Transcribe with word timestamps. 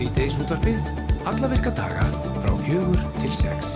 Sýteis 0.00 0.38
útvarpið, 0.40 0.78
alla 1.28 1.48
virka 1.52 1.70
daga 1.76 2.06
frá 2.40 2.52
fjögur 2.64 3.00
til 3.18 3.32
sex. 3.36 3.74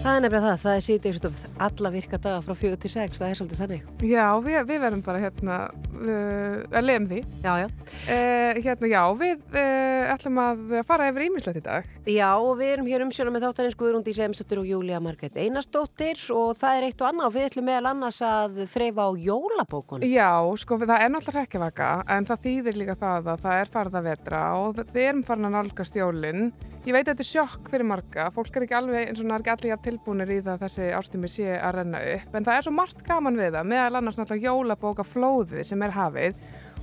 Það 0.00 0.14
er 0.14 0.22
nefnilega 0.24 0.44
það, 0.46 0.62
það 0.62 0.76
er 0.78 0.84
sýtið 0.86 1.26
alla 1.66 1.90
virka 1.92 2.20
daga 2.24 2.38
frá 2.46 2.56
fjögur 2.56 2.80
til 2.80 2.90
sex, 2.94 3.20
það 3.20 3.26
er 3.34 3.36
svolítið 3.36 3.60
þannig. 3.60 3.82
Já, 4.08 4.24
við, 4.46 4.56
við 4.70 4.80
verðum 4.86 5.02
bara 5.04 5.20
hérna 5.20 5.58
uh, 6.06 6.62
að 6.72 6.86
leiðum 6.88 7.08
því. 7.10 7.20
Já, 7.44 7.52
já. 7.62 7.66
Uh, 8.02 8.60
hérna, 8.62 8.90
já, 8.90 9.02
við 9.20 9.44
uh, 9.54 10.12
ætlum 10.12 10.40
að 10.42 10.74
fara 10.88 11.08
yfir 11.10 11.26
ímislegt 11.28 11.60
í 11.60 11.64
dag. 11.64 11.88
Já, 12.08 12.28
og 12.36 12.56
við 12.60 12.74
erum 12.74 12.90
hér 12.90 13.04
umsjóna 13.06 13.34
með 13.34 13.46
þáttarins 13.46 13.78
Guðrúndi 13.78 14.16
Semstóttir 14.16 14.62
og 14.62 14.68
Júlia 14.68 15.00
Margret 15.02 15.38
Einarstóttir 15.38 16.20
og 16.34 16.52
það 16.58 16.80
er 16.80 16.88
eitt 16.88 17.04
og 17.04 17.10
annað 17.10 17.30
og 17.30 17.36
við 17.36 17.48
ætlum 17.50 17.68
meðal 17.70 17.92
annars 17.92 18.20
að 18.26 18.60
þreyfa 18.74 19.06
á 19.06 19.10
jólabókun. 19.28 20.08
Já, 20.08 20.32
sko, 20.62 20.80
það 20.82 20.98
er 20.98 21.14
náttúrulega 21.14 21.48
ekki 21.48 21.62
vaka 21.62 21.94
en 22.16 22.28
það 22.28 22.44
þýðir 22.48 22.82
líka 22.82 22.98
það 23.00 23.32
að 23.36 23.46
það 23.46 23.62
er 23.62 23.72
farða 23.78 24.04
vetra 24.08 24.44
og 24.58 24.82
við 24.82 25.02
erum 25.06 25.24
farin 25.26 25.50
að 25.50 25.58
nálgast 25.58 25.98
jólinn. 25.98 26.52
Ég 26.82 26.96
veit 26.96 27.04
að 27.06 27.12
þetta 27.12 27.22
er 27.22 27.26
sjokk 27.28 27.68
fyrir 27.70 27.86
marga, 27.86 28.24
fólk 28.34 28.56
er 28.58 28.64
ekki 28.64 28.74
alveg 28.74 29.04
eins 29.06 29.20
og 29.20 29.28
það 29.28 29.34
er 29.36 29.42
ekki 29.44 29.50
allir 29.52 29.82
tilbúinir 29.84 30.30
í 30.34 30.38
það 30.40 30.56
að 30.56 30.62
þessi 30.64 30.86
ástumi 30.98 31.28
sé 31.30 31.52
að 31.54 31.76
renna 31.76 32.00
upp. 32.16 32.32
En 32.34 32.46
það 32.48 32.56
er 32.58 32.64
svo 32.66 32.72
margt 32.74 33.04
gaman 33.06 33.38
við 33.38 33.52
það, 33.54 33.68
meðal 33.70 34.00
annars 34.00 34.18
náttúrulega 34.18 34.48
jólabóka 34.48 35.04
flóðið 35.06 35.62
sem 35.68 35.84
er 35.86 35.94
hafið 35.94 36.40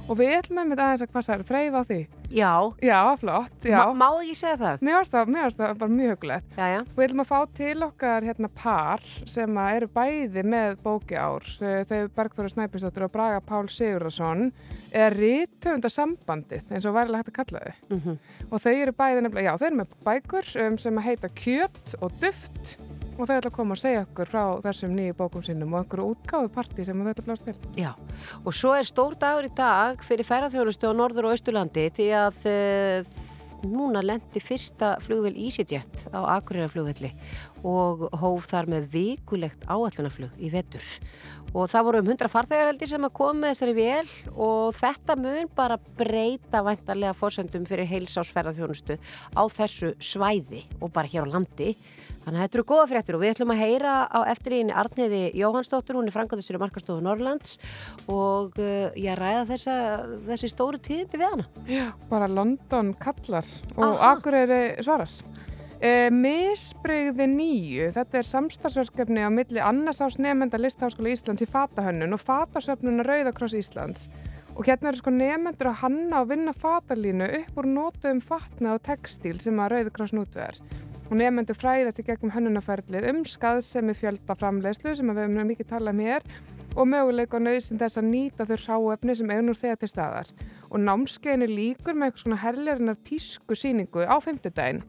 og 0.10 0.18
við 0.18 0.34
ætlum 0.40 0.60
með 0.60 0.74
þetta 0.74 0.86
aðeins 0.88 1.04
að 1.06 1.12
hvað 1.14 1.30
er 1.36 1.44
þreyfa 1.50 1.82
á 1.82 1.84
því. 1.90 2.00
Já. 2.30 2.54
Já, 2.86 3.00
flott, 3.22 3.66
já. 3.66 3.80
Má, 3.98 4.08
ekki 4.22 4.36
segja 4.38 4.58
það? 4.60 4.84
Mér 4.86 4.98
finnst 5.00 5.14
það, 5.14 5.32
það 5.60 5.80
bara 5.84 5.96
mjög 5.96 6.26
já. 6.74 6.80
Við 6.96 7.06
ætlum 7.06 7.24
að 7.24 7.30
fá 7.30 7.40
til 7.60 7.86
okkar 7.88 8.28
hérna 8.28 8.52
par 8.60 9.06
sem 9.30 9.60
eru 9.64 9.90
bæði 9.94 10.46
með 10.46 10.78
bóki 10.86 11.18
ár, 11.18 11.48
þau 11.60 12.02
Bergþóra 12.18 12.54
Snæpistóttur 12.54 13.08
og 13.08 13.14
Braga 13.14 13.42
Pál 13.46 13.70
Sigurðarsson 13.70 14.50
er 14.92 15.18
rítöfunda 15.18 15.92
sambandið 15.94 16.70
eins 16.74 16.90
og 16.90 16.98
værilega 16.98 17.24
hægt 17.24 17.34
að 17.34 17.40
kalla 17.40 17.66
þau. 17.66 17.74
Mm 17.90 18.02
-hmm. 18.06 18.18
Og 18.50 18.62
þau 18.62 18.74
eru 18.74 18.94
bæði 18.94 19.22
nefnilega, 19.22 19.50
já, 19.50 19.58
þau 19.58 19.68
eru 19.68 19.82
með 19.82 19.98
bækur 20.06 20.54
um, 20.66 20.78
sem 20.78 20.98
heita 20.98 21.30
Kjöt 21.30 21.96
og 22.02 22.12
Duft 22.22 22.78
og 23.20 23.28
þau 23.28 23.36
ætla 23.36 23.52
að 23.52 23.58
koma 23.58 23.76
og 23.76 23.82
segja 23.82 24.06
okkur 24.06 24.32
frá 24.32 24.44
þessum 24.64 24.94
nýju 24.96 25.18
bókum 25.20 25.44
sinnum 25.44 25.74
og 25.76 25.84
einhverju 25.84 26.14
útgáðu 26.14 26.54
parti 26.56 26.86
sem 26.88 27.02
þau 27.02 27.12
ætla 27.12 27.26
að 27.26 27.28
blást 27.28 27.50
til. 27.50 27.58
Já, 27.76 27.92
og 28.44 28.56
svo 28.56 28.72
er 28.78 28.88
stór 28.88 29.18
dagur 29.20 29.50
í 29.50 29.52
dag 29.58 30.00
fyrir 30.08 30.28
ferðarþjónustu 30.28 30.88
á 30.88 30.94
Norður 30.96 31.30
og 31.30 31.36
Östurlandi 31.36 31.90
því 31.98 32.08
að 32.16 32.40
uh, 32.48 33.20
núna 33.68 34.02
lendi 34.06 34.40
fyrsta 34.44 34.94
flugvel 35.04 35.34
EasyJet 35.36 36.08
á 36.16 36.20
Akureyra-flugvelli 36.38 37.12
og 37.68 38.08
hóf 38.22 38.48
þar 38.48 38.70
með 38.72 38.88
vikulegt 38.94 39.66
áallunaflug 39.68 40.38
í 40.40 40.52
vetur 40.54 40.86
og 41.52 41.68
það 41.72 41.86
voru 41.88 42.02
um 42.04 42.12
100 42.14 42.32
farþegareldi 42.32 42.88
sem 42.88 43.08
að 43.08 43.16
koma 43.20 43.42
með 43.42 43.56
þessari 43.56 43.76
vél 43.78 44.12
og 44.36 44.78
þetta 44.78 45.18
mun 45.20 45.50
bara 45.58 45.80
breyta 46.00 46.62
vantarlega 46.66 47.18
fórsendum 47.18 47.66
fyrir 47.68 47.90
heilsásferðarþjónustu 47.90 49.00
á 49.36 49.44
þessu 49.52 49.96
svæði 50.00 50.64
og 50.80 50.94
bara 50.96 51.12
hér 51.12 51.28
á 51.28 51.34
landi 51.34 51.74
Þannig 52.30 52.44
að 52.44 52.46
þetta 52.46 52.58
eru 52.60 52.64
góða 52.70 52.88
fréttir 52.92 53.16
og 53.18 53.22
við 53.24 53.32
ætlum 53.34 53.52
að 53.56 53.62
heyra 53.64 53.92
á 54.06 54.20
eftir 54.30 54.54
íni 54.60 54.74
Arniði 54.78 55.22
Jóhannsdóttur, 55.40 55.98
hún 55.98 56.06
er 56.12 56.14
frangatustjóri 56.14 56.60
Markastofu 56.62 57.02
Norrlands 57.02 57.56
og 58.06 58.60
uh, 58.62 58.92
ég 58.94 59.16
ræða 59.18 59.48
þessa, 59.50 59.78
þessi 60.28 60.50
stóru 60.52 60.78
tíðindi 60.78 61.18
við 61.18 61.32
hana. 61.32 61.48
Já, 61.66 61.88
bara 62.12 62.28
London 62.30 62.92
kallar 63.02 63.50
og 63.82 64.04
Akureyri 64.12 64.60
svarar. 64.86 65.16
E, 65.80 66.12
Misbreyði 66.14 67.26
nýju, 67.32 67.88
þetta 67.96 68.20
er 68.20 68.30
samstagsverkefni 68.30 69.26
á 69.26 69.34
milli 69.34 69.64
annarsás 69.64 70.20
nefnda 70.22 70.60
Listháskóla 70.62 71.16
Íslands 71.16 71.42
í 71.42 71.50
Fatahönnun 71.50 72.14
og 72.14 72.22
Fatasöfnuna 72.22 73.08
Rauðakross 73.08 73.58
Íslands 73.58 74.06
og 74.54 74.68
hérna 74.68 74.92
eru 74.92 75.00
sko 75.00 75.16
nefnendur 75.16 75.72
að 75.72 75.82
hanna 75.82 76.22
og 76.22 76.30
vinna 76.30 76.54
fatalínu 76.54 77.32
upp 77.40 77.58
úr 77.64 77.72
nótum 77.74 78.22
fatna 78.22 78.76
og 78.76 78.86
textíl 78.86 79.40
sem 79.42 79.58
að 79.64 79.78
Rauðakross 79.78 80.14
nútveðar 80.14 80.60
og 81.10 81.18
nefnendur 81.18 81.58
fræðast 81.58 82.00
í 82.02 82.06
gegnum 82.06 82.34
hönnunaferðlið 82.36 83.10
um 83.10 83.24
skaðsemi 83.26 83.96
fjölda 83.98 84.38
framlegslu 84.38 84.94
sem 84.96 85.10
við 85.10 85.24
hefum 85.24 85.52
mikið 85.52 85.70
talað 85.72 85.96
um 85.96 86.04
hér 86.06 86.28
og 86.76 86.90
möguleika 86.90 87.42
á 87.42 87.46
nöðsinn 87.48 87.82
þess 87.82 88.00
að 88.00 88.10
nýta 88.12 88.46
þau 88.46 88.58
ráefni 88.62 89.18
sem 89.18 89.34
eignur 89.34 89.58
þegar 89.58 89.82
til 89.82 89.90
staðar. 89.90 90.34
Og 90.70 90.84
námskeiðinu 90.86 91.50
líkur 91.50 91.98
með 91.98 92.12
eitthvað 92.12 92.26
svona 92.26 92.42
herleirinnar 92.46 93.00
tísku 93.10 93.58
síningu 93.58 94.06
á 94.06 94.16
fymtudaginn 94.22 94.84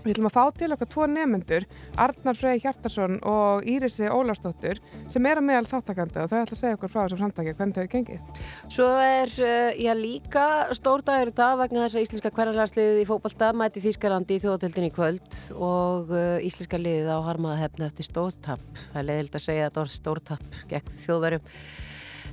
Við 0.00 0.14
ætlum 0.14 0.28
að 0.30 0.32
fá 0.32 0.44
til 0.56 0.70
okkar 0.72 0.88
tvo 0.88 1.06
nefnendur, 1.10 1.66
Arnar 2.00 2.36
Frey 2.38 2.60
Hjartarsson 2.62 3.18
og 3.28 3.66
Írisi 3.68 4.06
Ólarsdóttur 4.08 4.80
sem 5.12 5.26
er 5.28 5.40
að 5.40 5.46
meðal 5.50 5.68
þáttakandi 5.68 6.22
og 6.22 6.30
þau 6.30 6.38
ætla 6.38 6.56
að 6.56 6.60
segja 6.62 6.78
okkur 6.78 6.92
frá 6.92 7.00
þessum 7.02 7.20
samtaki 7.20 7.54
hvernig 7.58 7.76
þau 7.76 7.90
gengið. 7.92 8.40
Svo 8.72 8.86
er 9.04 9.34
uh, 9.44 9.76
já 9.76 9.92
líka 9.98 10.46
stórdagur 10.78 11.32
dag 11.36 11.60
vegna 11.60 11.84
þess 11.84 12.00
að 12.00 12.06
íslenska 12.06 12.32
hverjarlagsliðið 12.38 13.02
í 13.02 13.06
fókbalta 13.10 13.52
mæti 13.60 13.84
Þýskalandi 13.84 14.38
í 14.38 14.42
þjóðatildin 14.46 14.88
í 14.88 14.94
kvöld 14.96 15.38
og 15.58 16.16
uh, 16.16 16.40
íslenska 16.48 16.80
liðið 16.80 17.12
á 17.12 17.18
harmaða 17.28 17.60
hefna 17.66 17.90
eftir 17.90 18.08
stórtapp. 18.08 18.66
Það 18.88 19.00
er 19.02 19.08
leiðild 19.12 19.36
að 19.36 19.46
segja 19.50 19.68
að 19.68 19.76
það 19.76 19.84
er 19.84 19.96
stórtapp 19.98 20.60
gegn 20.72 20.98
þjóðverjum. 21.04 21.54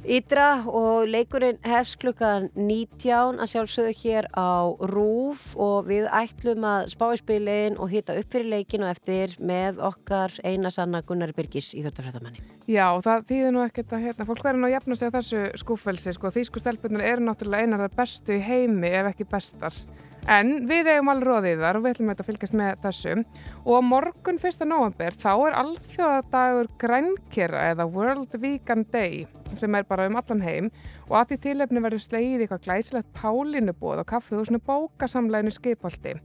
Ídra 0.07 0.61
og 0.71 1.09
leikurinn 1.11 1.57
hefst 1.67 1.97
klukkan 1.99 2.45
19 2.55 3.41
að 3.43 3.49
sjálfsögðu 3.51 3.95
hér 3.99 4.27
á 4.31 4.71
Rúf 4.87 5.49
og 5.59 5.89
við 5.89 6.07
ætlum 6.15 6.63
að 6.63 6.93
spá 6.93 7.03
í 7.11 7.17
spilin 7.19 7.75
og 7.75 7.91
hita 7.91 8.15
upp 8.15 8.29
fyrir 8.31 8.47
leikin 8.53 8.85
og 8.87 8.93
eftir 8.93 9.35
með 9.43 9.81
okkar 9.83 10.31
eina 10.47 10.71
sanna 10.71 11.01
Gunnar 11.03 11.35
Byrkis 11.35 11.73
í 11.75 11.83
Þjóttarfrættamanni. 11.83 12.39
Já, 12.71 12.87
það 13.03 13.27
þýðir 13.33 13.53
nú 13.57 13.65
ekkert 13.65 13.97
að 13.97 14.07
hérna, 14.07 14.29
fólk 14.31 14.47
verður 14.47 14.63
nú 14.63 14.69
að 14.69 14.75
jafna 14.77 14.99
sig 15.01 15.11
á 15.11 15.15
þessu 15.17 15.43
skúfelsi, 15.59 16.15
sko, 16.15 16.31
þýsku 16.37 16.63
stelpunar 16.63 17.03
eru 17.11 17.27
náttúrulega 17.27 17.67
einar 17.67 17.83
af 17.89 17.99
bestu 17.99 18.37
í 18.39 18.45
heimi 18.47 18.93
ef 18.95 19.11
ekki 19.11 19.27
bestars. 19.27 19.89
En 20.27 20.65
við 20.67 20.89
eigum 20.91 21.07
alveg 21.07 21.23
róðið 21.29 21.61
þar 21.63 21.77
og 21.79 21.83
við 21.85 21.93
ætlum 21.93 22.09
að 22.11 22.21
fylgjast 22.27 22.55
með 22.59 22.81
þessum 22.83 23.21
og 23.63 23.85
morgun 23.87 24.39
1. 24.43 24.65
november 24.67 25.15
þá 25.15 25.29
er 25.31 25.55
alþjóðadagur 25.61 26.69
grænkera 26.83 27.61
eða 27.69 27.85
World 27.93 28.35
Vegan 28.43 28.83
Day 28.91 29.23
sem 29.55 29.79
er 29.79 29.87
bara 29.87 30.09
um 30.09 30.19
allan 30.19 30.43
heim. 30.43 30.69
Og 31.07 31.15
að 31.21 31.31
því 31.31 31.39
tilefni 31.47 31.85
verður 31.87 32.03
slegið 32.03 32.43
eitthvað 32.43 32.67
glæsilegt 32.67 33.15
pálínubóð 33.15 34.03
og 34.03 34.11
kaffehúsinu 34.11 34.59
bókasamleginu 34.67 35.55
skipaldi 35.55 36.17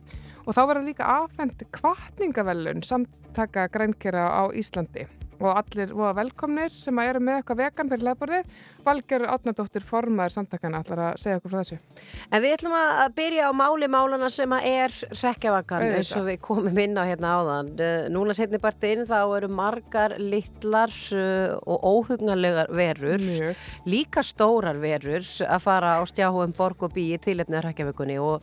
og 0.43 0.57
þá 0.57 0.63
verður 0.67 0.89
líka 0.91 1.07
aðfendi 1.21 1.71
kvartningavellun 1.79 2.83
samtaka 2.83 3.69
grænkera 3.71 4.27
á 4.35 4.51
Íslandi 4.51 5.07
og 5.43 5.59
allir 5.59 5.93
voða 5.97 6.15
velkomnir 6.23 6.73
sem 6.75 6.99
að 6.99 7.11
eru 7.11 7.23
með 7.27 7.41
eitthvað 7.41 7.61
vegan 7.63 7.91
fyrir 7.93 8.07
leðborðið. 8.09 8.61
Valger 8.83 9.25
Átnardóttir 9.31 9.85
formaður 9.87 10.35
samtakana 10.37 10.81
ætlar 10.83 11.03
að 11.09 11.19
segja 11.23 11.39
okkur 11.39 11.53
frá 11.53 11.61
þessu. 11.61 11.79
En 12.31 12.43
við 12.43 12.55
ætlum 12.57 12.75
að 12.79 13.15
byrja 13.19 13.51
á 13.51 13.53
máli 13.55 13.89
málana 13.91 14.31
sem 14.33 14.55
að 14.57 14.69
er 14.71 14.97
rekjavakan 15.21 15.87
eins 15.87 16.13
og 16.19 16.27
við 16.27 16.39
komum 16.43 16.81
inn 16.83 16.99
á 16.99 17.05
hérna 17.07 17.35
áðan. 17.39 17.71
Eh, 17.79 18.09
núna 18.15 18.37
setni 18.37 18.61
part 18.63 18.83
inn 18.89 19.05
þá 19.07 19.19
eru 19.37 19.51
margar 19.53 20.17
littlar 20.19 20.95
eh, 21.15 21.55
og 21.63 21.87
óhugnarlegar 21.93 22.73
verur, 22.75 23.23
Mjög. 23.23 23.63
líka 23.87 24.25
stórar 24.27 24.81
verur 24.83 25.23
að 25.23 25.63
fara 25.63 25.97
á 25.99 26.03
stjáum 26.09 26.55
borg 26.57 26.83
og 26.83 26.95
bíi 26.97 27.21
tilefnið 27.23 27.65
rekjavakunni 27.69 28.19
og 28.23 28.43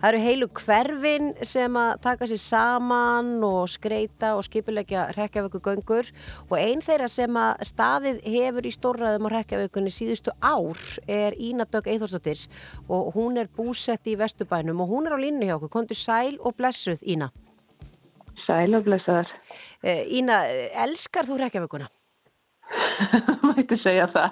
það 0.00 0.08
eru 0.10 0.22
heilu 0.24 0.50
hverfin 0.58 1.32
sem 1.46 1.80
að 1.80 1.94
taka 2.04 2.28
sér 2.30 2.42
saman 2.42 3.32
og 3.46 3.68
skreita 3.72 4.34
og 4.36 4.44
skipilegja 4.46 5.08
rekjavakugöngur 5.16 6.12
og 6.46 6.56
einn 6.58 6.82
þeirra 6.84 7.08
sem 7.10 7.38
að 7.40 7.64
staðið 7.68 8.22
hefur 8.34 8.68
í 8.68 8.72
stórraðum 8.74 9.28
á 9.28 9.34
rekjaveikunni 9.36 9.92
síðustu 9.92 10.34
ár 10.38 10.78
er 11.08 11.36
Ína 11.36 11.66
Dögg 11.66 11.90
Eithórsdóttir 11.90 12.46
og 12.88 13.12
hún 13.16 13.40
er 13.42 13.50
búsett 13.50 14.06
í 14.06 14.16
Vestubænum 14.18 14.80
og 14.84 14.94
hún 14.94 15.08
er 15.08 15.16
á 15.16 15.18
línu 15.18 15.48
hjá 15.48 15.56
okkur. 15.58 15.74
Kondur 15.78 15.98
sæl 15.98 16.38
og 16.40 16.56
blessuð 16.58 17.02
Ína. 17.02 17.30
Sæl 18.46 18.74
og 18.78 18.86
blessaðar. 18.86 19.28
Eh, 19.84 20.06
Ína, 20.18 20.40
elskar 20.84 21.28
þú 21.28 21.42
rekjaveikuna? 21.42 21.88
Mætti 23.48 23.78
segja 23.82 24.08
það. 24.12 24.30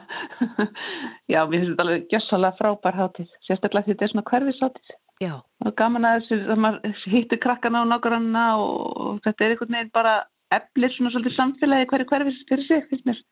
Já, 1.32 1.42
mér 1.48 1.58
finnst 1.58 1.72
þetta 1.72 1.84
alveg 1.84 2.06
gjössalega 2.12 2.58
frábær 2.60 2.96
hátíð. 3.00 3.34
Sérstaklega 3.48 3.90
þetta 3.90 4.06
er 4.06 4.12
svona 4.12 4.30
hverfishátíð. 4.30 4.96
Já. 5.24 5.34
Og 5.64 5.72
gaman 5.78 6.04
að 6.04 6.26
þessu 6.28 7.12
hittu 7.12 7.38
krakkana 7.40 7.84
og 7.84 7.92
nákvæmna 7.92 8.46
og 8.60 9.20
þetta 9.24 9.44
er 9.44 9.54
einhvern 9.54 9.78
veginn 9.78 9.94
bara 9.94 10.16
eflir 10.54 10.92
svona 10.94 11.12
svolítið 11.14 11.36
samfélagi 11.36 11.88
hverju 11.90 12.08
hverfis 12.10 12.42
fyrir 12.48 12.66
sig, 12.68 12.86
finnst 12.90 13.08
mér. 13.08 13.22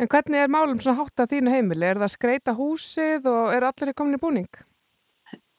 En 0.00 0.08
hvernig 0.08 0.40
er 0.40 0.52
málum 0.52 0.80
svona 0.80 1.02
hátt 1.02 1.20
að 1.20 1.34
þínu 1.34 1.54
heimili? 1.54 1.86
Er 1.86 2.00
það 2.00 2.14
skreita 2.14 2.56
húsið 2.56 3.26
og 3.28 3.54
er 3.54 3.66
allir 3.68 3.96
komin 3.96 4.16
í 4.16 4.22
búning? 4.22 4.50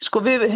Sko 0.08 0.24
við 0.26 0.48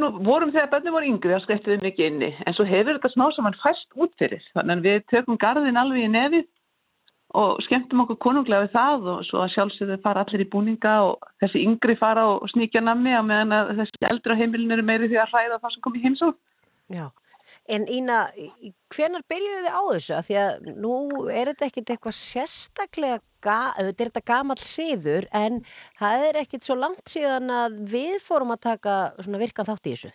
nú, 0.00 0.08
vorum 0.24 0.50
þegar 0.54 0.70
bönnum 0.72 0.96
voru 0.96 1.10
yngri 1.10 1.34
að 1.36 1.44
skreittuðum 1.44 1.84
ekki 1.90 2.06
inni, 2.08 2.30
en 2.46 2.56
svo 2.56 2.64
hefur 2.66 2.96
þetta 2.96 3.12
smá 3.12 3.26
saman 3.36 3.56
fæst 3.60 3.98
út 4.00 4.14
fyrir. 4.18 4.42
Þannig 4.56 4.80
að 4.80 4.88
við 4.88 5.04
tökum 5.12 5.40
gardin 5.42 5.78
alveg 5.78 6.06
í 6.06 6.12
nefið 6.14 6.48
og 7.34 7.58
skemmtum 7.66 8.04
okkur 8.04 8.18
konunglega 8.22 8.64
við 8.64 8.74
það 8.76 9.08
og 9.12 9.22
svo 9.26 9.42
að 9.42 9.52
sjálfsögðu 9.56 9.98
fara 10.04 10.22
allir 10.24 10.44
í 10.44 10.48
búninga 10.50 10.94
og 11.08 11.28
þessi 11.42 11.64
yngri 11.66 11.96
fara 11.98 12.26
og 12.30 12.46
sníkja 12.52 12.82
namni 12.84 13.12
að 13.18 13.28
meðan 13.28 13.54
að 13.58 13.72
þessi 13.80 14.08
eldra 14.08 14.38
heimilin 14.38 14.76
eru 14.76 14.86
meiri 14.86 15.10
því 15.10 15.18
að 15.20 15.32
hræða 15.34 15.58
það 15.58 15.74
sem 15.74 15.84
kom 15.84 15.98
í 15.98 16.04
heimsók. 16.04 16.38
Já, 16.94 17.06
En 17.68 17.86
Ína, 17.90 18.18
hvenar 18.94 19.24
byrjuðu 19.30 19.62
þið 19.66 19.70
á 19.76 19.82
þessu? 19.90 20.18
Því 20.26 20.40
að 20.42 20.66
nú 20.84 20.96
er 21.28 21.52
þetta 21.52 21.68
ekkert 21.68 21.94
eitthvað 21.94 22.18
sérstaklega, 22.18 23.22
þetta 23.78 23.88
er 23.88 24.10
þetta 24.10 24.26
gamal 24.32 24.58
siður 24.60 25.28
en 25.36 25.62
það 26.00 26.26
er 26.28 26.42
ekkert 26.42 26.68
svo 26.68 26.76
langt 26.80 27.08
síðan 27.12 27.52
að 27.52 27.80
við 27.94 28.20
fórum 28.24 28.54
að 28.54 28.66
taka 28.70 28.98
virkan 29.24 29.70
þátt 29.70 29.90
í 29.90 29.96
þessu. 29.96 30.14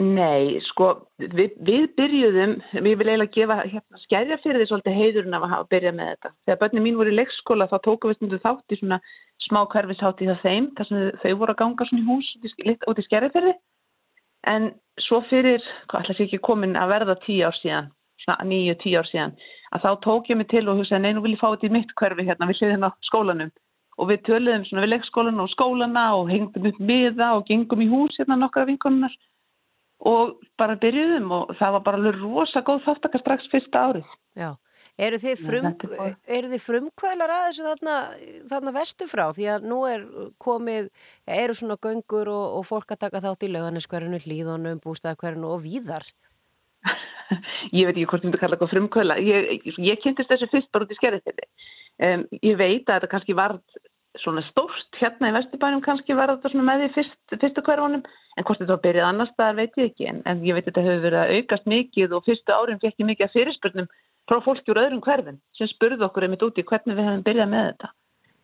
Nei, 0.00 0.60
sko, 0.70 0.86
við, 1.18 1.56
við 1.66 1.88
byrjuðum, 1.98 2.52
við 2.78 2.94
vil 3.00 3.08
eiginlega 3.08 3.34
gefa 3.34 3.56
hérna, 3.64 3.98
skærja 4.04 4.38
fyrir 4.40 4.62
því 4.62 4.68
svolítið 4.70 4.98
heiðurinn 5.00 5.36
af 5.36 5.46
að 5.48 5.66
byrja 5.74 5.92
með 5.96 6.12
þetta. 6.12 6.30
Þegar 6.46 6.60
börnum 6.62 6.86
mín 6.86 7.00
voru 7.00 7.12
í 7.12 7.16
leikskóla 7.18 7.66
þá 7.68 7.76
tókum 7.84 8.12
við 8.12 8.20
stundu 8.20 8.38
þátt 8.44 8.76
í 8.76 8.78
svona 8.80 9.00
smá 9.48 9.60
hverfishátt 9.72 10.22
í 10.22 10.30
það 10.30 10.46
þeim, 10.46 10.70
þar 10.78 10.88
sem 10.88 11.02
þau 11.24 11.34
voru 11.42 11.56
að 11.56 11.60
ganga 11.64 11.88
svona 11.90 12.04
í 12.04 12.08
hús 12.08 12.30
út 12.92 13.02
í 13.02 13.06
skærja 13.08 13.32
fyrir 13.34 13.50
því. 13.50 13.56
En 14.48 14.70
svo 15.04 15.20
fyrir, 15.28 15.64
ætla 15.90 16.14
sér 16.14 16.26
ekki 16.26 16.40
komin 16.44 16.76
að 16.78 16.92
verða 16.94 17.16
tíu 17.24 17.48
ár 17.48 17.56
síðan, 17.60 17.90
nýju, 18.48 18.76
tíu 18.80 19.00
ár 19.00 19.08
síðan, 19.08 19.34
að 19.74 19.84
þá 19.84 19.90
tók 20.06 20.30
ég 20.30 20.38
mig 20.40 20.48
til 20.52 20.66
og 20.68 20.80
hugsaði, 20.80 21.02
nei, 21.04 21.16
nú 21.16 21.24
vil 21.24 21.34
ég 21.34 21.42
fá 21.42 21.50
þetta 21.50 21.68
í 21.68 21.74
mitt 21.76 21.92
hverfi 22.00 22.26
hérna 22.28 22.48
við 22.48 22.62
hliðin 22.62 22.88
á 22.88 22.90
skólanum. 23.08 23.52
Og 24.00 24.08
við 24.08 24.22
töluðum 24.28 24.64
svona 24.64 24.84
við 24.86 24.92
leikskólan 24.94 25.42
og 25.42 25.50
skólana 25.52 26.04
og 26.16 26.30
hengdum 26.32 26.70
upp 26.70 26.78
miða 26.80 27.34
og 27.36 27.44
gengum 27.50 27.82
í 27.84 27.88
hús 27.90 28.16
hérna 28.16 28.38
nokkra 28.40 28.64
vinkonunar 28.70 29.12
og 30.08 30.38
bara 30.56 30.78
byrjuðum 30.80 31.32
og 31.36 31.50
það 31.58 31.74
var 31.76 31.82
bara 31.84 32.12
rosa 32.16 32.62
góð 32.64 32.86
þáttakar 32.86 33.20
strax 33.20 33.50
fyrsta 33.52 33.82
árið. 33.90 34.06
Já, 34.40 34.54
eru 35.06 35.20
þið, 35.22 35.42
frum, 35.46 35.68
eru 36.28 36.50
þið 36.52 36.62
frumkvælar 36.64 37.34
að 37.34 37.44
þessu 37.48 37.66
þarna, 37.66 37.96
þarna 38.52 38.74
vestu 38.76 39.08
frá 39.10 39.24
því 39.36 39.46
að 39.54 39.68
nú 39.70 39.80
er 39.88 40.06
komið, 40.42 40.90
eru 41.40 41.56
svona 41.56 41.78
göngur 41.82 42.32
og, 42.32 42.56
og 42.60 42.66
fólk 42.68 42.94
að 42.94 43.04
taka 43.06 43.22
þátt 43.24 43.46
í 43.46 43.52
lauganiskverðinu, 43.54 44.20
hlýðunum, 44.26 44.82
bústæðakverðinu 44.84 45.52
og 45.54 45.62
víðar? 45.64 46.08
ég 47.76 47.86
veit 47.86 47.94
ekki 47.94 48.08
hvort 48.10 48.24
þú 48.24 48.30
myndi 48.30 48.42
kalla 48.42 48.58
eitthvað 48.58 48.74
frumkvæla. 48.74 49.20
Ég, 49.24 49.70
ég, 49.78 50.02
kynntist 50.02 50.32
þessu 50.32 50.50
fyrst 50.52 50.72
bara 50.74 50.86
út 50.86 50.92
í 50.92 50.98
skerðistilli. 50.98 51.48
Um, 52.00 52.26
ég 52.40 52.60
veit 52.60 52.84
að 52.88 53.00
þetta 53.00 53.12
kannski 53.14 53.36
var 53.38 53.60
svona 54.18 54.42
stórt 54.48 54.98
hérna 54.98 55.30
í 55.30 55.34
Vesturbænum 55.36 55.82
kannski 55.84 56.16
var 56.18 56.32
þetta 56.32 56.50
svona 56.50 56.66
með 56.66 56.82
því 56.82 56.88
fyrst, 56.96 57.18
fyrstu 57.36 57.62
hverjónum 57.66 58.02
en 58.02 58.46
hvort 58.46 58.58
þetta 58.58 58.74
var 58.74 58.82
byrjað 58.84 59.06
annars 59.06 59.34
það 59.38 59.60
veit 59.60 59.78
ég 59.78 59.90
ekki 59.90 60.08
en, 60.10 60.22
en 60.26 60.40
ég 60.46 60.56
veit 60.56 60.64
að 60.64 60.70
þetta 60.70 60.84
hefur 60.86 61.04
verið 61.04 61.20
að 61.20 61.34
aukast 61.36 61.68
mikið 61.70 62.16
og 62.16 62.26
fyrstu 62.26 62.56
árin 62.56 62.80
fekk 62.82 63.04
ég 63.04 63.08
mikið 63.10 63.28
að 63.28 63.36
fyrirspurnum 63.36 63.88
frá 64.30 64.42
fólki 64.44 64.72
úr 64.72 64.84
öðrum 64.84 65.02
hverfin 65.04 65.40
sem 65.58 65.70
spurði 65.70 66.06
okkur 66.06 66.26
einmitt 66.26 66.46
úti 66.46 66.66
hvernig 66.66 66.98
við 66.98 67.10
hefum 67.10 67.26
byrjað 67.26 67.50
með 67.50 67.66
þetta 67.72 67.96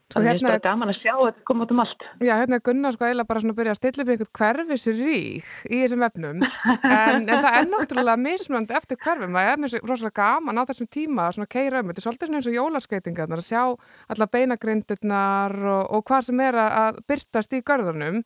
þannig 0.07 0.29
að 0.29 0.37
hérna, 0.37 0.51
það 0.51 0.57
er 0.57 0.65
gaman 0.65 0.91
að 0.93 0.99
sjá 1.01 1.13
að 1.13 1.23
þetta 1.25 1.45
koma 1.49 1.65
út 1.65 1.73
um 1.75 1.81
allt 1.83 2.05
Já, 2.23 2.33
hérna 2.39 2.59
Gunnar 2.67 2.95
sko 2.95 3.07
eiginlega 3.07 3.31
bara 3.31 3.43
svona 3.43 3.55
að 3.55 3.61
byrja 3.61 3.73
að 3.73 3.79
stilla 3.81 4.05
upp 4.05 4.11
einhvern 4.13 4.33
hverfisrík 4.39 5.49
í 5.67 5.81
þessum 5.81 6.05
vefnum 6.05 6.45
en, 6.97 7.25
en 7.27 7.33
það 7.33 7.49
er 7.51 7.71
náttúrulega 7.73 8.23
mismönd 8.23 8.75
eftir 8.79 9.01
hverfum, 9.03 9.39
það 9.39 9.51
er 9.51 9.63
mjög 9.65 9.89
rosalega 9.91 10.21
gaman 10.21 10.63
á 10.63 10.69
þessum 10.71 10.91
tíma 10.95 11.31
að 11.33 11.49
keira 11.51 11.83
um, 11.83 11.91
þetta 11.91 12.03
er 12.03 12.07
svolítið 12.07 12.31
svona 12.31 12.43
eins 12.43 12.51
og 12.51 12.59
jólarskeitingar 12.61 13.35
að 13.35 13.47
sjá 13.49 13.63
alla 14.15 14.31
beinagrindirnar 14.37 15.57
og, 15.65 15.83
og 15.99 16.07
hvað 16.07 16.29
sem 16.29 16.45
er 16.47 16.61
að 16.67 17.03
byrtast 17.11 17.59
í 17.59 17.65
görðunum 17.67 18.23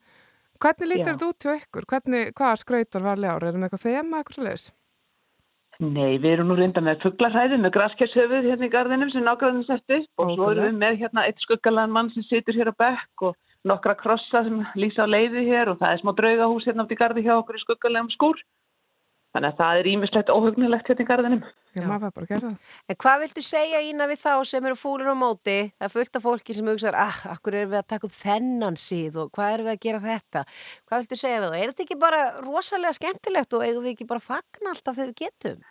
Hvernig 0.60 0.90
lítur 0.90 1.14
þetta 1.14 1.28
út 1.30 1.44
hjá 1.46 1.54
ykkur? 1.56 1.84
Hvernig, 1.88 2.34
hvaða 2.36 2.56
skrautar 2.60 3.04
var 3.06 3.20
ljár? 3.22 3.46
Er 3.46 3.54
það 3.54 3.62
með 3.62 3.70
eitthvað 3.70 3.84
þema 3.86 4.18
eitthvað? 4.20 4.66
Nei, 5.80 6.18
við 6.20 6.34
erum 6.34 6.50
nú 6.50 6.56
reynda 6.58 6.82
með 6.84 6.98
fugglarhæði 7.06 7.56
með 7.56 7.72
graskershöfuð 7.72 8.48
hérna 8.50 8.66
í 8.68 8.72
gardinum 8.72 9.10
sem 9.14 9.22
nákvæðinu 9.24 9.64
setti 9.64 10.00
og 10.20 10.32
svo 10.34 10.50
erum 10.52 10.66
við 10.66 10.74
með 10.82 10.98
hérna 11.00 11.22
eitt 11.24 11.40
skuggalan 11.40 11.94
mann 11.94 12.10
sem 12.12 12.26
situr 12.28 12.58
hér 12.58 12.68
á 12.68 12.80
bekk 12.82 13.24
og 13.30 13.38
nokkra 13.64 13.94
krossa 13.96 14.42
sem 14.44 14.58
lýsa 14.76 15.08
á 15.08 15.12
leiði 15.12 15.46
hér 15.48 15.72
og 15.72 15.80
það 15.80 15.94
er 15.94 16.02
smá 16.02 16.12
draugahús 16.18 16.68
hérna 16.68 16.84
átt 16.84 16.92
í 16.92 17.00
gardi 17.00 17.24
hjá 17.24 17.32
okkur 17.38 17.56
í 17.56 17.62
skuggalegum 17.64 18.12
skúr. 18.12 18.36
Þannig 19.30 19.52
að 19.52 19.58
það 19.60 19.80
er 19.80 19.88
ímislegt 19.92 20.30
óhugnilegt 20.34 20.88
hérna 20.90 21.04
í 21.04 21.06
garðinum. 21.06 21.42
Já, 21.70 21.84
maður 21.86 22.00
fær 22.02 22.14
bara 22.16 22.26
að 22.26 22.30
gera 22.32 22.48
það. 22.48 22.70
En 22.90 22.96
hvað 23.04 23.20
viltu 23.22 23.42
segja 23.46 23.82
ína 23.86 24.06
við 24.10 24.18
þá 24.24 24.32
sem 24.50 24.64
eru 24.66 24.78
fúlur 24.78 25.12
á 25.14 25.16
móti? 25.20 25.58
Það 25.76 25.86
er 25.86 25.92
fullt 25.92 26.16
af 26.18 26.24
fólki 26.24 26.56
sem 26.56 26.70
hugsaður, 26.70 26.98
ah, 26.98 27.18
akkur 27.36 27.56
er 27.60 27.68
við 27.70 27.78
að 27.78 27.90
taka 27.92 28.08
upp 28.08 28.16
þennan 28.16 28.78
síð 28.84 29.20
og 29.22 29.30
hvað 29.36 29.52
er 29.54 29.62
við 29.66 29.74
að 29.76 29.84
gera 29.86 30.00
þetta? 30.08 30.42
Hvað 30.90 31.04
viltu 31.04 31.18
segja 31.20 31.42
við 31.44 31.52
þá? 31.54 31.58
Er 31.60 31.70
þetta 31.70 31.84
ekki 31.86 31.98
bara 32.02 32.22
rosalega 32.42 32.98
skemmtilegt 32.98 33.54
og 33.54 33.66
eigum 33.68 33.86
við 33.86 33.94
ekki 33.94 34.08
bara 34.10 34.24
að 34.24 34.30
fagna 34.32 34.74
alltaf 34.74 34.98
þegar 34.98 35.12
við 35.12 35.20
getum? 35.22 35.62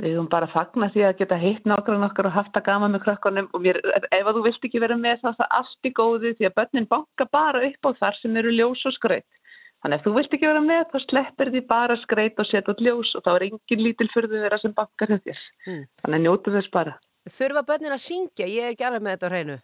Við 0.00 0.14
eigum 0.14 0.30
bara 0.32 0.48
að 0.48 0.54
fagna 0.54 0.88
því 0.94 1.02
að 1.04 1.18
geta 1.18 1.36
heitt 1.36 1.66
nákvæmlega 1.68 2.08
okkar 2.08 2.30
og 2.30 2.36
haft 2.38 2.56
að 2.56 2.64
gama 2.70 2.88
með 2.88 3.02
krökkunum 3.04 3.50
og 3.52 3.60
mér, 3.60 3.76
ef 3.84 4.24
að 4.24 4.38
þú 4.38 4.44
vilt 4.46 4.64
ekki 4.70 4.80
vera 4.80 4.96
með 4.96 5.20
það, 5.26 5.36
það 5.42 5.56
allt 5.58 5.88
í 5.90 5.92
góði 5.98 6.32
því 6.38 6.48
að 6.48 6.56
börnin 6.56 6.88
banka 6.88 7.26
bara 7.28 7.60
upp 7.68 7.84
á 7.84 7.90
þar 7.98 8.16
sem 8.22 8.38
eru 8.40 8.54
ljós 8.54 8.86
og 8.88 8.96
skröyt. 8.96 9.26
Þannig 9.80 9.96
að 9.96 10.04
þú 10.04 10.12
vilt 10.18 10.34
ekki 10.36 10.48
vera 10.50 10.60
með, 10.60 10.82
þá 10.92 10.98
sleppir 11.06 11.50
því 11.54 11.60
bara 11.70 11.96
skreit 12.02 12.40
og 12.42 12.48
setja 12.50 12.74
út 12.74 12.82
ljós 12.84 13.14
og 13.16 13.24
þá 13.24 13.30
er 13.32 13.46
engin 13.46 13.84
lítil 13.86 14.08
fyrðu 14.12 14.42
þeirra 14.42 14.58
sem 14.60 14.74
bakkar 14.76 15.14
þér. 15.14 15.40
Mm. 15.64 15.82
Þannig 16.02 16.18
að 16.18 16.24
njótu 16.26 16.54
þess 16.56 16.72
bara. 16.74 16.94
Þurfa 17.30 17.62
börnin 17.68 17.96
að 17.96 18.02
syngja? 18.04 18.48
Ég 18.48 18.66
er 18.66 18.74
ekki 18.74 18.86
alveg 18.88 19.04
með 19.06 19.16
þetta 19.16 19.30
á 19.30 19.32
hreinu. 19.32 19.56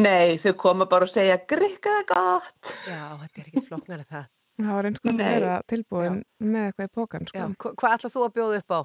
Nei, 0.00 0.38
þau 0.42 0.52
koma 0.58 0.86
bara 0.90 1.06
og 1.06 1.10
segja 1.14 1.38
grikkaða 1.50 2.02
gott. 2.10 2.70
Já, 2.86 3.02
þetta 3.22 3.42
er 3.42 3.48
ekki 3.48 3.62
flokknar 3.66 4.02
að 4.04 4.14
það. 4.14 4.28
Það 4.60 4.76
var 4.76 4.88
eins 4.88 5.00
og 5.00 5.10
að 5.10 5.20
vera 5.22 5.54
tilbúin 5.70 6.16
Já. 6.20 6.24
með 6.52 6.66
eitthvað 6.68 6.88
í 6.88 6.92
pókan. 6.98 7.28
Sko. 7.30 7.74
Hvað 7.80 7.94
ætlað 7.96 8.14
þú 8.14 8.24
að 8.26 8.34
bjóða 8.36 8.60
upp 8.60 8.74
á 8.74 8.80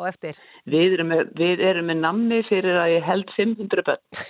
og 0.00 0.06
eftir? 0.08 0.38
Við 0.70 0.94
erum 0.96 1.10
með, 1.12 1.24
við 1.38 1.64
erum 1.70 1.90
með 1.90 2.00
nammi 2.02 2.40
fyrir 2.48 2.78
að 2.80 2.92
ég 2.94 3.06
held 3.06 3.34
500 3.36 3.86
börn. 3.90 4.22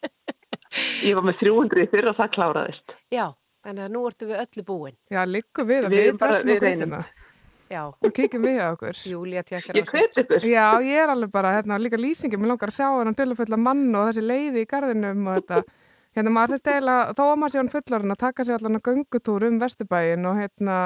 ég 1.08 1.18
var 1.18 1.28
með 1.28 1.40
300 1.44 1.90
fyrir 1.94 2.10
að 2.10 2.20
það 2.20 2.34
kláraðist. 2.36 2.96
Já. 3.14 3.26
Þannig 3.60 3.84
að 3.84 3.92
nú 3.92 4.04
ertu 4.08 4.28
við 4.30 4.40
öllu 4.40 4.64
búin. 4.64 4.94
Já, 5.12 5.20
líku 5.28 5.66
við 5.68 5.88
að 5.88 5.92
við, 5.94 6.06
við 6.06 6.20
dressum 6.22 6.52
okkur 6.54 6.68
hérna. 6.70 7.00
Já. 7.70 7.82
Og 7.86 8.14
kíkjum 8.16 8.46
við 8.48 8.56
á 8.58 8.66
okkur. 8.72 9.02
Júlia 9.12 9.42
tjekkar 9.46 9.76
á 9.76 9.76
sig. 9.76 9.82
Ég 9.82 9.92
hveit 9.92 10.22
ykkur. 10.24 10.46
Já, 10.48 10.64
ég 10.82 11.02
er 11.04 11.12
alveg 11.12 11.30
bara, 11.34 11.52
hérna, 11.58 11.78
líka 11.78 12.00
lýsingum, 12.00 12.42
ég 12.46 12.50
langar 12.50 12.72
að 12.72 12.78
sjá 12.80 12.88
hann 12.88 13.14
til 13.18 13.28
að 13.28 13.36
fulla 13.42 13.58
mann 13.60 13.84
og 13.92 14.08
þessi 14.08 14.24
leiði 14.24 14.64
í 14.64 14.70
gardinum 14.70 15.28
og 15.28 15.38
þetta. 15.38 15.62
Hérna, 16.10 16.30
maður 16.34 16.56
þetta 16.56 16.72
eiginlega, 16.74 17.12
þó 17.14 17.20
að 17.22 17.36
maður 17.38 17.52
sé 17.52 17.58
hann 17.60 17.68
fullarinn 17.70 18.12
að 18.16 18.18
taka 18.18 18.44
sér 18.46 18.56
allan 18.56 18.78
að 18.80 18.88
göngutúr 18.88 19.44
um 19.46 19.58
Vesturbæin 19.60 20.24
og 20.26 20.40
hérna, 20.40 20.78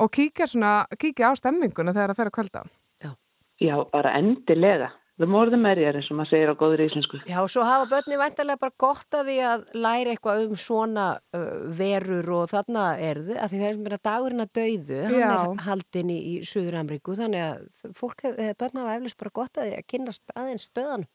og 0.00 0.08
kíkja 0.16 0.46
svona, 0.48 0.70
kíkja 0.96 1.28
á 1.28 1.32
stemminguna 1.36 1.92
þegar 1.92 2.14
það 2.14 2.20
fer 2.22 2.30
að 2.30 2.34
kvölda. 2.38 2.62
Já. 3.04 3.10
Já, 3.60 3.74
bara 3.92 4.14
endilega. 4.16 4.88
The 5.16 5.24
more 5.24 5.48
the 5.48 5.56
merrier 5.56 5.96
eins 5.96 6.10
og 6.12 6.18
maður 6.18 6.28
segir 6.34 6.50
á 6.52 6.60
góður 6.60 6.82
íslensku. 6.84 7.18
Já, 7.24 7.38
svo 7.48 7.62
hafa 7.64 7.86
börni 7.88 8.18
vantarlega 8.20 8.60
bara 8.60 8.74
gott 8.76 9.16
að 9.16 9.30
því 9.30 9.36
að 9.48 9.62
læra 9.72 10.12
eitthvað 10.12 10.42
um 10.44 10.58
svona 10.60 11.06
uh, 11.32 11.44
verur 11.78 12.32
og 12.36 12.50
þarna 12.50 12.82
er 13.00 13.22
þið, 13.24 13.38
af 13.40 13.52
því 13.52 13.60
það 13.62 13.68
er 13.70 13.78
mér 13.80 13.96
að 13.96 14.02
dagurinn 14.10 14.44
að 14.44 14.50
dauðu, 14.58 14.98
hann 15.06 15.16
Já. 15.16 15.30
er 15.38 15.62
haldinn 15.70 16.12
í, 16.12 16.18
í 16.20 16.34
Suður 16.44 16.76
Amríku, 16.82 17.16
þannig 17.16 17.46
að 17.46 17.94
fólk, 17.96 18.26
börn 18.60 18.82
hafa 18.82 18.96
eflust 18.98 19.18
bara 19.22 19.32
gott 19.40 19.56
að 19.56 19.70
því 19.70 19.78
að 19.78 19.86
kynast 19.94 20.34
aðeins 20.36 20.68
stöðan. 20.68 21.06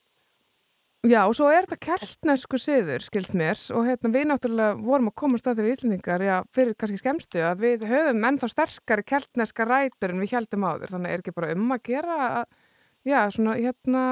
Já, 1.01 1.21
og 1.25 1.33
svo 1.37 1.47
er 1.49 1.65
þetta 1.65 1.79
keltnesku 1.85 2.57
siður, 2.61 3.05
skilst 3.05 3.37
mér, 3.37 3.61
og 3.73 3.85
hérna 3.85 4.11
við 4.13 4.27
náttúrulega 4.29 4.81
vorum 4.81 5.09
að 5.09 5.17
komast 5.21 5.47
að 5.49 5.57
því 5.57 5.67
við 5.67 5.77
Íslandingar, 5.77 6.25
já, 6.25 6.35
fyrir 6.53 6.75
kannski 6.77 7.01
skemstu, 7.01 7.41
að 7.45 7.63
við 7.67 7.87
höfum 7.89 8.27
ennþá 8.29 8.49
sterkari 8.49 9.05
keltneska 9.09 9.65
rætur 9.65 10.13
en 10.13 10.21
við 10.21 10.35
heldum 10.37 10.65
á 10.69 10.77
þér, 10.77 10.93
þannig 10.93 11.15
er 11.15 11.23
ekki 11.23 11.37
bara 11.37 11.55
um 11.57 11.73
að 11.73 11.87
gera 11.89 12.19
að 12.27 12.59
já, 13.07 13.19
svona 13.33 13.57
hérna 13.57 14.03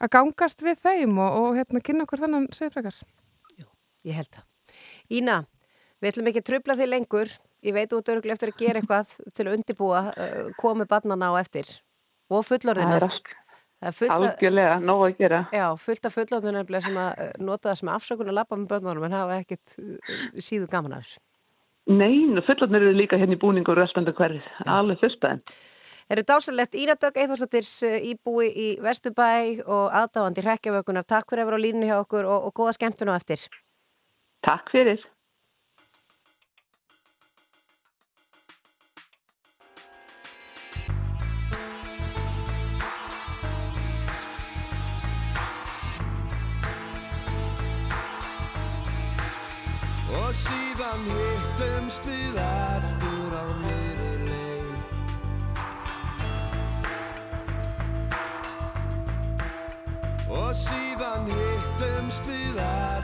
að 0.00 0.12
gangast 0.16 0.64
við 0.64 0.80
þeim 0.80 1.18
og, 1.20 1.38
og 1.40 1.58
hérna 1.58 1.82
kynna 1.84 2.06
okkur 2.06 2.24
þannan 2.24 2.48
segðfrækar. 2.56 3.00
Jú, 3.60 3.68
ég 4.08 4.18
held 4.20 4.32
það. 4.32 4.46
Ína, 5.20 5.36
við 6.00 6.12
ætlum 6.12 6.30
ekki 6.30 6.42
að 6.42 6.48
tröfla 6.50 6.76
þig 6.78 6.90
lengur. 6.90 7.32
Ég 7.66 7.76
veit 7.76 7.92
út 7.92 8.08
öruglega 8.08 8.38
eftir 8.38 8.54
að 8.54 8.60
gera 8.62 8.80
eitthvað 8.80 9.10
til 9.36 9.44
að 9.46 9.56
undibúa 9.58 10.04
uh, 10.14 10.44
komi 10.60 10.86
barnana 10.88 11.28
á 11.28 11.40
eftir 11.42 11.68
og 12.32 12.46
fullorðina. 12.48 13.10
Það 13.80 14.00
er 14.06 14.14
algjörlega 14.14 14.78
nóg 14.84 15.02
að 15.06 15.18
gera. 15.18 15.40
Já, 15.52 15.66
fullt 15.80 16.08
af 16.08 16.16
fullorðina 16.16 16.62
sem 16.80 16.96
að 17.00 17.10
uh, 17.26 17.34
nota 17.44 17.68
það 17.68 17.82
sem 17.82 17.90
afsökun 17.92 18.32
að 18.32 18.38
lappa 18.38 18.56
með 18.56 18.70
börnunum 18.72 19.04
en 19.08 19.18
hafa 19.18 19.42
ekkit 19.42 19.76
uh, 19.82 20.14
síðu 20.40 20.70
gaman 20.72 20.96
af 20.96 21.04
þessu. 21.04 21.20
Nei, 21.90 22.40
fullorðina 22.46 22.80
eru 22.80 22.96
líka 22.96 23.20
hérna 23.20 23.36
í 23.36 23.42
búningu 23.42 23.74
og 23.74 23.80
röstandi 23.82 24.16
hverfið, 24.16 24.48
alveg 24.70 25.00
fyrstæðin. 25.02 25.44
Eru 26.10 26.22
dásalett 26.26 26.74
Ínadögg 26.74 27.16
Eithórsdóttirs 27.22 27.82
eh, 27.86 28.00
íbúi 28.10 28.48
í 28.50 28.68
Vestubæ 28.82 29.62
og 29.62 29.94
aðdáðandi 29.94 30.42
hrekkjavökunar. 30.42 31.06
Takk 31.06 31.30
fyrir 31.30 31.44
að 31.44 31.50
vera 31.52 31.60
á 31.62 31.64
línu 31.64 31.86
hjá 31.86 31.98
okkur 32.02 32.26
og, 32.26 32.48
og 32.50 32.54
góða 32.58 32.74
skemmtun 32.74 33.14
á 33.14 33.14
eftir. 33.14 33.46
Takk 34.42 34.74
fyrir. 34.74 35.06
Og 50.10 50.34
síðan 50.34 51.06
hittumst 51.14 52.10
við 52.10 52.42
aftur 52.50 53.38
á 53.38 53.46
mér 53.62 53.69
og 60.50 60.56
síðan 60.58 61.28
hittumst 61.30 62.26
við 62.26 62.58
aftur 62.64 62.99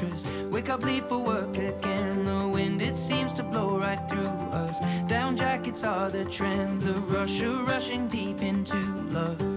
mattress. 0.00 0.24
Wake 0.50 0.68
up, 0.68 0.82
leave 0.82 1.04
for 1.06 1.18
work 1.18 1.56
again. 1.56 2.24
The 2.24 2.48
wind, 2.48 2.82
it 2.82 2.96
seems 2.96 3.34
to 3.34 3.42
blow 3.42 3.78
right 3.78 4.00
through 4.08 4.26
us. 4.52 4.78
Down 5.06 5.36
jackets 5.36 5.84
are 5.84 6.10
the 6.10 6.24
trend, 6.24 6.82
the 6.82 6.94
rush 6.94 7.42
of 7.42 7.68
rushing 7.68 8.08
deep 8.08 8.42
into 8.42 8.76
love. 9.10 9.49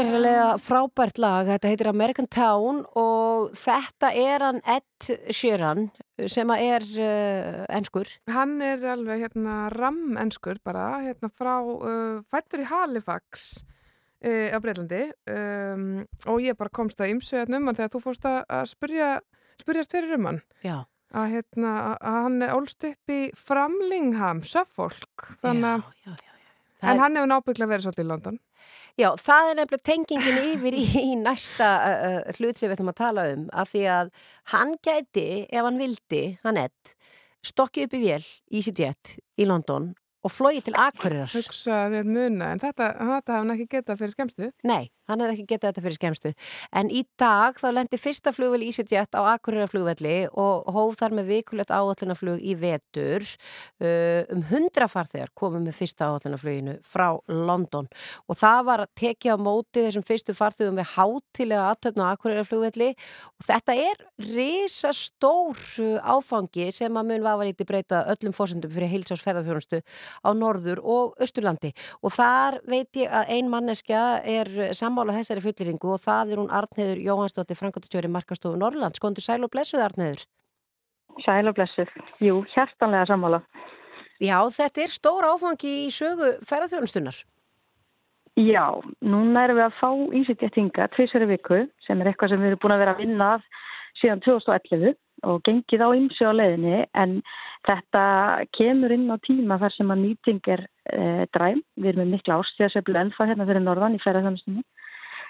Algjörlega 0.00 0.46
frábært 0.60 1.18
lag, 1.22 1.46
þetta 1.48 1.70
heitir 1.70 1.88
American 1.88 2.26
Town 2.28 2.82
og 2.98 3.52
þetta 3.56 4.10
er 4.12 4.42
hann 4.44 4.58
Ed 4.68 5.08
Sheeran 5.32 5.86
sem 6.32 6.50
er 6.52 6.84
uh, 7.00 7.62
enskur. 7.72 8.10
Hann 8.32 8.58
er 8.64 8.82
alveg 8.92 9.24
hérna 9.24 9.56
ram-enskur 9.72 10.60
bara, 10.66 11.00
hérna 11.04 11.30
frá 11.32 11.54
uh, 11.62 12.20
fættur 12.28 12.64
í 12.64 12.68
Halifax 12.68 13.46
uh, 14.26 14.52
á 14.52 14.58
Breitlandi 14.60 15.06
um, 15.32 15.88
og 16.28 16.44
ég 16.44 16.58
bara 16.60 16.74
komst 16.76 17.00
að 17.00 17.14
ymsöðan 17.14 17.60
um 17.60 17.70
hann 17.70 17.78
þegar 17.78 17.94
þú 17.96 18.04
fórst 18.04 18.28
að 18.28 18.66
spyrja, 18.72 19.10
spyrjast 19.62 19.96
fyrir 19.96 20.16
um 20.18 20.30
hann. 20.32 20.42
Já. 20.66 20.78
Að, 21.16 21.36
hérna, 21.38 21.76
að 21.96 22.18
hann 22.26 22.42
er 22.44 22.56
ólst 22.56 22.84
upp 22.84 23.12
í 23.14 23.22
Framlingham, 23.38 24.42
Suffolk, 24.44 25.30
þannig 25.40 25.86
að, 25.86 26.26
en 26.82 27.00
hann 27.00 27.16
hefur 27.16 27.30
nábygglega 27.30 27.70
verið 27.70 27.86
svolítið 27.86 28.04
í 28.04 28.10
London. 28.10 28.42
Já, 28.96 29.10
það 29.20 29.50
er 29.50 29.58
nefnilega 29.58 29.84
tengingin 29.84 30.38
yfir 30.54 30.74
í, 30.78 30.84
í 31.10 31.16
næsta 31.20 31.68
uh, 31.84 32.30
hlut 32.38 32.56
sem 32.56 32.70
við 32.70 32.78
ætlum 32.78 32.92
að 32.94 32.98
tala 33.02 33.26
um 33.34 33.42
af 33.52 33.68
því 33.74 33.82
að 33.92 34.12
hann 34.54 34.72
gæti, 34.80 35.26
ef 35.52 35.66
hann 35.66 35.80
vildi, 35.80 36.22
hann 36.46 36.60
ett, 36.62 36.94
stokkið 37.44 37.88
upp 37.88 37.96
í 37.98 38.02
vél 38.06 38.24
í 38.56 38.64
sitt 38.64 38.80
jett 38.80 39.18
í 39.36 39.44
London 39.48 39.90
og 40.24 40.32
flóið 40.32 40.62
til 40.70 40.76
Akureyrar. 40.80 41.28
Hugsa 41.28 41.84
þér 41.92 42.08
muna, 42.08 42.54
en 42.54 42.62
þetta, 42.62 42.88
þetta 42.96 43.12
hafði 43.12 43.36
hann 43.36 43.54
ekki 43.54 43.68
getað 43.76 44.00
fyrir 44.00 44.16
skemmstu. 44.16 44.48
Nei, 44.66 44.88
hann 45.10 45.22
hefði 45.22 45.36
ekki 45.36 45.48
getað 45.52 45.70
þetta 45.70 45.84
fyrir 45.86 45.98
skemmstu. 45.98 46.32
En 46.76 46.90
í 46.90 47.02
dag 47.20 47.58
þá 47.60 47.68
lendi 47.74 48.00
fyrsta 48.00 48.32
flugvel 48.34 48.64
EasyJet 48.66 49.16
á 49.18 49.22
Akureyra-flugvelli 49.36 50.16
og 50.32 50.68
hóf 50.74 50.98
þar 51.00 51.16
með 51.18 51.30
vikulegt 51.32 51.72
áallunaflug 51.74 52.42
í 52.42 52.56
vetur. 52.58 53.26
Uh, 53.82 54.22
um 54.34 54.44
hundra 54.50 54.88
farþegar 54.90 55.32
komum 55.36 55.66
með 55.66 55.80
fyrsta 55.80 56.10
áallunafluginu 56.10 56.78
frá 56.86 57.08
London 57.30 57.88
og 58.26 58.38
það 58.38 58.60
var 58.68 58.84
að 58.84 58.92
tekja 58.98 59.36
á 59.36 59.38
móti 59.40 59.84
þessum 59.84 60.04
fyrstu 60.06 60.34
farþegum 60.36 60.80
við 60.80 60.90
hátilega 60.94 61.70
aðtöfnu 61.72 62.06
á 62.06 62.12
Akureyra-flugvelli 62.14 62.92
og 62.96 63.46
þetta 63.46 63.76
er 63.86 64.04
risastór 64.22 65.60
áfangi 66.02 66.70
sem 66.74 66.96
að 66.96 67.10
mun 67.10 67.26
vafa 67.26 67.46
lítið 67.48 67.70
breyta 67.70 68.02
öllum 68.12 68.34
fórsendum 68.36 68.72
fyrir 68.72 68.90
heilsásferðarþjónustu 68.94 69.82
á 70.24 70.30
Norður 70.36 70.82
og 70.82 71.16
Östurlandi 71.22 71.72
og 72.02 72.14
þar 72.16 72.60
veit 72.68 73.00
ég 73.00 73.12
að 73.12 73.32
ein 73.36 73.50
manneskja 73.52 74.02
er 74.24 74.50
sammála 74.96 75.18
þessari 75.18 75.42
fulliringu 75.44 75.92
og 75.92 76.00
það 76.00 76.30
er 76.32 76.40
hún 76.40 76.52
Arnheður 76.56 77.00
Jóhannsdóttir 77.04 77.58
Frankóttatjóri 77.58 78.08
Markastofu 78.08 78.56
Norrlands. 78.56 79.00
Kondur 79.02 79.20
sæl 79.20 79.44
og 79.44 79.52
blessuð 79.52 79.82
Arnheður? 79.84 80.22
Sæl 81.20 81.50
og 81.50 81.56
blessuð. 81.58 81.90
Jú, 82.24 82.40
hjertanlega 82.54 83.04
sammála. 83.10 83.42
Já, 84.16 84.38
þetta 84.48 84.80
er 84.80 84.92
stór 84.94 85.26
áfangi 85.28 85.72
í 85.84 85.90
sögu 85.92 86.30
ferðarþjónustunar. 86.48 87.18
Já, 88.40 88.64
núna 89.04 89.44
erum 89.44 89.60
við 89.60 89.66
að 89.66 89.76
fá 89.80 89.90
ísitjættinga 90.22 90.88
tviðsverju 90.96 91.28
viku 91.34 91.60
sem 91.84 92.00
er 92.00 92.10
eitthvað 92.10 92.32
sem 92.32 92.40
við 92.40 92.54
erum 92.54 92.62
búin 92.64 92.76
að 92.76 92.82
vera 92.84 92.96
að 92.96 93.02
vinna 93.04 93.28
að 93.36 93.46
síðan 94.00 94.24
2011 94.24 94.96
og 95.24 95.42
gengið 95.46 95.84
á 95.84 95.88
ymsi 95.96 96.26
á 96.28 96.32
leiðinni 96.36 96.80
en 96.94 97.20
þetta 97.66 98.02
kemur 98.56 98.94
inn 98.94 99.08
á 99.08 99.16
tíma 99.24 99.58
þar 99.62 99.74
sem 99.76 99.92
að 99.92 100.02
nýting 100.02 100.50
er 100.52 100.66
e, 100.92 101.26
dræm. 101.34 101.62
Við 101.80 101.92
erum 101.92 102.04
með 102.04 102.12
mikla 102.16 102.40
ástíðaseflu 102.42 103.00
ennþá 103.00 103.30
hérna 103.30 103.48
fyrir 103.48 103.64
norðan 103.64 103.96
í 103.96 104.02
ferðarþjónustunni 104.04 104.66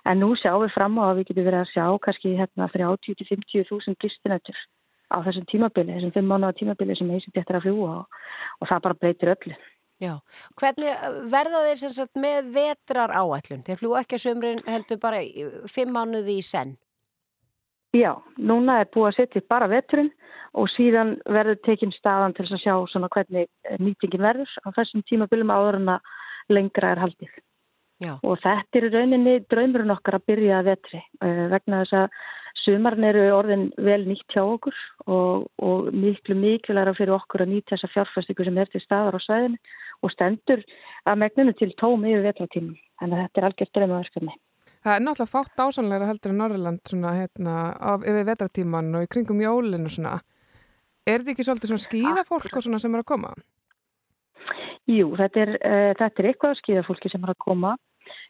en 0.07 0.21
nú 0.23 0.33
sjáum 0.39 0.65
við 0.65 0.75
fram 0.75 0.99
á 1.03 1.05
að 1.11 1.21
við 1.21 1.31
getum 1.31 1.47
verið 1.49 1.63
að 1.63 1.73
sjá 1.73 1.87
kannski 2.05 2.35
hérna 2.39 2.69
fyrir 2.73 2.91
80-50 2.95 3.71
þúsund 3.71 3.99
gistinættur 4.03 4.59
á 5.11 5.17
þessum 5.23 5.47
tímabili, 5.51 5.95
þessum 5.95 6.15
5 6.15 6.29
mánuða 6.31 6.59
tímabili 6.59 6.97
sem 6.99 7.11
ísitjættir 7.15 7.59
að 7.59 7.67
fljúa 7.69 7.93
og, 8.03 8.21
og 8.61 8.71
það 8.71 8.85
bara 8.87 9.01
breytir 9.01 9.33
öllu. 9.35 9.59
Já, 9.97 10.13
hvernig 10.61 11.05
verða 11.33 11.63
þeir 11.65 11.79
sem 11.81 11.93
sagt 11.95 12.19
með 12.21 12.51
vetrar 12.53 13.15
áætlun? 13.17 13.63
Þeir 13.65 13.79
fljú 13.81 13.95
ekki 13.97 14.19
að 14.19 14.25
sömrin 14.27 14.65
heldur 14.67 15.01
bara 15.01 15.23
fimm 15.73 15.95
mánuði 15.97 16.37
í 16.37 16.45
senn? 16.45 16.75
Já, 17.97 18.13
núna 18.37 18.81
er 18.83 18.89
búið 18.93 19.09
að 19.11 19.19
setja 19.21 19.45
bara 19.49 19.69
veturinn 19.71 20.13
og 20.57 20.71
síðan 20.73 21.17
verður 21.29 21.59
tekinn 21.65 21.95
staðan 21.95 22.35
til 22.37 22.47
að 22.49 22.63
sjá 22.63 22.75
hvernig 23.15 23.49
nýtingin 23.81 24.25
verður 24.25 24.53
á 24.65 24.69
þessum 24.77 25.05
tímabilum 25.09 25.53
áður 25.53 25.81
en 25.81 25.93
að 25.97 26.17
lengra 26.53 26.95
er 26.95 27.03
haldið. 27.05 27.37
Já. 28.05 28.17
Og 28.21 28.37
þetta 28.43 28.81
er 28.81 28.89
rauninni 28.93 29.39
draumurinn 29.49 29.95
okkar 29.95 30.19
að 30.19 30.27
byrja 30.29 30.59
að 30.59 30.69
vetri 30.73 31.01
uh, 31.25 31.47
vegna 31.53 31.85
þess 31.85 32.01
að 32.03 32.19
sumarn 32.67 33.07
eru 33.07 33.25
orðin 33.33 33.69
vel 33.87 34.03
nýtt 34.05 34.35
hjá 34.35 34.43
okkur 34.43 34.77
og, 35.07 35.47
og 35.63 35.89
miklu 35.95 36.37
miklulega 36.37 36.97
fyrir 36.99 37.15
okkur 37.17 37.45
að 37.45 37.53
nýta 37.55 37.77
þessa 37.77 37.93
fjárfæstingu 37.95 38.49
sem 38.49 38.59
er 38.61 38.73
til 38.73 38.83
staðar 38.83 39.17
á 39.17 39.21
svæðinu 39.23 39.61
og 40.05 40.13
stendur 40.13 40.65
að 41.07 41.23
megninu 41.23 41.55
til 41.57 41.71
tómi 41.81 42.13
yfir 42.13 42.27
vetratímum. 42.27 42.77
Þannig 43.01 43.17
að 43.17 43.25
þetta 43.25 43.41
er 43.41 43.49
algjört 43.49 43.75
draumaverkefni. 43.79 44.37
Það 44.85 44.95
er 44.95 45.03
náttúrulega 45.03 45.33
fátt 45.33 45.63
ásanleira 45.65 46.09
heldur 46.11 46.33
en 46.33 46.41
Norrland 46.43 46.81
svona 46.87 47.13
hérna 47.17 47.57
af 47.93 48.05
yfir 48.07 48.27
vetratíman 48.29 48.95
og 48.95 49.07
í 49.07 49.11
kringum 49.11 49.43
jólinu 49.43 49.91
svona. 49.91 50.21
Er 51.07 51.23
þetta 51.23 51.37
ekki 51.37 51.47
svolítið 51.47 51.73
svona 51.73 51.87
skýðafólk 51.87 52.57
og 52.59 52.65
svona 52.67 52.81
sem 52.83 52.95
er 52.95 53.03
að 53.05 53.11
koma? 53.13 53.35
Jú, 54.87 55.11
þetta 55.19 55.43
er, 55.43 55.53
uh, 55.59 55.93
þetta 55.99 56.23
er 56.23 56.29
eitthvað 56.31 56.57
skýðafólki 56.61 57.11
sem 57.11 57.27
er 57.27 57.33
að 57.33 57.43
koma. 57.43 57.77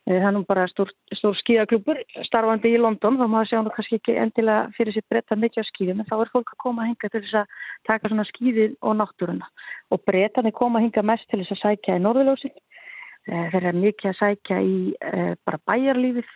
Uh, 0.07 0.15
það 0.15 0.29
er 0.29 0.35
nú 0.37 0.43
bara 0.49 0.65
stór, 0.73 0.93
stór 1.19 1.37
skýðaklubur 1.41 2.01
starfandi 2.29 2.73
í 2.73 2.81
London, 2.81 3.19
þá 3.21 3.27
maður 3.29 3.51
sjá 3.51 3.59
nú 3.61 3.73
kannski 3.75 3.99
ekki 4.01 4.17
endilega 4.23 4.71
fyrir 4.77 4.97
sér 4.97 5.05
breyta 5.13 5.37
mikið 5.37 5.65
á 5.65 5.71
skýðum, 5.71 6.01
en 6.01 6.09
þá 6.09 6.15
er 6.19 6.33
fólk 6.33 6.53
að 6.55 6.63
koma 6.65 6.85
að 6.85 6.91
hinga 6.93 7.11
til 7.13 7.23
þess 7.27 7.41
að 7.43 7.59
taka 7.91 8.13
svona 8.13 8.29
skýðið 8.31 8.77
og 8.81 8.97
náttúruna. 9.03 9.51
Og 9.93 10.05
breytani 10.09 10.55
koma 10.57 10.81
að 10.81 10.87
hinga 10.89 11.07
mest 11.13 11.29
til 11.29 11.43
þess 11.43 11.57
að 11.57 11.63
sækja 11.65 11.99
í 12.01 12.05
Norðurlósi. 12.07 12.53
Uh, 13.27 13.47
þeir 13.53 13.63
eru 13.63 13.85
mikið 13.85 14.11
að 14.13 14.19
sækja 14.21 14.59
í 14.63 14.77
bara 15.47 15.63
bæjarlífið 15.67 16.35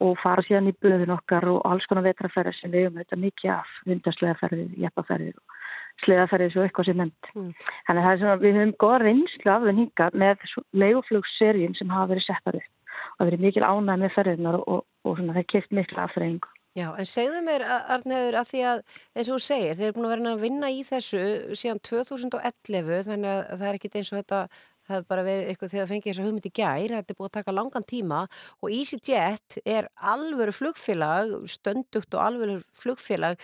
og 0.00 0.16
fara 0.22 0.44
síðan 0.46 0.70
í 0.70 0.76
böðun 0.80 1.12
okkar 1.12 1.46
og 1.50 1.60
alls 1.68 1.86
konar 1.88 2.06
vetraferðir 2.06 2.56
sem 2.56 2.72
við 2.72 2.86
höfum 2.86 3.00
þetta 3.02 3.18
mikið 3.20 3.50
af, 3.52 3.72
vindaslegaferðir, 3.88 4.70
jeppaferðir 4.80 5.34
og 5.36 5.58
slegaferðir 6.04 6.54
svo 6.54 6.64
eitthvað 6.64 6.88
sem 6.88 7.00
nefnd. 7.00 7.32
Mm. 7.34 7.50
Þannig 7.88 8.08
að 8.10 8.22
svona, 8.22 8.36
við 8.40 8.60
höfum 8.60 8.76
goða 8.84 9.02
reynslu 9.02 9.52
af 9.52 9.66
þenn 9.66 9.82
hinga 9.82 10.06
með 10.22 10.46
leiguflugserjum 10.84 11.76
sem 11.76 11.92
hafa 11.92 12.14
verið 12.14 12.26
settar 12.28 12.60
upp 12.60 12.96
og 13.10 13.20
það 13.20 13.28
verið 13.30 13.44
mikil 13.44 13.66
ánæg 13.66 14.00
með 14.00 14.16
ferðirnar 14.16 14.58
og, 14.62 14.80
og 15.04 15.18
svona, 15.18 15.36
það 15.36 15.42
er 15.42 15.50
keitt 15.52 15.76
mikil 15.76 16.00
afþreyingu. 16.06 16.56
Já, 16.78 16.86
en 16.94 17.08
segðu 17.10 17.40
mér, 17.42 17.64
Arneður, 17.66 18.36
að 18.38 18.50
því 18.52 18.60
að 18.70 18.80
eins 19.18 19.28
og 19.28 19.32
þú 19.34 19.40
segir, 19.42 19.72
þeir 19.74 19.86
eru 19.88 19.94
búin 19.96 20.06
að 20.06 20.12
vera 20.14 20.34
að 20.36 20.44
vinna 20.44 20.68
í 20.70 20.84
þessu 20.86 21.22
síðan 21.58 21.80
2011 21.88 23.00
þannig 23.08 23.30
að 23.32 23.56
það 23.56 23.64
er 23.66 23.78
ekkit 23.80 23.96
eins 23.98 24.12
og 24.12 24.20
þetta 24.20 24.42
það 24.90 24.98
hefur 24.98 25.08
bara 25.12 25.24
verið 25.26 25.50
eitthvað 25.50 25.72
þegar 25.72 25.84
það 25.84 25.92
fengið 25.94 26.10
þess 26.10 26.20
að 26.20 26.28
hugmyndi 26.28 26.52
gær, 26.58 26.94
þetta 26.96 27.14
er 27.14 27.18
búið 27.18 27.28
að 27.28 27.36
taka 27.36 27.54
langan 27.56 27.86
tíma 27.92 28.20
og 28.60 28.74
EasyJet 28.74 29.58
er 29.64 29.88
alvöru 30.14 30.54
flugfélag, 30.56 31.36
stöndugt 31.50 32.16
og 32.16 32.24
alvöru 32.24 32.58
flugfélag, 32.76 33.38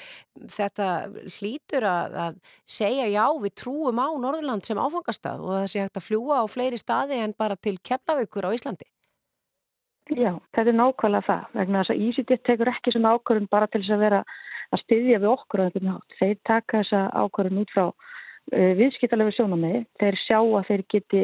þetta 0.56 0.90
hlýtur 1.38 1.86
að, 1.86 2.18
að 2.26 2.42
segja 2.76 3.06
já 3.12 3.24
við 3.44 3.56
trúum 3.62 4.02
á 4.02 4.08
Norðurland 4.26 4.66
sem 4.66 4.80
áfangastað 4.80 5.44
og 5.46 5.56
það 5.60 5.70
sé 5.72 5.86
hægt 5.86 6.02
að 6.02 6.08
fljúa 6.10 6.42
á 6.42 6.44
fleiri 6.50 6.80
staði 6.80 7.22
en 7.22 7.36
bara 7.38 7.56
til 7.56 7.78
Keflavíkur 7.78 8.50
á 8.50 8.54
Íslandi. 8.56 8.88
Já, 10.06 10.36
þetta 10.54 10.70
er 10.70 10.76
nákvæmlega 10.78 11.26
það, 11.26 11.46
vegna 11.58 11.80
þess 11.82 11.92
að 11.92 12.02
EasyJet 12.06 12.42
tekur 12.46 12.68
ekki 12.70 12.92
svona 12.94 13.16
ákvörðun 13.16 13.48
bara 13.50 13.66
til 13.70 13.80
þess 13.82 13.94
að 13.96 14.04
vera 14.04 14.20
að 14.74 14.82
styðja 14.84 15.18
við 15.22 15.32
okkur 15.32 15.62
á 15.62 15.64
einhvern 15.66 15.88
nátt. 15.90 16.16
Þeir 16.20 16.36
taka 16.46 16.82
þessa 16.82 17.00
ákvörðun 17.24 17.62
út 17.62 17.74
frá 17.74 17.86
viðskiptalegu 18.52 19.34
sjónamið. 19.36 19.78
Þeir 20.00 20.18
sjá 20.24 20.38
að 20.40 20.66
þeir 20.70 20.84
geti 20.94 21.22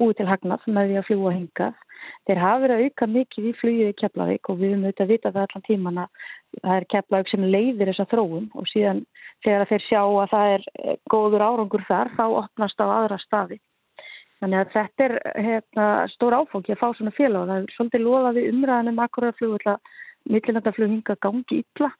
búið 0.00 0.18
til 0.20 0.28
hagnað 0.30 0.66
með 0.66 0.90
því 0.90 0.98
að 1.00 1.08
fljúa 1.08 1.32
hingað. 1.36 1.86
Þeir 2.28 2.40
hafa 2.40 2.60
verið 2.62 2.76
að 2.76 2.84
auka 2.86 3.08
mikið 3.14 3.48
í 3.50 3.54
flugið 3.60 3.90
í 3.90 3.96
Keflavík 4.00 4.48
og 4.48 4.60
við 4.60 4.70
höfum 4.72 4.84
auðvitað 4.86 5.04
að 5.04 5.10
vita 5.12 5.32
það 5.34 5.42
allan 5.46 5.66
tíman 5.66 5.98
að 6.00 6.22
það 6.60 6.76
er 6.76 6.86
Keflavík 6.94 7.30
sem 7.30 7.48
leiðir 7.54 7.90
þessa 7.90 8.06
þróun 8.12 8.46
og 8.56 8.70
síðan 8.70 9.02
þegar 9.44 9.68
þeir 9.70 9.84
sjá 9.88 10.00
að 10.04 10.30
það 10.32 10.54
er 10.54 10.64
góður 11.12 11.44
árangur 11.44 11.84
þar 11.88 12.12
þá 12.16 12.24
opnast 12.28 12.80
á 12.80 12.86
aðra 12.88 13.20
staði. 13.20 13.60
Þannig 14.40 14.62
að 14.62 14.70
þetta 14.72 15.04
er 15.06 15.14
hérna, 15.44 15.86
stór 16.14 16.38
áfóki 16.38 16.72
að 16.72 16.80
fá 16.80 16.86
svona 16.96 17.12
félag 17.12 17.42
og 17.42 17.50
það 17.50 17.58
er 17.58 17.74
svolítið 17.76 18.06
lofaði 18.06 18.44
umræðanum 18.54 19.02
akkurat 19.04 19.36
flug 19.36 19.58
millinandaflug 20.28 20.90
hinga 20.90 21.16
gangi 21.22 21.62
illa 21.62 21.90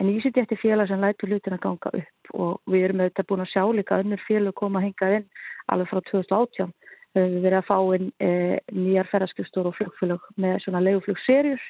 en 0.00 0.10
ég 0.10 0.22
sýtti 0.24 0.42
eftir 0.42 0.60
félag 0.60 0.90
sem 0.90 1.00
lætur 1.00 1.30
hlutin 1.30 1.56
að 1.56 1.64
ganga 1.64 1.92
upp 2.00 2.34
og 2.34 2.72
við 2.72 2.84
erum 2.88 3.02
auðvitað 3.04 3.28
búin 3.30 3.44
að 3.44 3.52
sjá 3.54 3.64
líka 3.74 4.00
önnur 4.02 4.22
félag 4.26 4.56
koma 4.60 4.80
að 4.80 4.86
hinga 4.88 5.10
inn 5.18 5.26
alveg 5.72 5.90
frá 5.90 6.00
2018 6.10 6.74
við 7.14 7.40
verið 7.42 7.58
að 7.58 7.68
fá 7.70 7.78
inn 7.96 8.10
e, 8.22 8.30
nýjar 8.74 9.10
ferðarskjöfstór 9.10 9.70
og 9.70 9.76
flugfélag 9.78 10.28
með 10.38 10.60
svona 10.64 10.82
leiguflugserjur 10.84 11.64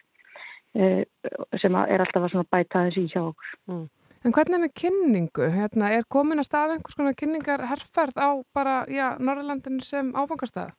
e, 0.77 0.91
sem 1.63 1.79
er 1.81 2.05
alltaf 2.05 2.29
að 2.29 2.51
bæta 2.53 2.85
þessi 2.89 3.07
í 3.07 3.13
hjá 3.15 3.23
okkur. 3.23 3.55
Mm. 3.71 3.87
En 4.21 4.35
hvernig 4.37 4.59
er 4.59 4.63
með 4.67 4.75
kynningu? 4.77 5.47
Hérna, 5.55 5.95
er 5.97 6.05
komin 6.13 6.43
að 6.43 6.51
stað 6.51 6.75
einhvers 6.75 6.99
konar 6.99 7.17
kynningar 7.17 7.65
herrferð 7.71 8.21
á 8.21 8.31
bara, 8.53 8.83
Norrlandinu 9.17 9.81
sem 9.81 10.13
áfangastað? 10.13 10.75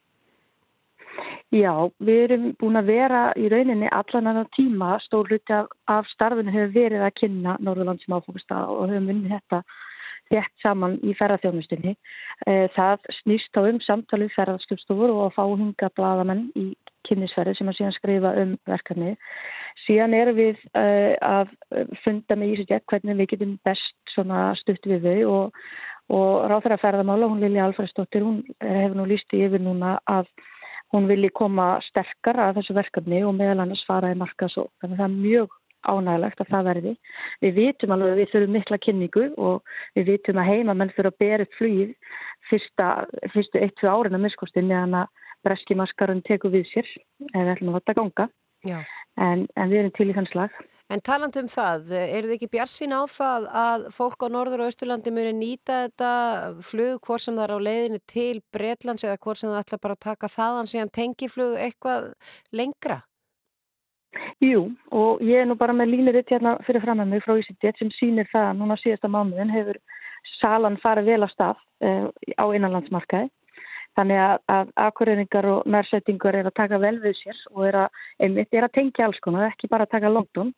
Já, 1.51 1.73
við 1.99 2.21
erum 2.29 2.43
búin 2.61 2.79
að 2.79 2.89
vera 2.93 3.21
í 3.35 3.49
rauninni 3.51 3.89
allan 3.91 4.29
annan 4.31 4.47
tíma, 4.55 4.93
stór 5.03 5.27
hluti 5.27 5.51
af, 5.51 5.71
af 5.91 6.07
starfinu 6.13 6.53
hefur 6.53 6.75
verið 6.77 7.01
að 7.03 7.17
kynna 7.17 7.57
Norrland 7.59 7.99
sem 7.99 8.15
áfangastað 8.15 8.69
og 8.71 8.85
höfum 8.87 9.09
vunnið 9.09 9.33
þetta 9.35 9.59
þétt 10.31 10.63
saman 10.63 10.95
í 11.03 11.11
ferðarþjónustinni. 11.19 11.97
Það 12.77 13.09
snýst 13.17 13.59
á 13.59 13.61
um 13.67 13.81
samtalið 13.83 14.31
ferðarskjöfstofur 14.37 15.11
og 15.11 15.25
að 15.25 15.35
fá 15.35 15.43
hinga 15.49 15.89
bladamenn 15.99 16.45
í 16.55 16.65
kynnisferði 17.09 17.57
sem 17.57 17.71
að 17.71 17.77
síðan 17.81 17.97
skrifa 17.97 18.31
um 18.45 18.55
verkefni. 18.71 19.11
Síðan 19.83 20.15
erum 20.15 20.39
við 20.39 20.61
uh, 20.71 21.17
að 21.19 21.51
funda 22.05 22.37
með 22.37 22.55
EasyJet 22.55 22.87
hvernig 22.87 23.19
við 23.19 23.31
getum 23.33 23.57
best 23.67 24.15
stutt 24.61 24.87
við 24.87 25.03
þau 25.03 25.35
og, 25.35 25.59
og 26.15 26.47
ráþæra 26.51 26.79
ferðamála, 26.79 27.27
hún 27.27 27.43
Lili 27.43 27.59
Alfredsdóttir, 27.63 28.23
hún 28.23 28.41
hefur 28.63 28.97
nú 28.99 29.09
líst 29.09 29.35
í 29.35 29.43
yfir 29.47 29.63
núna 29.63 29.97
að 30.07 30.31
hún 30.91 31.07
vilji 31.09 31.31
koma 31.35 31.73
sterkar 31.87 32.39
að 32.39 32.59
þessu 32.59 32.75
verkefni 32.75 33.23
og 33.27 33.35
meðal 33.37 33.63
annars 33.63 33.83
fara 33.87 34.11
í 34.11 34.17
markas 34.19 34.57
og 34.59 34.69
þannig 34.81 34.97
að 34.97 35.03
það 35.03 35.07
er 35.07 35.19
mjög 35.25 35.57
ánægilegt 35.81 36.41
að 36.43 36.51
það 36.51 36.67
verði. 36.69 36.91
Við 37.41 37.55
vitum 37.57 37.93
alveg 37.95 38.11
að 38.11 38.19
við 38.21 38.31
þurfum 38.33 38.55
mikla 38.57 38.79
kynningu 38.85 39.23
og 39.37 39.71
við 39.97 40.11
vitum 40.11 40.41
að 40.41 40.51
heima 40.51 40.75
menn 40.77 40.93
fyrir 40.95 41.09
að 41.09 41.21
bera 41.23 41.47
upp 41.47 41.57
flýð 41.57 41.95
fyrstu 42.51 43.61
eitt, 43.61 43.75
tvið 43.79 43.89
árin 43.89 44.19
að 44.19 44.25
miskostin 44.27 44.69
meðan 44.69 44.99
að 45.01 45.25
breskimaskarun 45.47 46.21
teku 46.27 46.51
við 46.53 46.67
sér 46.69 46.87
við 47.31 47.53
ætlum 47.55 47.73
að 47.73 47.79
vata 47.79 47.97
ganga 47.97 48.27
en, 48.65 49.47
en 49.55 49.71
við 49.71 49.79
erum 49.83 49.95
til 49.97 50.09
í 50.11 50.17
þann 50.17 50.29
slag. 50.31 50.59
En 50.91 50.99
taland 50.99 51.37
um 51.39 51.47
það, 51.47 51.93
er 51.95 52.25
þið 52.27 52.33
ekki 52.35 52.49
bjarsinn 52.51 52.91
á 52.91 53.07
það 53.07 53.45
að 53.55 53.85
fólk 53.95 54.25
á 54.27 54.33
Norður 54.33 54.65
og 54.65 54.71
Östurlandi 54.73 55.13
muni 55.15 55.31
nýta 55.37 55.85
þetta 55.85 56.09
flug 56.67 56.99
hvort 57.07 57.23
sem 57.23 57.37
það 57.37 57.45
er 57.45 57.53
á 57.55 57.65
leiðinu 57.67 57.99
til 58.11 58.41
Breitlands 58.51 59.05
eða 59.07 59.21
hvort 59.23 59.39
sem 59.39 59.53
það 59.53 59.61
ætla 59.61 59.79
bara 59.85 59.95
að 59.95 60.03
taka 60.09 60.31
þaðan 60.33 60.69
síðan 60.71 60.91
tengiflug 60.97 61.55
eitthvað 61.63 62.11
lengra? 62.51 62.99
Jú, 64.43 64.65
og 64.91 65.23
ég 65.23 65.39
er 65.39 65.47
nú 65.47 65.55
bara 65.55 65.71
með 65.71 65.93
línuritt 65.93 66.31
hérna 66.33 66.57
fyrir 66.67 66.83
fram 66.83 66.99
með 66.99 67.13
mig 67.13 67.23
frá 67.23 67.37
Ísindétt 67.39 67.79
sem 67.79 67.91
sýnir 67.95 68.27
það 68.33 68.49
að 68.49 68.57
núna 68.59 68.77
síðasta 68.81 69.07
mánuðin 69.07 69.53
hefur 69.53 69.79
salan 70.41 70.79
farið 70.83 71.13
vel 71.13 71.21
að 71.23 71.31
stað 71.37 71.61
uh, 71.87 72.09
á 72.35 72.45
innanlandsmarkaði. 72.51 73.31
Þannig 73.99 74.21
að, 74.23 74.37
að 74.55 74.69
akkurreiningar 74.85 75.47
og 75.51 75.67
nærsettingar 75.67 76.37
er 76.39 76.47
að 76.47 76.57
taka 76.61 76.79
vel 76.79 76.95
við 77.03 77.17
sér 77.19 77.43
og 77.51 77.65
er 77.67 77.77
að, 77.83 78.01
einmitt, 78.23 78.53
er 78.55 78.67
að 78.67 78.75
tengja 78.77 79.07
alls 79.07 79.19
konar, 79.23 79.49
ekki 79.51 79.69
bara 79.71 79.87
að 79.87 79.95
taka 79.97 80.13
London. 80.13 80.53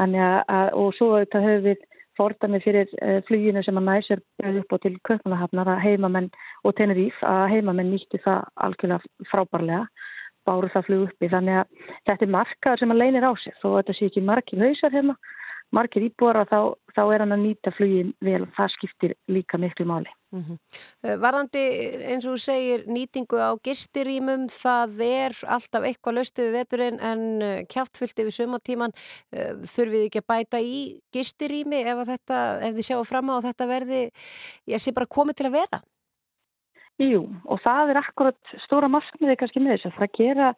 Þannig 0.00 0.24
að, 0.24 0.70
og 0.80 0.94
svo 0.96 1.10
auðvitað 1.12 1.46
höfum 1.46 1.66
við 1.68 1.88
fordami 2.18 2.60
fyrir 2.64 2.90
uh, 3.00 3.20
fluginu 3.28 3.62
sem 3.64 3.78
að 3.80 3.88
næsir 3.88 4.22
upp 4.50 4.74
og 4.76 4.82
til 4.84 4.94
köpnahafnar 5.08 5.70
að 5.74 5.84
heimamenn 5.86 6.30
og 6.66 6.74
Teneríf 6.76 7.20
að 7.24 7.44
heimamenn 7.54 7.92
nýtti 7.92 8.20
það 8.24 8.48
algjörlega 8.66 9.28
frábærlega 9.30 9.86
báru 10.46 10.70
það 10.72 10.88
flug 10.88 11.04
uppi 11.06 11.30
þannig 11.30 11.60
að 11.60 11.92
þetta 12.08 12.26
er 12.26 12.34
markaður 12.36 12.82
sem 12.82 12.94
að 12.94 13.00
leinir 13.02 13.26
á 13.26 13.32
sig 13.38 13.54
að 13.62 13.76
þetta 13.78 13.96
sé 13.98 14.08
ekki 14.10 14.24
margir 14.26 14.64
hausar 14.66 14.94
hérna 14.96 15.16
margir 15.72 16.04
íbúar 16.06 16.42
og 16.42 16.50
þá, 16.50 16.58
þá 16.96 17.02
er 17.04 17.24
hann 17.24 17.34
að 17.34 17.44
nýta 17.46 17.72
flugin 17.76 18.12
vel 18.24 18.42
og 18.44 18.50
það 18.56 18.74
skiptir 18.76 19.14
líka 19.32 19.60
miklu 19.60 19.86
máli. 19.88 20.10
Mm 20.32 20.42
-hmm. 20.42 21.20
Varðandi 21.20 21.62
eins 22.08 22.26
og 22.26 22.36
þú 22.36 22.40
segir 22.40 22.84
nýtingu 22.88 23.36
á 23.36 23.52
gistirímum 23.66 24.48
það 24.48 25.00
er 25.04 25.32
alltaf 25.44 25.84
eitthvað 25.84 26.16
löstu 26.18 26.42
við 26.42 26.56
veturinn 26.58 26.98
en 27.00 27.42
eh, 27.42 27.64
kjáttfylgti 27.68 28.24
við 28.24 28.38
sömatíman 28.40 28.92
eh, 29.32 29.52
þurfið 29.74 30.06
ekki 30.06 30.22
að 30.22 30.30
bæta 30.32 30.58
í 30.60 31.00
gistirími 31.12 31.80
ef, 31.84 32.06
þetta, 32.12 32.38
ef 32.64 32.72
þið 32.76 32.86
sjáum 32.88 33.04
fram 33.04 33.30
á 33.30 33.36
þetta 33.48 33.66
verði 33.66 34.10
ég 34.66 34.80
sé 34.80 34.92
bara 34.92 35.14
komið 35.16 35.34
til 35.36 35.46
að 35.46 35.58
vera? 35.60 35.82
Jú, 37.00 37.22
og 37.44 37.60
það 37.64 37.90
er 37.90 37.98
akkurat 38.02 38.40
stóra 38.64 38.88
maskmiði 38.88 39.36
kannski 39.40 39.60
með 39.60 39.80
þess 39.80 39.86
að 39.86 39.98
það 39.98 40.16
gera 40.18 40.54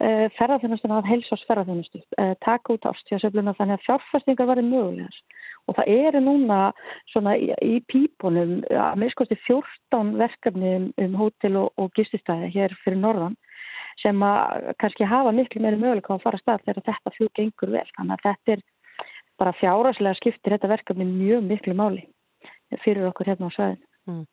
uh, 0.00 0.26
ferðarþjónustuna 0.38 1.00
að 1.00 1.10
heilsás 1.10 1.44
ferðarþjónustu, 1.48 2.02
uh, 2.20 2.32
taka 2.44 2.74
út 2.76 2.88
ástjáðsöfluna 2.90 3.54
þannig 3.58 3.78
að 3.78 3.86
fjárfæstingar 3.86 4.50
verði 4.50 4.66
mögulegar 4.68 5.20
og 5.68 5.76
það 5.76 5.92
eru 5.94 6.22
núna 6.24 6.58
svona 7.12 7.36
í, 7.38 7.50
í 7.62 7.76
pípunum 7.90 8.58
að 8.72 8.98
miskosti 9.04 9.38
14 9.46 10.16
verkefni 10.18 10.74
um, 10.78 10.88
um 11.04 11.16
hótel 11.20 11.60
og, 11.62 11.70
og 11.78 11.92
gististæði 11.98 12.50
hér 12.56 12.74
fyrir 12.84 13.00
norðan 13.02 13.36
sem 14.00 14.22
að 14.24 14.70
kannski 14.80 15.08
hafa 15.08 15.32
miklu 15.36 15.62
meiri 15.62 15.78
möguleika 15.80 16.14
að 16.16 16.24
fara 16.24 16.40
að 16.40 16.44
stað 16.44 16.64
þegar 16.64 16.86
þetta 16.88 17.14
flug 17.16 17.32
gengur 17.36 17.74
vel 17.74 17.86
þannig 17.96 18.16
að 18.16 18.26
þetta 18.28 18.56
er 18.56 18.64
bara 19.40 19.56
fjáraslega 19.60 20.18
skiptir 20.18 20.56
þetta 20.56 20.72
verkefni 20.74 21.06
mjög 21.08 21.46
miklu 21.48 21.76
máli 21.76 22.06
fyrir 22.84 23.08
okkur 23.08 23.30
hérna 23.30 23.50
á 23.50 23.56
sveðin. 23.56 23.80
Mm. 24.10 24.24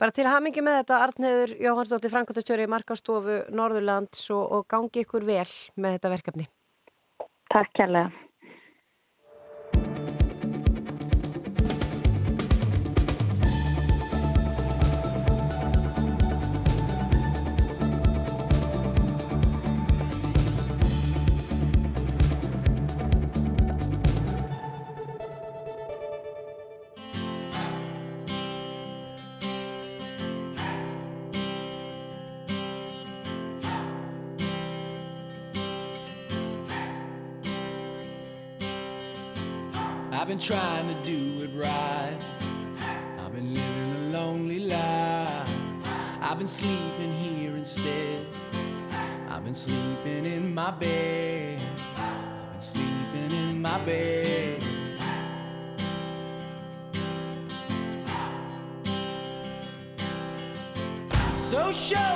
Bara 0.00 0.14
til 0.14 0.28
hamingi 0.30 0.62
með 0.64 0.80
þetta 0.82 1.00
Arnheður 1.06 1.54
Jóhannsdóttir 1.66 2.12
Frankóttastjóri 2.14 2.68
Markastofu 2.70 3.40
Norðurlands 3.54 4.28
og, 4.34 4.44
og 4.58 4.68
gangi 4.70 5.04
ykkur 5.04 5.26
vel 5.26 5.48
með 5.74 5.98
þetta 5.98 6.14
verkefni 6.14 6.48
Takk 7.52 7.74
kærlega 7.76 8.23
I've 40.24 40.28
been 40.28 40.38
trying 40.38 40.88
to 40.88 40.94
do 41.04 41.42
it 41.42 41.50
right. 41.54 42.18
I've 43.18 43.34
been 43.34 43.52
living 43.52 43.94
a 43.94 44.08
lonely 44.08 44.60
life. 44.60 45.48
I've 46.18 46.38
been 46.38 46.48
sleeping 46.48 47.12
here 47.12 47.54
instead. 47.54 48.26
I've 49.28 49.44
been 49.44 49.52
sleeping 49.52 50.24
in 50.24 50.54
my 50.54 50.70
bed. 50.70 51.60
I've 51.98 52.52
been 52.52 52.58
sleeping 52.58 53.32
in 53.32 53.60
my 53.60 53.84
bed. 53.84 54.62
So 61.36 61.70
show 61.70 62.13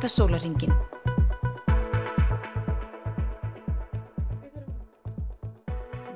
næsta 0.00 0.22
sólaringin. 0.22 0.70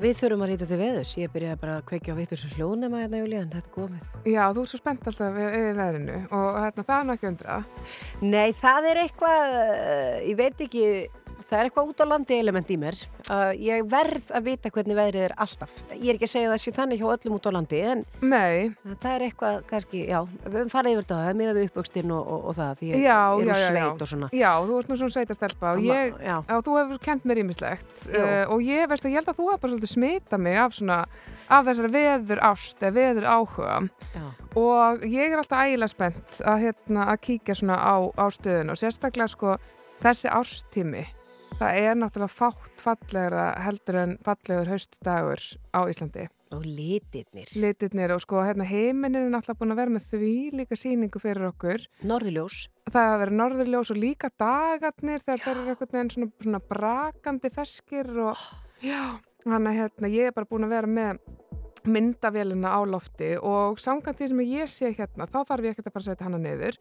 Við 0.01 0.14
þurfum 0.20 0.44
að 0.44 0.51
rýta 0.51 0.68
til 0.68 0.79
veðus. 0.81 1.11
Ég 1.20 1.33
byrjaði 1.33 1.59
bara 1.61 1.75
að 1.79 1.85
kveikja 1.90 2.14
á 2.16 2.18
vittur 2.18 2.40
sem 2.40 2.55
hljónema 2.57 3.03
hérna, 3.03 3.20
Júlía, 3.20 3.42
en 3.44 3.53
þetta 3.53 3.68
er 3.68 3.75
komið. 3.75 4.07
Já, 4.29 4.42
þú 4.57 4.64
er 4.64 4.70
svo 4.70 4.81
spennt 4.81 5.11
alltaf 5.11 5.37
við, 5.37 5.51
við 5.53 5.68
veðrinu 5.83 6.16
og 6.23 6.59
hérna, 6.62 6.87
það 6.88 6.97
er 6.97 7.11
náttúrulega 7.11 7.33
undra. 7.35 7.59
Nei, 8.25 8.49
það 8.62 8.88
er 8.88 9.03
eitthvað, 9.03 9.57
uh, 9.61 10.16
ég 10.31 10.40
veit 10.40 10.64
ekki, 10.64 10.87
það 11.48 11.59
er 11.59 11.68
eitthvað 11.68 11.90
út 11.90 12.02
á 12.02 12.07
landi 12.09 12.37
element 12.40 12.70
í 12.72 12.76
mér. 12.80 12.98
Uh, 13.28 13.52
ég 13.61 13.85
verð 13.90 14.30
að 14.35 14.48
vita 14.48 14.70
hvernig 14.72 14.96
veðrið 14.98 15.26
er 15.26 15.35
alltaf. 15.44 15.74
Ég 15.92 16.11
er 16.12 16.18
ekki 16.18 16.28
að 16.28 16.33
segja 16.35 16.50
það 16.52 16.62
sé 16.62 16.72
þannig 16.76 17.00
hjá 17.00 17.07
öllum 17.14 17.37
út 17.37 17.48
á 17.48 17.50
landi, 17.54 17.80
en 17.92 18.04
Nei, 18.24 18.72
það 19.02 19.11
er 19.12 19.24
eitthvað, 19.28 19.59
kannski, 19.70 20.02
já, 20.11 20.18
við 20.44 20.59
höfum 20.59 20.72
farið 20.72 20.96
yfir 20.96 21.07
þetta, 21.09 21.37
miða 21.40 21.57
við 21.59 21.68
uppvöxtinn 21.68 22.14
og, 22.14 22.33
og, 22.35 22.48
og 22.50 22.59
það, 22.59 22.72
því 22.80 22.90
ég 22.90 23.04
já, 23.04 23.18
er 23.18 23.50
já, 23.50 23.54
sveit 23.61 24.04
og 24.07 24.12
svona. 24.12 24.30
Já, 24.35 24.50
þú 24.64 24.78
ert 24.80 24.90
nú 24.90 24.98
svona 25.00 25.16
sveitastelpa 25.16 25.74
og 25.74 25.85
ég, 25.85 26.18
já, 26.24 26.37
þú 26.68 26.78
hefur 26.80 27.02
kent 27.04 27.28
mér 27.28 27.42
ímislegt 27.44 28.07
uh, 28.11 28.44
og 28.54 28.64
ég 28.64 28.88
veist 28.90 29.09
ég 29.09 29.18
held 29.18 29.33
að 29.33 29.40
þú 29.40 29.48
hefur 29.50 29.64
bara 29.64 29.74
svolítið 29.74 29.94
smita 29.94 30.40
mig 30.40 30.61
af 30.61 30.78
svona, 30.78 31.00
af 31.48 31.68
þessari 31.68 31.92
veður 31.94 32.44
ást 32.50 32.85
eða 32.85 32.96
veður 32.98 33.28
áhuga. 33.35 33.80
Og 34.54 35.02
ég 35.11 35.33
er 35.33 35.40
alltaf 35.40 35.64
ægilega 35.66 35.90
spennt 35.90 36.40
að, 36.46 36.61
hérna, 36.62 37.09
að 37.11 37.20
kíkja 37.26 37.57
svona 37.59 37.78
á, 37.83 37.96
á 38.14 38.26
stöðun 38.30 38.70
og 38.70 38.78
sérstaklega 38.78 39.33
sko 39.33 39.57
þessi 40.04 40.30
ástími 40.30 41.04
það 41.58 41.78
er 41.80 41.98
náttúrulega 41.98 42.34
fátt 42.34 42.82
fallegra 42.84 43.44
heldur 43.64 43.98
en 44.02 44.14
fallegur 44.26 44.70
haustdagur 44.74 45.42
á 45.74 45.80
Íslandi 45.90 46.26
Og 46.54 46.62
litirnir. 46.62 47.48
litirnir 47.58 48.12
og 48.14 48.20
sko 48.22 48.38
hérna 48.46 48.62
heiminin 48.68 49.24
er 49.26 49.30
náttúrulega 49.32 49.58
búin 49.58 49.74
að 49.74 49.80
vera 49.80 49.94
með 49.96 50.04
því 50.12 50.32
líka 50.60 50.76
sýningu 50.78 51.18
fyrir 51.22 51.48
okkur 51.48 51.86
Norðurljós. 52.06 52.58
það 52.94 53.08
að 53.14 53.18
vera 53.24 53.36
norðurljós 53.40 53.90
og 53.90 53.98
líka 53.98 54.30
dagarnir 54.38 55.24
þegar 55.24 55.42
það 55.42 55.52
eru 55.54 55.64
einhvern 55.72 55.92
veginn 55.96 56.12
svona, 56.14 56.30
svona 56.44 56.60
brakandi 56.70 57.50
feskir 57.50 58.10
og 58.28 58.44
já, 58.90 59.00
þannig 59.42 59.72
að 59.72 59.78
hérna, 59.80 60.12
ég 60.14 60.30
er 60.30 60.36
bara 60.36 60.50
búin 60.52 60.68
að 60.68 60.76
vera 60.76 60.92
með 61.00 61.18
myndavélina 61.90 62.73
á 62.73 62.81
lofti 62.88 63.35
og 63.40 63.81
samkvæmt 63.83 64.20
því 64.20 64.29
sem 64.31 64.42
ég 64.44 64.70
sé 64.73 64.90
hérna 64.94 65.27
þá 65.29 65.38
þarf 65.51 65.66
ég 65.66 65.75
ekki 65.75 65.85
að 65.85 65.97
bara 65.97 66.07
setja 66.07 66.27
hana 66.27 66.40
niður 66.40 66.79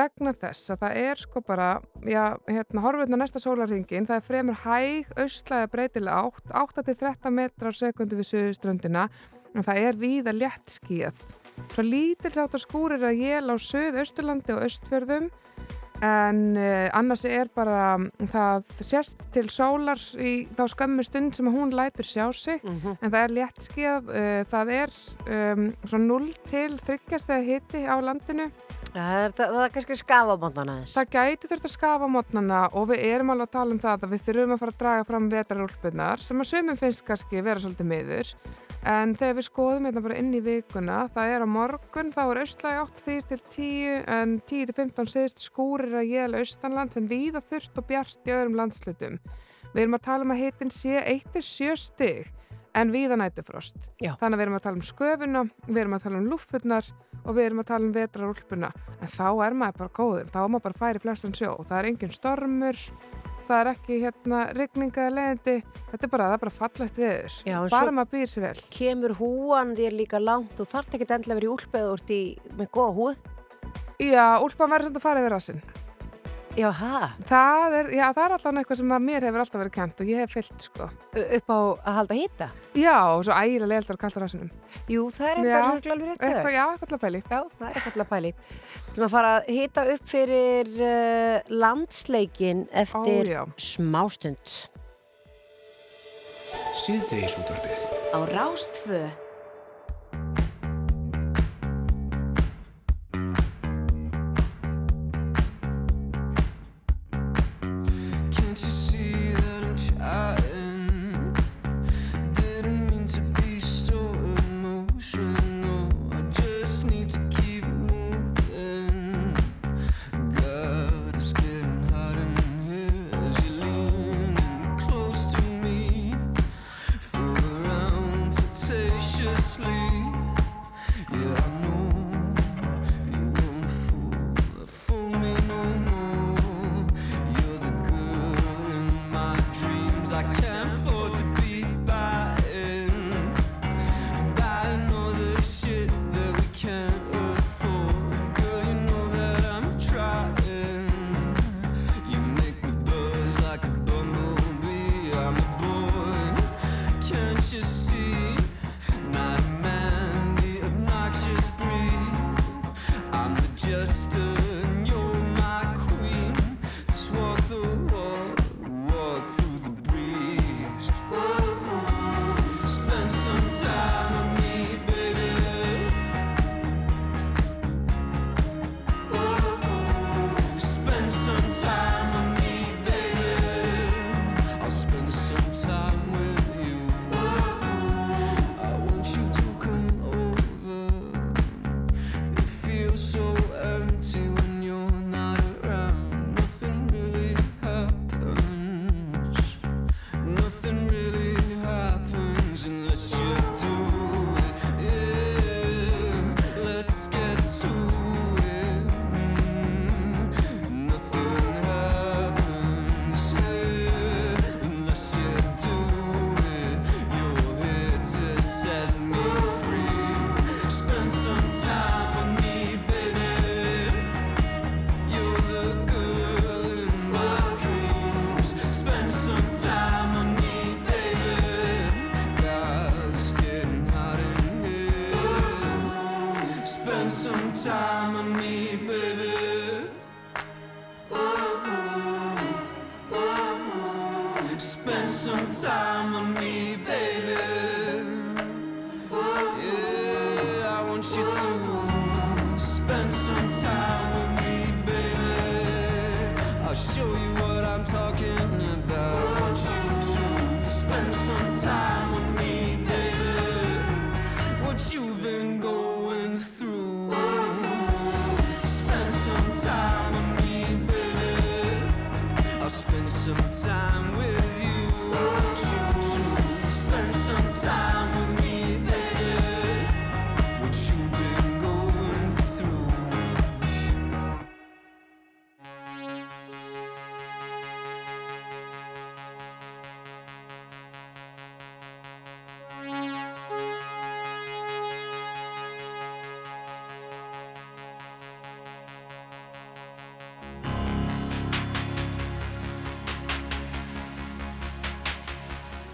vegna 0.00 0.32
þess 0.44 0.72
að 0.74 0.82
það 0.84 0.98
er 1.02 1.22
sko 1.22 1.44
bara 1.46 1.68
já, 2.04 2.24
hérna, 2.48 2.84
horfum 2.84 3.04
við 3.04 3.14
næsta 3.16 3.42
sólarringin 3.42 4.08
það 4.08 4.18
er 4.18 4.26
fremur 4.28 4.60
hæg, 4.64 5.12
austlæða 5.16 5.70
breytilega 5.72 6.24
átt 6.26 6.56
8-13 6.86 7.38
metrar 7.38 7.78
sekundu 7.78 8.18
við 8.20 8.30
söðuströndina 8.32 9.06
en 9.52 9.66
það 9.66 9.86
er 9.86 10.00
víða 10.00 10.36
létt 10.36 10.76
skíð 10.76 11.24
svo 11.72 11.84
lítils 11.84 12.38
áttar 12.40 12.62
skúrir 12.62 13.04
að 13.04 13.24
jél 13.24 13.52
á 13.52 13.56
söð-austurlandi 13.60 14.56
og 14.56 14.66
austfjörðum 14.66 15.30
en 16.02 16.56
uh, 16.58 16.88
annars 16.98 17.24
er 17.24 17.46
bara 17.54 17.96
það 18.32 18.64
sést 18.82 19.22
til 19.32 19.46
sólar 19.54 20.00
í 20.18 20.48
þá 20.56 20.64
skömmu 20.74 21.04
stund 21.06 21.36
sem 21.38 21.46
hún 21.46 21.70
lætur 21.78 22.04
sjá 22.08 22.26
sig 22.34 22.60
Mhm. 22.64 22.96
en 23.02 23.10
það 23.10 23.22
er 23.22 23.34
léttskíð 23.38 24.10
uh, 24.10 24.44
það 24.50 24.72
er 24.80 24.90
um, 25.54 25.68
svona 25.86 26.06
0 26.10 26.28
til 26.50 26.78
þryggjast 26.82 27.30
þegar 27.30 27.48
hiti 27.52 27.84
á 27.86 27.96
landinu 28.02 28.50
Það 28.92 29.18
er, 29.18 29.32
það, 29.32 29.52
það 29.54 29.62
er 29.64 29.70
kannski 29.74 29.96
skafa 29.96 30.34
á 30.36 30.42
mótana 30.42 30.72
þess. 30.82 30.96
það 30.98 31.12
gæti 31.14 31.48
þurft 31.48 31.68
að 31.68 31.72
skafa 31.72 32.08
mótnana 32.12 32.58
og 32.76 32.90
við 32.90 33.04
erum 33.08 33.30
alveg 33.32 33.48
að 33.48 33.54
tala 33.54 33.72
um 33.72 33.78
það 33.80 34.02
að 34.04 34.12
við 34.12 34.26
þurfum 34.26 34.52
að 34.52 34.60
fara 34.60 34.74
að 34.74 34.82
draga 34.82 35.06
fram 35.08 35.28
vetrarúlpunar 35.32 36.24
sem 36.26 36.42
að 36.42 36.50
sumum 36.50 36.80
finnst 36.82 37.04
kannski 37.06 37.44
vera 37.46 37.62
svolítið 37.62 37.88
miður. 37.88 38.32
En 38.92 39.14
þegar 39.14 39.38
við 39.38 39.46
skoðum 39.46 39.88
hérna 39.88 40.02
bara 40.04 40.18
inn 40.18 40.34
í 40.34 40.42
vikuna 40.44 40.98
það 41.14 41.32
er 41.36 41.46
á 41.46 41.48
morgun, 41.48 42.12
þá 42.12 42.22
er 42.24 42.42
austlæg 42.42 42.80
8-3 42.82 43.16
til 43.30 43.40
10 43.56 44.12
en 44.18 44.36
10 44.42 44.68
til 44.68 44.76
15 44.82 45.10
segist 45.14 45.44
skúrir 45.46 45.96
að 46.02 46.12
jél 46.12 46.36
austanland 46.42 46.92
sem 46.92 47.08
víða 47.08 47.40
þurft 47.46 47.78
og 47.78 47.88
bjart 47.88 48.28
í 48.28 48.34
öðrum 48.34 48.58
landslutum 48.58 49.20
við 49.72 49.84
erum 49.86 49.96
að 49.96 50.06
tala 50.10 50.26
um 50.26 50.34
að 50.34 50.42
hitin 50.42 50.72
sé 50.74 51.00
1-7 51.00 51.76
stig 51.80 52.41
en 52.78 52.92
víða 52.92 53.18
nætufrost 53.20 53.88
þannig 54.00 54.36
að 54.36 54.38
við 54.38 54.44
erum 54.46 54.58
að 54.58 54.66
tala 54.66 54.78
um 54.78 54.86
sköfuna 54.86 55.42
við 55.68 55.80
erum 55.82 55.96
að 55.96 56.04
tala 56.06 56.20
um 56.20 56.28
lúffurnar 56.30 56.92
og 57.22 57.36
við 57.36 57.46
erum 57.46 57.62
að 57.62 57.68
tala 57.70 57.86
um 57.86 57.96
vetrarúlpuna. 57.96 58.70
En 58.98 59.10
þá 59.10 59.26
er 59.46 59.56
maður 59.58 59.80
bara 59.82 59.96
góður, 59.98 60.30
þá 60.32 60.38
er 60.42 60.52
maður 60.52 60.64
bara 60.68 60.80
færi 60.80 61.02
flestan 61.02 61.36
sjó. 61.36 61.52
Það 61.68 61.78
er 61.78 61.90
engin 61.90 62.14
stormur 62.14 62.80
það 63.46 63.60
er 63.60 63.70
ekki 63.72 63.98
hérna 64.02 64.40
rigninga 64.56 65.06
eða 65.06 65.14
leðindi, 65.16 65.56
þetta 65.90 66.06
er 66.06 66.12
bara, 66.12 66.28
það 66.30 66.36
er 66.36 66.42
bara 66.44 66.54
fallegt 66.56 67.00
veður, 67.02 67.36
Já, 67.48 67.56
bara 67.74 67.94
maður 67.98 68.12
býr 68.14 68.30
sér 68.30 68.46
vel. 68.46 68.64
Kemur 68.78 69.16
húan 69.18 69.74
þér 69.78 69.98
líka 69.98 70.22
langt. 70.22 70.54
Og 70.62 70.70
þarf 70.70 70.94
ekki 70.94 71.08
endilega 71.08 71.40
vera 71.40 71.48
í 71.48 71.52
úlpeð 71.52 71.90
og 71.90 71.98
ert 71.98 72.14
í, 72.14 72.22
með 72.58 72.72
góða 72.78 72.96
húi? 72.98 73.14
Já, 74.02 74.26
úlpan 74.42 74.72
verður 74.72 74.90
svona 74.90 75.02
að 75.02 75.08
fara 75.08 75.22
yfir 75.22 75.36
rassinn 75.36 75.64
Já, 76.52 76.68
ha? 76.76 76.98
það 77.24 77.74
er, 77.78 77.86
já, 77.96 78.02
það 78.12 78.24
er 78.26 78.32
alltaf 78.36 78.56
eitthvað 78.60 78.78
sem 78.82 78.90
að 78.92 79.04
mér 79.06 79.24
hefur 79.24 79.42
alltaf 79.42 79.60
verið 79.62 79.72
kent 79.72 80.02
og 80.04 80.10
ég 80.12 80.20
hef 80.20 80.34
fyllt 80.36 80.66
sko 80.66 80.88
Upp 81.22 81.48
á 81.48 81.58
að 81.88 81.96
halda 81.96 82.18
hýta? 82.18 82.48
Já, 82.76 82.96
og 83.14 83.22
svo 83.24 83.36
ægilega 83.38 83.70
leildar 83.70 83.96
og 83.96 84.02
kallar 84.02 84.24
rassinum 84.26 84.50
Jú, 84.92 85.06
það 85.14 85.30
er 85.30 85.40
eitthvað 85.40 85.88
alveg 85.94 86.10
rétt 86.10 86.26
eitthvað, 86.28 86.52
Já, 86.52 86.64
eitthvað 86.66 86.92
til 86.92 86.98
að 86.98 87.02
pæli 87.06 87.22
Já, 87.22 87.38
það 87.56 87.64
er 87.70 87.72
eitthvað 87.72 87.96
til 87.96 88.04
að 88.04 88.10
pæli. 88.12 88.34
Þú 88.92 89.00
maður 89.00 89.14
fara 89.16 89.32
að 89.38 89.50
hita 89.56 89.86
upp 89.94 90.12
fyrir 90.12 90.72
uh, 90.76 91.56
landsleikin 91.64 92.62
eftir 92.84 93.32
Ó, 93.32 93.42
smástund. 93.56 94.54
Síðdeis 96.82 97.40
útvarpið. 97.40 97.84
Á 98.12 98.18
Rástfö. 98.28 99.04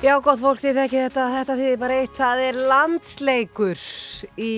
Já, 0.09 0.15
gott 0.25 0.41
fólk, 0.41 0.61
þið 0.63 0.79
þekki 0.79 1.01
þetta, 1.03 1.25
þetta 1.35 1.55
þýðir 1.59 1.81
bara 1.83 1.97
eitt, 2.01 2.15
það 2.17 2.43
er 2.47 2.59
landsleikur 2.71 3.83
í 4.41 4.53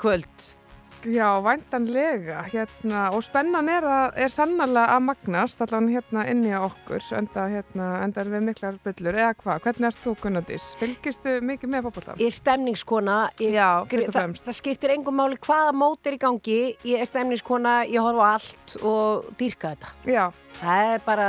kvöld. 0.00 0.33
Já, 1.04 1.26
væntanlega, 1.44 2.42
hérna, 2.48 3.00
og 3.12 3.20
spennan 3.26 3.68
er, 3.68 3.84
að, 3.84 4.14
er 4.24 4.32
sannarlega 4.32 4.94
að 4.94 5.02
magnast, 5.04 5.60
allavega 5.60 5.98
hérna 5.98 6.22
inni 6.32 6.52
á 6.56 6.60
okkur, 6.64 7.02
enda, 7.18 7.44
hérna, 7.52 7.88
enda 8.06 8.22
er 8.22 8.30
við 8.32 8.46
miklar 8.46 8.78
byllur, 8.86 9.18
eða 9.20 9.34
hvað, 9.42 9.60
hvernig 9.66 9.88
erst 9.90 10.00
þú 10.06 10.14
Gunnardís? 10.22 10.68
Fylgistu 10.80 11.34
mikið 11.44 11.72
með 11.74 11.88
fótboltan? 11.88 12.22
Ég 12.22 12.30
er 12.32 12.36
stemningskona, 12.38 13.18
ég, 13.42 13.52
Já, 13.58 13.68
fyrst 13.90 14.08
og 14.08 14.16
fremst. 14.16 14.46
það 14.48 14.58
skiptir 14.60 14.94
engum 14.96 15.20
máli 15.20 15.36
hvaða 15.44 15.74
mót 15.76 16.08
er 16.08 16.16
í 16.16 16.22
gangi, 16.24 16.58
ég 16.88 17.04
er 17.04 17.10
stemningskona, 17.10 17.74
ég 17.90 18.00
horfa 18.04 18.30
allt 18.38 18.78
og 18.82 19.28
dýrka 19.40 19.74
þetta. 19.74 19.92
Já, 20.08 20.24
Það 20.54 20.88
er 20.94 21.00
bara, 21.02 21.24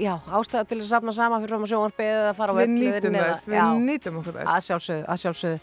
já, 0.00 0.14
ástæða 0.32 0.62
til 0.70 0.78
að 0.78 0.86
safna 0.88 1.12
sama 1.12 1.36
fyrir 1.42 1.52
fram 1.52 1.66
á 1.68 1.68
sjónvarpið 1.68 2.06
eða 2.08 2.30
fara 2.38 2.52
á 2.52 2.56
við 2.56 2.62
völlin 2.62 2.78
nýtum 2.80 3.16
þess, 3.18 3.42
við 3.52 3.82
nýtum 3.84 4.16
okkur 4.22 4.38
Að 4.40 4.46
þess. 4.48 4.68
sjálfsögðu, 4.70 5.02
að 5.12 5.20
sjálfsögðu. 5.22 5.58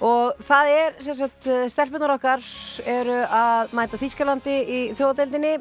Og 0.00 0.38
það 0.40 0.70
er, 0.72 0.94
sem 1.04 1.16
sagt, 1.18 1.48
stelpunar 1.68 2.14
okkar 2.14 2.40
eru 2.88 3.18
að 3.26 3.74
mæta 3.76 3.98
Þískalandi 4.00 4.54
í 4.64 4.78
þjóðadeildinni 4.96 5.58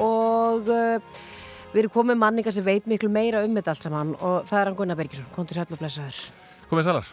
og 0.00 0.70
uh, 0.72 1.18
við 1.74 1.82
erum 1.82 1.92
komið 1.92 2.20
manninga 2.22 2.54
sem 2.56 2.64
veit 2.64 2.88
miklu 2.88 3.10
meira 3.12 3.42
um 3.44 3.58
þetta 3.58 3.74
allt 3.74 3.84
saman 3.84 4.14
og 4.16 4.48
það 4.48 4.58
er 4.62 4.70
hann 4.70 4.78
Gunnar 4.78 4.96
Bergisson, 4.96 5.28
kontur 5.36 5.60
sæll 5.60 5.68
og 5.76 5.82
blessaður. 5.82 6.22
Komið 6.72 6.88
sælar. 6.88 7.10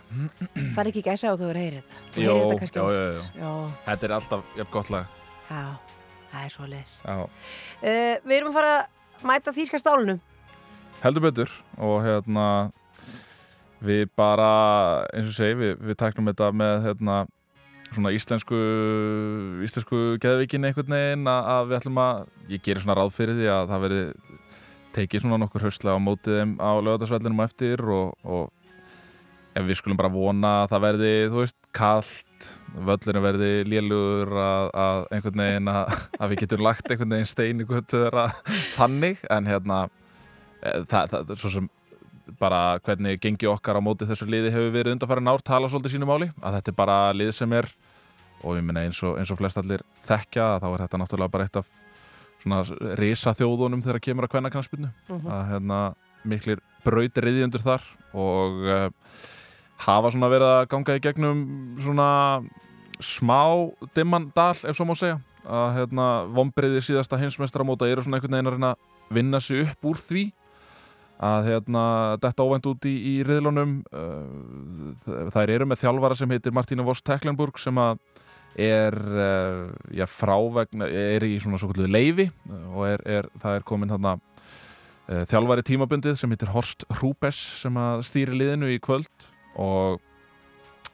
Það 0.56 0.80
er 0.86 0.90
ekki 0.94 1.04
gæsa 1.04 1.32
á 1.32 1.36
þú 1.36 1.50
er 1.52 1.58
heyrir 1.60 1.84
þetta. 1.84 2.24
Jó, 2.24 2.36
þetta 2.56 2.80
já, 2.80 2.84
oft. 2.88 3.36
Já, 3.36 3.52
Þetta 3.90 4.08
er 4.08 4.16
alltaf 4.16 4.54
jafn 4.56 4.72
gott 4.78 4.92
lag. 4.96 5.18
já, 5.50 5.64
það 6.32 6.46
er 6.46 6.54
svo 6.56 6.68
leis. 6.72 6.94
Já. 7.04 7.18
Uh, 7.84 8.16
við 8.24 8.38
erum 8.38 8.54
að 8.54 8.60
fara 8.62 8.74
að 8.80 9.28
mæta 9.34 9.56
Þíska 9.60 9.82
stálunum. 9.84 10.22
Heldur 11.04 11.28
betur 11.28 11.52
og 11.76 12.00
hérna 12.08 12.48
við 13.86 14.08
bara, 14.20 14.50
eins 15.14 15.30
og 15.32 15.36
segi, 15.38 15.58
við, 15.60 15.76
við 15.90 16.00
taknum 16.00 16.30
þetta 16.32 16.50
með 16.56 16.88
hérna 16.88 17.20
svona 17.90 18.12
íslensku 18.14 18.60
íslensku 19.66 20.02
geðvikin 20.22 20.68
einhvern 20.68 20.94
veginn 20.94 21.30
að, 21.32 21.48
að 21.54 21.70
við 21.70 21.80
ætlum 21.80 22.02
að, 22.04 22.28
ég 22.52 22.64
gerir 22.66 22.84
svona 22.84 22.98
ráð 23.00 23.16
fyrir 23.16 23.40
því 23.40 23.50
að 23.54 23.72
það 23.72 23.84
verði 23.86 24.04
tekið 25.00 25.24
svona 25.24 25.40
nokkur 25.42 25.66
hauslega 25.66 25.98
á 25.98 26.06
mótið 26.06 26.40
þeim 26.40 26.56
á 26.62 26.72
lögadagsvellinum 26.86 27.44
eftir 27.46 27.84
og, 27.86 28.14
og 28.26 28.50
ef 29.58 29.66
við 29.66 29.80
skulum 29.80 30.00
bara 30.00 30.12
vona 30.14 30.54
að 30.64 30.74
það 30.74 30.86
verði, 30.86 31.14
þú 31.32 31.42
veist, 31.42 31.58
kallt 31.76 32.50
völlinu 32.90 33.24
verði 33.24 33.50
lélugur 33.68 34.36
að, 34.40 34.70
að 34.84 35.02
einhvern 35.16 35.44
veginn 35.44 35.72
að, 35.74 35.96
að 36.20 36.32
við 36.32 36.44
getum 36.44 36.66
lagt 36.68 36.92
einhvern 36.92 37.16
veginn 37.16 37.32
stein 37.34 37.64
í 37.64 37.68
göttu 37.70 38.04
þeirra 38.06 38.28
þannig, 38.78 39.26
en 39.34 39.50
hérna 39.50 39.82
eh, 40.62 40.86
það, 40.90 41.16
það, 41.16 41.36
svo 41.42 41.54
sem 41.56 41.70
bara 42.40 42.80
hvernig 42.86 43.20
gengi 43.24 43.50
okkar 43.50 43.80
á 43.80 43.82
móti 43.84 44.08
þessu 44.10 44.28
liði 44.30 44.54
hefur 44.54 44.74
verið 44.76 44.98
undanfæri 44.98 45.26
nár 45.26 45.44
tala 45.46 45.70
svolítið 45.72 45.96
sínu 45.96 46.10
máli 46.10 46.30
að 46.42 46.60
þetta 46.60 46.72
er 46.74 46.78
bara 46.78 46.98
lið 47.16 47.32
sem 47.40 47.56
er 47.58 47.70
og 48.44 48.56
ég 48.56 48.64
minna 48.64 48.86
eins 48.88 49.02
og, 49.04 49.18
eins 49.20 49.32
og 49.34 49.40
flest 49.40 49.60
allir 49.60 49.84
þekkja 50.08 50.52
þá 50.64 50.68
er 50.70 50.84
þetta 50.86 51.02
náttúrulega 51.02 51.34
bara 51.34 51.48
eitt 51.48 51.60
af 51.60 51.72
svona 52.40 52.62
risa 53.00 53.34
þjóðunum 53.36 53.84
þegar 53.84 54.04
kemur 54.04 54.28
að 54.28 54.34
kvenna 54.36 54.54
kannspilnu 54.54 54.92
að 55.10 55.44
hérna 55.50 55.80
miklir 56.28 56.62
brautir 56.86 57.26
riðjundur 57.28 57.64
þar 57.64 57.86
og 58.18 58.64
uh, 58.68 58.88
hafa 59.86 60.12
svona 60.12 60.32
verið 60.32 60.54
að 60.54 60.68
ganga 60.74 60.98
í 60.98 61.04
gegnum 61.04 61.44
svona 61.80 62.10
smá 63.00 63.72
dimman 63.96 64.30
dal 64.36 64.52
ef 64.52 64.76
svo 64.76 64.88
má 64.88 64.96
segja. 64.98 65.20
Að 65.50 65.70
hérna 65.78 66.08
vombriði 66.36 66.82
síðasta 66.84 67.18
heimsmestramóta 67.18 67.88
eru 67.90 68.04
svona 68.04 68.20
einhvern 68.20 68.36
veginn 68.36 68.68
að 68.68 68.82
vinna 69.16 69.40
sig 69.42 69.64
upp 69.64 69.88
úr 69.92 70.02
því 70.02 70.26
að 71.20 71.50
hérna, 71.50 71.84
detta 72.24 72.46
óvænt 72.48 72.68
út 72.70 72.88
í, 72.88 72.96
í 73.12 73.14
riðlunum. 73.28 73.76
Uh, 73.92 75.28
þær 75.36 75.52
eru 75.58 75.68
með 75.68 75.84
þjálfara 75.84 76.18
sem 76.18 76.32
heitir 76.32 76.56
Martína 76.56 76.86
Voss 76.88 77.04
Teklenburg 77.06 77.60
sem 77.60 77.80
að 77.82 78.00
er 78.60 78.96
uh, 78.96 79.68
já, 79.94 80.06
frávegna, 80.10 80.88
er 80.88 81.24
í 81.28 81.36
svona 81.42 81.60
svo 81.60 81.70
kallu 81.72 81.90
leifi 81.92 82.26
og 82.74 82.82
er, 82.88 83.04
er, 83.06 83.28
það 83.40 83.60
er 83.60 83.66
komin 83.68 83.92
þarna 83.92 84.16
uh, 84.18 85.26
þjálfari 85.30 85.66
tímabundið 85.68 86.18
sem 86.20 86.32
heitir 86.34 86.54
Horst 86.56 86.88
Rúbes 87.02 87.40
sem 87.62 87.78
að 87.80 88.06
stýri 88.08 88.40
liðinu 88.40 88.72
í 88.74 88.80
kvöld. 88.84 89.28
Og 89.60 90.00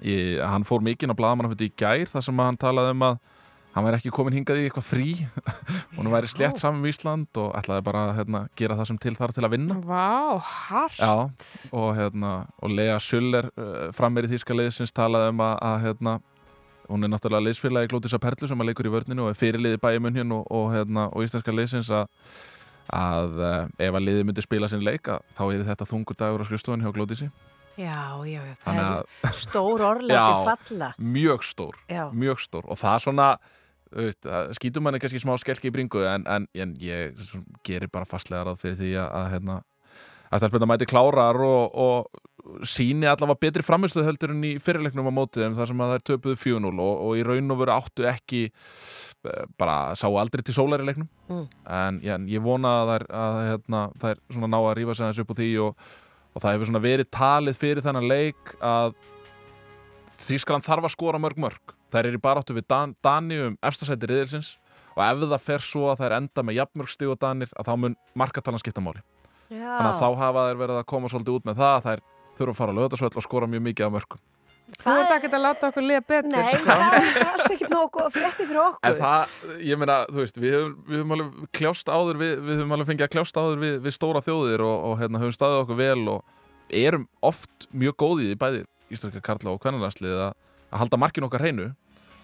ég, 0.02 0.42
hann 0.42 0.66
fór 0.68 0.84
mikinn 0.84 1.14
á 1.14 1.18
blaðamannafundi 1.18 1.70
í 1.70 1.76
gær 1.78 2.10
þar 2.12 2.26
sem 2.28 2.42
hann 2.42 2.60
talaði 2.60 2.98
um 2.98 3.10
að 3.12 3.22
hann 3.76 3.84
væri 3.86 3.98
ekki 4.00 4.12
komin 4.16 4.36
hingað 4.38 4.62
í 4.62 4.68
eitthvað 4.70 4.86
frí 4.88 5.08
og 5.96 5.98
hann 6.00 6.12
væri 6.14 6.30
slétt 6.32 6.62
saman 6.62 6.80
með 6.84 6.94
Ísland 6.94 7.40
og 7.42 7.50
ætlaði 7.60 7.84
bara 7.88 8.04
að 8.10 8.14
hérna, 8.22 8.42
gera 8.56 8.78
það 8.80 8.90
sem 8.92 9.00
til 9.04 9.16
þar 9.18 9.34
til 9.36 9.44
að 9.44 9.56
vinna 9.58 9.78
Vá, 9.84 10.40
hart. 10.40 10.96
Já, 11.02 11.12
og, 11.76 11.90
hérna, 11.98 12.32
og 12.64 12.72
Lea 12.72 12.96
Suller 13.04 13.50
uh, 13.60 13.90
frammir 13.96 14.28
í 14.30 14.32
þýska 14.32 14.56
liðsins 14.56 14.96
talaði 14.96 15.34
um 15.34 15.44
að, 15.44 15.56
að 15.70 15.78
hérna, 15.90 16.14
hún 16.88 17.04
er 17.04 17.12
náttúrulega 17.12 17.48
liðsfélagi 17.50 17.92
Glótisa 17.92 18.20
Perlu 18.22 18.48
sem 18.48 18.62
að 18.64 18.70
leikur 18.72 18.88
í 18.88 18.94
vörninu 18.94 19.26
og 19.26 19.34
er 19.34 19.40
fyrirliði 19.40 19.82
bæði 19.84 20.04
munn 20.06 20.36
og, 20.38 20.46
og, 20.54 20.70
hérna, 20.76 21.08
og 21.12 21.26
íslenska 21.26 21.52
liðsins 21.56 21.90
að, 21.92 22.08
að 22.96 23.42
uh, 23.42 23.58
ef 23.82 23.98
að 24.00 24.06
liði 24.08 24.28
myndi 24.30 24.46
spila 24.46 24.70
sinn 24.72 24.86
leik 24.86 25.10
að, 25.12 25.26
þá 25.36 25.44
er 25.50 25.68
þetta 25.74 25.90
þungur 25.90 26.20
dagur 26.22 26.46
á 26.46 26.48
skrifstofunni 26.48 26.88
hjá 26.88 26.96
Glótisi 26.96 27.30
Já, 27.76 27.92
já, 28.24 28.40
já, 28.40 28.54
það 28.64 28.78
er 29.28 29.34
stór 29.36 29.82
orðlega 29.84 30.28
til 30.32 30.46
falla. 30.48 30.88
mjög 30.96 31.42
stór, 31.44 31.76
Já. 31.92 32.06
mjög 32.16 32.40
stór 32.46 32.70
og 32.72 32.80
það 32.80 33.02
svona 33.04 33.26
það 33.96 34.52
skýtur 34.60 34.84
manni 34.86 35.00
kannski 35.04 35.22
smá 35.24 35.34
skelki 35.42 35.72
í 35.72 35.76
bringu 35.76 36.04
en, 36.08 36.26
en, 36.28 36.48
en 36.54 36.76
ég 36.82 37.16
gerir 37.68 37.92
bara 37.94 38.08
fastlega 38.10 38.44
ráð 38.50 38.62
fyrir 38.66 38.78
því 38.82 38.92
að, 39.00 39.10
að 39.22 39.28
hérna, 39.34 39.58
að 40.30 40.42
stelpunna 40.44 40.70
mæti 40.70 40.88
klárar 40.90 41.40
og, 41.46 41.76
og 41.80 42.66
síni 42.68 43.08
allavega 43.10 43.42
betri 43.42 43.64
framistuð 43.66 44.06
heldur 44.06 44.34
en 44.36 44.44
í 44.46 44.52
fyrirleiknum 44.62 45.08
á 45.10 45.18
mótið 45.18 45.48
en 45.48 45.56
það 45.58 45.70
sem 45.72 45.80
að 45.82 45.92
það 45.92 45.98
er 45.98 46.04
töpuð 46.12 46.36
4-0 46.44 46.74
og, 46.84 46.92
og 47.08 47.18
í 47.18 47.24
raun 47.26 47.56
og 47.56 47.62
veru 47.64 47.74
áttu 47.74 48.06
ekki 48.12 48.42
eh, 48.52 49.46
bara 49.58 49.78
sá 49.98 50.06
aldrei 50.12 50.44
til 50.46 50.54
sólar 50.58 50.84
í 50.84 50.90
leiknum 50.92 51.10
Mm. 51.26 51.46
en 51.74 51.96
ég, 52.06 52.26
ég 52.36 52.44
vona 52.46 52.70
að 52.84 52.90
þær, 52.92 53.04
að, 53.18 53.36
hérna, 53.48 53.80
þær 54.04 54.20
svona 54.36 54.50
ná 54.54 54.58
að 54.60 54.76
rífa 54.78 54.94
sig 54.94 55.06
aðeins 55.08 55.22
upp 55.24 55.32
á 55.34 55.40
því 55.40 55.48
og, 55.64 55.88
og 56.36 56.44
það 56.44 56.54
hefur 56.54 56.70
svona 56.70 56.82
verið 56.84 57.08
talið 57.18 57.58
fyrir 57.64 57.82
þennan 57.88 58.10
leik 58.12 58.52
að 58.62 58.94
Þýskaland 60.16 60.66
þarf 60.68 60.86
að 60.86 60.94
skora 60.94 61.20
mörg 61.22 61.42
mörg 61.42 61.74
þær 61.96 62.10
eru 62.12 62.20
í 62.20 62.24
baráttu 62.24 62.56
við 62.56 62.68
Dan 62.72 62.96
Dani 63.06 63.42
um 63.48 63.58
efstasæti 63.66 64.12
riðilsins 64.12 64.56
og 64.96 65.02
ef 65.06 65.26
það 65.26 65.42
fer 65.44 65.66
svo 65.66 65.90
að 65.92 66.04
þær 66.04 66.18
enda 66.20 66.46
með 66.46 66.60
jafnmörg 66.62 66.94
stig 66.94 67.12
og 67.12 67.20
Danir 67.22 67.52
að 67.56 67.72
þá 67.72 67.74
mun 67.82 67.98
markatalan 68.16 68.62
skipta 68.62 68.84
máli 68.84 69.04
Já. 69.50 69.66
þannig 69.66 69.92
að 69.92 70.00
þá 70.04 70.22
hafa 70.22 70.46
þær 70.50 70.62
verið 70.64 70.80
að 70.82 70.88
koma 70.92 71.12
svolítið 71.12 71.40
út 71.40 71.50
með 71.50 71.60
það 71.62 71.76
að 71.76 71.90
þær 71.90 72.06
þurfa 72.36 72.54
að 72.56 72.62
fara 72.62 72.74
að 72.74 72.80
lögðarsvöld 72.82 73.20
og 73.20 73.26
skora 73.26 73.52
mjög 73.52 73.68
mikið 73.70 73.88
af 73.88 73.94
mörgum 73.98 74.24
Þú 74.66 74.94
ert 74.98 75.12
ekki 75.14 75.30
að 75.30 75.44
láta 75.44 75.68
okkur 75.70 75.84
liða 75.86 76.02
betur. 76.10 76.32
Nei, 76.34 76.48
sko. 76.50 76.64
það 76.66 76.96
er 77.06 77.28
alls 77.30 77.52
ekkert 77.54 77.70
nógu 77.72 78.06
frétti 78.12 78.48
fyrir 78.50 78.62
okkur. 78.64 78.88
En 78.90 78.96
það, 78.98 79.36
ég 79.62 79.80
meina, 79.80 79.98
þú 80.10 80.22
veist, 80.24 80.40
við 80.42 80.56
höfum, 80.56 80.72
við 80.88 80.98
höfum 80.98 81.14
alveg 81.16 81.52
kljást 81.60 81.92
áður, 81.94 82.20
við, 82.24 82.32
við 82.48 82.60
höfum 82.60 82.74
alveg 82.76 82.90
fengið 82.90 83.06
að 83.06 83.12
kljást 83.14 83.38
áður 83.38 83.62
við, 83.62 83.76
við 83.86 83.96
stóra 83.96 84.24
þjóðir 84.26 84.64
og, 84.66 84.88
og 84.90 84.98
hérna, 85.04 85.22
höfum 85.22 85.36
staðið 85.38 85.62
okkur 85.62 85.80
vel 85.84 86.08
og 86.16 86.34
erum 86.82 87.06
oft 87.30 87.70
mjög 87.78 87.98
góðið 88.02 88.34
í 88.34 88.40
bæði 88.42 88.64
íslenska 88.96 89.22
karla 89.30 89.54
og 89.54 89.62
kvennarlandslið 89.62 90.18
að, 90.28 90.34
að 90.72 90.82
halda 90.82 91.02
markin 91.06 91.30
okkar 91.30 91.46
hreinu 91.46 91.70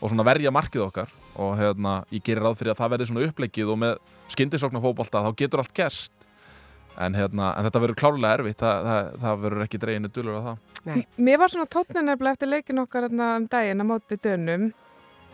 og 0.01 0.09
svona 0.09 0.25
verja 0.25 0.51
markið 0.53 0.87
okkar 0.87 1.13
og 1.39 1.53
hérna, 1.59 2.01
ég 2.11 2.23
gerir 2.25 2.43
ráð 2.43 2.57
fyrir 2.59 2.73
að 2.73 2.81
það 2.81 2.93
verði 2.95 3.07
svona 3.09 3.27
uppleggið 3.29 3.71
og 3.71 3.79
með 3.83 3.95
skyndisóknar 4.33 4.83
fótbolta 4.83 5.23
þá 5.23 5.31
getur 5.37 5.63
allt 5.63 5.73
gerst. 5.77 6.13
En, 6.99 7.15
hérna, 7.15 7.53
en 7.55 7.65
þetta 7.67 7.81
verður 7.85 7.99
klárlega 8.01 8.37
erfitt 8.37 8.59
það, 8.59 8.87
það, 8.87 9.11
það 9.21 9.43
verður 9.45 9.65
ekki 9.65 9.79
dreginu 9.81 10.09
dulur 10.11 10.37
á 10.37 10.41
það. 10.47 10.57
Nei. 10.81 11.03
Mér 11.21 11.39
var 11.39 11.53
svona 11.53 11.83
nefnilega 12.01 12.35
eftir 12.35 12.49
leikin 12.51 12.81
okkar 12.81 13.07
þarna 13.07 13.29
um 13.37 13.45
daginn 13.51 13.83
á 13.83 13.85
móti 13.87 14.17
dönum 14.19 14.71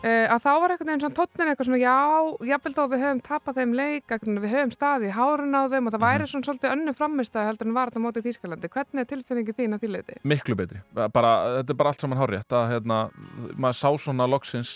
uh, 0.04 0.26
að 0.34 0.44
þá 0.44 0.50
var 0.62 0.74
einhvern 0.74 0.90
veginn 0.90 1.02
svona 1.04 1.18
tónnin 1.18 1.50
eitthvað 1.52 1.68
svona 1.68 1.80
já, 1.82 1.98
jafnvel 2.52 2.74
þó 2.76 2.82
við 2.92 3.04
höfum 3.04 3.22
tapað 3.28 3.60
þeim 3.60 3.74
leik 3.78 4.16
við 4.24 4.48
höfum 4.52 4.72
staði 4.74 5.10
í 5.10 5.14
hárun 5.16 5.58
á 5.58 5.62
þeim 5.72 5.90
og 5.90 5.94
það 5.94 6.04
væri 6.06 6.30
svona 6.30 6.48
svolítið 6.48 6.74
önnu 6.76 6.94
framistæð 6.96 7.48
heldur 7.48 7.70
en 7.70 7.76
var 7.78 7.92
þetta 7.92 8.04
móti 8.04 8.22
í 8.22 8.26
Þýskalandi. 8.28 8.72
Hvernig 8.74 9.04
er 9.04 9.10
tilfinningi 9.12 9.56
þín 9.58 9.76
að 9.76 9.84
því 9.84 9.92
leiti? 9.94 10.18
miklu 10.22 10.58
betri, 10.58 10.82
bara, 10.94 11.32
þetta 11.58 11.74
er 11.74 11.80
bara 11.82 11.92
allt 11.92 12.04
saman 12.04 12.20
hárrétt 12.20 12.58
að 12.58 12.72
hérna, 12.74 12.98
maður 13.56 13.78
sá 13.80 13.90
svona 14.06 14.28
loksins 14.30 14.74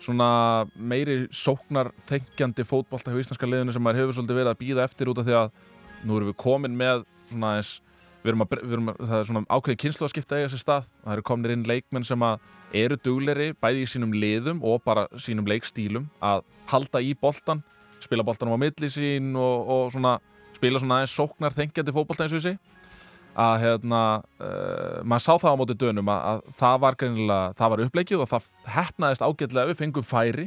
svona 0.00 0.30
meiri 0.76 1.26
sóknar 1.34 1.92
þengjandi 2.08 2.64
fótbolta 2.64 3.12
hjá 3.12 3.20
íslenska 3.20 3.48
liðinu 3.48 3.74
sem 3.74 3.84
maður 3.84 4.04
hefur 4.04 4.18
svolítið 4.18 4.40
verið 4.40 4.52
að 4.54 4.60
býða 4.62 4.86
eftir 4.86 5.10
út 5.12 5.20
af 5.20 5.28
því 5.28 5.36
að 5.36 5.50
nú 6.08 6.16
erum 6.16 6.30
við 6.30 6.38
komin 6.40 6.76
með 6.78 7.04
svona 7.30 7.54
eins 7.58 7.74
við 8.22 8.32
erum 8.32 8.44
að, 8.44 8.56
við 8.60 8.76
erum 8.76 8.90
að 8.92 9.02
það 9.02 9.18
er 9.18 9.28
svona 9.30 9.42
ákveði 9.48 9.80
kynslu 9.84 10.06
að 10.06 10.12
skipta 10.14 10.38
eiga 10.38 10.50
sér 10.52 10.62
stað, 10.62 10.88
það 11.04 11.14
eru 11.16 11.26
kominir 11.30 11.54
inn 11.56 11.66
leikmenn 11.68 12.06
sem 12.06 12.24
að 12.26 12.48
eru 12.80 12.98
dugleri 13.00 13.50
bæði 13.60 13.84
í 13.84 13.90
sínum 13.90 14.12
liðum 14.14 14.60
og 14.66 14.82
bara 14.84 15.06
sínum 15.16 15.48
leikstílum 15.48 16.10
að 16.22 16.44
halda 16.70 17.02
í 17.02 17.14
boltan 17.18 17.64
spila 18.00 18.24
boltanum 18.24 18.56
á 18.56 18.60
milli 18.60 18.90
sín 18.92 19.32
og, 19.38 19.70
og 19.70 19.94
svona 19.94 20.18
spila 20.56 20.80
svona 20.80 21.00
aðeins 21.00 21.16
sóknar 21.16 21.56
þengjandi 21.56 21.94
fótbolta 21.96 22.26
eins 22.26 22.36
og 22.36 22.42
þessi 22.42 22.58
að 23.40 23.56
hérna, 23.62 24.00
uh, 24.42 25.00
maður 25.06 25.24
sá 25.24 25.32
það 25.38 25.52
á 25.54 25.60
móti 25.60 25.76
dönum 25.78 26.08
að, 26.10 26.22
að 26.30 26.56
það 26.60 26.78
var 26.84 26.96
greinilega, 26.98 27.52
það 27.58 27.72
var 27.72 27.82
uppleikið 27.84 28.24
og 28.24 28.30
það 28.30 28.48
hefnaðist 28.76 29.24
ágætlega 29.24 29.70
við 29.70 29.78
fengum 29.78 30.06
færi, 30.06 30.46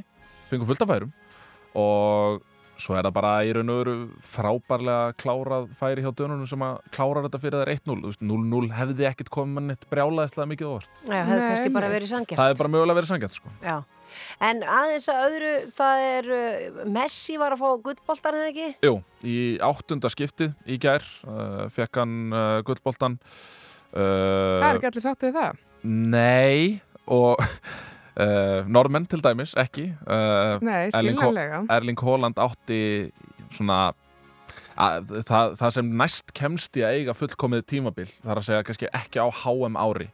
fengum 0.49 0.69
fullt 0.69 0.83
af 0.83 0.91
færum 0.91 1.13
og 1.79 2.43
svo 2.79 2.95
er 2.97 3.05
það 3.05 3.13
bara 3.15 3.31
í 3.45 3.51
raun 3.55 3.69
og 3.73 3.79
veru 3.81 3.95
frábærlega 4.33 5.13
klárað 5.21 5.67
færi 5.77 6.03
hjá 6.03 6.11
dönunum 6.17 6.47
sem 6.49 6.63
að 6.65 6.79
klára 6.95 7.23
þetta 7.25 7.41
fyrir 7.43 7.61
þær 7.63 7.71
1-0 7.75 7.97
Þú 8.03 8.11
veist, 8.11 8.23
0-0 8.33 8.69
hefði 8.79 9.07
ekkert 9.09 9.31
komið 9.33 9.57
mann 9.59 9.73
eitt 9.75 9.85
brjálaðislega 9.91 10.49
mikið 10.53 10.71
óvart 10.71 11.03
Já, 11.03 11.09
það 11.13 11.31
hefði 11.31 11.49
kannski 11.49 11.73
bara 11.77 11.91
verið 11.93 12.11
sangjart. 12.13 12.39
það 12.41 12.53
er 12.53 12.59
bara 12.63 12.73
mögulega 12.73 12.97
verið 12.99 13.11
sangjart 13.13 13.37
sko. 13.37 13.53
Já, 13.63 13.75
en 14.49 14.63
aðeins 14.77 15.09
að 15.13 15.23
öðru, 15.29 15.53
það 15.77 16.05
er, 16.09 16.31
uh, 16.39 16.83
Messi 16.97 17.37
var 17.41 17.55
að 17.55 17.63
fá 17.63 17.69
guttboltan 17.87 18.39
eða 18.41 18.51
ekki? 18.51 18.69
Jú, 18.89 18.95
í 19.23 19.37
áttunda 19.69 20.11
skiptið 20.13 20.53
í 20.65 20.79
gær 20.81 21.05
uh, 21.29 21.63
fekk 21.73 22.01
hann 22.01 22.17
uh, 22.33 22.59
gullboltan 22.65 23.19
Það 23.93 24.01
er 24.01 24.65
uh, 24.65 24.75
ekki 24.79 24.89
allir 24.89 25.05
sáttið 25.05 25.29
við 25.29 25.39
það? 25.39 25.63
Nei 25.83 26.81
og 27.13 27.37
uh, 28.19 28.63
Normenn 28.69 29.05
til 29.09 29.21
dæmis, 29.23 29.55
ekki 29.59 29.89
uh, 30.07 30.57
Nei, 30.63 30.87
skiljanlega. 30.93 31.63
Erling 31.73 31.99
Haaland 32.03 32.39
átti 32.41 32.79
svona 33.53 33.93
að, 34.77 35.13
það, 35.27 35.55
það 35.59 35.71
sem 35.77 35.93
næst 36.01 36.33
kemst 36.37 36.77
í 36.79 36.83
að 36.85 36.99
eiga 36.99 37.15
fullkomið 37.17 37.65
tímabil 37.69 38.07
þar 38.09 38.41
að 38.41 38.47
segja 38.47 38.67
kannski 38.67 38.89
ekki 38.97 39.21
á 39.21 39.27
HM 39.43 39.77
ári 39.77 40.07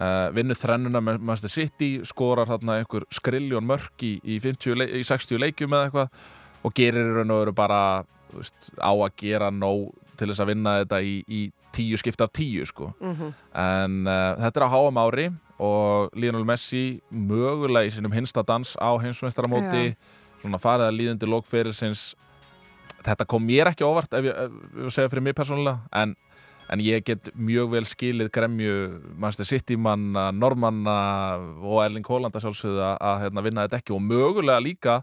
uh, 0.00 0.28
vinnu 0.36 0.56
þrennuna 0.56 1.02
með 1.04 1.20
Master 1.30 1.52
City 1.52 1.90
skorar 2.08 2.48
þarna 2.48 2.78
einhver 2.80 3.04
skriljón 3.12 3.68
mörk 3.68 4.04
í, 4.06 4.14
í, 4.24 4.38
50, 4.40 4.78
leik- 4.80 4.94
í 4.96 5.04
60 5.04 5.42
leikjum 5.44 5.76
eða 5.76 5.90
eitthvað 5.90 6.22
og 6.64 6.76
gerir 6.76 7.12
raun 7.16 7.32
og 7.32 7.42
veru 7.44 7.56
bara 7.56 7.82
veist, 8.32 8.72
á 8.80 8.92
að 8.92 9.12
gera 9.20 9.48
nóg 9.52 9.90
til 10.20 10.28
þess 10.28 10.42
að 10.44 10.50
vinna 10.52 10.74
þetta 10.82 10.98
í, 11.04 11.14
í 11.28 11.42
tíu 11.80 11.98
skipt 12.00 12.22
af 12.22 12.32
tíu 12.36 12.66
sko. 12.68 12.92
Mm 13.00 13.34
en 13.60 14.06
uh, 14.06 14.36
þetta 14.38 14.60
er 14.60 14.66
á 14.68 14.70
HM 14.70 14.98
ári 15.02 15.28
og 15.60 16.14
Lionel 16.16 16.46
Messi 16.48 17.00
mögulega 17.10 17.88
í 17.88 17.92
sinum 17.92 18.14
hinsta 18.14 18.44
dans 18.46 18.76
á 18.80 18.90
heimsmeistaramóti. 19.02 19.96
Svona 20.40 20.60
farið 20.60 20.86
að 20.86 20.96
líðandi 20.96 21.28
lókferilsins 21.28 22.14
þetta 23.04 23.26
kom 23.28 23.44
mér 23.46 23.70
ekki 23.72 23.86
óvart 23.86 24.12
ef 24.16 24.28
ég, 24.28 24.36
ef 24.36 24.84
ég 24.84 24.94
segja 24.94 25.12
fyrir 25.12 25.24
mig 25.24 25.36
persónulega 25.36 25.80
en, 25.96 26.14
en 26.72 26.82
ég 26.84 27.04
get 27.06 27.30
mjög 27.34 27.72
vel 27.74 27.84
skilið 27.88 28.30
gremju 28.34 28.76
Manchester 29.16 29.48
City 29.48 29.76
manna, 29.80 30.30
Normanna 30.32 30.96
og 31.60 31.82
Erling 31.84 32.06
Haaland 32.06 32.36
að 32.36 32.46
sjálfsögðu 32.46 32.84
að, 32.86 33.16
hérna, 33.24 33.44
vinna 33.46 33.66
þetta 33.66 33.80
ekki. 33.80 33.96
Og 33.96 34.04
mögulega 34.04 34.64
líka 34.64 35.00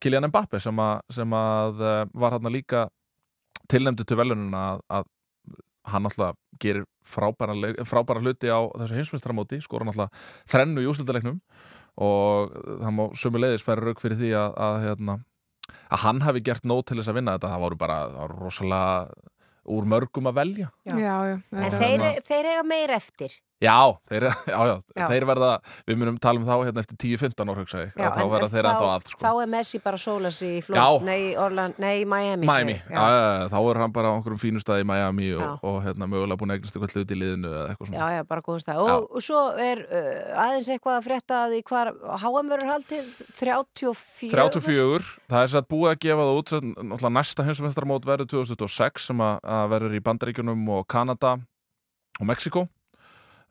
Kylian 0.00 0.30
Mbappe 0.30 0.60
sem 0.62 0.82
að, 0.82 1.04
sem 1.12 1.36
að 1.36 1.84
uh, 1.84 2.02
var 2.14 2.36
hérna 2.38 2.54
líka 2.54 2.86
tilnæmdu 3.70 4.06
til 4.06 4.18
velununa 4.18 4.66
að, 4.72 4.84
að 4.98 5.10
hann 5.94 6.08
alltaf 6.10 6.38
gerir 6.62 6.84
frábæra, 7.06 7.54
frábæra 7.88 8.22
hluti 8.22 8.50
á 8.52 8.60
þessu 8.78 8.98
heimsmyndstarmóti 8.98 9.60
skora 9.64 9.86
hann 9.86 9.92
alltaf 9.94 10.30
þrennu 10.50 10.84
í 10.84 10.88
úslutaleiknum 10.90 11.40
og 12.00 12.54
það 12.84 12.94
má 12.96 13.02
sömu 13.18 13.42
leiðis 13.42 13.66
færa 13.66 13.88
rauk 13.88 14.00
fyrir 14.02 14.20
því 14.20 14.30
að, 14.38 14.54
að, 14.66 14.78
hérna, 14.86 15.18
að 15.90 16.02
hann 16.04 16.22
hafi 16.26 16.44
gert 16.46 16.64
nóg 16.68 16.84
til 16.88 17.00
þess 17.00 17.12
að 17.12 17.20
vinna 17.20 17.36
þetta 17.36 17.52
það 17.54 17.64
voru 17.66 17.80
bara 17.80 17.98
það 18.06 18.22
voru 18.24 18.40
rosalega 18.44 19.30
úr 19.70 19.86
mörgum 19.92 20.30
að 20.30 20.38
velja 20.40 20.68
Já. 20.88 20.94
Já, 20.96 21.16
já. 21.30 21.36
En 21.52 21.74
þeir, 21.76 22.04
þeir 22.26 22.50
eiga 22.54 22.62
meir 22.66 22.94
eftir. 22.96 23.34
Já, 23.60 23.76
þeir, 24.08 24.24
já, 24.48 24.58
já, 24.70 24.74
Já. 24.96 25.04
þeir 25.10 25.24
verða 25.28 25.48
við 25.84 25.98
munum 26.00 26.16
tala 26.22 26.40
um 26.40 26.46
þá 26.48 26.54
hérna 26.64 26.80
eftir 26.80 26.96
10-15 27.02 27.50
ár 27.52 27.58
hugsa 27.60 27.82
ég, 27.82 27.90
þá 27.92 28.22
verða 28.32 28.48
þeir 28.54 28.64
þá- 28.64 28.70
ennþá 28.70 28.86
að 28.94 29.10
sko. 29.10 29.20
Þá 29.20 29.30
er 29.44 29.50
Messi 29.52 29.80
bara 29.84 29.98
sólas 30.00 30.38
í. 30.46 30.52
Flóð, 30.64 31.04
nei, 31.04 31.34
Orland, 31.36 31.76
nei, 31.82 32.06
Miami. 32.08 32.48
Miami, 32.48 32.76
þá 32.88 33.58
er 33.60 33.80
hann 33.82 33.92
bara 33.92 34.08
á 34.08 34.16
einhverjum 34.16 34.40
fínu 34.40 34.62
stað 34.64 34.80
í 34.80 34.86
Miami 34.88 35.28
og, 35.36 35.42
Já. 35.44 35.50
og 35.68 35.76
hérna 35.84 36.08
mögulega 36.08 36.40
búin 36.40 36.54
að 36.54 36.60
eignast 36.62 36.78
eitthvað 36.80 36.96
hlut 36.96 37.12
í 37.12 37.20
liðinu 37.20 37.52
eða 37.52 37.66
eitthvað 37.74 37.90
svona 37.92 38.00
Já, 38.00 38.16
já, 38.16 38.24
bara 38.32 38.46
góðum 38.48 38.64
stað. 38.64 38.80
Og, 38.86 39.06
og 39.20 39.26
svo 39.28 39.42
er 39.68 39.84
uh, 39.84 40.40
aðeins 40.46 40.72
eitthvað 40.72 40.96
að 40.96 41.06
frétta 41.10 41.42
að 41.44 41.54
því 41.58 41.60
hvar 41.68 41.92
HM 42.24 42.50
verður 42.54 42.72
haldið 42.72 43.12
34. 43.36 44.32
34, 44.32 45.12
það 45.30 45.44
er 45.44 45.52
satt 45.58 45.68
búið 45.70 45.92
að 45.92 46.00
gefa 46.08 46.26
það 46.30 46.40
út 46.40 46.52
náttúrulega 46.64 47.14
næsta 47.20 47.44
heimsumestarmót 47.46 48.08
verður 48.08 48.32
2026 48.40 49.10
sem 49.12 49.22
að, 49.28 49.38
að 49.44 49.70
verður 49.76 49.96
í 50.00 50.04
Bandaríkjunum 50.08 50.68
og 50.80 50.86
Kanada 50.90 51.36
og 52.20 52.28
Mexiko 52.28 52.64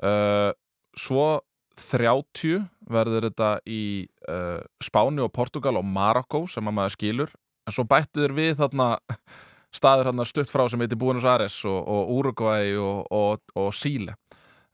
uh, 0.04 0.52
svo 0.98 1.28
30 1.80 2.66
verður 2.92 3.30
þetta 3.30 3.52
í 3.70 3.84
uh, 4.28 4.60
Spáni 4.84 5.24
og 5.24 5.32
Portugal 5.36 5.78
og 5.80 5.88
Marokko 5.88 6.44
sem 6.52 6.68
að 6.68 6.76
maður 6.76 6.96
skilur. 6.98 7.38
En 7.68 7.76
svo 7.76 7.86
bættu 7.88 8.24
þér 8.24 8.36
við 8.36 8.58
þarna 8.60 8.90
staður 9.80 10.10
þarna 10.10 10.26
stutt 10.28 10.52
frá 10.52 10.66
sem 10.70 10.82
heitir 10.82 11.00
Buenos 11.00 11.28
Aires 11.30 11.60
og, 11.70 11.80
og 11.80 12.14
Uruguay 12.18 12.74
og, 12.82 13.06
og, 13.14 13.44
og 13.60 13.72
Síle. 13.78 14.18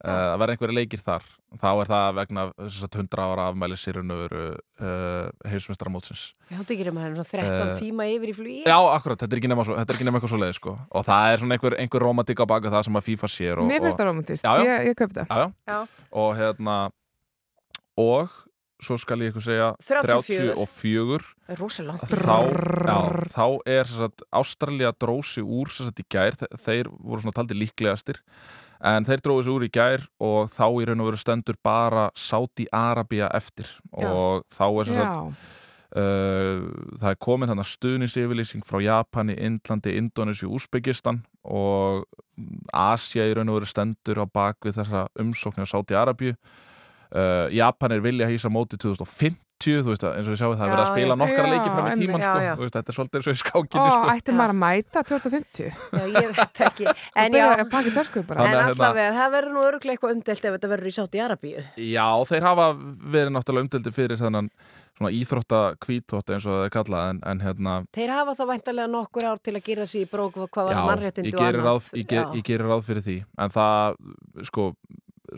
Uh, 0.05 0.33
að 0.33 0.39
verða 0.41 0.55
einhverja 0.55 0.79
leikir 0.79 1.01
þar 1.01 1.27
þá 1.61 1.67
er 1.81 1.89
það 1.91 2.07
vegna 2.19 2.43
þess 2.59 2.85
að 2.87 2.97
100 2.99 3.23
ára 3.25 3.45
afmæli 3.51 3.77
sérunu 3.79 4.17
uh, 4.25 5.29
heimsmestramótsins 5.49 6.23
Ég 6.51 6.59
hóttu 6.59 6.75
ekki 6.75 6.87
um 6.91 6.99
að 6.99 7.05
hann 7.07 7.15
13 7.19 7.45
Eh, 7.45 7.73
tíma 7.79 8.05
yfir 8.11 8.31
í 8.31 8.35
flugi. 8.37 8.57
Já, 8.67 8.75
akkurat, 8.95 9.19
þetta 9.23 9.33
er 9.37 9.41
ekki 9.41 9.51
nema, 9.51 9.65
svo, 9.67 9.75
þetta 9.79 9.93
er 9.93 9.97
ekki 9.99 10.07
nema 10.09 10.19
eitthvað 10.19 10.33
svo 10.35 10.41
leið 10.43 10.53
sko. 10.59 10.75
og 10.91 11.05
það 11.07 11.31
er 11.33 11.43
svona 11.43 11.57
einhver, 11.57 11.77
einhver 11.81 12.05
romantik 12.05 12.41
á 12.41 12.45
baka 12.49 12.71
það 12.73 12.85
sem 12.89 12.99
að 13.01 13.07
FIFA 13.09 13.31
sér 13.35 13.61
og, 13.63 13.69
Mér 13.69 13.81
finnst 13.85 13.99
það 14.01 14.09
romantist, 14.11 14.43
Já, 14.45 14.53
já. 14.59 14.65
ég, 14.65 14.87
ég 14.91 14.99
köp 14.99 15.13
það. 15.15 15.27
já, 15.29 15.37
já. 15.41 15.51
Já. 15.71 15.79
og 16.11 16.29
hérna 16.39 16.77
og 17.97 18.29
svo 18.83 18.97
skal 18.99 19.21
ég 19.23 19.31
eitthvað 19.31 19.45
segja 19.47 19.69
34. 19.87 20.55
34 20.55 21.57
Rósalangt. 21.59 22.05
þá, 22.09 22.37
já, 22.85 22.99
þá 23.31 23.45
er 23.65 23.91
Ástralja 24.35 24.91
drósi 24.99 25.41
úr 25.45 25.71
sagt, 25.71 25.99
í 26.01 26.05
gær, 26.11 26.35
Þe- 26.35 26.51
þeir 26.65 26.89
voru 26.99 27.21
svona 27.23 27.37
taldi 27.37 27.55
líklegastir. 27.59 28.19
En 28.85 29.05
þeir 29.07 29.21
dróði 29.23 29.43
sig 29.47 29.53
úr 29.55 29.63
í 29.65 29.71
gær 29.71 30.03
og 30.19 30.49
þá 30.51 30.65
í 30.81 30.85
raun 30.89 30.99
og 31.01 31.07
veru 31.11 31.17
stendur 31.21 31.55
bara 31.63 32.09
Saudi 32.13 32.65
Arabia 32.73 33.29
eftir. 33.33 33.69
Já. 33.95 34.09
og 34.11 34.43
þá 34.51 34.65
er 34.81 34.91
sagt, 34.91 34.97
Já, 34.99 35.35
Uh, 35.95 36.65
það 36.99 37.13
er 37.13 37.17
komin 37.23 37.47
þannig 37.47 37.67
stuðnisyfirlýsing 37.71 38.65
frá 38.67 38.81
Japani, 38.83 39.31
Indlandi, 39.39 39.93
Indonési 39.95 40.43
og 40.43 40.57
Úsbekistan. 40.57 41.21
Og 41.47 42.03
Asja 42.75 43.23
í 43.23 43.31
raun 43.37 43.47
og 43.53 43.61
veru 43.61 43.69
stendur 43.69 44.19
á 44.19 44.25
bak 44.27 44.57
við 44.67 44.81
þessa 44.81 45.05
umsókn 45.23 45.63
á 45.63 45.67
Sáti 45.71 45.95
Arabíu 45.95 46.33
uh, 47.15 47.47
Japanir 47.55 48.03
vilja 48.05 48.27
hýsa 48.29 48.51
móti 48.53 48.77
2050 48.81 49.41
þú 49.65 49.87
veist 49.87 50.03
að 50.05 50.17
eins 50.19 50.27
og 50.27 50.33
við 50.33 50.39
sjáum 50.41 50.55
það 50.59 50.65
er 50.65 50.71
verið 50.75 50.83
að 50.83 50.89
spila 50.91 51.15
nokkara 51.17 51.45
Já, 51.47 51.51
leiki 51.55 51.69
fram 51.73 51.85
í 51.87 51.93
tíman 52.01 52.21
Já, 52.21 52.27
sko. 52.27 52.41
já. 52.43 52.51
Þú 52.55 52.63
veist, 52.65 52.75
þetta 52.75 52.91
er 52.91 52.97
svolítið 52.97 53.17
eins 53.19 53.25
og 53.25 53.31
í 53.31 53.35
Ó, 53.35 53.41
skákinni 53.41 53.93
sko. 53.95 54.09
ætti 54.13 54.35
maður 54.35 54.53
að 54.53 54.59
mæta 54.61 55.03
2050 55.09 55.63
Já, 55.65 56.03
ég 56.11 56.27
veit 56.35 56.61
ekki. 56.65 56.85
En 57.15 57.37
að 57.39 57.55
en 57.55 58.45
að 58.45 58.51
hérna- 58.51 58.65
allavega, 58.67 59.11
það 59.15 59.33
verður 59.35 59.55
nú 59.55 59.63
öruglega 59.69 59.95
eitthvað 59.95 60.15
umdelt 60.17 60.45
ef 60.45 60.57
þetta 60.57 60.71
verður 60.75 60.91
í 60.91 60.95
Sáti 60.95 61.21
Arabíu. 61.23 61.63
Já, 61.81 62.07
þeir 62.29 62.47
hafa 62.49 62.67
verið 63.15 63.31
náttúrulega 63.35 63.65
umdeldi 63.65 63.95
fyrir 63.95 64.21
þennan 64.21 64.51
svona 64.95 65.11
íþrótta 65.11 65.61
kvítótt 65.83 66.29
eins 66.31 66.45
og 66.47 66.53
það 66.55 66.67
er 66.67 66.73
kallað 66.75 67.09
en, 67.09 67.17
en 67.31 67.41
hérna 67.43 67.73
Þeir 67.95 68.13
hafa 68.15 68.35
þá 68.37 68.43
væntalega 68.51 68.91
nokkur 68.91 69.27
ár 69.27 69.41
til 69.43 69.55
að 69.57 69.65
gera 69.65 69.87
sig 69.91 70.05
í 70.05 70.09
brók 70.11 70.37
hvað 70.39 70.69
var 70.69 70.75
ég 70.75 70.83
og 70.83 70.91
annað. 70.91 71.97
ég 72.35 72.45
gerir 72.47 72.67
ráð 72.69 72.85
fyrir 72.87 73.03
því 73.03 73.17
en 73.43 73.55
það, 73.55 73.97
sko 74.47 74.69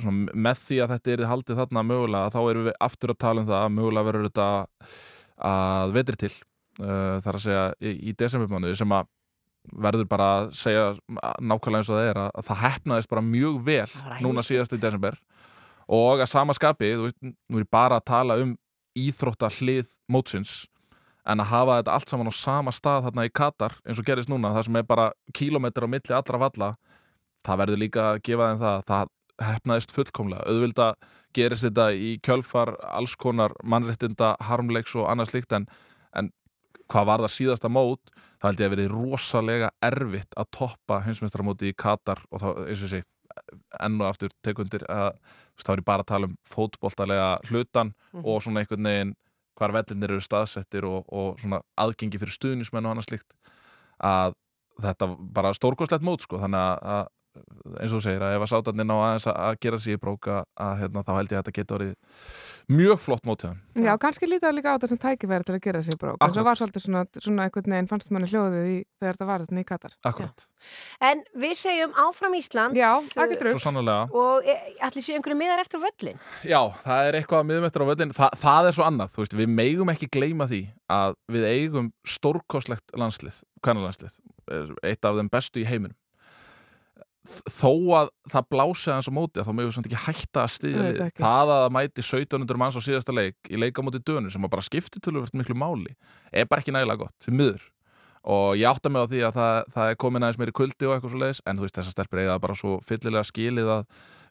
svona, 0.04 0.34
með 0.48 0.64
því 0.64 0.80
að 0.84 0.93
þetta 0.95 1.14
er 1.14 1.24
haldið 1.32 1.62
þarna 1.62 1.86
mögulega 1.91 2.34
þá 2.34 2.39
erum 2.43 2.68
við 2.70 2.78
aftur 2.88 3.14
að 3.14 3.22
tala 3.24 3.43
um 3.43 3.50
það 3.50 3.64
að 3.64 3.76
mögulega 3.78 4.10
verður 4.10 4.28
þetta 4.30 4.48
að 5.48 5.95
vetri 5.98 6.20
til 6.24 6.34
uh, 6.34 7.16
þar 7.24 7.39
að 7.39 7.45
segja 7.45 7.64
í, 7.80 7.93
í 8.10 8.16
desembermánuði 8.18 8.80
sem 8.82 8.98
að 8.98 9.10
verður 9.88 10.08
bara 10.08 10.28
að 10.38 10.54
segja 10.56 10.86
nákvæmlega 11.43 11.82
eins 11.82 11.91
og 11.91 11.98
það 11.98 12.10
er 12.12 12.22
að, 12.22 12.30
að 12.39 12.48
það 12.48 12.64
hefnaðist 12.64 13.12
bara 13.12 13.26
mjög 13.26 13.58
vel 13.66 13.89
var 13.98 14.22
núna 14.24 14.45
síðast 14.45 14.78
í 14.78 14.80
desember. 14.80 15.18
Og 15.91 16.22
að 16.24 16.30
sama 16.32 16.56
skapi, 16.56 16.93
þú 16.95 17.08
veist, 17.08 17.20
nú 17.24 17.60
er 17.60 17.68
bara 17.72 18.00
að 18.00 18.08
tala 18.08 18.38
um 18.39 18.56
íþrótta 18.98 19.50
hlið 19.60 19.91
mótsins 20.12 20.66
en 21.28 21.43
að 21.43 21.52
hafa 21.52 21.78
þetta 21.82 21.95
allt 21.98 22.12
saman 22.12 22.32
á 22.32 22.34
sama 22.36 22.74
stað 22.76 23.08
þarna 23.08 23.28
í 23.28 23.34
Katar 23.36 23.76
eins 23.84 24.00
og 24.00 24.08
gerist 24.08 24.32
núna 24.32 24.54
það 24.56 24.68
sem 24.68 24.80
er 24.80 24.88
bara 24.88 25.08
kílómetr 25.36 25.86
á 25.86 25.91
milli 25.91 26.16
allra 26.16 26.41
valla 26.41 26.70
það 27.45 27.62
verður 27.62 27.82
líka 27.84 28.06
að 28.14 28.22
gefa 28.28 28.50
þeim 28.52 28.62
það 28.64 28.86
það 28.91 29.14
hefnaðist 29.42 29.94
fullkomlega. 29.96 30.46
Auðvilda 30.50 30.94
gerist 31.38 31.68
þetta 31.68 31.90
í 31.94 32.16
kjölfar 32.26 32.74
alls 32.88 33.16
konar 33.20 33.54
mannréttinda 33.64 34.36
harmleiks 34.50 34.96
og 34.98 35.10
annað 35.12 35.34
slíkt 35.34 35.54
en, 35.58 35.68
en 36.18 36.32
hvað 36.90 37.10
var 37.12 37.26
það 37.26 37.36
síðasta 37.36 37.72
mót? 37.72 38.14
Það 38.38 38.50
held 38.50 38.64
ég 38.64 38.70
að 38.70 38.74
verið 38.76 38.90
rosalega 38.94 39.70
erfitt 39.84 40.38
að 40.38 40.50
toppa 40.58 41.02
heimsmeistaramóti 41.06 41.72
í 41.72 41.78
Katar 41.78 42.22
og 42.32 42.42
þá 42.42 42.50
eins 42.68 42.84
og 42.86 42.92
sé 42.94 43.04
enn 43.84 44.00
og 44.02 44.08
aftur 44.10 44.34
tekundir 44.46 44.86
að 44.90 45.18
þá 45.62 45.72
er 45.74 45.82
ég 45.82 45.88
bara 45.88 46.06
að 46.06 46.12
tala 46.12 46.30
um 46.30 46.36
fótboltalega 46.48 47.30
hlutan 47.50 47.94
og 48.24 48.42
svona 48.44 48.64
einhvern 48.64 48.90
veginn 48.90 49.14
hvar 49.58 49.74
vellinir 49.74 50.14
eru 50.14 50.24
staðsettir 50.24 50.86
og, 50.86 51.06
og 51.10 51.40
svona 51.42 51.62
aðgengi 51.82 52.20
fyrir 52.22 52.36
stuðnismenn 52.36 52.86
og 52.86 52.96
annað 52.96 53.10
slíkt 53.10 53.38
að 53.98 54.36
þetta 54.82 55.10
bara 55.34 55.54
stórkostlegt 55.58 56.06
mót 56.06 56.26
sko 56.26 56.42
þannig 56.42 56.62
að 56.62 57.08
eins 57.78 57.92
og 57.92 57.98
þú 57.98 58.04
segir 58.06 58.26
að 58.26 58.36
ef 58.38 58.46
að 58.46 58.52
sátarnir 58.54 58.88
ná 58.88 58.94
aðeins 58.98 59.28
að, 59.30 59.38
að 59.48 59.60
gera 59.66 59.80
sér 59.84 59.98
í 59.98 60.02
bróka 60.02 60.38
að 60.68 60.74
hérna, 60.82 61.04
þá 61.08 61.12
held 61.18 61.32
ég 61.32 61.38
að 61.38 61.44
þetta 61.44 61.56
getur 61.58 61.78
orðið 61.78 61.96
mjög 62.78 63.00
flott 63.00 63.28
mót 63.28 63.44
hjá 63.46 63.50
þeim. 63.52 63.86
Já, 63.88 63.94
kannski 64.04 64.28
lítið 64.28 64.56
líka 64.58 64.74
á 64.74 64.76
þetta 64.76 64.90
sem 64.92 65.02
tækifæri 65.04 65.48
til 65.48 65.56
að 65.56 65.62
gera 65.68 65.82
sig 65.86 65.98
brók. 66.00 66.18
En 66.18 66.26
Akkurat. 66.26 66.38
það 66.38 66.48
var 66.50 66.60
svolítið 66.62 66.86
svona, 66.86 67.04
svona 67.18 67.48
einhvern 67.48 67.76
veginn 67.76 67.90
fannst 67.92 68.12
manni 68.12 68.30
hljóðið 68.32 68.68
í 68.68 68.78
þegar 68.98 69.18
þetta 69.20 69.28
var 69.30 69.46
þetta 69.46 69.62
í 69.62 69.68
Katar. 69.72 69.98
Akkurat, 70.10 70.48
En 71.08 71.22
við 71.38 71.54
segjum 71.60 71.94
áfram 72.02 72.36
Ísland. 72.38 72.78
Já, 72.78 72.90
það 73.14 73.34
getur 73.34 73.52
svo 73.56 73.62
sannlega 73.64 74.08
og 74.18 74.48
e, 74.48 74.56
allir 74.88 75.06
séu 75.06 75.18
einhverju 75.18 75.38
miðar 75.40 75.62
eftir 75.64 75.80
á 75.80 75.86
völlin 75.86 76.20
Já, 76.44 76.60
það 76.84 77.08
er 77.08 77.18
eitthvað 77.20 77.44
að 77.44 77.48
miðum 77.52 77.68
eftir 77.70 77.86
á 77.86 77.90
völlin 77.92 78.14
Þa, 78.18 78.30
það 78.42 78.70
er 78.70 78.78
svo 78.78 78.88
annað, 78.88 79.14
þú 79.14 79.24
veist, 79.24 79.38
við 79.38 79.54
megum 79.54 79.94
ekki 79.94 80.10
gleyma 80.18 80.50
því 80.50 80.62
að 80.98 81.16
við 81.36 81.48
eigum 81.52 81.92
stórkostlegt 82.08 82.98
landslið, 82.98 83.40
kvennalandslið 83.66 84.20
eitt 84.88 85.08
af 85.08 85.18
þeim 85.20 85.32
bestu 85.32 85.62
í 85.62 85.68
heiminum 85.68 85.96
þó 87.51 87.71
að 87.99 88.09
það 88.32 88.45
blási 88.53 88.91
aðeins 88.91 89.09
á 89.09 89.13
móti 89.17 89.43
þá 89.43 89.51
megum 89.53 89.69
við 89.69 89.75
samt 89.78 89.89
ekki 89.89 90.03
hætta 90.05 90.43
að 90.43 90.67
Auðvitað 90.67 91.07
lið. 91.07 91.15
það 91.21 91.51
að 91.53 91.61
það 91.63 91.73
mæti 91.78 92.03
1700 92.05 92.61
manns 92.61 92.78
á 92.78 92.82
síðasta 92.88 93.15
leik 93.15 93.49
í 93.51 93.59
leika 93.61 93.84
móti 93.86 94.01
dönur 94.07 94.32
sem 94.34 94.45
að 94.47 94.53
bara 94.55 94.65
skipti 94.67 95.01
tölvöld 95.03 95.34
miklu 95.36 95.57
máli 95.57 95.95
er 96.32 96.47
bara 96.47 96.63
ekki 96.63 96.75
nægilega 96.75 97.03
gott, 97.03 97.15
því 97.23 97.34
miður. 97.39 97.65
Og 98.28 98.57
ég 98.59 98.67
átta 98.67 98.89
mig 98.91 99.03
á 99.03 99.07
því 99.07 99.19
að 99.23 99.36
það, 99.38 99.57
það 99.75 99.89
er 99.91 99.99
komin 100.03 100.23
aðeins 100.25 100.39
meiri 100.41 100.55
kuldi 100.55 100.88
og 100.88 100.95
eitthvað 100.95 101.13
svo 101.13 101.21
leiðis 101.21 101.41
en 101.47 101.57
þú 101.59 101.63
veist 101.67 101.78
þessar 101.80 101.95
stelpur 101.95 102.23
það 102.28 102.41
bara 102.43 102.57
svo 102.59 102.73
fyllilega 102.84 103.23
skilið 103.30 103.69
að 103.78 103.86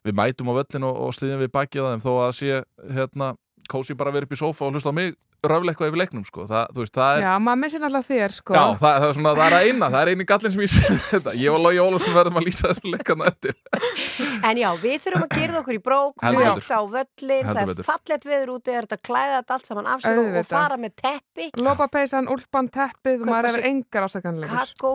við 0.05 0.17
mætum 0.19 0.51
á 0.53 0.57
völlin 0.59 0.85
og, 0.85 0.99
og 1.07 1.15
slíðum 1.17 1.41
við 1.41 1.53
bakið 1.55 1.87
á 1.87 1.89
þeim 1.93 2.03
þó 2.05 2.11
að 2.27 2.35
sé 2.37 2.59
hérna 2.93 3.31
kósi 3.71 3.97
bara 3.97 4.13
verið 4.13 4.29
upp 4.29 4.35
í 4.37 4.39
sófa 4.39 4.67
og 4.67 4.75
hlusta 4.77 4.93
á 4.93 4.99
mig 4.99 5.15
röfla 5.45 5.71
eitthvað 5.71 5.91
yfir 5.91 6.01
leiknum 6.01 6.23
sko. 6.25 6.45
það, 6.49 6.71
þú 6.73 6.81
veist, 6.83 6.93
það 6.97 7.17
er 7.17 7.25
Já, 7.27 7.31
maður 7.45 7.59
missir 7.61 7.83
alltaf 7.87 8.07
þér, 8.09 8.33
sko. 8.37 8.55
Já, 8.57 8.63
það, 8.81 8.95
það, 8.97 9.07
er 9.07 9.13
svona, 9.17 9.33
það 9.37 9.45
er 9.47 9.55
að 9.57 9.67
eina, 9.67 9.89
það 9.93 10.01
er 10.01 10.11
eini 10.13 10.25
gallin 10.31 10.53
sem 10.55 10.63
ég 10.63 10.71
sé 10.73 10.83
við 10.87 11.03
þetta. 11.11 11.33
Ég 11.37 11.53
og 11.53 11.61
Lógi 11.63 11.81
Ólafsson 11.83 12.15
verðum 12.17 12.39
að 12.41 12.47
lýsa 12.47 12.71
þessum 12.71 12.95
leikana 12.95 13.27
eftir. 13.31 13.55
En 14.47 14.61
já, 14.61 14.67
við 14.81 14.97
þurfum 15.05 15.25
að 15.27 15.35
gera 15.37 15.59
okkur 15.61 15.77
í 15.77 15.81
brók 15.83 16.23
mæta 16.25 16.53
betur. 16.57 16.73
á 16.73 16.81
völlin, 16.97 17.45
Heldur 17.47 17.53
það 17.53 17.61
er 17.61 17.71
betur. 17.71 17.87
fallett 17.87 18.27
veður 18.27 18.51
úti 18.57 18.73
er 18.73 18.87
þetta 18.87 18.97
að 18.97 19.03
klæða 19.07 19.37
þetta 19.37 19.55
allt 19.57 19.69
saman 19.71 19.89
af 19.93 20.03
sig 20.05 20.19
og, 20.21 20.29
og 20.41 20.47
fara 20.49 20.77
með 20.81 20.93
teppi 21.01 21.47
Lópapeysan, 21.57 22.29
úlpan, 22.33 22.69
teppið, 22.73 23.25
maður 23.27 23.49
hefur 23.51 23.67
engar 23.71 24.07
ásakanlegur. 24.07 24.57
kakó, 24.57 24.91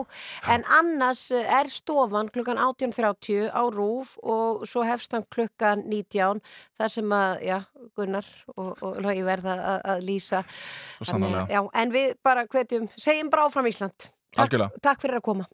en 0.53 0.63
annars 0.79 1.25
eh, 1.35 1.43
er 1.59 1.71
stofan 1.71 2.31
klukkan 2.33 2.59
18.30 2.59 3.51
á 3.51 3.63
rúf 3.73 4.15
og 4.23 4.63
svo 4.69 4.83
hefst 4.87 5.15
hann 5.15 5.27
klukkan 5.33 5.83
19 5.87 6.41
þar 6.79 6.93
sem 6.93 7.15
að, 7.15 7.35
já, 7.47 7.59
Gunnar 7.97 8.27
og, 8.55 8.77
og 8.79 8.99
Lýsa 10.41 11.11
sannarlega. 11.11 11.45
já, 11.53 11.61
en 11.83 11.93
við 11.93 12.15
bara 12.23 12.47
hvetjum, 12.47 12.89
segjum 12.97 13.29
bara 13.29 13.45
áfram 13.45 13.67
Ísland. 13.69 14.09
Takk, 14.33 14.57
takk 14.81 15.03
fyrir 15.05 15.19
að 15.21 15.25
koma. 15.29 15.45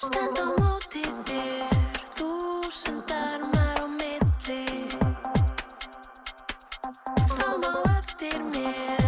Stend 0.00 0.36
á 0.36 0.46
móti 0.60 1.04
þér, 1.24 1.76
þúsund 2.18 3.12
armar 3.16 3.80
á 3.80 3.86
milli. 4.00 4.64
Þá 7.36 7.48
má 7.62 7.72
eftir 7.96 8.38
mér, 8.52 8.99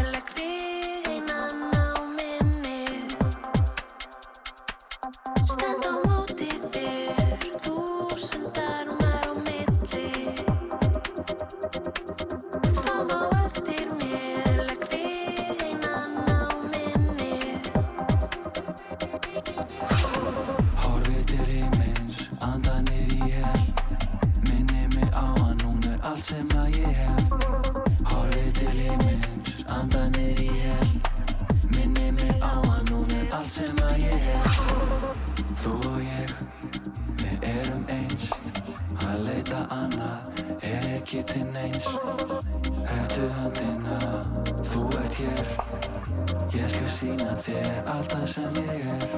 sína 47.03 47.33
þér 47.43 47.79
alltaf 47.91 48.27
sem 48.31 48.59
ég 48.63 48.85
er. 48.93 49.15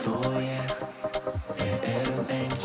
Þú 0.00 0.12
og 0.24 0.36
ég, 0.40 0.70
við 1.58 1.84
erum 1.90 2.32
eins. 2.32 2.64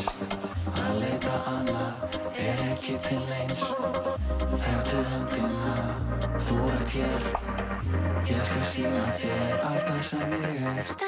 Að 0.84 0.94
leita 1.02 1.42
annað 1.52 2.18
er 2.46 2.64
ekki 2.70 2.96
til 3.04 3.20
eins 3.36 3.64
Hættu 4.64 5.04
höndina, 5.10 5.76
þú 6.46 6.60
ert 6.72 6.96
hér? 6.96 7.32
Ég 8.32 8.44
skal 8.46 8.68
sína 8.72 9.08
þér 9.20 9.68
alltaf 9.74 10.06
sem 10.14 10.38
ég 10.40 10.70
er 10.72 11.03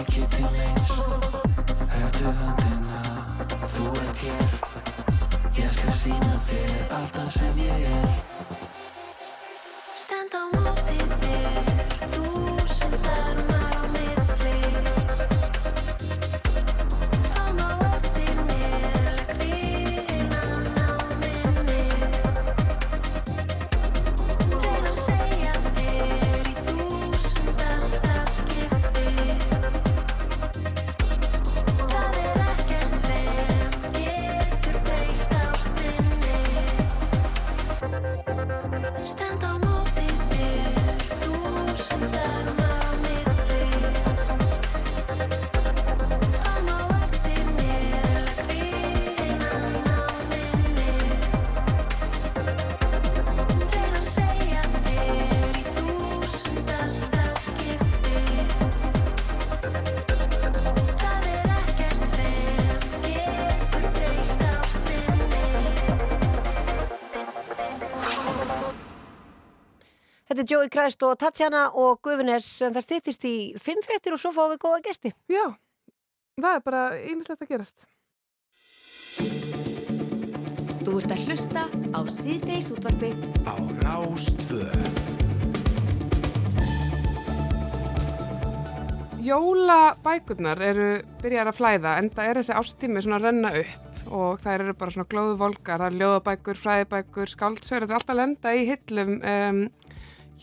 ekki 0.00 0.26
til 0.30 0.44
eins. 0.44 0.90
Hættu 1.92 2.30
höndina, 2.38 3.00
þú 3.72 3.84
ert 4.02 4.18
hér. 4.24 4.48
Ég 5.58 5.68
skal 5.74 5.92
sína 5.92 6.36
þér 6.48 6.94
alltaf 6.96 7.28
sem 7.34 7.54
ég 7.60 7.80
er. 7.98 8.08
Stend 10.02 10.32
á 10.32 10.44
móti 10.56 11.00
þér, 11.20 11.64
þúsund 12.14 13.10
armar 13.12 13.28
á 13.28 13.44
milli 13.44 13.59
Þetta 70.40 70.54
er 70.54 70.56
Joey 70.56 70.68
Christ 70.72 71.02
og 71.04 71.18
Tatjana 71.20 71.62
og 71.76 71.98
Guðunes 72.00 72.46
en 72.64 72.72
það 72.72 72.84
stýttist 72.86 73.24
í 73.28 73.32
fimm 73.60 73.82
fréttir 73.84 74.14
og 74.16 74.20
svo 74.22 74.30
fáum 74.32 74.54
við 74.54 74.62
góða 74.62 74.78
gesti. 74.86 75.10
Já, 75.28 75.42
það 76.40 76.54
er 76.56 76.62
bara 76.64 76.84
ýmislegt 76.96 77.44
að 77.44 77.50
gerast. 77.50 77.84
Þú 80.80 80.94
ert 80.96 81.12
að 81.12 81.26
hlusta 81.26 81.66
á 81.92 82.00
síðdeis 82.08 82.70
útvarpið 82.72 83.20
Á 83.44 83.54
Rástvö 83.84 84.64
Jólabækurnar 89.20 90.64
eru 90.70 90.88
byrjar 91.20 91.52
að 91.52 91.60
flæða 91.60 91.94
en 92.00 92.08
það 92.16 92.30
er 92.32 92.40
þessi 92.40 92.58
ástími 92.62 93.04
svona 93.04 93.20
að 93.20 93.28
renna 93.28 93.52
upp 93.60 94.08
og 94.08 94.40
það 94.40 94.56
eru 94.56 94.80
bara 94.80 94.96
svona 94.96 95.12
glóðu 95.12 95.38
volgar, 95.44 95.84
það 95.84 95.90
er 95.90 96.00
ljóðabækur, 96.00 96.64
fræðibækur, 96.64 97.36
skáldsögur, 97.36 97.84
þetta 97.84 97.92
er 97.92 97.98
alltaf 98.00 98.16
að 98.16 98.22
lenda 98.24 98.56
í 98.56 98.68
hillum 98.72 99.18
um, 99.20 99.64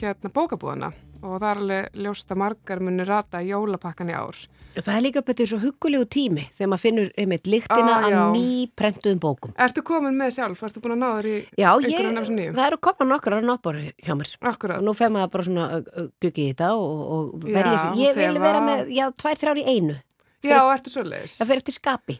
hérna 0.02 0.30
bókabúðana 0.34 0.91
og 1.18 1.39
það 1.41 1.48
er 1.50 1.58
alveg 1.64 1.95
ljóst 2.06 2.30
að 2.32 2.38
margar 2.43 2.80
muni 2.86 3.04
rata 3.08 3.39
jólapakkan 3.41 4.12
í 4.12 4.14
ár. 4.14 4.38
Það 4.78 4.91
er 4.93 5.02
líka 5.02 5.22
betur 5.26 5.48
svo 5.50 5.58
huggulegu 5.64 6.06
tími 6.14 6.43
þegar 6.54 6.70
maður 6.70 6.82
finnur 6.84 7.08
einmitt 7.18 7.48
lyktina 7.50 7.93
Ah, 7.95 8.04
af 8.06 8.12
já. 8.14 8.20
ný 8.36 8.68
prentuðum 8.78 9.20
bókum. 9.24 9.56
Ertu 9.58 9.82
komin 9.82 10.14
með 10.20 10.36
sjálf? 10.38 10.62
Ertu 10.68 10.84
búin 10.84 10.93
að 10.93 11.02
ná 11.02 11.08
þér 11.18 11.30
í 11.32 11.38
Já, 11.58 11.70
einhverjum 11.74 12.20
þessum 12.22 12.38
nýjum? 12.38 12.54
það 12.60 12.68
eru 12.68 12.78
komna 12.86 13.08
nokkrar 13.10 13.39
að 13.41 13.48
náttbóru 13.50 13.82
hjá 14.06 14.14
mér. 14.20 14.36
Akkurat. 14.52 14.78
Og 14.78 14.86
nú 14.86 14.93
fer 14.93 15.10
maður 15.16 15.32
bara 15.34 15.48
svona 15.50 15.66
guggi 16.22 16.45
í 16.45 16.52
þetta 16.54 16.70
og, 16.78 17.02
og 17.18 17.48
Já, 17.50 17.54
velja 17.58 17.78
sér. 17.82 17.98
Ég 18.06 18.16
vil 18.22 18.39
vera 18.45 18.62
með, 18.62 18.93
já, 18.93 19.06
tvær, 19.18 19.41
þrjár 19.41 19.58
í 19.58 19.66
einu. 19.74 19.98
Já, 20.45 20.60
ertu 20.78 20.93
svoleiðis? 20.93 21.39
Það 21.41 21.48
fer 21.50 21.64
eftir 21.64 21.74
skapi. 21.80 22.20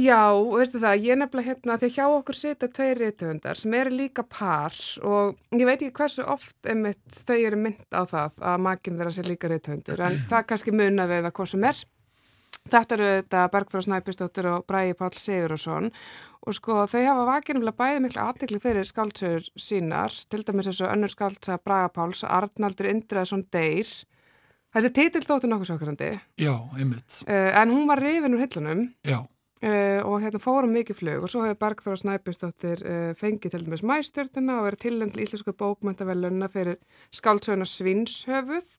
Já, 0.00 0.32
veistu 0.32 0.80
það, 0.80 1.02
ég 1.04 1.18
nefnilega 1.20 1.50
hérna 1.52 1.74
að 1.76 1.82
hjá 1.92 2.04
okkur 2.08 2.36
sita 2.36 2.68
tveir 2.72 2.96
reytöfundar 2.96 3.58
sem 3.60 3.74
eru 3.76 3.90
líka 3.92 4.22
par 4.24 4.72
og 5.04 5.34
ég 5.52 5.66
veit 5.68 5.82
ekki 5.82 5.92
hversu 5.98 6.24
oft 6.32 6.56
einmitt 6.64 7.18
þau 7.28 7.36
eru 7.36 7.58
mynd 7.60 7.82
á 7.92 8.00
það 8.08 8.38
að 8.40 8.62
makinn 8.64 8.96
þeirra 8.96 9.12
sé 9.12 9.24
líka 9.26 9.50
reytöfundur 9.52 10.00
en 10.06 10.16
það 10.30 10.46
kannski 10.48 10.72
muna 10.72 11.04
við 11.10 11.26
það 11.26 11.34
hvað 11.36 11.50
sem 11.52 11.66
er. 11.68 11.82
Þetta 12.62 12.94
eru 12.94 13.06
þetta 13.10 13.42
Bergþóra 13.52 13.84
Snæpistóttir 13.88 14.46
og 14.52 14.64
Bræði 14.70 14.94
Páll 14.94 15.18
Sigurðarsson 15.18 15.90
og 16.46 16.54
sko 16.56 16.76
þau 16.88 17.00
hafa 17.08 17.24
vakinumlega 17.26 17.78
bæði 17.82 18.02
miklu 18.04 18.22
aðtekli 18.22 18.60
fyrir 18.62 18.86
skáldsögur 18.86 19.48
sínar, 19.60 20.14
til 20.30 20.44
dæmis 20.46 20.70
eins 20.70 20.80
og 20.86 20.92
önnur 20.94 21.10
skáldsaga 21.12 21.58
Braga 21.66 21.90
Páls, 21.92 22.22
Arnaldur 22.24 22.86
Indreðsson 22.92 23.42
Deyr. 23.52 23.90
Þessi 24.72 24.92
titil 24.94 25.24
þóttu 25.26 25.50
nokkuð 25.50 25.72
sokkarandi, 25.74 26.12
Já, 26.40 26.54
einmitt. 26.78 27.18
uh, 27.26 27.50
en 27.60 27.74
hún 27.74 27.90
var 27.90 28.00
rifin 28.00 28.38
úr 28.38 28.46
hillunum 28.46 28.86
Já, 29.04 29.18
Uh, 29.62 30.00
og 30.02 30.16
hérna 30.24 30.40
fórum 30.42 30.72
mikið 30.74 30.96
flug 30.98 31.22
og 31.22 31.30
svo 31.30 31.44
hefur 31.44 31.58
Bergþóra 31.60 31.98
Snæbjörnsdóttir 32.00 32.80
uh, 32.82 33.10
fengið 33.14 33.52
til 33.52 33.60
dæmis 33.62 33.84
mæstjörnuna 33.86 34.56
og 34.58 34.64
verið 34.66 34.80
tilnæmt 34.82 35.14
til 35.14 35.22
íslensku 35.22 35.54
bókmæntavelunna 35.54 36.48
fyrir 36.50 36.80
skáldsöguna 37.14 37.68
Svinshöfuð 37.70 38.72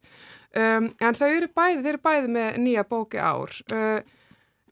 um, 0.59 0.89
en 0.91 1.15
þau 1.15 1.29
eru 1.29 1.47
bæði, 1.55 1.79
þau 1.85 1.89
eru 1.93 2.01
bæði 2.03 2.33
með 2.35 2.59
nýja 2.65 2.83
bóki 2.89 3.23
ár 3.23 3.55
uh, 3.71 4.03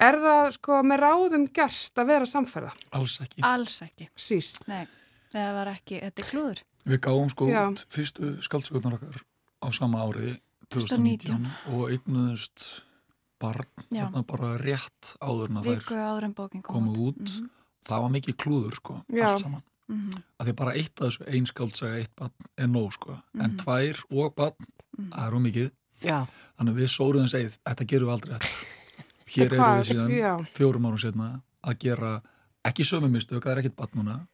er 0.02 0.20
það 0.26 0.52
sko 0.58 0.82
með 0.92 1.04
ráðum 1.06 1.48
gert 1.56 2.04
að 2.04 2.12
vera 2.12 2.30
samferða? 2.30 2.76
alls 3.00 3.18
ekki. 3.24 3.46
Alls 3.48 3.80
ekki. 3.86 4.12
Síst. 4.20 4.68
Nei, 4.68 4.84
það 5.32 5.58
var 5.62 5.74
ekki, 5.78 6.04
þetta 6.04 6.26
er 6.26 6.30
klúður. 6.34 6.64
Við 6.92 7.04
gáum 7.08 7.32
sko 7.32 7.50
Já. 7.50 7.64
út 7.70 7.88
fyrstu 7.94 8.36
skaldsögurnar 8.44 8.98
okkar 8.98 9.24
á 9.62 9.68
sama 9.72 10.04
ári 10.04 10.36
2019. 10.74 11.46
2019 11.46 11.76
og 11.78 11.92
eignuðust 11.94 12.66
barn 13.42 13.66
þarna 13.92 14.24
bara 14.30 14.52
rétt 14.62 15.12
áður 15.22 15.50
en 15.50 15.60
að 15.62 15.68
þær 15.72 16.62
komu 16.64 16.94
út. 16.94 17.18
út. 17.18 17.36
Mhm. 17.42 17.50
Það 17.88 18.02
var 18.06 18.10
mikið 18.14 18.36
klúður 18.38 18.76
sko, 18.78 18.96
Já. 19.10 19.26
allt 19.28 19.42
saman. 19.42 19.64
Mhm. 19.90 20.12
Að 20.40 20.48
því 20.48 20.56
bara 20.56 20.74
eitt 20.78 21.02
af 21.02 21.08
þessu 21.10 21.28
ein 21.28 21.46
skaldsaga, 21.50 21.96
eitt 22.00 22.16
barn 22.16 22.32
er 22.58 22.68
nóg 22.68 22.92
sko. 22.94 23.18
En 23.36 23.52
Mhm. 23.52 23.58
tvær 23.58 24.04
og 24.12 24.36
barn, 24.36 24.54
það 24.98 25.28
er 25.28 25.36
um 25.36 25.44
mikið. 25.44 25.72
Já. 26.02 26.26
Þannig 26.58 26.74
að 26.74 26.80
við 26.82 26.90
sóruðum 26.98 27.30
segið, 27.30 27.58
þetta 27.66 27.86
gerum 27.88 28.08
við 28.08 28.14
aldrei 28.16 28.34
þetta. 28.38 28.52
Hér 29.32 29.48
Hvað 29.50 29.52
erum 29.52 29.64
er- 29.64 29.84
við 29.84 29.90
síðan 29.92 30.12
já. 30.20 30.48
fjórum 30.56 30.86
árum 30.88 31.00
setna 31.00 31.42
að 31.64 31.78
gera 31.80 32.22
ekki 32.66 32.84
sömu 32.84 33.10
mistök, 33.12 33.42
það 33.44 33.52
er 33.58 33.62
ekkit 33.64 33.76
barn 33.76 33.90
núna. 33.96 34.28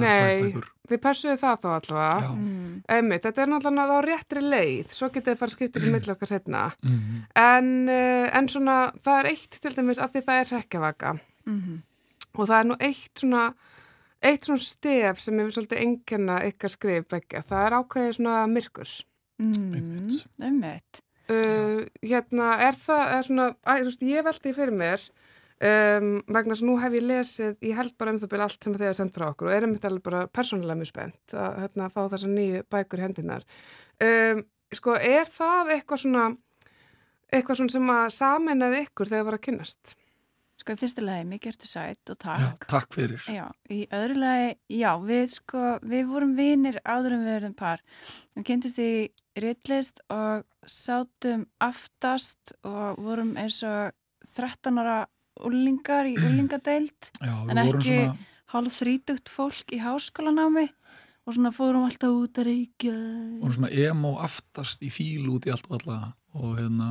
Nei, 0.00 0.54
þið 0.88 1.00
passuðu 1.04 1.36
það 1.40 1.58
þá 1.60 1.68
allavega. 1.74 2.20
Já. 2.24 2.30
Mm. 2.34 2.82
Einmitt, 2.96 3.22
þetta 3.26 3.42
er 3.44 3.50
náttúrulega 3.52 3.96
á 3.96 4.00
réttri 4.06 4.42
leið, 4.44 4.88
svo 4.96 5.08
getið 5.12 5.30
þið 5.32 5.38
fara 5.42 5.50
að 5.50 5.56
skipta 5.56 5.80
þessi 5.80 5.92
milli 5.92 6.12
okkar 6.14 6.30
setna. 6.30 6.62
Mhm. 6.82 7.22
En, 7.44 7.70
uh, 7.88 8.28
en 8.38 8.48
svona, 8.48 8.76
það 9.04 9.18
er 9.20 9.30
eitt 9.34 9.58
til 9.60 9.74
dæmis 9.76 10.00
að 10.00 10.12
því 10.14 10.22
það 10.28 10.40
er 10.40 10.52
hrekkjavaka 10.54 11.14
Mhm. 11.46 11.82
og 12.34 12.48
það 12.48 12.60
er 12.60 12.64
nú 12.70 12.76
eitt 12.80 13.14
svona, 13.24 13.54
eitt 14.22 14.44
svona 14.48 14.58
stef 14.64 15.20
sem 15.20 15.38
hefur 15.38 15.52
svolítið 15.52 15.80
einkenna 15.84 16.38
ykkar 16.48 16.70
skrif 16.70 17.08
begge. 17.08 17.42
Það 17.44 17.66
er 17.66 17.76
ákveðið 17.80 18.14
svona 18.16 18.46
myrkur. 18.48 19.04
Mm. 19.38 20.08
Einmitt. 20.40 21.00
Uh, 21.28 21.84
hérna, 22.02 22.58
er 22.60 22.72
það, 22.76 23.04
er 23.18 23.22
svona, 23.22 23.46
þú 23.64 23.84
veist, 23.88 24.02
ég 24.02 24.24
veldi 24.24 24.52
fyrir 24.54 24.72
mér 24.76 25.10
um, 25.62 26.08
vegna 26.26 26.54
þess 26.54 26.64
að 26.64 26.68
nú 26.68 26.76
hef 26.82 26.96
ég 26.98 27.06
lesið, 27.06 27.56
ég 27.62 27.78
held 27.78 27.96
bara 28.00 28.14
um 28.14 28.20
það 28.22 28.32
byrja 28.34 28.48
allt 28.48 28.66
sem 28.66 28.76
þið 28.76 28.86
hefur 28.88 29.00
sendt 29.00 29.18
frá 29.18 29.26
okkur 29.30 29.50
og 29.50 29.56
erum 29.56 29.74
þetta 29.76 29.90
alveg 29.90 30.06
bara 30.08 30.22
persónulega 30.28 30.80
mjög 30.80 30.90
spennt 30.90 31.36
að 31.38 31.58
hérna, 31.64 31.90
fá 31.94 32.00
þessar 32.02 32.32
nýju 32.34 32.62
bækur 32.74 33.02
í 33.02 33.06
hendinar. 33.06 33.44
Um, 34.04 34.44
sko, 34.74 34.96
er 34.98 35.28
það 35.30 35.74
eitthvað 35.76 36.04
svona, 36.04 36.30
eitthvað 37.30 37.60
svona 37.60 37.76
sem 37.76 37.92
að 37.98 38.06
sameinaði 38.18 38.86
ykkur 38.88 39.12
þegar 39.12 39.22
það 39.22 39.30
var 39.30 39.38
að 39.38 39.46
kynnast? 39.48 39.94
Sko, 40.54 40.76
í 40.76 40.78
fyrsta 40.78 41.02
lagi, 41.02 41.24
mikið 41.28 41.50
ertu 41.50 41.68
sætt 41.68 42.10
og 42.12 42.18
takk. 42.22 42.40
Já, 42.40 42.66
takk 42.70 42.94
fyrir. 42.94 43.24
Já, 43.28 43.44
í 43.74 43.82
öðru 43.92 44.20
lagi, 44.22 44.52
já, 44.72 44.90
við 45.02 45.24
sko, 45.34 45.62
við 45.82 46.06
vorum 46.12 46.36
vinir 46.38 46.78
áður 46.86 47.16
en 47.16 47.24
við 47.26 47.38
erum 47.40 47.56
par. 47.58 47.82
Við 48.36 48.46
kynntist 48.48 48.78
í 48.80 48.92
Rittlist 49.42 50.00
og 50.14 50.46
sátum 50.70 51.48
aftast 51.62 52.54
og 52.62 53.02
vorum 53.02 53.34
eins 53.40 53.58
og 53.66 53.92
13 54.24 54.78
ára 54.80 55.02
úlingar 55.42 56.06
í 56.06 56.14
úlingadeild. 56.28 57.10
En 57.22 57.58
ekki 57.58 57.98
svona- 57.98 58.16
hálf 58.54 58.76
þrítugt 58.80 59.28
fólk 59.32 59.72
í 59.74 59.80
háskólanámi 59.82 60.68
og 61.24 61.34
svona 61.34 61.50
fórum 61.56 61.86
alltaf 61.88 62.12
út 62.12 62.38
að 62.38 62.48
reykja. 62.50 62.94
vorum 63.40 63.56
svona 63.56 63.72
emo 63.72 64.14
aftast 64.22 64.82
í 64.84 64.90
fílu 64.92 65.38
út 65.38 65.46
í 65.48 65.50
allt 65.54 65.66
og 65.70 65.78
alla 65.80 65.98
og 66.36 66.58
hérna 66.60 66.88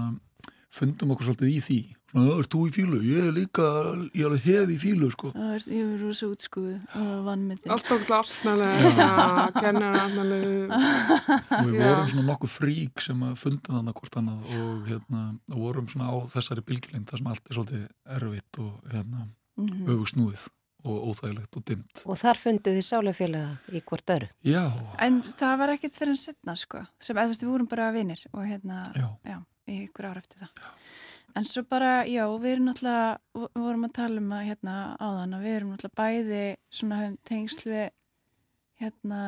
fundum 0.73 1.13
okkur 1.13 1.29
svolítið 1.29 1.51
í 1.53 1.59
því 1.67 1.79
"Já, 2.14 2.39
ert 2.39 2.49
þú 2.53 2.59
í 2.68 2.72
fílu? 2.76 2.99
Ég 3.01 3.28
er 3.28 3.34
líka, 3.34 3.66
ég 4.14 4.26
alveg 4.28 4.43
hef 4.45 4.70
í 4.70 4.78
fílu 4.78 5.09
sko. 5.11 5.32
Það 5.34 5.53
er, 5.55 5.64
ég 5.74 5.86
verður 5.89 6.03
rosa 6.07 6.28
útskuð 6.30 6.68
og 7.01 7.26
vannmyndin. 7.26 7.72
Allt 7.74 7.91
okkur 7.95 8.16
alltaf 8.20 8.43
ja, 8.97 9.51
kennar 9.57 9.97
alltaf 10.03 10.34
og 11.57 11.68
við 11.68 11.78
Já. 11.80 11.88
vorum 11.89 12.07
svona 12.11 12.28
nokkuð 12.30 12.53
frík 12.53 13.01
sem 13.01 13.24
að 13.26 13.36
fundum 13.41 13.78
þannig 13.80 13.97
hvort 13.99 14.18
annað 14.22 14.51
og 14.59 14.88
hérna 14.91 15.22
og 15.53 15.57
vorum 15.64 15.88
svona 15.89 16.09
á 16.09 16.16
þessari 16.34 16.66
bylgjulegnd 16.70 17.07
þar 17.09 17.18
sem 17.24 17.32
allt 17.34 17.49
er 17.49 17.57
svolítið 17.57 17.88
erfitt 18.18 18.59
og 18.59 18.74
hérna 18.93 19.28
Mhm. 19.57 19.86
öfugsnúið 19.86 20.47
og 20.84 21.03
óþægilegt 21.14 21.55
og 21.57 21.64
dimmt 21.66 22.01
Og 22.09 22.18
þar 22.18 22.36
funduð 22.41 22.74
þið 22.78 22.86
sálefélaga 22.89 23.57
í 23.72 23.82
hvort 23.86 24.05
öru. 24.09 24.28
Já, 24.43 24.64
En 24.99 25.22
það 25.22 25.57
var 25.57 25.70
ekkert 25.70 25.95
fyrir 25.95 26.09
en 26.09 26.18
setna 26.18 26.55
sko, 26.57 26.86
sem 26.99 27.16
eða 27.16 27.26
þú 27.26 27.30
veist 27.34 27.43
við 27.43 27.51
vorum 27.53 27.68
bara 27.70 27.91
vinir 27.93 28.20
og 28.34 28.43
hérna, 28.45 28.91
Já. 29.26 29.38
í 29.70 29.88
ykkur 29.88 30.05
ára 30.09 30.18
eftir 30.20 30.41
það. 30.41 30.49
En 31.34 31.45
svo 31.49 31.63
bara, 31.65 32.03
já, 32.05 32.23
við 32.38 32.51
erum 32.51 32.67
náttúrulega, 32.69 33.05
við 33.34 33.63
vorum 33.63 33.86
að 33.88 33.93
tala 33.97 34.21
um 34.21 34.34
að 34.38 34.47
hérna 34.51 34.73
áðan 35.01 35.38
að 35.38 35.45
við 35.47 35.55
erum 35.57 35.71
náttúrulega 35.73 35.97
bæði 35.97 36.41
svona 36.69 36.99
höfum 37.01 37.15
tengsl 37.29 37.69
við 37.71 37.86
hérna 38.84 39.21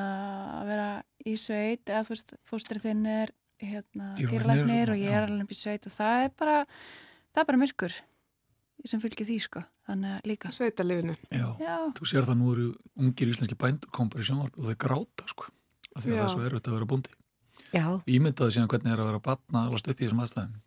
að 0.59 0.69
vera 0.69 0.89
í 1.25 1.35
sveit 1.39 1.89
eða 1.89 2.03
þú 2.05 2.13
veist, 2.13 2.35
fóstrið 2.49 2.85
þinn 2.89 3.05
er 3.09 3.33
hérna 3.63 4.11
dýralæknir 4.19 4.91
og 4.93 5.01
ég 5.01 5.15
er 5.15 5.25
alveg 5.25 5.47
upp 5.47 5.55
í 5.55 5.57
sveit 5.57 5.87
og 5.89 5.95
það 5.95 6.25
er 6.25 6.35
bara, 6.41 6.57
það 7.33 7.41
er 7.41 7.49
bara 7.49 7.61
myrkur 7.63 7.97
sem 8.85 9.01
fylgir 9.01 9.25
því 9.25 9.37
sko, 9.41 9.63
þannig 9.87 10.17
að 10.17 10.29
líka. 10.29 10.51
Sveitalifinu. 10.53 11.15
já. 11.31 11.47
Já. 11.63 11.75
þú 11.97 12.09
sér 12.11 12.27
það 12.27 12.41
nú 12.41 12.51
eru 12.53 12.67
ungir 13.01 13.31
íslenski 13.31 13.57
bændur 13.57 13.93
kom 13.95 14.11
bara 14.13 14.21
í 14.21 14.27
sjónvarpi 14.27 14.61
og 14.61 14.69
þau 14.69 14.81
gráta 14.85 15.29
sko 15.31 15.49
af 15.95 16.03
því 16.03 16.11
að 16.11 16.15
Já. 16.15 16.19
það 16.19 16.27
er 16.27 16.33
svo 16.35 16.45
erfitt 16.49 16.69
að 16.69 16.77
vera 16.77 16.89
bóndi 16.91 17.15
Já. 17.75 17.87
Ímyndaði 18.07 18.55
síðan 18.55 18.69
hvernig 18.71 18.93
er 18.93 19.01
að 19.01 19.09
vera 19.09 19.23
batna 19.23 19.65
alast 19.65 19.89
upp 19.89 19.99
í 19.99 20.05
þessum 20.05 20.21
aðstæðum 20.23 20.59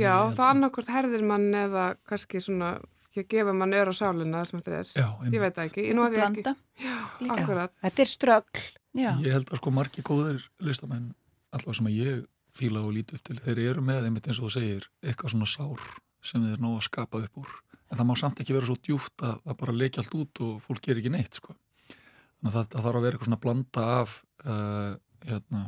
Já, 0.00 0.14
það 0.36 0.50
annarkvort 0.50 0.92
herðir 0.92 1.26
mann 1.26 1.48
eða 1.56 1.86
kannski 2.08 2.42
svona, 2.44 2.76
ég 3.16 3.28
gefa 3.32 3.54
mann 3.56 3.76
ör 3.76 3.90
á 3.90 3.94
sálina 3.96 4.44
sem 4.48 4.60
þetta 4.60 4.80
er. 4.80 4.94
Já, 4.94 5.08
Ég 5.32 5.42
veit 5.42 5.58
það 5.58 5.68
ekki. 5.68 5.86
Nú 5.96 6.06
hef 6.06 6.16
ég 6.16 6.24
ekki. 6.24 6.46
Blanda. 6.46 6.56
Já, 6.82 6.96
akkurat. 7.36 7.76
Þetta 7.84 8.04
er 8.04 8.12
ströggl. 8.12 8.64
Já. 8.96 9.10
Ég 9.20 9.36
held 9.36 9.52
að 9.52 9.60
sko 9.60 9.72
margi 9.76 10.04
góðir 10.04 10.48
listamenn 10.64 11.12
allavega 11.52 11.78
sem 11.80 11.90
að 11.90 12.00
ég 12.00 12.24
fíla 12.56 12.82
og 12.84 12.94
líti 12.96 13.16
upp 13.16 13.24
til 13.26 13.38
þeir 13.44 13.62
eru 13.70 13.84
með 13.84 14.08
einmitt 14.08 14.28
eins 14.30 14.40
og 14.40 14.48
þú 14.48 14.54
segir 14.56 14.88
eitthvað 15.04 15.34
svona 15.34 15.48
sár 15.50 15.86
sem 16.24 16.44
þeir 16.44 16.62
ná 16.62 16.70
að 16.72 16.84
skapa 16.88 17.20
upp 17.20 17.40
úr 17.42 17.50
en 17.86 17.98
það 17.98 18.08
má 18.08 18.14
samt 18.18 18.40
ekki 18.42 18.56
vera 18.56 18.68
svo 18.68 18.76
djúft 18.80 19.24
að 19.24 19.36
það 19.44 19.58
bara 19.62 19.76
leikja 19.80 20.02
allt 20.02 20.16
út 20.18 20.42
og 20.46 20.54
fólk 20.64 20.82
gerir 20.86 21.02
ekki 21.02 21.12
neitt 21.14 21.38
sko. 21.38 21.54
þannig 21.92 22.48
að 22.50 22.56
það, 22.56 22.68
það 22.72 22.86
þarf 22.86 23.00
að 23.00 23.04
vera 23.06 23.18
eitthvað 23.18 23.30
svona 23.30 23.42
blanda 23.44 23.86
af 24.00 24.16
uh, 24.46 24.92
hérna 25.26 25.62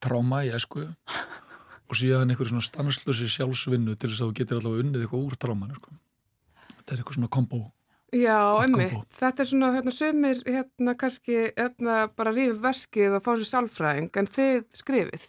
tráma 0.00 0.42
í 0.46 0.52
æsku 0.56 0.86
og 1.90 1.98
síðan 1.98 2.30
einhverju 2.30 2.52
svona 2.52 2.66
stanslösi 2.68 3.26
sjálfsvinnu 3.34 3.96
til 3.98 4.12
þess 4.12 4.22
að 4.22 4.30
þú 4.30 4.38
getur 4.38 4.60
allavega 4.60 4.86
unnið 4.86 5.04
eitthvað 5.04 5.26
úr 5.26 5.38
trámanu 5.42 5.76
sko. 5.80 5.94
þetta 6.76 6.94
er 6.94 7.02
eitthvað 7.02 7.18
svona 7.18 7.34
kombo 7.36 7.62
Já, 8.10 8.58
einmitt. 8.64 9.04
Þetta 9.14 9.44
er 9.44 9.46
svona, 9.46 9.68
hérna, 9.76 9.92
sömur, 9.94 10.40
hérna, 10.42 10.94
kannski, 10.98 11.36
hérna, 11.54 11.98
bara 12.18 12.32
rífið 12.34 12.56
veskið 12.64 13.12
og 13.14 13.22
fá 13.22 13.30
sér 13.38 13.46
sálfræðing, 13.46 14.08
en 14.18 14.26
þið 14.26 14.64
skrifið. 14.80 15.26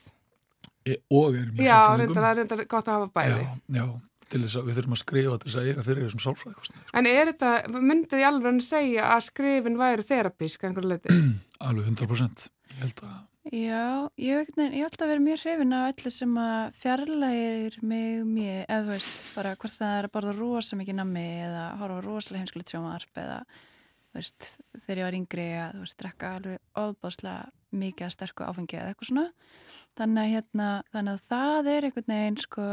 E, 0.81 0.95
og 1.13 1.37
erum 1.37 1.61
Já, 1.61 1.75
sálfræðingum. 1.75 1.99
reyndar, 2.01 2.23
það 2.23 2.31
er 2.31 2.39
reyndar 2.41 2.63
gott 2.71 2.89
að 2.89 2.97
hafa 2.97 3.11
bæði. 3.19 3.43
Já, 3.45 3.77
já, 3.77 3.85
til 4.33 4.41
þess 4.41 4.57
að 4.57 4.65
við 4.71 4.79
þurfum 4.79 4.97
að 4.97 5.01
skrifa 5.03 5.37
til 5.37 5.51
þess 5.51 5.59
að 5.61 5.69
eiga 5.69 5.85
fyrir 5.85 6.07
þessum 6.07 6.23
sálfræðikostnaði. 6.25 6.87
En 6.97 7.11
er 7.11 7.31
þetta, 7.31 7.51
myndið 7.77 8.15
þið 8.17 8.27
alveg 8.31 8.49
að 8.55 8.65
segja 8.71 9.11
að 9.13 9.25
skrifin 9.27 9.81
væri 9.83 10.07
þerapísk 10.09 10.65
einhverju 10.65 10.93
leiti? 10.95 11.19
Alveg 11.69 11.91
100%. 11.93 12.47
Ég 12.71 12.81
held 12.81 13.05
að 13.05 13.13
Já, 13.49 14.05
ég 14.21 14.37
hef 14.37 14.83
alltaf 14.85 15.09
verið 15.09 15.23
mjög 15.25 15.39
hrifin 15.41 15.73
af 15.73 15.87
öllu 15.89 16.09
sem 16.13 16.33
að 16.37 16.75
fjarlægir 16.77 17.77
mig 17.81 18.19
mér, 18.29 18.67
eða 18.67 18.83
þú 18.85 18.91
veist, 18.91 19.23
bara 19.33 19.53
hvort 19.55 19.73
það 19.73 19.93
er 19.95 20.07
að 20.07 20.13
borða 20.13 20.33
rosa 20.37 20.77
mikið 20.77 20.97
nammi 20.99 21.23
eða 21.47 21.63
horfa 21.79 22.03
rosalega 22.05 22.43
heimskulegt 22.43 22.73
sjómarp 22.75 23.17
eða, 23.17 23.39
þú 24.11 24.19
veist, 24.19 24.47
þegar 24.83 25.01
ég 25.01 25.07
var 25.07 25.17
yngri 25.17 25.47
að, 25.57 25.73
þú 25.73 25.87
veist, 25.87 25.97
drekka 26.03 26.31
alveg 26.37 26.83
ofbáslega 26.83 27.81
mikið 27.81 28.07
að 28.07 28.13
sterku 28.19 28.45
áfengi 28.45 28.77
eða 28.77 28.93
eitthvað 28.93 29.09
svona. 29.09 29.25
Þannig 29.97 30.21
að 30.21 30.33
hérna, 30.35 30.69
þannig 30.93 31.17
að 31.17 31.25
það 31.33 31.71
er 31.73 31.89
einhvern 31.89 32.13
veginn, 32.13 32.39
sko, 32.45 32.67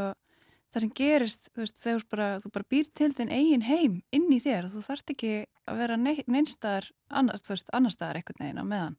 það 0.74 0.84
sem 0.84 0.92
gerist, 0.98 1.48
þú 1.54 1.62
veist, 1.64 1.78
þegar 1.80 2.04
bara, 2.12 2.28
þú 2.42 2.50
bara 2.54 2.68
býr 2.74 2.88
til 3.00 3.08
þinn 3.16 3.32
eigin 3.32 3.64
heim 3.68 3.94
inn 4.12 4.28
í 4.34 4.40
þér 4.44 4.68
og 4.68 4.74
þú 4.74 4.82
þarft 4.84 5.12
ekki 5.14 5.32
að 5.68 5.80
vera 5.80 5.96
neinstaðar 6.00 6.90
annars, 7.20 7.44
þú 7.46 7.54
veist, 7.54 7.72
annars 7.76 7.96
staðar 7.96 8.20
einhvern 8.20 8.44
veginn 8.44 8.60
á 8.60 8.66
meðan. 8.68 8.96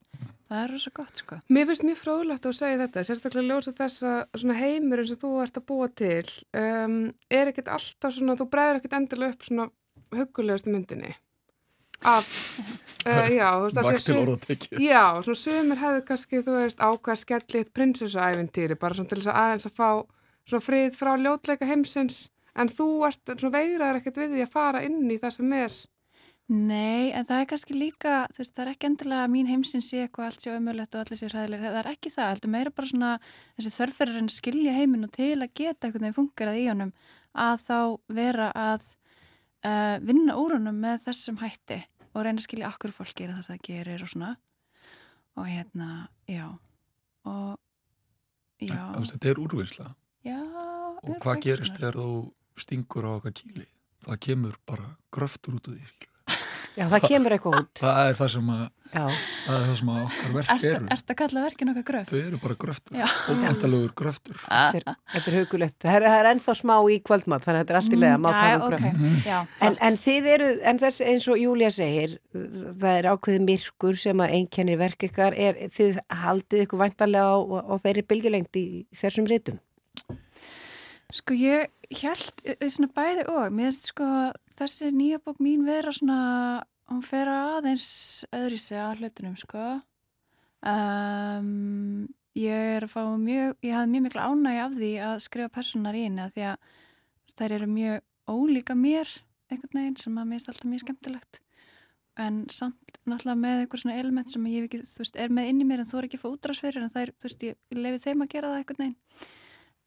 Það 0.50 0.64
er 0.64 0.74
rosa 0.74 0.92
gott, 0.98 1.22
sko. 1.22 1.38
Mér 1.54 1.68
finnst 1.70 1.86
mjög 1.86 2.00
fróðlegt 2.02 2.50
að 2.50 2.58
segja 2.58 2.82
þetta, 2.82 3.06
sérstaklega 3.06 3.48
ljósa 3.54 3.74
þess 3.78 4.06
að 4.10 4.20
svona 4.42 4.58
heimurinn 4.58 5.10
sem 5.12 5.22
þú 5.22 5.32
ert 5.44 5.60
að 5.62 5.68
búa 5.70 5.90
til 6.02 6.26
um, 6.58 7.00
er 7.30 7.52
ekkert 7.52 7.70
alltaf 7.78 8.16
svona, 8.18 8.38
þú 8.40 8.50
bregður 8.50 8.80
ekkert 8.82 8.98
endilega 8.98 9.36
upp 9.36 9.46
svona 9.46 9.68
hugulegustu 10.18 10.74
myndinni 10.74 11.14
af, 12.10 12.26
uh, 13.10 13.28
já, 13.30 13.50
þú 13.60 13.66
veist, 13.68 13.76
því 13.76 13.82
að 13.82 13.90
Vægt 13.90 14.00
til 14.00 14.06
sum- 14.14 14.22
orða 14.24 14.38
tekið. 14.46 14.80
Já, 14.88 15.04
svona 15.26 15.40
sumir 15.44 15.82
hefðu 15.84 16.04
kannski, 16.08 16.42
þú 16.46 16.54
veist, 16.56 16.80
ákvað 16.82 17.20
skellitt 17.24 17.74
prinsessuæventýri, 17.76 18.78
bara 18.80 18.98
svona 18.98 19.12
til 19.12 19.20
þess 19.20 19.32
að 19.34 19.42
aðeins 19.44 19.68
að 19.70 19.76
fá 19.78 19.90
svona 20.50 20.66
frið 20.66 20.98
frá 20.98 21.14
ljótleika 21.20 21.70
heimsins, 21.70 22.28
en 22.60 22.72
þú 22.74 22.90
ert 23.08 23.32
svona 23.36 23.56
veigraður 23.56 24.02
ekkert 24.02 24.20
við 24.24 24.36
því 24.36 24.44
að 24.46 24.54
fara 24.58 24.84
inn 24.88 25.08
í 25.08 25.18
það 25.22 25.36
sem 25.38 25.56
er. 25.60 25.80
Nei, 26.50 27.12
en 27.14 27.28
það 27.30 27.44
er 27.44 27.48
kannski 27.52 27.76
líka, 27.78 28.14
þú 28.34 28.42
veist, 28.42 28.56
það 28.56 28.64
er 28.64 28.70
ekki 28.72 28.88
endilega 28.90 29.26
að 29.28 29.34
mín 29.36 29.50
heimsinn 29.52 29.84
sé 29.86 30.00
eitthvað 30.02 30.32
allt 30.32 30.42
sé 30.42 30.54
ömulegt 30.56 30.96
og 30.98 31.04
allir 31.04 31.20
sé 31.20 31.28
hræðileg, 31.30 31.62
það 31.62 31.78
er 31.84 31.90
ekki 31.92 32.12
það, 32.16 32.30
heldur 32.32 32.52
meira 32.56 32.74
bara 32.74 32.90
svona 32.90 33.12
þessi 33.60 33.74
þörfverður 33.76 34.18
en 34.24 34.30
skilja 34.34 34.74
heiminn 34.74 35.06
og 35.06 35.12
til 35.14 35.36
að 35.38 35.54
geta 35.62 35.86
einhvern 35.86 36.08
veginn 36.08 36.18
fungerað 36.18 36.58
í 36.58 36.66
honum 36.72 36.94
að 37.46 37.62
þá 37.68 37.78
vera 38.18 38.50
að 38.58 38.90
uh, 39.62 39.96
vinna 40.10 40.40
úr 40.42 40.58
honum 40.58 40.82
með 40.82 41.06
þessum 41.06 41.38
hætti 41.44 41.80
og 42.10 42.26
reyna 42.26 42.42
að 42.42 42.48
skilja 42.48 42.74
okkur 42.74 42.98
fólk 42.98 43.14
gera 43.22 43.38
það 43.38 43.46
sem 43.46 43.60
það 43.60 43.70
gerir 43.70 44.04
og 44.08 44.12
svona. 44.16 44.34
Og 45.38 45.48
hérna, 45.48 45.90
já. 46.26 46.48
Og 47.30 47.58
já, 48.66 48.82
Þetta 49.14 49.30
er 49.30 49.42
úrvinnsla. 49.46 49.92
Já 50.26 50.40
Og 51.04 51.16
hvað 51.24 51.42
gerist 51.46 51.78
þegar 51.80 51.96
þú 52.02 52.10
stingur 52.60 53.08
á 53.08 53.12
okkar 53.20 53.32
kýli? 53.40 53.66
Það 54.04 54.20
kemur 54.28 54.56
bara 54.68 54.90
gröftur 55.16 55.56
út 55.60 55.68
úr 55.72 55.80
því. 55.80 56.06
Já, 56.78 56.86
það 56.92 57.06
kemur 57.10 57.34
eitthvað 57.36 57.56
út. 57.60 57.80
Það 57.82 57.98
er 58.10 58.14
það 58.20 58.28
sem 58.32 58.50
að, 58.54 58.60
Já. 58.94 59.02
það 59.10 59.56
er 59.56 59.64
það 59.66 59.74
sem 59.80 59.90
að 59.92 60.02
okkar 60.06 60.34
verk 60.36 60.52
Ertu 60.54 60.68
eru. 60.70 60.86
ert 60.96 61.10
að 61.12 61.18
kalla 61.22 61.42
verkin 61.44 61.72
okkar 61.72 61.86
gröft? 61.90 62.12
Þau 62.14 62.20
eru 62.20 62.40
bara 62.44 62.56
gröftur. 62.64 63.00
Ómæntalugur 63.34 63.94
gröftur. 64.00 64.38
Þetta 64.46 64.78
er, 64.80 65.00
þetta 65.16 65.32
er 65.32 65.38
hugulegt. 65.40 65.78
Það 65.84 65.98
er, 65.98 66.06
það 66.08 66.20
er 66.22 66.30
ennþá 66.32 66.56
smá 66.62 66.76
í 66.94 66.98
kvöldmatt, 67.10 67.44
þannig 67.48 67.60
að 67.60 67.66
þetta 67.66 67.74
er 67.76 67.80
allt 67.82 67.96
í 67.98 68.00
lega 68.00 68.18
Mm, 68.20 68.30
já, 68.30 68.56
um 68.56 68.62
ok. 68.62 68.70
gröft. 68.70 69.26
Já, 69.28 69.40
En, 69.68 69.78
en 69.90 69.98
þið 70.06 70.30
eru, 70.36 70.50
en 70.72 70.80
þess 70.86 71.02
eins 71.10 71.28
og 71.34 71.42
Júlia 71.42 71.72
segir, 71.74 72.16
það 72.36 72.92
er 72.96 73.10
ákveðið 73.16 73.48
myrkur 73.50 74.00
sem 74.06 74.24
að 74.24 74.36
einkennir 74.40 74.80
verk 74.80 75.08
ykkar, 75.10 75.36
er 75.36 75.60
þið 75.76 76.00
haldið 76.24 76.64
ykkur 76.68 76.84
væntalega 76.86 77.34
á, 77.36 77.38
á 77.66 77.74
þeirri 77.84 78.06
bylgjulengt 78.14 78.62
í 78.62 78.68
þessum 78.96 79.28
rítum? 79.28 79.60
Sko 81.10 81.34
ég 81.34 81.72
held 82.04 82.42
svona 82.70 82.88
bæði 82.94 83.24
og, 83.32 83.48
mér 83.50 83.72
finnst 83.72 83.88
sko 83.90 84.08
þessi 84.54 84.92
nýja 84.94 85.18
bók 85.26 85.40
mín 85.42 85.64
vera 85.66 85.90
svona, 85.96 86.18
hún 86.92 87.02
fer 87.02 87.32
aðeins 87.34 87.88
öðri 88.30 88.60
sig 88.62 88.78
að 88.78 89.02
hlutunum 89.02 89.34
sko. 89.42 89.64
Um, 90.70 92.06
ég 92.38 92.76
er 92.76 92.86
að 92.86 92.94
fá 92.94 93.02
mjög, 93.18 93.56
ég 93.66 93.74
hafði 93.74 93.94
mjög 93.96 94.06
mikla 94.06 94.28
ánægi 94.30 94.62
af 94.68 94.76
því 94.76 94.92
að 95.08 95.24
skrifa 95.26 95.54
personar 95.58 95.98
í 95.98 96.06
henni 96.06 96.24
að 96.28 96.38
því 96.38 96.46
að 96.52 96.70
þær 97.40 97.58
eru 97.58 97.72
mjög 97.74 98.06
ólíka 98.30 98.78
mér 98.78 99.16
einhvern 99.50 99.82
veginn 99.82 100.00
sem 100.04 100.14
að 100.14 100.30
mér 100.30 100.38
finnst 100.38 100.54
alltaf 100.54 100.70
mjög 100.70 100.86
skemmtilegt. 100.86 101.42
En 102.22 102.40
samt 102.54 103.02
náttúrulega 103.10 103.40
með 103.48 103.64
einhver 103.64 103.82
svona 103.82 103.98
element 103.98 104.30
sem 104.30 104.46
ég 104.52 104.62
hef 104.62 104.70
ekki, 104.70 104.86
þú 104.86 105.02
veist, 105.08 105.20
er 105.26 105.34
með 105.34 105.52
inn 105.56 105.66
í 105.66 105.70
mér 105.74 105.82
en 105.82 105.90
þú 105.90 106.04
er 106.04 106.10
ekki 106.12 106.22
að 106.22 106.26
fá 106.28 106.32
útrásfyrir 106.36 106.86
en 106.86 106.94
það 106.94 107.08
er, 107.08 107.18
þú 107.18 107.32
veist, 107.32 107.46
ég 107.50 107.80
lefi 107.82 108.06
þeim 108.06 108.26
að 108.28 108.34
gera 108.36 108.54
það 108.54 108.62
einhvern 108.62 108.84
veginn 108.86 108.98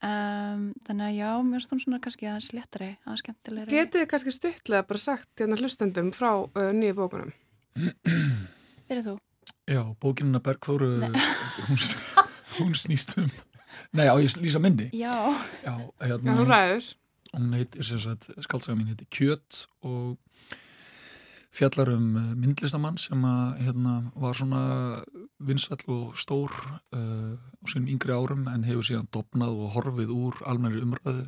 um, 0.02 0.64
þannig 0.86 1.06
að 1.08 1.16
já, 1.16 1.28
mér 1.46 1.60
finnst 1.60 1.74
hún 1.74 1.82
svona 1.84 2.00
kannski 2.04 2.28
aðeins 2.30 2.50
léttari, 2.56 2.90
aðeins 3.06 3.22
skemmtilegri 3.24 3.76
Getið 3.76 4.02
þið 4.02 4.08
kannski 4.12 4.34
stuttlega 4.36 4.86
bara 4.88 5.02
sagt 5.02 5.42
hérna 5.42 5.58
hlustendum 5.60 6.10
frá 6.16 6.30
uh, 6.44 6.70
nýju 6.76 6.96
bókunum? 6.98 7.32
Fyrir 8.88 9.04
þú? 9.06 9.14
Já, 9.70 9.82
bókinina 10.02 10.42
Bergþóru, 10.42 10.90
hún, 11.68 11.84
hún 12.58 12.74
snýst 12.76 13.14
um, 13.22 13.30
nei, 13.96 14.08
á 14.10 14.14
ég 14.18 14.34
lýsa 14.42 14.60
minni. 14.62 14.90
Já. 14.96 15.14
Já, 15.62 15.76
Já, 15.78 16.06
hérna. 16.10 16.36
þú 16.40 16.48
ræður. 16.50 16.90
Hún 17.32 17.54
heitir, 17.56 17.86
sem 17.88 18.00
sagt, 18.02 18.28
skaldsaga 18.44 18.76
mín 18.76 18.90
heitir 18.92 19.08
Kjöt 19.08 19.62
og 19.88 20.18
fjallar 21.52 21.92
um 21.92 22.16
eh, 22.16 22.34
myndlistamann 22.38 22.98
sem 23.00 23.24
að, 23.28 23.62
hérna, 23.66 23.94
var 24.16 24.36
svona 24.38 24.62
vinsall 25.42 25.82
og 25.90 26.12
stór 26.16 26.52
uh, 26.94 27.34
á 27.34 27.64
sínum 27.66 27.90
yngri 27.90 28.14
árum 28.14 28.44
en 28.46 28.62
hefur 28.62 28.86
síðan 28.86 29.08
dopnað 29.10 29.56
og 29.58 29.72
horfið 29.74 30.12
úr 30.14 30.38
almennri 30.46 30.84
umræðu 30.86 31.24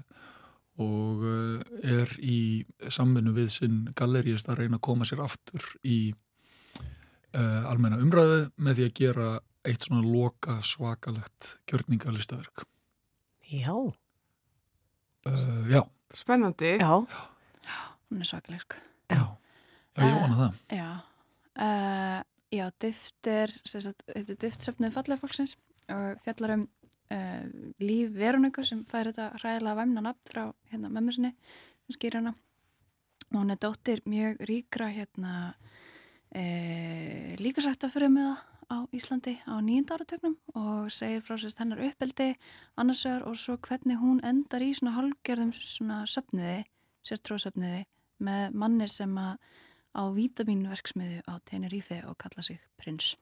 og 0.85 1.25
uh, 1.27 1.65
er 1.83 2.15
í 2.23 2.63
samvinnu 2.79 3.35
við 3.35 3.51
sinn 3.57 3.81
galleríist 3.99 4.49
að 4.49 4.63
reyna 4.63 4.79
að 4.79 4.87
koma 4.87 5.09
sér 5.09 5.25
aftur 5.27 5.67
í 5.83 6.15
uh, 7.35 7.67
almenna 7.71 7.99
umræðu 8.03 8.47
með 8.55 8.79
því 8.79 8.87
að 8.87 8.97
gera 9.03 9.29
eitt 9.67 9.89
svona 9.89 10.07
loka 10.07 10.61
svakalegt 10.63 11.57
gjörningalistaverk. 11.69 12.67
Já. 13.51 13.75
Uh, 15.27 15.63
já. 15.69 15.83
Spennandi. 16.15 16.77
Já. 16.79 17.03
Hún 18.09 18.23
er 18.23 18.29
svakaleg 18.31 18.63
sko. 18.63 18.94
Já, 19.95 20.05
ég 20.05 20.17
vona 20.19 20.39
það. 20.39 20.57
Já, 20.75 20.89
uh, 21.65 22.23
já 22.55 22.65
dyft 22.83 23.31
er, 23.31 23.53
þetta 23.63 24.17
er 24.19 24.41
diftsöfnuð 24.47 24.97
fallega 24.97 25.21
fólksins 25.21 25.55
og 25.93 26.23
fjallar 26.25 26.57
um 26.57 26.65
uh, 27.15 27.45
líf 27.83 28.15
verunöku 28.17 28.65
sem 28.67 28.83
fær 28.91 29.11
þetta 29.11 29.31
hræðilega 29.39 29.79
væmna 29.83 30.05
nafn 30.09 30.31
frá 30.31 30.43
hérna 30.73 30.91
mömmu 30.91 31.15
sinni, 31.15 31.35
sem 31.87 31.99
skýr 31.99 32.19
hana. 32.21 32.35
Og 33.31 33.39
hún 33.41 33.55
er 33.55 33.61
dóttir 33.63 34.03
mjög 34.09 34.43
ríkra 34.49 34.91
hérna 34.95 35.35
uh, 36.35 37.31
líkasrættafrömmuða 37.41 38.35
á 38.71 38.77
Íslandi 38.97 39.37
á 39.45 39.61
nýjunda 39.61 39.95
áratögnum 39.99 40.37
og 40.57 40.91
segir 40.93 41.23
frá 41.23 41.37
sérst 41.39 41.61
hennar 41.61 41.83
uppeldi 41.85 42.33
annarsögur 42.81 43.29
og 43.29 43.37
svo 43.37 43.59
hvernig 43.61 44.01
hún 44.01 44.23
endar 44.25 44.65
í 44.65 44.73
svona 44.75 44.97
hálgerðum 44.97 45.53
svona 45.53 46.05
söfniði, 46.09 46.65
sértrósöfniði 47.05 47.85
með 48.25 48.57
manni 48.57 48.89
sem 48.89 49.13
að 49.19 49.37
á 49.95 50.03
vítamínverksmiðu 50.15 51.23
á 51.31 51.35
Tenerife 51.49 52.03
og 52.09 52.17
kalla 52.19 52.43
sig 52.43 52.59
prins. 52.81 53.15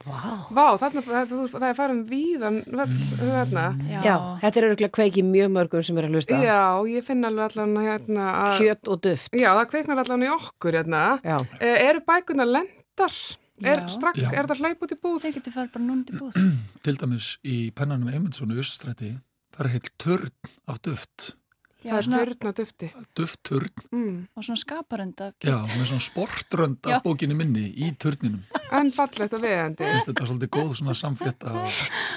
Vá. 0.00 0.46
Vá, 0.48 0.64
þarna, 0.80 1.02
það, 1.04 1.32
þú- 1.34 1.50
það 1.58 1.66
er 1.68 1.74
farin 1.76 1.98
víðan 2.08 2.62
þarna. 2.64 3.64
Já. 4.00 4.14
þetta 4.40 4.56
er 4.62 4.66
öruglega 4.70 4.94
kveiki 4.96 5.24
mjög 5.26 5.50
mörgum 5.52 5.84
sem 5.84 5.98
er 6.00 6.06
að 6.08 6.14
hlusta. 6.16 6.38
Já, 6.40 6.60
ég 6.88 7.04
finn 7.04 7.26
alveg 7.28 7.50
allan 7.50 7.74
hérna 7.84 8.28
að... 8.46 8.54
Kjöt 8.62 8.88
og 8.94 9.02
duft. 9.04 9.36
Já, 9.36 9.50
það 9.58 9.66
kveiknar 9.74 10.00
allan 10.04 10.24
í 10.24 10.30
okkur 10.32 10.78
hérna. 10.80 11.02
Já. 11.20 11.36
E, 11.60 11.74
eru 11.90 12.00
bækunar 12.08 12.48
lendar? 12.48 13.18
Er, 13.60 13.76
Já. 13.82 13.88
strax, 13.92 14.22
Já. 14.24 14.30
er 14.40 14.46
það 14.48 14.62
hlaup 14.62 14.86
út 14.86 14.94
í 14.94 14.96
búð? 15.02 15.18
Þeir 15.26 15.34
getur 15.36 15.52
fælt 15.58 15.72
bara 15.74 15.84
núnd 15.84 16.08
í 16.08 16.16
búð. 16.16 16.38
til 16.80 16.96
dæmis 16.96 17.26
í 17.44 17.58
pennanum 17.76 18.08
Eymundsson 18.08 18.54
í 18.54 18.56
Össastræti 18.56 19.10
það 19.52 19.66
er 19.66 19.72
heilt 19.74 19.90
törn 20.00 20.30
af 20.66 20.80
duft 20.80 21.34
Já, 21.80 21.90
það 21.92 21.98
er 21.98 22.02
svona- 22.04 22.18
törn 22.24 22.48
og 22.50 22.54
dufti. 22.58 22.88
duftturn, 23.16 23.70
Mm. 23.90 24.26
Og 24.36 24.44
svona 24.44 24.60
skaparönd 24.60 25.20
af 25.20 25.34
já, 25.40 25.56
með 25.64 25.86
svona 25.88 26.04
sportrönd 26.04 26.80
Já. 26.86 26.96
af 26.96 27.02
bókinni 27.02 27.34
minni 27.34 27.72
í 27.74 27.96
turninum 27.96 28.42
En 28.72 28.90
fallegt 28.90 29.32
og 29.32 29.40
viðandi. 29.40 29.76
finnst 29.84 30.08
þetta 30.08 30.26
svolítið 30.28 30.48
góð 30.50 30.74
svona 30.76 30.94
samflétta 30.94 31.50
og, 31.50 31.72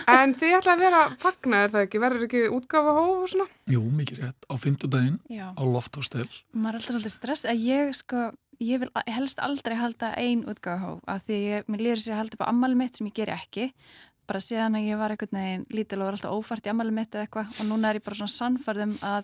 En 0.07 0.34
þið 0.36 0.57
ætla 0.59 0.74
að 0.76 0.80
vera 0.80 1.01
fagna, 1.18 1.64
er 1.64 1.70
það 1.70 1.88
ekki? 1.88 1.99
Verður 2.03 2.24
ekki 2.28 2.41
útgáfa 2.51 2.91
hóf 2.97 3.24
og 3.24 3.30
svona? 3.30 3.47
jú, 3.68 3.82
mikið 3.91 4.18
rétt, 4.20 4.41
á 4.51 4.53
fimmtudaginn 4.59 5.20
Já. 5.30 5.53
á 5.55 5.61
lofthostel 5.64 6.28
maður 6.53 6.76
er 6.76 6.80
alltaf 6.80 6.95
svolítið 6.95 7.16
stress 7.18 7.45
að 7.45 7.64
ég 7.64 7.95
sko, 7.95 8.32
ég 8.61 8.80
vil 8.80 8.89
helst 9.07 9.39
aldrei 9.39 9.76
halda 9.76 10.14
ein 10.18 10.43
útgáðahóf 10.43 10.99
af 11.07 11.24
því 11.26 11.38
ég, 11.47 11.64
mér 11.68 11.80
lýður 11.80 12.03
sér 12.03 12.14
að 12.14 12.22
halda 12.22 12.34
upp 12.36 12.43
á 12.45 12.49
ammali 12.51 12.76
mitt 12.76 12.95
sem 12.97 13.07
ég 13.07 13.14
geri 13.14 13.32
ekki 13.32 13.72
bara 14.28 14.39
síðan 14.39 14.76
að 14.78 14.88
ég 14.88 14.97
var 14.97 15.09
einhvern 15.11 15.36
veginn 15.36 15.66
lítil 15.72 15.99
og 15.99 16.05
var 16.07 16.14
alltaf 16.14 16.32
ófært 16.32 16.68
í 16.68 16.70
ammali 16.70 16.91
mitt 16.91 17.11
eða 17.11 17.28
eitthvað 17.28 17.59
og 17.59 17.66
núna 17.68 17.89
er 17.89 17.99
ég 17.99 18.03
bara 18.03 18.16
svona 18.16 18.36
sannfærð 18.38 18.84
um 18.84 18.93
að 19.01 19.24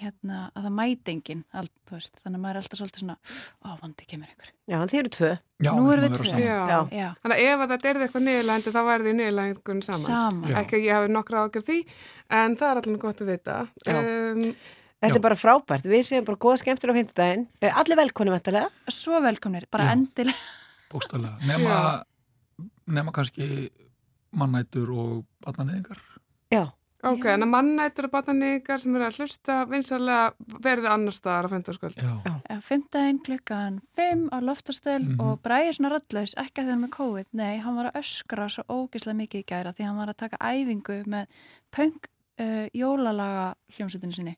hérna, 0.00 0.38
að 0.56 0.66
það 0.66 0.74
mæti 0.78 1.12
enginn 1.12 1.42
allt, 1.52 1.72
þú 1.88 1.96
veist, 1.98 2.20
þannig 2.22 2.38
að 2.38 2.42
maður 2.44 2.56
er 2.56 2.60
alltaf 2.62 2.80
svolítið 2.80 3.02
svona 3.02 3.16
á, 3.60 3.70
vondi 3.82 4.06
kemur 4.08 4.30
einhver 4.32 4.52
Já, 4.72 4.76
en 4.78 4.92
þið 4.92 5.00
eru 5.02 5.12
tvö. 5.16 5.30
Já, 5.62 5.70
Nú 5.76 5.90
erum 5.92 6.06
við 6.06 6.16
tvö. 6.16 6.28
Þannig 7.22 7.34
að 7.36 7.42
ef 7.44 7.64
að 7.64 7.74
þetta 7.74 7.90
er 7.90 8.00
eitthvað 8.06 8.24
niðurlægandi 8.28 8.72
þá 8.72 8.80
væri 8.88 9.06
því 9.06 9.12
niðurlægingun 9.18 9.82
saman. 9.88 10.06
Saman. 10.06 10.54
Ekki 10.62 10.78
að 10.78 10.86
ég 10.86 10.96
hafi 10.96 11.12
nokkra 11.12 11.42
ágjör 11.44 11.66
því, 11.66 11.78
en 12.38 12.56
það 12.56 12.70
er 12.70 12.80
allir 12.82 13.02
gott 13.02 13.22
að 13.22 13.34
vita. 13.34 13.58
Um, 13.92 14.46
Þetta 15.02 15.18
er 15.18 15.24
bara 15.24 15.34
frábært. 15.34 15.86
Við 15.90 16.04
séum 16.06 16.26
bara 16.28 16.38
góða 16.38 16.60
skemmtur 16.62 16.92
á 16.92 16.94
fimmtudaginn. 16.94 17.40
Eh, 17.58 17.72
Allir 17.74 17.98
velkonni 17.98 18.30
vantarlega. 18.30 18.68
Svo 18.86 19.18
velkomnir, 19.18 19.64
bara 19.66 19.88
Já. 19.90 19.96
endilega 19.96 20.38
bókstælega, 20.92 21.38
nema, 21.48 22.04
nema 22.86 23.12
kannski 23.14 23.70
mannætur 24.36 24.92
og 24.92 25.12
barnaneyðingar 25.44 26.00
Já. 26.52 26.66
Ok, 27.02 27.24
en 27.32 27.42
að 27.42 27.50
mannættur 27.50 28.06
og 28.06 28.12
batnaníkar 28.12 28.78
sem 28.80 28.94
eru 28.96 29.04
að 29.08 29.16
hlusta 29.18 29.56
vinsalega 29.70 30.32
verði 30.62 30.88
annar 30.92 31.12
staðar 31.16 31.48
á 31.48 31.52
fyndarskvöld. 31.52 31.96
Já, 31.98 32.58
Fymtdægin 32.62 33.18
klukkan 33.26 33.80
5 33.96 34.28
á 34.30 34.38
loftastöl 34.40 35.02
Mhm. 35.02 35.20
og 35.20 35.40
Bræði 35.42 35.72
svona 35.74 35.90
röddlaus, 35.96 36.34
ekki 36.38 36.62
að 36.62 36.68
þeir 36.70 36.80
með 36.84 36.90
COVID, 36.96 37.26
nei, 37.32 37.58
hann 37.58 37.76
var 37.76 37.90
að 37.90 37.98
öskra 38.02 38.48
svo 38.48 38.62
ógislega 38.68 39.16
mikið 39.18 39.40
í 39.42 39.44
gæra 39.50 39.72
því 39.74 39.84
hann 39.88 39.96
var 39.98 40.08
að 40.12 40.16
taka 40.16 40.36
æfingu 40.40 41.02
með 41.06 41.26
punk 41.70 42.06
uh, 42.40 42.66
jólalaga 42.74 43.54
hljómsveitinu 43.76 44.12
sinni. 44.14 44.36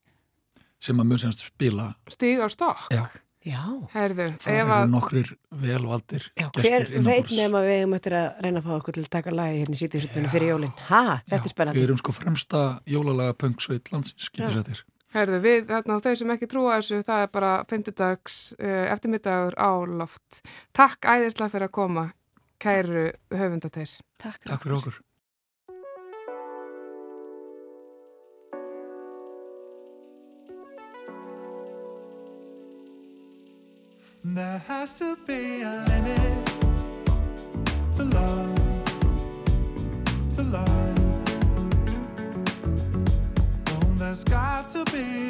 sem 0.81 0.97
að 1.01 1.05
mun 1.07 1.19
semst 1.19 1.47
spila 1.47 1.95
Stíg 2.09 2.41
á 2.45 2.49
stokk. 2.49 2.91
Já, 2.93 3.07
Já. 3.45 3.61
Herðu, 3.93 4.27
það 4.41 4.55
ef 4.55 4.63
eru 4.63 4.73
að, 4.73 4.87
nokkrir 4.95 5.31
velvaldir 5.65 6.23
Já, 6.33 6.47
hver 6.57 6.87
veit 6.89 6.95
innanborðs. 6.97 7.37
nema 7.37 7.61
við 7.67 7.83
um 7.85 7.95
eftir 7.99 8.17
að 8.17 8.41
reyna 8.47 8.63
að 8.63 8.69
fá 8.71 8.73
okkur 8.79 8.97
til 8.97 9.05
að 9.05 9.13
taka 9.19 9.35
lagi 9.37 9.61
hérna 9.61 9.77
í 9.77 9.81
sítið 9.83 10.09
fyrir 10.33 10.49
jólinn. 10.55 10.73
Ha, 10.89 11.03
þetta 11.29 11.37
er 11.37 11.45
Við 11.45 11.53
spennandi. 11.53 11.85
erum 11.85 12.01
sko 12.01 12.17
fremsta 12.17 12.65
jólalaga 12.89 13.37
punksveit 13.37 13.93
landsins, 13.93 14.31
getur 14.33 14.49
Já. 14.49 14.57
sættir 14.63 14.85
herðu, 15.15 15.41
við, 15.45 15.65
þarna, 15.71 16.01
þau 16.03 16.15
sem 16.19 16.35
ekki 16.35 16.51
trúa 16.51 16.79
þessu, 16.81 17.01
það 17.07 17.25
er 17.27 17.33
bara 17.37 17.53
fyndudags 17.71 18.39
uh, 18.59 18.85
eftirmiddagur 18.95 19.57
á 19.61 19.71
loft. 19.87 20.41
Takk 20.75 21.07
æðislega 21.07 21.53
fyrir 21.53 21.69
að 21.69 21.75
koma, 21.79 22.07
kæru 22.63 23.09
höfundateir. 23.35 23.99
Takk. 24.19 24.41
Takk 24.49 24.65
fyrir 24.67 24.81
okkur 24.81 25.03
There 34.27 34.59
has 34.67 34.99
to 35.01 35.17
be 35.27 35.61
a 35.61 35.85
limit 35.87 36.47
to 37.95 38.05
love, 38.05 38.55
to 40.31 40.43
love. 40.45 40.99
Oh, 43.69 43.95
there's 43.97 44.25
got 44.25 44.71
to 44.71 44.83
be 44.87 45.24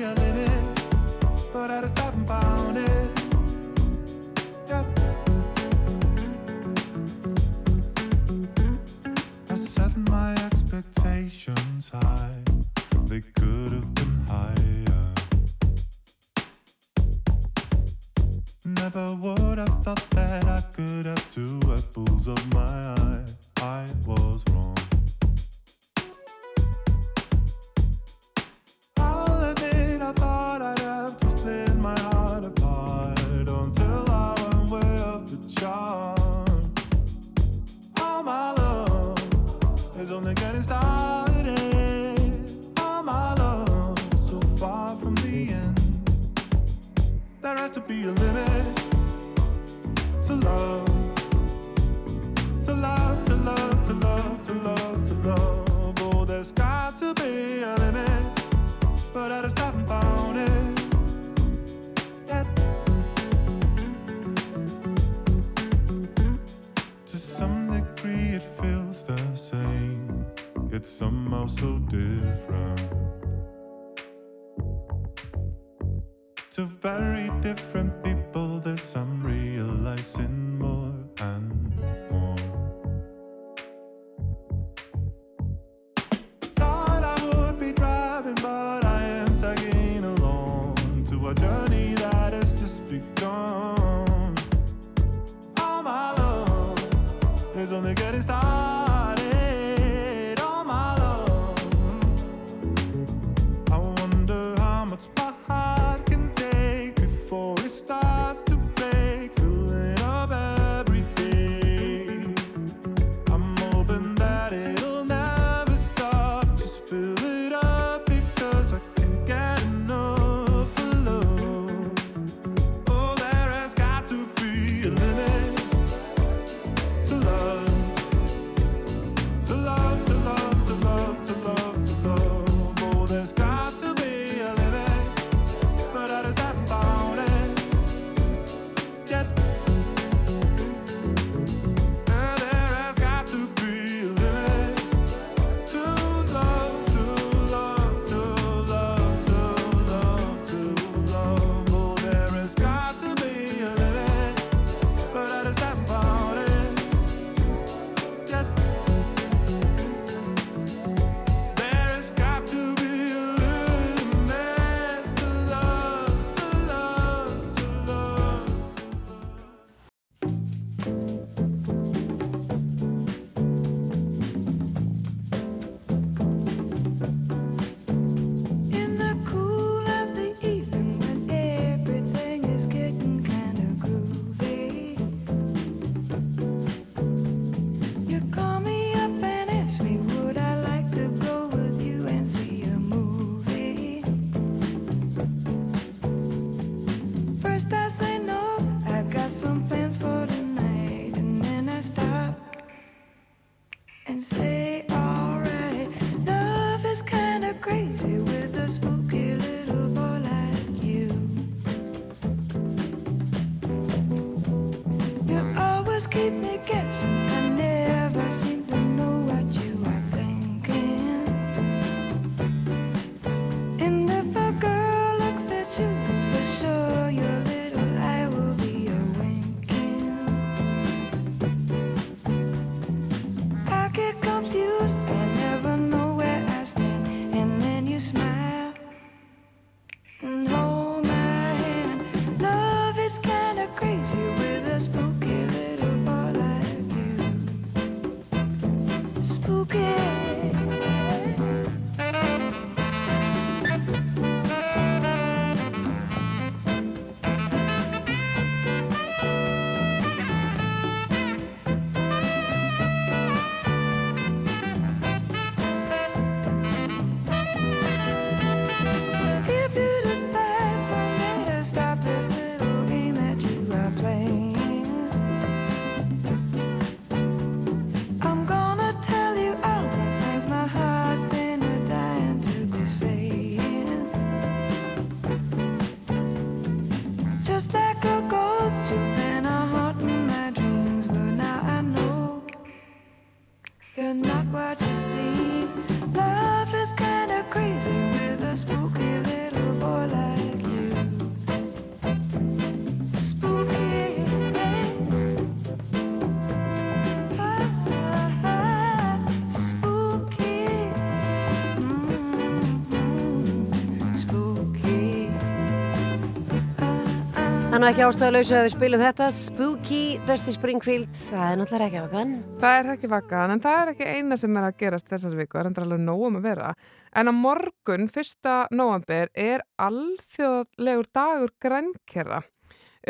nú 317.85 317.91
ekki 317.91 318.01
ástæðuleysu 318.01 318.55
að 318.57 318.63
við 318.65 318.71
spilum 318.73 319.03
þetta 319.03 319.27
Spooky 319.37 319.99
Dusty 320.25 320.53
Springfield 320.55 321.19
Það 321.27 321.43
er 321.45 321.59
náttúrulega 321.61 321.85
ekki 321.91 322.01
ákvæðan 322.01 322.31
Það 322.63 322.77
er 322.77 322.87
ekki 322.95 323.09
vakkan, 323.13 323.51
en 323.53 323.61
það 323.61 323.81
er 323.81 323.91
ekki 323.91 324.07
eina 324.09 324.37
sem 324.41 324.55
er 324.57 324.67
að 324.71 324.77
gerast 324.81 325.11
þessar 325.11 325.35
viku, 325.37 325.51
það 325.53 325.61
er 325.61 325.69
endur 325.69 325.85
alveg 325.85 325.99
nóg 326.01 326.23
um 326.25 326.39
að 326.39 326.47
vera. 326.47 326.71
En 327.13 327.29
á 327.29 327.33
morgun, 327.37 328.09
fyrsta 328.15 328.55
nóvambir, 328.73 329.29
er 329.37 329.65
alþjóðlegur 329.85 331.11
dagur 331.19 331.53
grænkera. 331.61 332.39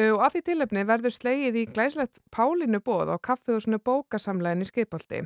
Og 0.08 0.24
að 0.26 0.34
því 0.34 0.42
tilefni 0.48 0.84
verður 0.88 1.14
slegið 1.20 1.58
í 1.60 1.64
glæslegt 1.70 2.18
Pálínu 2.34 2.80
bóð 2.82 3.12
á 3.14 3.16
kaffihúsinu 3.28 3.78
bókasamlegin 3.78 4.64
í 4.64 4.70
Skipaldi. 4.72 5.20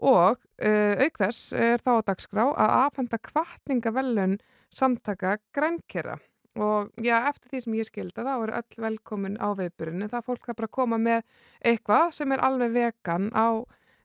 Og 0.00 0.40
uh, 0.40 0.94
auk 1.04 1.20
þess 1.20 1.52
er 1.52 1.84
þá 1.84 2.00
á 2.00 2.06
dagskrá 2.14 2.48
að 2.48 2.78
afhenda 2.78 3.20
kvartningavellun 3.28 4.38
samtaka 4.72 5.36
grænkera. 5.52 6.16
Og 6.56 6.92
já, 7.04 7.16
eftir 7.28 7.52
því 7.52 7.62
sem 7.62 7.74
ég 7.76 7.88
skilda 7.88 8.24
þá 8.24 8.34
eru 8.34 8.54
öll 8.56 8.84
velkomin 8.86 9.36
á 9.36 9.48
viðburinu. 9.58 10.08
Það 10.08 10.20
er 10.20 10.26
fólk 10.28 10.46
það 10.46 10.58
bara 10.60 10.70
að 10.70 10.76
koma 10.78 10.98
með 11.00 11.24
eitthvað 11.60 12.14
sem 12.16 12.32
er 12.32 12.44
alveg 12.46 12.72
vegan 12.76 13.28
á 13.36 13.48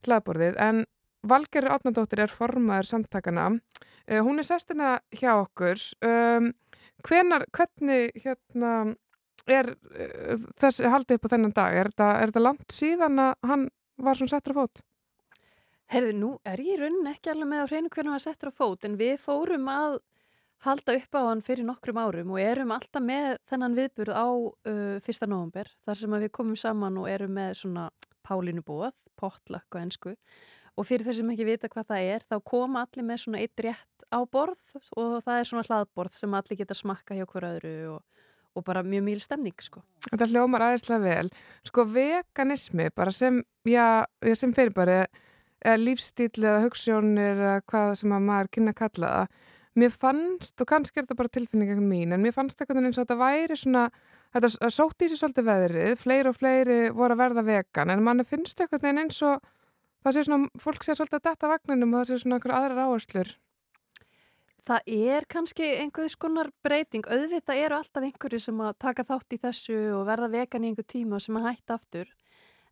hlaðborðið. 0.07 0.57
En 0.59 0.83
Valgerður 1.31 1.75
Átnandóttir 1.77 2.23
er 2.23 2.33
formaður 2.33 2.89
samtakana. 2.89 3.47
Uh, 4.09 4.19
hún 4.25 4.41
er 4.41 4.47
sestina 4.47 4.97
hjá 5.13 5.35
okkur. 5.37 5.79
Um, 6.03 6.51
hvenar, 7.07 7.45
hvernig 7.55 8.11
hérna 8.23 8.73
er 9.47 9.71
uh, 9.71 10.47
þessi 10.59 10.89
haldið 10.91 11.19
upp 11.19 11.29
á 11.29 11.33
þennan 11.35 11.55
dag? 11.55 11.77
Er 11.77 11.91
þetta, 11.93 12.13
er 12.25 12.47
langt 12.49 12.73
síðan 12.73 13.21
að 13.29 13.51
hann 13.51 13.67
var 14.01 14.17
svona 14.17 14.33
settur 14.33 14.57
á 14.57 14.59
fót? 14.59 14.83
Herðu, 15.91 16.13
nú 16.15 16.31
er 16.47 16.61
ég 16.63 16.77
í 16.77 16.79
rauninni 16.79 17.11
ekki 17.11 17.33
alveg 17.33 17.51
með 17.51 17.63
á 17.63 17.69
hreinu 17.69 17.91
hvernig 17.91 18.09
hann 18.09 18.17
var 18.17 18.23
settur 18.23 18.51
á 18.51 18.53
fót 18.55 18.85
en 18.87 18.97
við 18.99 19.17
fórum 19.21 19.67
að 19.71 19.99
halda 20.65 20.95
upp 20.99 21.17
á 21.17 21.21
hann 21.25 21.43
fyrir 21.45 21.65
nokkrum 21.67 21.99
árum 22.01 22.33
og 22.35 22.41
erum 22.41 22.73
alltaf 22.75 23.03
með 23.03 23.35
þennan 23.49 23.77
viðburð 23.77 24.13
á 24.13 24.29
uh, 24.29 24.97
fyrsta 25.05 25.29
nóvumber 25.29 25.71
þar 25.85 26.01
sem 26.01 26.17
við 26.17 26.33
komum 26.35 26.57
saman 26.59 26.99
og 27.01 27.09
erum 27.09 27.33
með 27.37 27.55
svona 27.63 27.89
pálínubóð, 28.27 28.93
potluck 29.17 29.73
og 29.73 29.81
ennsku 29.81 30.15
og 30.77 30.87
fyrir 30.87 31.07
þau 31.07 31.15
sem 31.17 31.31
ekki 31.33 31.47
vita 31.47 31.69
hvað 31.71 31.89
það 31.91 32.11
er 32.13 32.25
þá 32.29 32.37
koma 32.47 32.85
allir 32.85 33.07
með 33.07 33.23
svona 33.23 33.41
eitt 33.41 33.63
rétt 33.65 34.05
á 34.11 34.19
borð 34.23 34.61
og 34.99 35.17
það 35.25 35.39
er 35.39 35.49
svona 35.49 35.65
hlaðborð 35.67 36.17
sem 36.17 36.37
allir 36.37 36.59
geta 36.61 36.77
smakka 36.77 37.17
hjá 37.17 37.25
hver 37.25 37.47
öðru 37.49 37.73
og, 37.95 38.23
og 38.55 38.65
bara 38.67 38.83
mjög 38.85 39.05
mýl 39.07 39.21
stemning 39.23 39.63
sko. 39.63 39.83
Þetta 40.09 40.29
hljómar 40.31 40.65
aðeinslega 40.67 41.03
vel. 41.03 41.31
Sko 41.67 41.85
veganismi 41.91 42.89
bara 42.95 43.13
sem, 43.15 43.41
já, 43.67 44.03
sem 44.35 44.53
fyrir 44.55 44.75
bara 44.75 45.03
eða 45.61 45.79
lífstíl 45.81 46.33
eða 46.41 46.61
hugssjónir 46.65 47.35
eða 47.35 47.57
hvað 47.69 47.95
sem 48.01 48.15
að 48.15 48.27
maður 48.29 48.53
kynna 48.55 48.75
að 48.75 48.81
kalla 48.81 49.15
það. 49.15 49.41
Mér 49.79 49.91
fannst, 49.95 50.57
og 50.59 50.67
kannski 50.67 50.99
er 50.99 51.05
þetta 51.05 51.15
bara 51.21 51.31
tilfinningar 51.31 51.79
mín, 51.79 52.11
en 52.11 52.23
mér 52.23 52.33
fannst 52.35 52.59
eitthvað 52.59 52.81
eins 52.83 52.97
og 52.97 53.05
þetta 53.05 53.19
væri 53.21 53.55
svona, 53.55 53.85
þetta 54.35 54.71
sótti 54.73 55.07
í 55.07 55.11
sig 55.11 55.21
svolítið 55.21 55.47
veðrið, 55.47 55.93
fleiri 56.01 56.31
og 56.31 56.35
fleiri 56.35 56.79
voru 56.95 57.15
að 57.15 57.21
verða 57.23 57.45
vegan, 57.47 57.93
en 57.93 58.03
manni 58.03 58.25
finnst 58.27 58.59
eitthvað 58.59 58.89
eins 58.91 59.21
og 59.23 59.39
það 60.03 60.17
sé 60.17 60.25
svona, 60.27 60.49
fólk 60.59 60.83
sé 60.83 60.97
svolítið 60.97 61.21
að 61.21 61.29
detta 61.29 61.51
vagninum 61.53 61.95
og 61.95 62.01
það 62.01 62.09
sé 62.09 62.19
svona 62.23 62.39
einhverja 62.39 62.59
aðrar 62.59 62.83
áherslur. 62.89 63.31
Það 64.61 64.89
er 64.93 65.25
kannski 65.25 65.67
einhverjus 65.81 66.15
konar 66.21 66.51
breyting, 66.61 67.07
auðvitað 67.07 67.61
eru 67.63 67.77
alltaf 67.79 68.03
einhverju 68.05 68.41
sem 68.43 68.59
að 68.61 68.75
taka 68.83 69.05
þátt 69.07 69.33
í 69.33 69.39
þessu 69.41 69.77
og 69.95 70.03
verða 70.09 70.29
vegan 70.35 70.67
í 70.67 70.69
einhver 70.69 70.85
tíma 70.85 71.19
sem 71.23 71.39
að 71.39 71.47
hætta 71.47 71.77
aftur. 71.79 72.11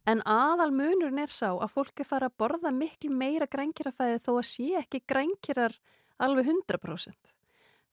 En 0.05 0.21
aðal 0.27 0.69
munurinn 0.75 1.23
er 1.23 1.33
sá 1.33 1.49
að 1.49 1.73
fólk 1.73 2.03
er 2.03 2.07
fara 2.07 2.29
að 2.29 2.37
borða 2.43 2.71
miklu 2.75 3.09
meira 3.09 3.47
grænkirafæði 3.49 4.21
þó 4.25 4.31
að 4.35 4.47
sé 4.51 4.67
ekki 4.79 5.01
grænkirar 5.09 5.75
alveg 6.23 6.49
100%. 6.51 7.33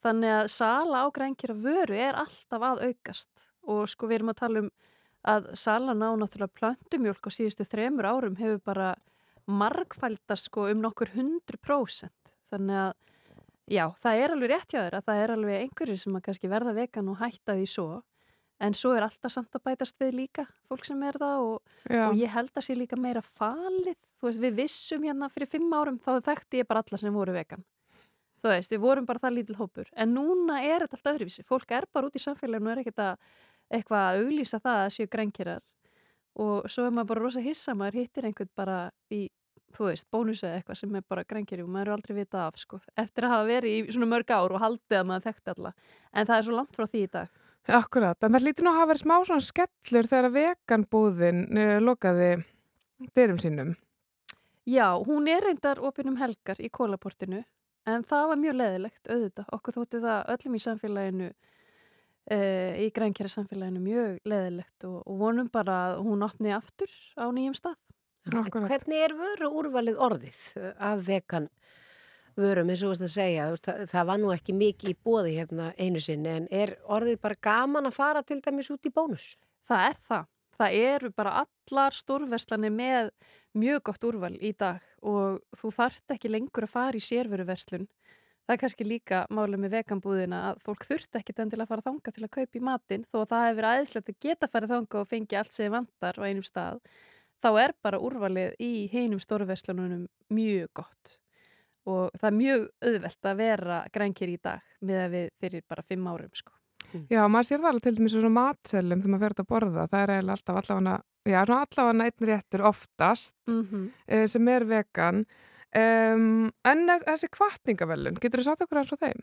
Þannig 0.05 0.35
að 0.39 0.49
sala 0.53 1.03
á 1.03 1.07
grænkira 1.15 1.57
vöru 1.57 1.97
er 1.99 2.19
alltaf 2.21 2.63
að 2.63 2.85
aukast. 2.91 3.47
Og 3.67 3.87
sko 3.91 4.07
við 4.07 4.21
erum 4.21 4.33
að 4.35 4.41
tala 4.43 4.63
um 4.65 4.71
að 5.27 5.49
salan 5.59 6.05
á 6.07 6.11
náttúrulega 6.15 6.55
plöntumjólk 6.55 7.27
á 7.27 7.31
síðustu 7.35 7.67
þremur 7.67 8.07
árum 8.07 8.37
hefur 8.39 8.61
bara 8.63 8.93
margfældast 9.51 10.51
sko 10.51 10.69
um 10.71 10.85
nokkur 10.85 11.11
100%. 11.11 12.13
Þannig 12.51 12.83
að 12.85 12.93
já, 13.67 13.85
það 14.03 14.21
er 14.23 14.35
alveg 14.35 14.53
rétt 14.53 14.75
hjá 14.75 14.81
þér 14.85 14.99
að 14.99 15.09
það 15.09 15.23
er 15.23 15.35
alveg 15.35 15.65
einhverju 15.65 16.03
sem 16.03 16.19
að 16.19 16.27
kannski 16.29 16.53
verða 16.53 16.77
vegan 16.77 17.11
og 17.11 17.19
hætta 17.23 17.57
því 17.59 17.67
svo. 17.73 17.89
En 18.63 18.73
svo 18.73 18.95
er 18.97 19.05
alltaf 19.05 19.35
samt 19.35 19.59
að 19.59 19.67
bætast 19.69 19.99
við 20.01 20.15
líka 20.23 20.47
fólk 20.71 20.87
sem 20.89 21.03
er 21.05 21.19
það 21.21 21.49
og, 21.51 21.73
og 21.91 22.15
ég 22.17 22.31
held 22.33 22.55
að 22.55 22.69
sé 22.69 22.77
líka 22.79 22.97
meira 22.97 23.21
falið. 23.21 23.99
Þú 24.17 24.31
veist, 24.31 24.45
við 24.47 24.61
vissum 24.63 25.05
hérna 25.05 25.29
fyrir 25.33 25.51
fimm 25.51 25.75
árum 25.75 25.99
þá 26.01 26.23
þekkti 26.31 26.63
ég 26.63 26.71
bara 26.71 26.87
alla 26.87 27.03
sem 27.03 27.19
voru 27.19 27.35
vegan 27.37 27.67
þú 28.47 28.53
veist, 28.55 28.73
við 28.73 28.83
vorum 28.83 29.07
bara 29.09 29.23
það 29.23 29.37
lítil 29.41 29.59
hópur. 29.59 29.89
En 29.97 30.13
núna 30.15 30.61
er 30.63 30.85
þetta 30.85 30.99
allt 31.01 31.13
öðruvísi. 31.15 31.47
Fólk 31.47 31.73
er 31.75 31.87
bara 31.93 32.07
út 32.07 32.19
í 32.19 32.23
samfélaginu 32.23 32.71
og 32.71 32.75
er 32.77 32.83
ekkert 32.85 33.03
að 33.03 33.17
eitthvað 33.77 34.05
að 34.05 34.21
auglýsa 34.23 34.61
það 34.63 34.83
að 34.85 34.93
séu 34.95 35.11
grænkirar 35.11 35.65
og 36.37 36.69
svo 36.71 36.85
er 36.87 36.93
maður 36.93 37.09
bara 37.11 37.25
rosa 37.25 37.43
hissa 37.43 37.75
maður 37.75 38.03
hittir 38.03 38.29
einhvern 38.29 38.53
bara 38.55 38.77
í 39.11 39.27
þú 39.77 39.89
veist, 39.91 40.07
bónus 40.13 40.43
eða 40.45 40.61
eitthvað 40.61 40.79
sem 40.81 40.95
er 40.97 41.05
bara 41.09 41.25
grænkeri 41.29 41.65
og 41.65 41.73
maður 41.73 41.89
eru 41.89 41.97
aldrei 41.97 42.15
vita 42.21 42.45
af 42.47 42.61
sko. 42.61 42.79
Eftir 42.97 43.27
að 43.27 43.35
hafa 43.35 43.49
verið 43.49 43.75
í 43.75 43.95
svona 43.97 44.09
mörg 44.13 44.31
ár 44.33 44.55
og 44.55 44.63
haldið 44.63 45.01
að 45.01 45.09
maður 45.11 45.27
þekkti 45.27 45.53
alla. 45.53 45.73
En 46.13 46.29
það 46.29 46.39
er 46.39 46.47
svo 46.47 46.57
langt 46.57 46.77
frá 46.77 46.87
því 46.87 47.03
í 47.03 47.11
dag. 47.17 47.43
Akkurat, 47.77 48.23
en 48.23 48.37
það 48.37 48.47
lítur 48.47 48.65
nú 48.65 48.71
að 48.71 48.79
hafa 48.79 48.91
verið 48.93 49.03
smá 49.03 49.17
svona 49.27 49.45
skellur 49.49 50.09
þegar 50.13 50.35
veganbúðin 50.37 51.43
uh, 51.51 51.73
lokaði 51.83 52.31
dyrum 53.19 53.41
sínum. 53.43 53.75
Já, 54.67 54.87
hún 55.03 55.27
er 55.31 55.45
reyndar 55.47 55.83
opinn 55.83 56.13
um 56.13 56.21
helgar 56.21 56.63
í 56.63 56.71
kólaportinu 56.71 57.43
en 57.87 58.07
það 58.07 58.29
var 58.33 58.41
mjög 58.43 58.59
leðilegt 58.61 59.11
auðvitað. 59.11 59.49
Okkur 59.57 59.79
þótti 59.81 60.03
það 60.05 60.33
öllum 60.35 60.59
í 60.59 60.63
samfélaginu, 60.67 61.31
e, 62.31 62.39
í 62.85 62.91
grænkjæra 62.97 63.33
samfélaginu 63.33 63.83
mjög 63.85 64.21
leðilegt 64.29 64.89
og, 64.91 65.01
og 65.05 65.19
vonum 65.23 65.51
bara 65.53 65.81
að 65.89 66.05
hún 66.07 66.27
opni 66.27 66.55
aftur 66.57 66.93
á 67.17 67.27
nýjum 67.31 67.57
stað. 67.57 67.79
En 68.27 68.49
Hvernig 68.51 69.03
er 69.07 69.13
vöru 69.15 69.53
úrvalið 69.61 70.01
orðið 70.03 70.39
af 70.83 71.03
vegan 71.07 71.47
vörum 72.37 72.71
eins 72.71 72.83
og 72.85 72.91
þú 72.91 72.93
veist 72.93 73.07
að 73.07 73.13
segja, 73.15 73.45
það, 73.65 73.83
það 73.93 74.09
var 74.11 74.21
nú 74.21 74.33
ekki 74.35 74.55
mikið 74.57 74.93
í 74.93 74.97
bóði 75.07 75.37
hérna 75.39 75.69
einu 75.79 76.03
sinni 76.03 76.33
en 76.33 76.49
er 76.53 76.75
orðið 76.93 77.21
bara 77.23 77.39
gaman 77.49 77.89
að 77.89 77.97
fara 77.97 78.23
til 78.27 78.43
dæmis 78.45 78.71
út 78.75 78.89
í 78.89 78.93
bónus? 78.93 79.31
Það 79.67 79.87
er 79.91 80.01
það. 80.11 80.27
Það 80.57 80.77
eru 80.81 81.11
bara 81.17 81.35
allar 81.43 81.97
stórverslanir 81.97 82.73
með 82.73 83.11
mjög 83.57 83.83
gott 83.91 84.07
úrval 84.09 84.33
í 84.41 84.53
dag 84.57 84.85
og 85.03 85.43
þú 85.57 85.73
þarft 85.77 86.15
ekki 86.17 86.33
lengur 86.33 86.67
að 86.67 86.73
fara 86.73 86.97
í 86.97 87.05
sérveruverslun. 87.05 87.87
Það 88.47 88.55
er 88.55 88.61
kannski 88.63 88.87
líka 88.87 89.25
málið 89.35 89.63
með 89.65 89.73
veganbúðina 89.75 90.41
að 90.53 90.63
fólk 90.63 90.87
þurft 90.87 91.19
ekki 91.19 91.35
endilega 91.35 91.67
að 91.67 91.73
fara 91.73 91.87
þanga 91.89 92.13
til 92.15 92.25
að 92.25 92.35
kaupa 92.37 92.59
í 92.59 92.65
matinn 92.69 93.07
þó 93.11 93.19
að 93.21 93.31
það 93.33 93.47
hefur 93.49 93.69
aðeinslegt 93.71 94.13
að 94.13 94.19
geta 94.23 94.51
farið 94.53 94.75
þanga 94.75 95.01
og 95.01 95.09
fengi 95.11 95.39
allt 95.41 95.57
sem 95.57 95.75
vantar 95.75 96.21
á 96.23 96.27
einum 96.27 96.47
stað. 96.47 96.81
Þá 97.43 97.49
er 97.65 97.75
bara 97.85 98.01
úrvalið 98.01 98.55
í 98.63 98.73
hinum 98.93 99.21
stórverslununum 99.21 100.07
mjög 100.33 100.71
gott 100.79 101.17
og 101.87 102.15
það 102.19 102.29
er 102.31 102.39
mjög 102.41 102.69
auðvelt 102.87 103.31
að 103.31 103.43
vera 103.43 103.81
grænkir 103.95 104.33
í 104.33 104.39
dag 104.43 104.77
með 104.81 105.03
að 105.03 105.19
við 105.19 105.29
fyrir 105.43 105.67
bara 105.69 105.87
fimm 105.87 106.09
árum 106.11 106.33
sko. 106.35 106.56
Já, 107.11 107.23
maður 107.29 107.49
sér 107.51 107.61
það 107.63 107.71
alveg 107.73 107.83
til 107.87 107.97
dæmis 107.99 108.15
svona 108.17 108.33
matselum 108.37 109.03
þegar 109.03 109.13
maður 109.17 109.27
fer 109.27 109.43
að 109.45 109.51
borða. 109.53 109.89
Það 109.91 110.01
er 110.05 110.15
eiginlega 110.17 110.37
alltaf 110.39 110.61
allavega, 110.63 110.97
já, 111.27 111.41
allavega 111.43 112.07
einn 112.07 112.31
réttur 112.31 112.65
oftast 112.73 113.37
Mhm. 113.49 113.91
eh, 114.09 114.27
sem 114.27 114.49
er 114.49 114.65
vegan. 114.65 115.27
Um, 115.77 116.47
en 116.65 116.87
þessi 116.89 117.29
kvartningavelun, 117.29 118.15
getur 118.23 118.41
þú 118.41 118.45
sagt 118.47 118.63
okkur 118.65 118.79
eins 118.81 118.93
og 118.95 119.01
þeim? 119.03 119.19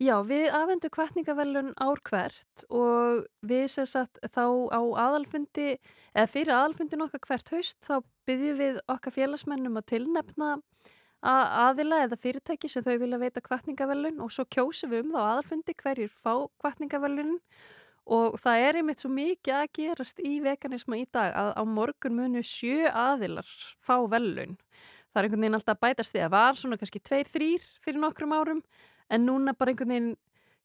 Já, 0.00 0.14
við 0.24 0.46
afhendu 0.56 0.88
kvartningavelun 0.94 1.74
ár 1.76 1.98
hvert 2.08 2.64
og 2.70 3.26
við 3.44 3.66
sem 3.68 3.84
sagt 3.84 4.16
þá 4.22 4.70
á 4.72 4.80
aðalfundi, 5.04 5.76
eða 6.16 6.30
fyrir 6.32 6.54
aðalfundin 6.54 7.02
okkar 7.04 7.20
hvert 7.26 7.50
haust, 7.52 7.76
þá 7.84 8.00
byggjum 8.26 8.56
við 8.62 8.80
okkar 8.88 9.12
félagsmennum 9.18 9.76
að 9.76 9.86
tilnefna 9.92 10.62
aðila 11.22 12.04
eða 12.04 12.18
fyrirtæki 12.20 12.70
sem 12.70 12.84
þau 12.84 12.98
vilja 13.00 13.18
veita 13.18 13.42
kvartningavelun 13.42 14.20
og 14.22 14.30
svo 14.34 14.44
kjósum 14.46 14.92
við 14.92 15.04
um 15.04 15.16
þá 15.16 15.20
aðalfundi 15.24 15.74
hverjir 15.82 16.12
fá 16.14 16.46
kvartningavelun 16.62 17.38
og 18.08 18.38
það 18.40 18.66
er 18.66 18.78
einmitt 18.80 19.02
svo 19.02 19.10
mikið 19.12 19.56
að 19.58 19.72
gerast 19.76 20.22
í 20.24 20.38
veganisma 20.44 21.00
í 21.00 21.08
dag 21.12 21.34
að 21.34 21.50
á 21.58 21.62
morgun 21.68 22.16
munu 22.16 22.44
sjö 22.46 22.86
aðilar 22.88 23.48
fá 23.84 23.98
velun. 24.08 24.56
Það 25.12 25.20
er 25.20 25.26
einhvern 25.26 25.42
veginn 25.42 25.58
alltaf 25.58 25.82
bætast 25.82 26.14
við 26.14 26.24
að 26.28 26.32
var 26.36 26.56
svona 26.56 26.78
kannski 26.78 27.02
tveir, 27.02 27.28
þrýr 27.28 27.68
fyrir 27.84 28.00
nokkrum 28.00 28.32
árum 28.32 28.62
en 29.10 29.26
núna 29.26 29.54
bara 29.58 29.74
einhvern 29.74 29.92
veginn 29.92 30.16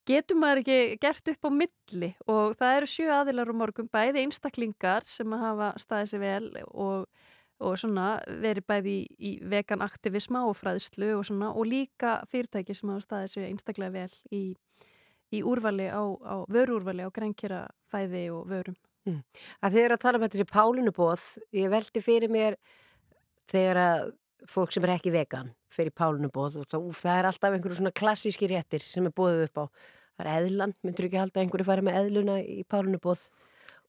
getur 0.08 0.40
maður 0.40 0.64
ekki 0.64 0.98
gert 1.02 1.30
upp 1.32 1.48
á 1.48 1.52
milli 1.56 2.10
og 2.28 2.56
það 2.60 2.78
eru 2.78 2.90
sjö 2.92 3.12
aðilar 3.16 3.52
á 3.52 3.56
morgun 3.56 3.92
bæði 3.92 4.24
einstaklingar 4.24 5.08
sem 5.08 5.36
hafa 5.40 5.74
staðið 5.80 6.12
sér 6.12 6.24
vel 6.24 6.50
og, 6.68 7.06
og 7.64 7.80
svona 7.80 8.08
verið 8.44 8.68
bæði 8.70 8.94
í, 8.94 9.04
í 9.18 9.32
vegan 9.50 9.84
aktivisma 9.86 10.44
og 10.50 10.58
fræðslu 10.60 11.14
og 11.18 11.26
svona 11.28 11.52
og 11.54 11.68
líka 11.70 12.20
fyrirtæki 12.32 12.76
sem 12.78 12.92
hafa 12.92 13.06
staðið 13.08 13.34
sér 13.34 13.50
einstaklega 13.50 13.96
vel 13.96 14.18
í, 14.36 14.44
í 15.34 15.44
úrvali 15.44 15.88
á, 15.90 16.04
á 16.04 16.36
vörúrvali 16.52 17.06
á 17.08 17.10
grænkjara 17.14 17.66
fæði 17.92 18.26
og 18.36 18.50
vörum. 18.52 18.78
Mm. 19.08 19.22
Að 19.60 19.76
þið 19.76 19.86
eru 19.86 19.98
að 19.98 20.04
tala 20.04 20.20
um 20.20 20.26
þetta 20.26 20.38
þessi 20.40 20.52
pálunubóð, 20.54 21.24
ég 21.60 21.72
veldi 21.74 22.04
fyrir 22.04 22.32
mér 22.32 22.60
þegar 23.52 23.82
að 23.84 24.14
fólk 24.50 24.74
sem 24.76 24.86
er 24.86 24.96
ekki 24.96 25.12
vegan 25.14 25.52
fyrir 25.74 25.96
pálunubóð 25.96 26.60
og 26.62 26.68
það, 26.70 26.88
úf, 26.90 27.02
það 27.04 27.20
er 27.20 27.30
alltaf 27.30 27.56
einhverju 27.56 27.80
svona 27.80 27.96
klassíski 27.96 28.50
réttir 28.52 28.84
sem 28.84 29.08
er 29.08 29.16
bóðið 29.16 29.48
upp 29.48 29.64
á. 29.64 29.66
Það 30.14 30.28
er 30.28 30.44
eðlan, 30.44 30.76
myndur 30.86 31.08
ekki 31.08 31.20
halda 31.20 31.42
einhverju 31.42 31.68
fari 31.68 31.86
með 31.86 32.00
eðluna 32.04 32.38
í 32.44 32.62
pálunubóð 32.70 33.26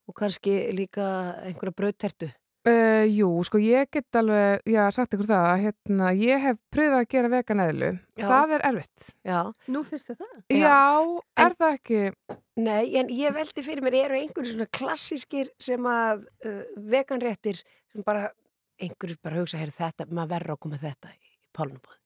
og 0.05 0.17
kannski 0.17 0.55
líka 0.75 1.05
einhverja 1.45 1.77
brautertu. 1.77 2.31
Uh, 2.65 3.03
jú, 3.13 3.27
sko 3.45 3.59
ég 3.61 3.91
get 3.93 4.17
alveg, 4.17 4.63
já, 4.65 4.81
sagt 4.93 5.13
ykkur 5.13 5.27
það 5.29 5.47
að 5.51 5.59
hérna, 5.67 6.07
ég 6.17 6.39
hef 6.41 6.55
pröfað 6.73 6.95
að 6.97 7.09
gera 7.11 7.29
vegan 7.29 7.61
eðlu. 7.61 7.89
Já. 8.17 8.25
Það 8.25 8.53
er 8.55 8.63
erfitt. 8.71 9.03
Já. 9.27 9.39
Nú 9.75 9.83
fyrst 9.85 10.09
þið 10.09 10.23
það? 10.23 10.39
Já, 10.57 10.79
er 11.43 11.57
það 11.59 11.75
ekki? 11.75 11.99
Nei, 12.65 12.85
en 12.97 13.11
ég 13.13 13.35
veldi 13.35 13.65
fyrir 13.67 13.85
mér, 13.85 13.99
eru 14.07 14.17
einhverju 14.17 14.55
svona 14.55 14.67
klassískir 14.79 15.51
sem 15.61 15.91
að 15.91 16.25
uh, 16.25 16.63
veganréttir 16.95 17.61
sem 17.61 18.07
bara, 18.07 18.31
einhverju 18.81 19.19
bara 19.21 19.43
hugsa, 19.43 19.61
heyrðu 19.61 19.77
þetta, 19.83 20.09
maður 20.09 20.33
verður 20.33 20.55
að 20.55 20.61
koma 20.65 20.81
þetta 20.81 21.13
í 21.13 21.37
pálunubóð. 21.53 22.01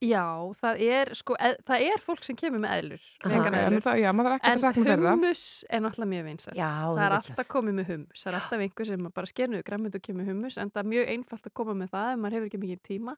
Já, 0.00 0.24
það 0.56 0.80
er, 0.80 1.10
sko, 1.18 1.34
eð, 1.36 1.58
það 1.68 1.82
er 1.92 2.00
fólk 2.00 2.22
sem 2.24 2.36
kemur 2.40 2.60
með 2.62 2.70
eðlur, 2.78 3.02
eðlur. 3.66 3.82
það- 3.84 3.98
já. 4.00 4.08
En 4.08 4.58
hummus 5.12 5.42
er 5.68 5.80
náttúrulega 5.84 6.08
mjög 6.14 6.24
vinsælt. 6.30 6.56
Já, 6.56 6.70
það 6.96 7.02
er 7.04 7.16
alltaf 7.18 7.48
komið 7.52 7.74
með 7.80 7.86
hummus. 7.90 8.22
Það 8.24 8.30
er 8.32 8.38
alltaf 8.40 8.60
einhver 8.64 8.86
sem 8.86 9.10
bara 9.12 9.26
sker 9.26 9.48
niður 9.52 9.64
græmund 9.68 9.94
og 9.94 10.02
kemur 10.02 10.24
hummus, 10.30 10.56
en 10.56 10.70
það 10.70 10.80
er 10.84 10.88
mjög 10.94 11.08
einfalt 11.12 11.44
að 11.50 11.54
koma 11.60 11.74
með 11.74 11.90
það 11.90 12.12
ef 12.14 12.18
maður 12.18 12.32
hefur 12.38 12.48
ekki 12.48 12.62
mikið 12.64 12.82
tíma. 12.88 13.16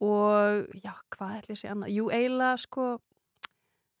Og, 0.00 0.66
já, 0.80 0.94
hvað 1.12 1.36
ætla 1.36 1.52
ég 1.52 1.56
að 1.58 1.60
segja 1.60 1.74
annað? 1.76 1.92
Jú, 1.92 2.04
eiginlega, 2.16 2.58
sko, 2.64 2.86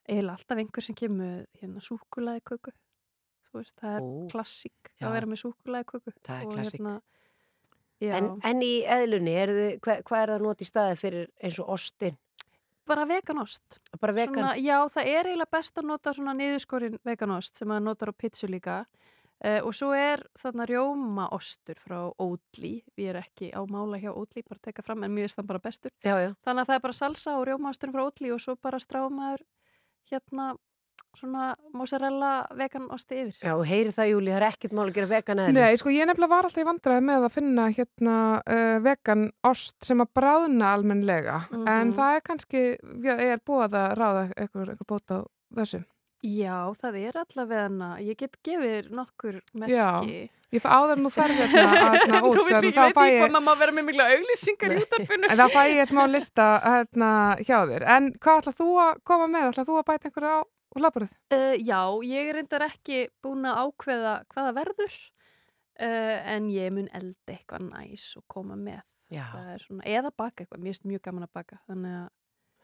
eiginlega 0.08 0.36
alltaf 0.38 0.58
einhver 0.62 0.82
sem 0.82 0.94
kemur 0.96 1.20
með, 1.20 1.46
hérna, 1.60 1.82
súkulaði 1.84 2.40
köku. 2.48 2.72
Þú 3.50 3.58
veist, 3.60 3.76
það 3.76 3.96
er 3.98 4.00
Ó, 4.00 4.28
klassík 4.32 4.90
já. 4.96 5.04
að 5.08 5.12
vera 5.18 5.26
með 5.26 5.40
súkulaði 5.44 5.84
köku. 5.92 6.12
Það 6.24 6.40
er 6.40 6.46
Og, 6.46 6.52
klassík. 6.54 6.80
Hérna, 6.80 7.00
En, 8.00 8.30
en 8.48 8.62
í 8.64 8.80
eðlunni, 8.88 9.34
hvað, 9.84 10.02
hvað 10.08 10.22
er 10.22 10.30
það 10.34 10.44
noti 10.46 10.64
í 10.64 10.68
staði 10.70 10.94
fyrir 10.96 11.26
eins 11.44 11.58
og 11.60 11.72
ostin? 11.76 12.16
bara 12.90 13.06
veganost. 13.06 13.78
Bara 14.00 14.14
vegan? 14.14 14.34
Svona, 14.34 14.56
já, 14.58 14.76
það 14.90 15.10
er 15.12 15.28
eiginlega 15.30 15.54
best 15.54 15.78
að 15.78 15.88
nota 15.90 16.14
svona 16.16 16.34
niðurskorin 16.38 16.98
veganost 17.06 17.60
sem 17.60 17.70
maður 17.70 17.86
notar 17.86 18.10
á 18.10 18.14
pizzu 18.18 18.48
líka 18.50 18.80
uh, 18.82 19.60
og 19.66 19.74
svo 19.76 19.92
er 19.96 20.24
þarna 20.38 20.66
rjómaostur 20.70 21.78
frá 21.82 21.98
Oatly, 22.10 22.72
ég 22.98 23.12
er 23.12 23.20
ekki 23.22 23.52
á 23.54 23.60
mála 23.70 24.00
hjá 24.02 24.10
Oatly, 24.10 24.42
bara 24.48 24.64
teka 24.64 24.84
fram 24.86 25.06
en 25.06 25.14
mjög 25.14 25.28
veist 25.28 25.40
það 25.40 25.50
bara 25.52 25.64
bestur. 25.68 25.94
Já, 26.02 26.16
já. 26.24 26.30
Þannig 26.46 26.64
að 26.64 26.72
það 26.72 26.78
er 26.78 26.84
bara 26.88 26.98
salsa 27.02 27.36
og 27.38 27.46
rjómaostur 27.48 27.94
frá 27.94 28.04
Oatly 28.06 28.34
og 28.34 28.42
svo 28.42 28.56
bara 28.58 28.82
strámaður 28.82 29.46
hérna 30.10 30.50
svona 31.18 31.54
mozzarella 31.74 32.46
veganosti 32.56 33.18
yfir. 33.24 33.38
Já, 33.42 33.54
og 33.56 33.64
heyri 33.68 33.92
það, 33.96 34.10
Júli, 34.12 34.30
það 34.32 34.40
er 34.40 34.46
ekkert 34.50 34.72
mál 34.78 34.84
að 34.86 34.94
gera 34.98 35.10
vegan 35.10 35.42
eðlu. 35.44 35.54
Nei, 35.58 35.76
sko 35.80 35.90
ég 35.94 36.06
nefnilega 36.10 36.30
var 36.34 36.48
alltaf 36.48 36.62
í 36.62 36.68
vandræði 36.70 37.04
með 37.10 37.26
að 37.28 37.34
finna 37.36 37.68
hérna 37.76 38.16
uh, 38.40 38.78
vegan 38.86 39.24
ost 39.50 39.76
sem 39.84 40.00
að 40.04 40.12
bráðna 40.20 40.74
almennlega 40.76 41.38
Mhm. 41.50 41.68
en 41.68 41.92
það 41.96 42.16
er 42.16 42.20
kannski, 42.30 42.62
já, 43.02 43.14
er 43.18 43.38
búið 43.46 43.74
að 43.80 43.96
ráða 43.98 44.26
eitthvað, 44.36 44.76
bóta 44.86 45.22
á 45.24 45.28
þessu. 45.60 45.84
Já, 46.20 46.68
það 46.76 46.96
er 47.00 47.16
allavega 47.16 47.86
ég 48.04 48.16
get 48.20 48.34
gefið 48.44 48.90
nokkur 48.92 49.38
Já, 49.64 50.02
merki. 50.04 50.28
ég 50.52 50.60
fæ 50.60 50.68
áður 50.68 50.98
en 50.98 51.04
þú 51.06 51.12
ferð 51.14 51.38
hérna, 51.40 51.62
hérna 51.96 52.20
út 52.28 52.36
Nú 52.36 52.42
veit 52.44 52.52
en 52.58 52.64
ég 52.68 52.74
veit 52.76 52.98
ég 53.00 53.14
ég, 53.14 53.22
hvað 53.24 53.40
maður 53.46 53.60
vera 53.62 53.72
með 53.78 53.86
mikla 53.88 54.08
auglýsingar 54.12 54.74
í 54.76 54.82
útarpinu. 54.84 55.30
en 55.32 55.38
þá 55.40 55.46
fæ 55.54 55.62
ég 55.72 55.88
smá 55.88 56.02
lista 56.12 56.48
hérna 56.60 57.10
hjá 57.40 57.58
þér. 57.72 57.86
En 57.96 58.10
hvað 58.20 58.42
ætlað 58.42 58.58
þú 58.60 58.68
að 58.84 59.00
koma 59.08 59.26
með? 59.32 59.48
ætlað 59.54 59.70
þú 59.70 59.78
að 59.80 59.86
bæta 59.88 60.10
einhverju 60.10 60.34
á 60.36 60.40
og 60.70 60.84
laborið? 60.84 61.10
Uh, 61.34 61.56
já, 61.58 61.80
ég 62.06 62.30
er 62.30 62.38
reyndar 62.38 62.66
ekki 62.66 63.02
búin 63.24 63.48
að 63.48 63.60
ákveða 63.64 64.14
hvaða 64.34 64.54
verður 64.60 64.94
uh, 64.94 66.16
en 66.34 66.48
ég 66.54 66.72
mun 66.76 66.88
elda 66.96 67.34
eitthvað 67.34 67.66
næs 67.70 68.06
og 68.20 68.26
koma 68.30 68.58
með. 68.58 68.86
Er 69.10 69.58
Svona, 69.58 69.82
eða 69.90 70.12
baka 70.14 70.44
eitthvað, 70.44 70.62
mér 70.62 70.74
finnst 70.74 70.86
mjög 70.86 71.04
gaman 71.08 71.26
að 71.26 71.32
baka. 71.34 71.60
Þannig 71.66 71.94
að, 71.98 72.08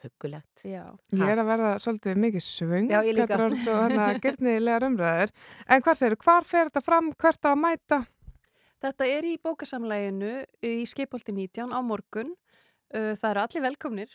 Huggulegt. 0.04 0.62
já. 0.62 0.82
Ég 1.16 1.30
er 1.32 1.40
að 1.40 1.48
verða 1.48 1.70
svolítið 1.82 2.18
mikið 2.22 2.44
svöng. 2.46 2.90
Já, 2.92 2.98
ég 3.02 3.16
líka. 3.16 3.26
Þetta 3.32 3.46
orðið 3.48 3.62
svo 3.64 4.18
gyrnilegar 4.26 4.86
umræður. 4.86 5.32
En 5.66 5.82
hvað 5.82 5.98
segir, 5.98 6.18
hvar 6.22 6.46
fer 6.46 6.68
þetta 6.68 6.82
fram, 6.84 7.08
hvert 7.16 7.48
að 7.50 7.58
mæta? 7.64 7.98
Þetta 8.84 9.08
er 9.08 9.26
í 9.26 9.36
bókasamlæginu 9.42 10.32
í 10.68 10.74
Skipolti 10.86 11.34
19 11.34 11.72
á 11.74 11.80
morgun. 11.82 12.34
Uh, 12.94 13.12
það 13.18 13.30
eru 13.32 13.42
allir 13.42 13.62
velkomnir, 13.64 14.12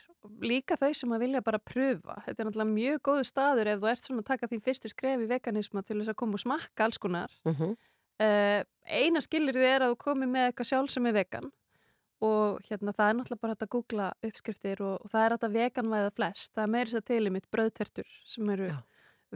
líka 0.47 0.77
þau 0.79 0.91
sem 0.95 1.11
að 1.11 1.23
vilja 1.25 1.41
bara 1.43 1.59
pröfa. 1.59 2.21
Þetta 2.25 2.37
er 2.37 2.47
náttúrulega 2.47 2.71
mjög 2.71 3.01
góðu 3.07 3.25
staður 3.27 3.71
ef 3.73 3.81
þú 3.81 3.89
ert 3.91 4.05
svona 4.05 4.23
að 4.23 4.29
taka 4.29 4.47
þín 4.51 4.63
fyrstu 4.63 4.91
skref 4.91 5.23
í 5.25 5.31
veganisma 5.31 5.83
til 5.83 5.97
þess 5.99 6.13
að 6.13 6.19
koma 6.21 6.37
og 6.37 6.43
smakka 6.45 6.85
alls 6.87 7.01
konar. 7.01 7.33
Mhm. 7.47 7.73
Uh, 8.21 8.61
eina 8.85 9.21
skilir 9.23 9.57
þið 9.57 9.67
er 9.67 9.83
að 9.83 9.95
þú 9.95 9.97
komi 10.03 10.29
með 10.29 10.47
eitthvað 10.47 10.69
sjálf 10.69 10.91
sem 10.93 11.07
er 11.09 11.15
vegan 11.15 11.49
og 12.21 12.59
hérna 12.67 12.93
það 12.93 13.07
er 13.09 13.15
náttúrulega 13.17 13.41
bara 13.41 13.55
að 13.57 13.71
googla 13.73 14.07
uppskriftir 14.27 14.81
og, 14.85 14.95
og 15.01 15.11
það 15.11 15.23
er 15.25 15.35
að 15.35 15.55
veganvæða 15.55 16.11
flest. 16.13 16.51
Það 16.53 16.63
er 16.63 16.73
meira 16.75 16.89
þess 16.91 16.99
að 16.99 17.07
til 17.09 17.21
í 17.25 17.33
mitt 17.33 17.47
bröðtertur 17.51 18.11
sem 18.29 18.51
eru 18.53 18.67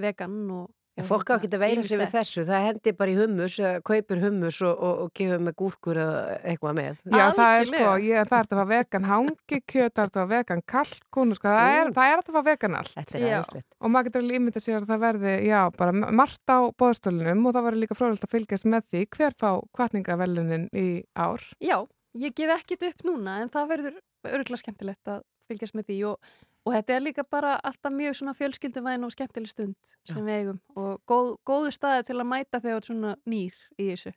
vegan 0.06 0.36
og 0.54 0.68
Já, 0.96 1.02
og 1.04 1.08
fólk 1.10 1.28
á 1.28 1.36
ekki 1.36 1.50
að 1.52 1.64
veira 1.66 1.82
sig 1.84 2.00
við 2.00 2.14
þessu, 2.14 2.44
það 2.48 2.66
hendi 2.70 2.92
bara 2.96 3.12
í 3.12 3.16
hummus, 3.18 3.56
kaupir 3.84 4.22
hummus 4.24 4.60
og, 4.64 4.72
og, 4.80 5.00
og 5.04 5.10
gefur 5.20 5.42
með 5.44 5.56
gúrkur 5.60 6.00
eða 6.00 6.22
eitthvað 6.40 6.78
með. 6.78 7.02
Já, 7.12 7.24
það 7.36 7.56
er 7.56 7.68
sko, 7.68 7.90
ég, 8.06 8.30
það 8.30 8.38
er 8.38 8.48
að 8.48 8.62
fá 8.62 8.70
vegan 8.70 9.08
hangikjöt, 9.10 9.92
það 9.92 10.04
er 10.06 10.08
að 10.08 10.16
fá 10.16 10.32
vegan 10.32 10.64
kalkun, 10.72 11.36
sko, 11.36 11.52
það 11.52 11.74
er, 11.74 11.92
er 12.06 12.24
að 12.24 12.32
fá 12.38 12.40
vegan 12.48 12.80
allt. 12.80 12.94
Þetta 12.96 13.20
er 13.20 13.26
Já. 13.26 13.28
aðeinslegt. 13.34 13.68
Og 13.76 13.92
maður 13.92 14.10
getur 14.10 14.24
alveg 14.24 14.40
ímyndað 14.40 14.66
sér 14.70 14.80
að 14.80 14.88
það 14.94 15.04
verði, 15.04 15.36
já, 15.50 15.60
bara 15.76 16.16
margt 16.22 16.56
á 16.56 16.60
bóðstólunum 16.80 17.44
og 17.44 17.58
það 17.58 17.68
var 17.68 17.80
líka 17.84 18.00
fróðilegt 18.00 18.30
að 18.30 18.36
fylgjast 18.38 18.72
með 18.72 18.90
því 18.94 19.06
hver 19.18 19.38
fá 19.44 19.50
kvartningavelunin 19.76 20.68
í 20.72 20.88
ár. 21.20 21.44
Já, 21.60 21.78
ég 22.16 22.40
gef 22.40 22.56
ekkit 22.56 22.88
upp 22.94 23.08
núna 23.12 23.42
en 23.44 23.52
það 23.52 23.72
verður 23.76 24.04
örgulega 24.32 24.64
skemmtilegt 24.64 25.12
að 25.12 25.26
fylgjast 25.52 25.76
með 25.76 25.92
því 25.92 26.02
og, 26.10 26.36
og 26.66 26.74
þetta 26.74 26.96
er 26.96 27.06
líka 27.06 27.26
bara 27.30 27.56
alltaf 27.64 27.94
mjög 27.94 28.20
svona 28.20 28.36
fjölskylduvæn 28.38 29.06
og 29.06 29.14
skemmtileg 29.14 29.52
stund 29.52 29.96
sem 30.10 30.22
við 30.26 30.40
eigum 30.40 30.62
og 30.76 31.02
góð, 31.08 31.34
góðu 31.46 31.74
staði 31.76 32.08
til 32.10 32.18
að 32.20 32.30
mæta 32.32 32.62
þegar 32.64 32.88
svona 32.88 33.16
nýr 33.30 33.58
í 33.78 33.90
þessu. 33.92 34.16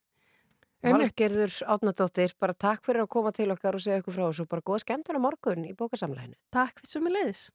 Einmitt. 0.78 1.10
Valgerður 1.10 1.54
Átnadóttir, 1.74 2.34
bara 2.38 2.54
takk 2.54 2.84
fyrir 2.86 3.02
að 3.02 3.10
koma 3.10 3.32
til 3.34 3.48
okkar 3.50 3.74
og 3.74 3.82
segja 3.82 3.98
ykkur 3.98 4.14
frá 4.14 4.28
þessu 4.28 4.44
og 4.44 4.50
bara 4.52 4.62
góða 4.70 4.84
skemmtun 4.84 5.18
á 5.18 5.26
morgun 5.26 5.64
í 5.66 5.74
bókasamlæðinu. 5.74 6.38
Takk 6.54 6.78
fyrir 6.78 6.92
sem 6.92 7.08
er 7.10 7.16
leiðis. 7.16 7.48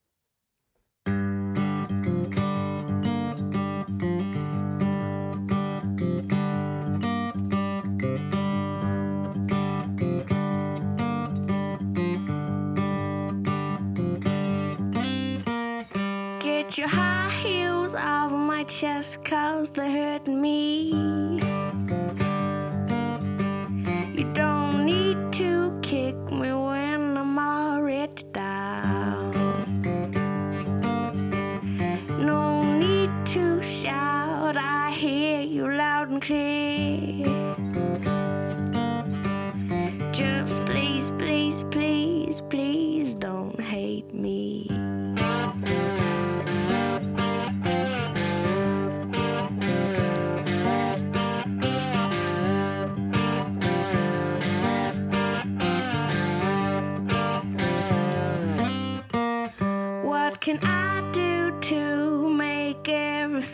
Off 17.95 18.31
of 18.31 18.39
my 18.39 18.63
chest, 18.63 19.23
cause 19.25 19.69
they're 19.71 19.91
hurting 19.91 20.41
me. 20.41 22.22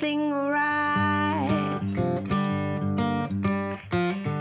Nothing 0.02 0.32
right. 0.32 1.80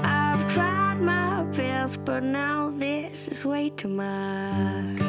I've 0.05 0.55
tried 0.55 1.01
my 1.01 1.43
best, 1.51 2.05
but 2.05 2.23
now 2.23 2.71
this 2.71 3.27
is 3.27 3.45
way 3.45 3.71
too 3.71 3.89
much. 3.89 5.01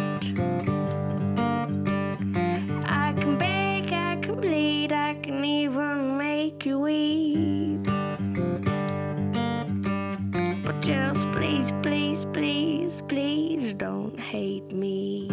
I 2.89 3.13
can 3.15 3.38
bake, 3.38 3.91
I 3.91 4.17
can 4.23 4.41
bleed, 4.41 4.91
I 4.91 5.13
can 5.21 5.45
even 5.45 6.17
make 6.17 6.65
you 6.65 6.80
weep. 6.80 7.84
But 10.65 10.81
just 10.81 11.31
please, 11.31 11.71
please, 11.84 12.26
please, 12.34 13.03
please 13.07 13.73
don't 13.73 14.19
hate 14.19 14.71
me. 14.71 15.28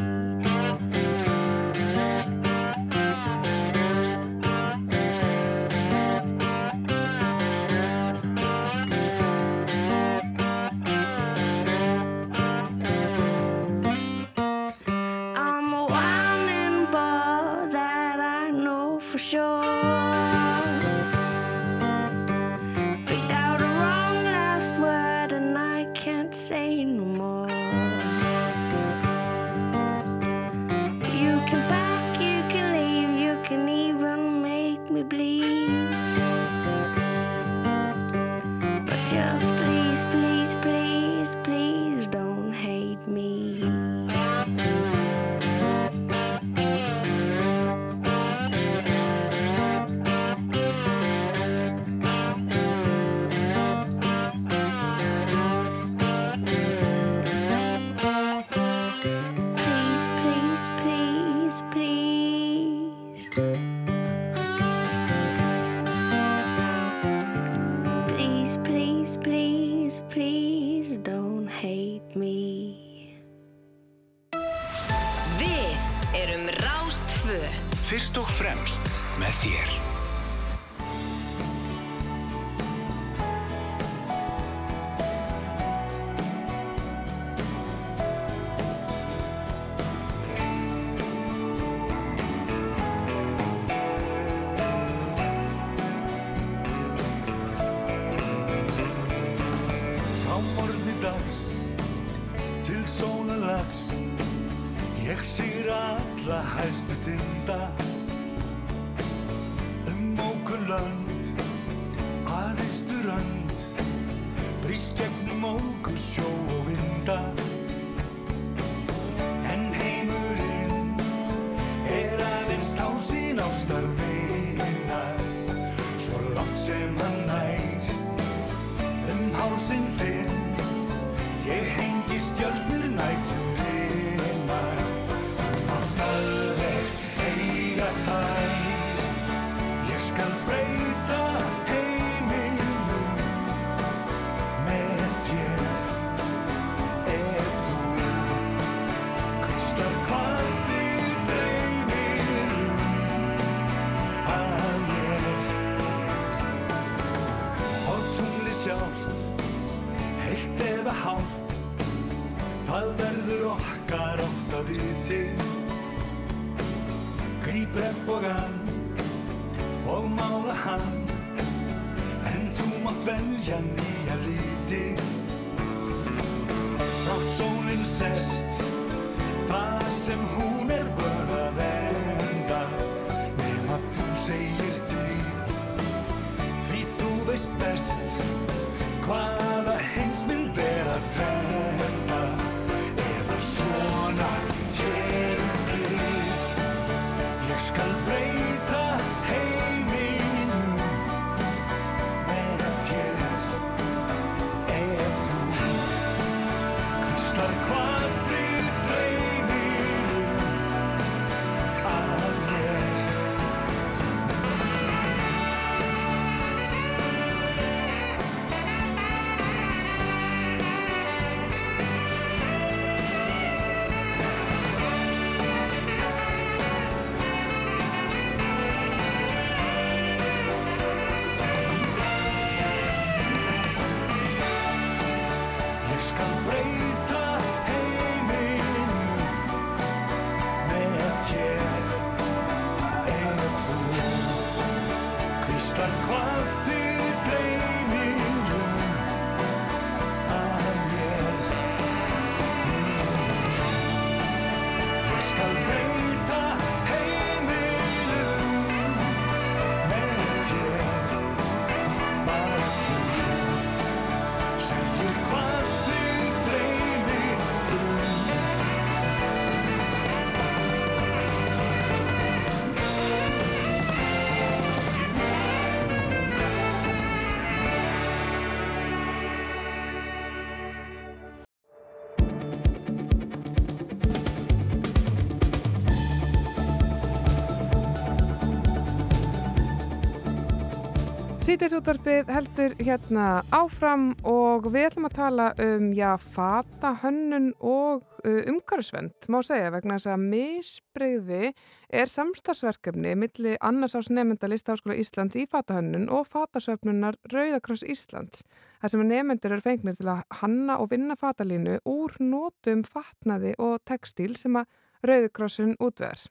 Sýtisútvarpið 291.47 292.31
heldur 292.35 292.73
hérna 292.81 293.25
áfram 293.55 294.09
og 294.27 294.65
við 294.75 294.89
ætlum 294.89 295.05
að 295.07 295.13
tala 295.15 295.45
um, 295.63 295.93
já, 295.95 296.17
fata, 296.19 296.91
hönnun 297.05 297.53
og 297.63 298.01
uh, 298.27 298.41
umhverfisvend, 298.51 299.29
má 299.31 299.37
segja, 299.47 299.69
vegna 299.71 299.95
þess 299.95 300.11
að 300.11 300.25
misbreyði 300.33 301.53
er 302.01 302.11
samstagsverkefni 302.11 303.13
milli 303.21 303.53
annars 303.63 303.95
ás 303.95 304.11
nefnda 304.11 304.51
Listaháskóla 304.51 304.97
Íslands 304.99 305.39
í 305.39 305.45
fatahönnun 305.53 306.09
og 306.17 306.27
fatasöfnunar 306.33 307.21
Rauðakross 307.31 307.87
Íslands. 307.87 308.43
Það 308.83 308.97
sem 308.97 309.05
nefnendur 309.13 309.55
eru 309.55 309.67
fengnir 309.69 310.01
til 310.01 310.11
að 310.17 310.25
hanna 310.41 310.81
og 310.83 310.91
vinna 310.97 311.15
fatalínu 311.21 311.79
úr 311.87 312.19
nótum 312.19 312.83
fatnaði 312.91 313.55
og 313.63 313.79
textíl 313.87 314.35
sem 314.35 314.59
að 314.59 314.67
Rauðakrossin 315.07 315.79
útverð. 315.79 316.27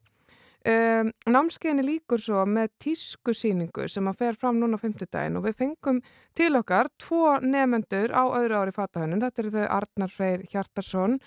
Um, 0.66 1.12
námskeiðinni 1.30 1.84
líkur 1.86 2.18
svo 2.18 2.40
með 2.50 2.72
tískusýningu 2.82 3.86
sem 3.92 4.08
að 4.10 4.16
fer 4.24 4.38
fram 4.42 4.58
núna 4.58 4.80
á 4.80 4.82
50 4.82 5.12
daginn 5.14 5.38
og 5.38 5.44
við 5.46 5.60
fengum 5.60 6.00
til 6.34 6.48
okkar 6.58 6.90
tvo 6.98 7.36
nefendur 7.46 8.10
á 8.10 8.26
öðru 8.34 8.58
ári 8.64 8.74
fatahönnun, 8.74 9.22
þetta 9.22 9.44
eru 9.44 9.52
þau 9.54 9.66
Arnar 9.78 10.10
Freyr 10.16 10.46
Hjartarsson 10.50 11.20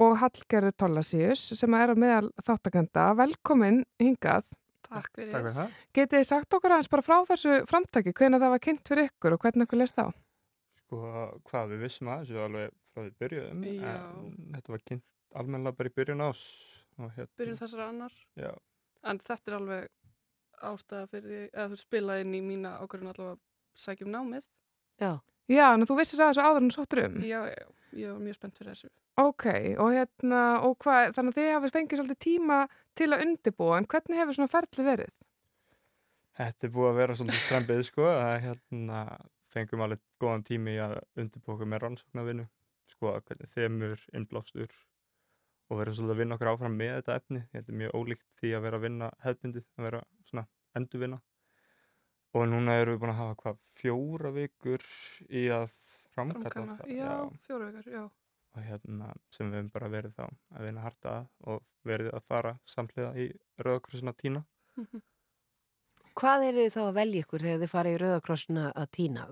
og 0.00 0.14
Hallgerður 0.22 0.72
Tollasíus 0.80 1.42
sem 1.60 1.76
er 1.76 1.92
að 1.92 2.00
meðal 2.00 2.30
þáttakenda. 2.40 3.10
Velkomin 3.20 3.82
hingað. 4.00 4.48
Takk 4.88 5.10
fyrir. 5.12 5.34
Takk 5.34 5.44
fyrir 5.44 5.58
það. 5.58 5.76
Getið 6.00 6.16
þið 6.16 6.26
sagt 6.30 6.56
okkur 6.56 6.74
aðeins 6.78 6.90
bara 6.96 7.04
frá 7.04 7.18
þessu 7.28 7.58
framtæki, 7.68 8.16
hvernig 8.16 8.40
það 8.40 8.54
var 8.56 8.64
kynnt 8.64 8.88
fyrir 8.94 9.10
ykkur 9.10 9.36
og 9.36 9.44
hvernig 9.44 9.68
ykkur 9.68 9.82
leist 9.82 10.00
á? 10.00 10.08
Sko, 10.80 11.02
hvað 11.52 11.74
við 11.74 11.84
vissum 11.84 12.08
að 12.10 12.24
þessu 12.24 12.40
alveg 12.46 12.72
frá 12.90 13.04
því 13.04 13.12
byrjuðum, 13.20 13.60
Já. 13.76 13.92
en 13.92 14.56
þetta 14.56 14.72
var 14.74 14.82
kynnt 14.88 15.06
almennilega 15.36 15.78
bara 15.82 15.92
í 15.92 15.96
byrjun 16.00 16.24
ás. 16.26 16.42
og 16.96 17.12
Hérna, 17.14 17.30
Byrjun 17.38 17.60
þessar 17.60 17.84
annar. 17.86 18.16
Já, 18.40 18.50
En 19.06 19.20
þetta 19.22 19.50
er 19.50 19.56
alveg 19.56 19.88
ástæða 20.70 21.06
fyrir 21.08 21.28
því, 21.30 21.42
eða 21.54 21.68
þú 21.72 21.80
spilaði 21.80 22.24
inn 22.26 22.36
í 22.36 22.40
mína 22.44 22.76
ákvörðun 22.82 23.12
allavega 23.14 23.36
að 23.36 23.84
sækja 23.84 24.06
um 24.06 24.14
námið. 24.14 24.48
Já. 25.00 25.12
Já, 25.50 25.66
en 25.72 25.86
þú 25.88 25.96
vissir 25.98 26.20
að 26.20 26.32
þessu 26.32 26.46
áður 26.46 26.62
en 26.62 26.74
sóttur 26.74 27.04
um? 27.06 27.16
Já, 27.26 27.40
já, 27.50 27.64
ég 27.98 28.12
var 28.12 28.20
mjög 28.22 28.36
spennt 28.36 28.60
fyrir 28.60 28.74
þessu. 28.74 28.92
Ok, 29.20 29.46
og 29.82 29.94
hérna, 29.96 30.42
og 30.66 30.76
hvað, 30.84 31.14
þannig 31.16 31.34
að 31.34 31.40
þið 31.40 31.50
hafið 31.54 31.74
fengið 31.74 32.00
svolítið 32.00 32.20
tíma 32.26 32.60
til 32.96 33.08
að 33.10 33.24
undibúa, 33.24 33.80
en 33.80 33.88
hvernig 33.90 34.20
hefur 34.20 34.36
svona 34.36 34.52
ferli 34.52 34.86
verið? 34.86 35.16
þetta 36.40 36.66
er 36.66 36.72
búið 36.74 36.90
að 36.90 37.00
vera 37.00 37.16
svolítið 37.18 37.42
strempið, 37.44 37.82
sko, 37.88 38.06
að 38.08 38.34
hérna 38.46 39.00
fengum 39.50 39.84
alveg 39.84 40.02
góðan 40.22 40.46
tími 40.46 40.76
í 40.76 40.82
að 40.82 40.96
undirbóka 41.20 41.68
með 41.68 41.82
rannsóknarvinnu, 41.84 42.46
sko, 42.94 43.14
hvernig 43.26 43.52
þemur, 43.52 44.04
innblástur 44.16 44.72
og 45.70 45.78
verðum 45.80 45.96
svolítið 45.96 46.14
að 46.16 46.20
vinna 46.24 46.36
okkur 46.36 46.50
áfram 46.52 46.76
með 46.80 46.94
þetta 46.98 47.16
efni. 47.20 47.42
Þetta 47.54 47.72
er 47.72 47.78
mjög 47.80 47.98
ólíkt 48.00 48.26
því 48.40 48.52
að 48.56 48.64
vera 48.66 48.80
að 48.80 48.86
vinna 48.86 49.10
hefðbundið, 49.24 49.66
að 49.78 49.86
vera 49.86 50.00
svona 50.30 50.46
endurvinna. 50.80 51.20
Og 52.30 52.46
núna 52.46 52.76
erum 52.78 52.94
við 52.96 53.02
búin 53.02 53.12
að 53.14 53.20
hafa 53.20 53.36
hvað 53.42 53.60
fjóra 53.80 54.30
vikur 54.34 54.84
í 55.30 55.44
að 55.54 55.68
framkalla 56.10 56.50
Framkanna, 56.50 56.76
það. 56.78 56.90
já, 56.94 57.12
fjóra 57.46 57.70
vikar, 57.70 57.92
já. 57.94 58.02
Og 58.50 58.64
hérna 58.66 59.12
sem 59.30 59.46
við 59.50 59.60
höfum 59.60 59.70
bara 59.74 59.88
verið 59.92 60.14
þá 60.16 60.24
að 60.26 60.64
vinna 60.66 60.82
harta 60.82 61.12
að 61.20 61.28
og 61.52 61.60
verið 61.86 62.10
að 62.18 62.24
fara 62.26 62.52
samhliða 62.66 63.12
í 63.22 63.28
Rauðakrossina 63.62 64.14
tína. 64.18 64.42
Hvað 66.20 66.44
eru 66.48 66.64
þið 66.64 66.72
þá 66.74 66.80
að 66.82 66.96
velja 66.98 67.22
ykkur 67.24 67.44
þegar 67.46 67.60
þið 67.62 67.70
farið 67.70 67.94
í 67.94 68.00
Rauðakrossina 68.02 68.64
að 68.82 68.88
týna? 68.96 69.26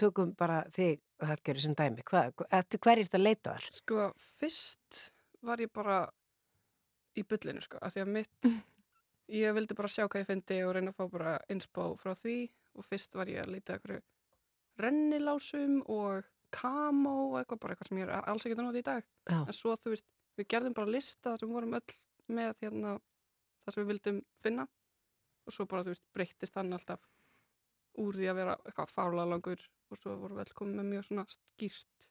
Tökum 0.00 0.30
bara 0.38 0.60
þig, 0.72 1.00
Hallgerður, 1.26 1.62
sem 1.66 1.74
dæmi. 1.76 2.04
Hvað, 2.06 2.44
eftir 2.60 2.80
hverjir 2.86 3.08
þetta 3.08 3.20
leita 3.22 3.54
þar? 3.56 3.66
Sko, 3.80 4.06
fyrst 4.38 5.00
var 5.44 5.60
ég 5.60 5.72
bara 5.72 6.04
í 7.16 7.24
bullinu, 7.24 7.62
sko, 7.64 7.80
af 7.80 7.94
því 7.94 8.04
að 8.04 8.12
mitt, 8.12 8.50
ég 9.42 9.56
vildi 9.56 9.76
bara 9.76 9.90
sjá 9.92 10.04
hvað 10.04 10.22
ég 10.22 10.30
fyndi 10.30 10.60
og 10.66 10.74
reyna 10.76 10.92
að 10.92 10.98
fá 11.00 11.12
bara 11.12 11.34
inspo 11.52 11.88
frá 12.00 12.14
því 12.14 12.38
og 12.76 12.86
fyrst 12.86 13.16
var 13.16 13.30
ég 13.32 13.42
að 13.42 13.54
lítið 13.54 13.78
ekkur 13.78 14.00
rennilásum 14.76 15.78
og 15.88 16.26
kamó 16.52 17.14
og 17.32 17.38
eitthvað 17.40 17.60
bara 17.62 17.74
eitthvað 17.74 17.90
sem 17.90 18.00
ég 18.00 18.10
er 18.10 18.28
alls 18.30 18.46
ekki 18.46 18.56
að 18.56 18.66
nota 18.66 18.80
í 18.80 18.86
dag. 18.86 19.06
Já. 19.26 19.38
En 19.40 19.56
svo, 19.56 19.74
þú 19.80 19.92
veist, 19.94 20.08
við 20.36 20.48
gerðum 20.52 20.76
bara 20.76 20.92
lista 20.92 21.32
þar 21.32 21.40
sem 21.40 21.48
við 21.48 21.56
vorum 21.56 21.78
öll 21.78 21.96
með 22.36 22.52
hérna 22.62 22.96
það 23.64 23.74
sem 23.74 23.82
við 23.82 23.92
vildum 23.92 24.20
finna 24.42 24.66
og 25.46 25.54
svo 25.54 25.66
bara, 25.70 25.86
þú 25.86 25.94
veist, 25.94 26.04
breyttist 26.14 26.58
hann 26.58 26.76
alltaf 26.76 27.06
úr 28.02 28.18
því 28.18 28.28
að 28.30 28.38
vera 28.40 28.58
eitthvað 28.66 28.92
fála 28.92 29.24
langur 29.28 29.62
og 29.90 30.00
svo 30.00 30.16
vorum 30.20 30.38
við 30.38 30.46
öll 30.46 30.56
komið 30.60 30.78
með 30.80 30.90
mjög 30.92 31.08
svona 31.08 31.26
skýrt 31.32 32.08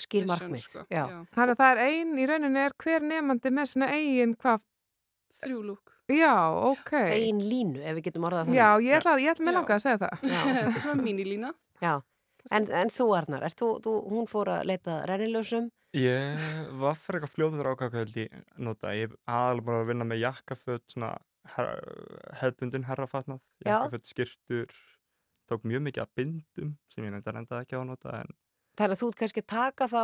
Skýr 0.00 0.28
markmið, 0.28 0.62
sko. 0.64 0.84
já. 0.90 1.04
Þannig 1.34 1.54
að 1.54 1.62
það 1.62 1.72
er 1.72 1.80
ein, 1.86 2.12
í 2.18 2.28
rauninni 2.30 2.62
er 2.62 2.76
hver 2.84 3.08
nefandi 3.08 3.52
með 3.52 3.72
svona 3.72 3.90
eigin 3.96 4.36
hvað? 4.40 4.62
Þrjú 5.42 5.60
lúk. 5.66 5.92
Já, 6.12 6.34
ok. 6.72 6.92
Ein 6.98 7.42
línu, 7.42 7.82
ef 7.82 7.98
við 7.98 8.08
getum 8.08 8.26
orðað 8.28 8.46
þannig. 8.46 8.58
Já, 8.58 8.68
ég 8.84 8.96
ætla, 8.98 9.18
ég 9.22 9.34
ætla 9.34 9.46
með 9.46 9.56
langa 9.58 9.76
að 9.76 9.84
segja 9.84 10.00
það. 10.02 10.24
Þetta 10.32 10.64
er 10.72 10.80
svona 10.84 11.06
mínilína. 11.06 11.52
Já, 11.82 11.92
en, 12.50 12.66
en 12.82 12.92
þú 12.92 13.06
Arnar, 13.18 13.46
ert 13.48 13.60
þú, 13.62 13.70
þú, 13.84 13.94
hún 14.12 14.28
fór 14.30 14.52
að 14.56 14.64
leita 14.70 14.98
rennilösum. 15.08 15.70
Ég 15.92 16.44
var 16.80 16.96
fyrir 16.96 17.20
eitthvað 17.20 17.34
fljóður 17.36 17.68
á 17.68 17.72
hvað 17.76 17.92
hvað 17.92 18.16
ég 18.22 18.36
nota. 18.56 18.94
Ég 18.96 19.12
aðalega 19.28 19.66
bara 19.68 19.82
að 19.82 19.90
vinna 19.92 20.08
með 20.08 20.22
jakkaföt, 20.22 20.84
svona 20.94 21.10
her, 21.56 21.72
hefbundin 22.40 22.86
herrafatnað, 22.88 23.42
Já. 23.64 23.74
jakkaföt, 23.74 24.08
skirtur, 24.08 24.72
tók 25.50 25.66
mjög 25.68 25.84
mikið 25.88 26.04
að 26.04 26.14
bindum 26.18 26.72
sem 26.92 27.06
ég 27.06 27.14
nefndar 27.14 27.40
endaði 27.40 27.66
ekki 27.66 27.76
á 27.76 27.82
að 27.82 27.88
nota 27.90 28.14
en 28.22 28.32
Þannig 28.78 28.96
að 28.96 29.02
þú 29.02 29.10
kannski 29.20 29.44
taka 29.44 29.88
þá 29.90 30.02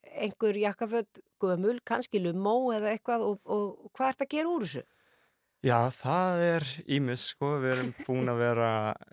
einhver 0.00 0.56
jakkaföld, 0.56 1.20
gömul, 1.40 1.76
kannski 1.86 2.22
lumó 2.22 2.72
eða 2.74 2.94
eitthvað 2.94 3.26
og, 3.26 3.38
og 3.44 3.92
hvað 3.96 4.14
ert 4.14 4.24
að 4.24 4.32
gera 4.34 4.52
úr 4.54 4.64
þessu? 4.66 4.84
Já, 5.60 5.76
það 5.92 6.42
er 6.46 6.66
ímis, 6.88 7.26
sko, 7.34 7.52
við 7.60 7.74
erum 7.74 7.90
búin 8.06 8.32
að 8.32 8.40
vera, 8.40 8.68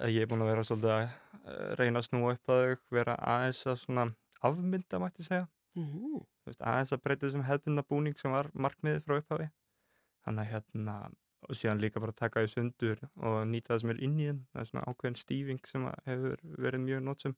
ég 0.07 0.23
er 0.23 0.29
búin 0.31 0.45
að 0.45 0.51
vera 0.53 0.63
svolítið 0.63 0.93
að 0.93 1.01
eh, 1.03 1.73
reyna 1.81 1.99
að 1.99 2.07
snúa 2.07 2.34
upp 2.38 2.53
að 2.53 2.61
þau, 2.63 2.84
vera 2.95 3.15
aðeins 3.34 3.63
að 3.67 3.79
svona 3.81 4.05
afmynda, 4.47 5.01
mætti 5.03 5.27
segja. 5.27 5.47
Mhm. 5.75 6.21
Þú 6.23 6.51
veist, 6.51 6.63
aðeins 6.63 6.93
að 6.95 7.01
breyta 7.03 7.25
þessum 7.27 7.47
hefðbunda 7.49 7.84
búning 7.91 8.15
sem 8.19 8.31
var 8.31 8.47
markmiðið 8.55 9.03
frá 9.03 9.17
upphafi. 9.19 9.49
Þannig 10.23 10.45
að 10.45 10.51
hérna, 10.53 10.95
og 11.47 11.59
síðan 11.59 11.84
líka 11.84 12.03
bara 12.03 12.15
taka 12.15 12.45
því 12.45 12.53
sundur 12.53 13.03
og 13.19 13.35
nýta 13.51 13.73
það 13.73 13.84
sem 13.84 13.91
er 13.93 14.01
inn 14.07 14.15
í 14.15 14.29
þeim. 14.29 14.39
Það 14.53 14.63
er 14.63 14.69
svona 14.71 14.85
ákveðin 14.88 15.19
stífing 15.21 15.67
sem 15.67 15.89
hefur 16.07 16.45
verið 16.63 16.85
mjög 16.88 17.03
nótsum. 17.09 17.35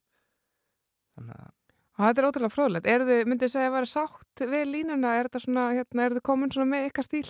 Þannig 1.17 1.39
að, 1.39 1.53
þetta 1.99 2.21
er 2.21 2.27
ótrúlega 2.29 2.53
fróðlegt. 2.53 2.87
Er 2.93 3.05
þið, 3.07 3.21
myndið 3.31 3.45
þið 3.47 3.53
segja 3.55 3.69
að 3.71 3.77
vera 3.77 3.89
sátt 3.93 4.43
við 4.53 4.67
línuna? 4.73 5.15
Er 5.19 5.29
þetta 5.29 5.41
svona, 5.45 5.63
hérna, 5.77 6.05
er 6.05 6.15
þið 6.19 6.25
komin 6.29 6.53
svona 6.53 6.69
með 6.75 6.85
ykkar 6.91 7.07
stíl? 7.09 7.25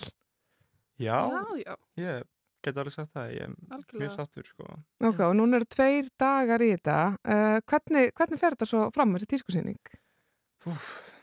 já, 1.00 1.16
Já, 1.32 1.40
já. 1.64 1.74
ég 1.96 2.26
get 2.60 2.76
alveg 2.76 2.92
sagt 2.92 3.14
það, 3.16 3.30
ég 3.32 3.40
er 3.46 3.52
Algjörlega. 3.72 4.00
mjög 4.02 4.10
sáttur, 4.18 4.44
sko. 4.50 4.66
Ok, 5.08 5.20
og 5.24 5.32
núna 5.38 5.56
eru 5.56 5.68
tveir 5.72 6.10
dagar 6.20 6.60
í 6.60 6.74
þetta. 6.74 6.96
Uh, 7.24 7.56
hvernig, 7.72 8.10
hvernig 8.18 8.42
fer 8.42 8.52
þetta 8.58 8.68
svo 8.68 8.82
fram 8.92 9.14
þessi 9.16 9.30
tískusýning? 9.32 9.78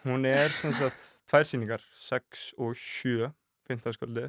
Hún 0.07 0.25
er 0.25 0.49
sem 0.57 0.73
sagt 0.73 1.03
tvær 1.29 1.45
sýningar, 1.45 1.83
6 2.07 2.47
og 2.57 2.73
7, 2.79 3.29
15 3.69 3.93
sköldi. 3.99 4.25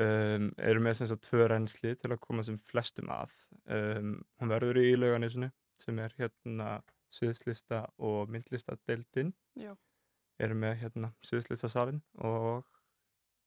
Um, 0.00 0.50
eru 0.60 0.80
með 0.84 0.98
sem 1.00 1.08
sagt 1.10 1.26
tvö 1.30 1.46
reynsli 1.52 1.94
til 2.00 2.12
að 2.12 2.20
koma 2.24 2.44
sem 2.44 2.56
flestum 2.64 3.08
að. 3.12 3.32
Um, 3.68 4.14
hún 4.40 4.52
verður 4.52 4.78
í 4.84 4.92
lauganisinu 4.96 5.48
sem 5.80 5.98
er 6.00 6.12
hérna 6.20 6.78
suðslista 7.12 7.84
og 8.02 8.30
myndlista 8.32 8.76
deildin. 8.88 9.32
Já. 9.58 9.74
Erum 10.42 10.62
með 10.64 10.78
hérna 10.82 11.12
suðslista 11.24 11.68
salin 11.70 12.00
og 12.24 12.64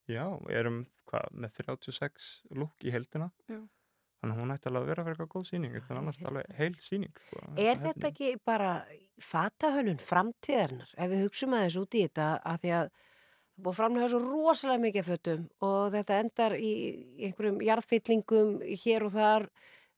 já, 0.10 0.26
erum 0.54 0.84
hvað, 1.10 1.32
með 1.34 1.58
36 1.64 2.30
lúk 2.56 2.86
í 2.86 2.94
heldina. 2.94 3.32
Já. 3.50 3.64
Þannig 4.22 4.38
að 4.38 4.42
hún 4.42 4.54
ætti 4.56 4.70
alveg 4.70 4.82
að 4.82 4.90
vera 4.90 5.04
fyrir 5.06 5.16
eitthvað 5.16 5.34
góð 5.34 5.50
sýning, 5.50 5.74
þetta 5.76 5.94
er 5.94 6.00
annars 6.00 6.22
alveg 6.26 6.54
heil 6.58 6.78
sýning. 6.82 7.18
Sko, 7.28 7.42
Er 7.62 7.82
þetta 7.82 8.08
ekki 8.10 8.30
bara 8.48 8.70
fatahönnun 9.22 10.00
framtíðarnar 10.02 10.94
ef 10.96 11.12
við 11.12 11.26
hugsaum 11.26 11.58
aðeins 11.58 11.78
út 11.82 11.98
í 11.98 12.06
þetta 12.08 12.30
að 12.42 12.64
því 12.64 12.74
að 12.80 12.88
það 12.88 13.04
búið 13.56 13.78
framlega 13.80 14.12
svo 14.12 14.20
rosalega 14.24 14.84
mikið 14.84 15.08
fötum 15.10 15.44
og 15.64 15.84
þetta 15.94 16.20
endar 16.24 16.56
í 16.60 16.72
einhverjum 17.28 17.62
jarðfyllingum 17.64 18.56
hér 18.84 19.06
og 19.08 19.14
þar 19.16 19.48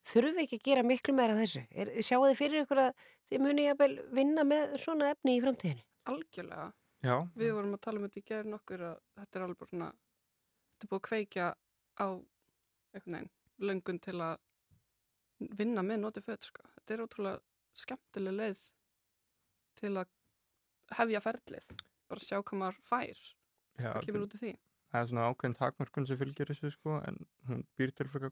þurfum 0.08 0.38
við 0.38 0.44
ekki 0.46 0.58
að 0.62 0.66
gera 0.70 0.84
miklu 0.88 1.14
meira 1.18 1.34
af 1.36 1.42
þessu 1.44 1.64
er, 1.72 1.92
sjáu 2.02 2.24
þið 2.26 2.38
fyrir 2.40 2.64
ykkur 2.66 2.82
að 2.86 3.06
þið 3.30 3.44
muni 3.44 3.66
jafnvel 3.68 3.94
vinna 4.16 4.44
með 4.48 4.76
svona 4.82 5.12
efni 5.14 5.38
í 5.38 5.42
framtíðinu 5.44 5.84
Algjörlega. 6.08 6.68
Já. 7.04 7.16
Við 7.36 7.50
vorum 7.54 7.74
að 7.76 7.82
tala 7.84 8.00
um 8.00 8.06
þetta 8.08 8.20
í 8.22 8.28
gerð 8.30 8.48
nokkur 8.54 8.84
að 8.88 9.00
þetta 9.20 9.38
er 9.40 9.44
alveg 9.46 9.58
bara 9.60 9.70
svona, 9.74 9.90
þetta 10.72 10.86
er 10.86 10.92
búið 10.92 11.00
að 11.02 11.08
kveikja 11.10 11.48
á 12.00 12.08
einhvern 12.08 13.18
veginn, 13.18 13.32
löngun 13.68 14.00
til 14.08 14.16
að 14.24 14.38
vinna 15.60 15.84
með 15.84 16.00
noti 16.02 16.24
föt, 16.24 16.48
sko. 16.48 16.64
Þetta 16.78 16.96
er 16.96 17.04
ótrúlega 17.04 17.42
skemmtileg 17.78 18.38
leið 18.40 18.64
til 19.78 19.92
að 20.00 20.08
hefja 20.98 21.22
ferlið, 21.28 21.68
bara 22.08 22.24
sjá 22.24 22.40
hvað 22.40 22.60
maður 22.64 22.80
fær, 22.88 23.20
Já, 23.78 23.92
hvað 23.92 24.06
kemur 24.08 24.26
út 24.26 24.38
í 24.40 24.42
því. 24.42 24.54
það 24.88 25.02
er 25.04 25.08
svona 25.12 25.28
ákveðin 25.28 25.60
takmörkun 25.60 26.08
sem 26.08 26.18
fylgir 26.24 26.48
þessu 26.54 26.72
sko 26.74 27.02
en 27.04 27.20
hún 27.52 27.68
býr 27.78 27.92
til 27.92 28.08
frekar 28.08 28.32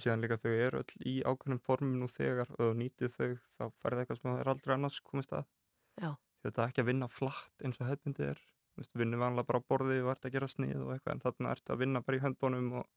síðan 0.00 0.22
líka 0.24 0.38
þau 0.40 0.52
eru 0.52 0.82
öll 0.82 1.08
í 1.08 1.14
ákveðnum 1.26 1.60
formum 1.62 1.98
nú 2.00 2.08
þegar 2.08 2.48
og 2.54 2.62
þú 2.62 2.70
nýtið 2.78 3.16
þau 3.16 3.30
þá 3.58 3.64
færði 3.82 4.04
eitthvað 4.04 4.20
sem 4.20 4.30
það 4.30 4.40
er 4.40 4.50
aldrei 4.52 4.74
annars 4.76 5.00
komist 5.04 5.34
að 5.36 5.44
Já. 6.00 6.10
þetta 6.46 6.62
er 6.62 6.70
ekki 6.70 6.82
að 6.84 6.88
vinna 6.88 7.08
flatt 7.12 7.66
eins 7.66 7.80
og 7.82 7.90
hefðbindi 7.90 8.30
er 8.30 8.40
vinnur 8.96 9.20
vanlega 9.20 9.48
bara 9.50 9.60
á 9.60 9.68
borði 9.68 9.98
og 10.00 10.14
ert 10.14 10.24
að 10.24 10.36
gera 10.38 10.48
snið 10.48 10.80
og 10.80 10.94
eitthvað 10.94 11.14
en 11.16 11.24
þarna 11.26 11.52
ert 11.52 11.72
að 11.72 11.82
vinna 11.82 12.04
bara 12.06 12.18
í 12.18 12.22
höndunum 12.22 12.70
og 12.80 12.88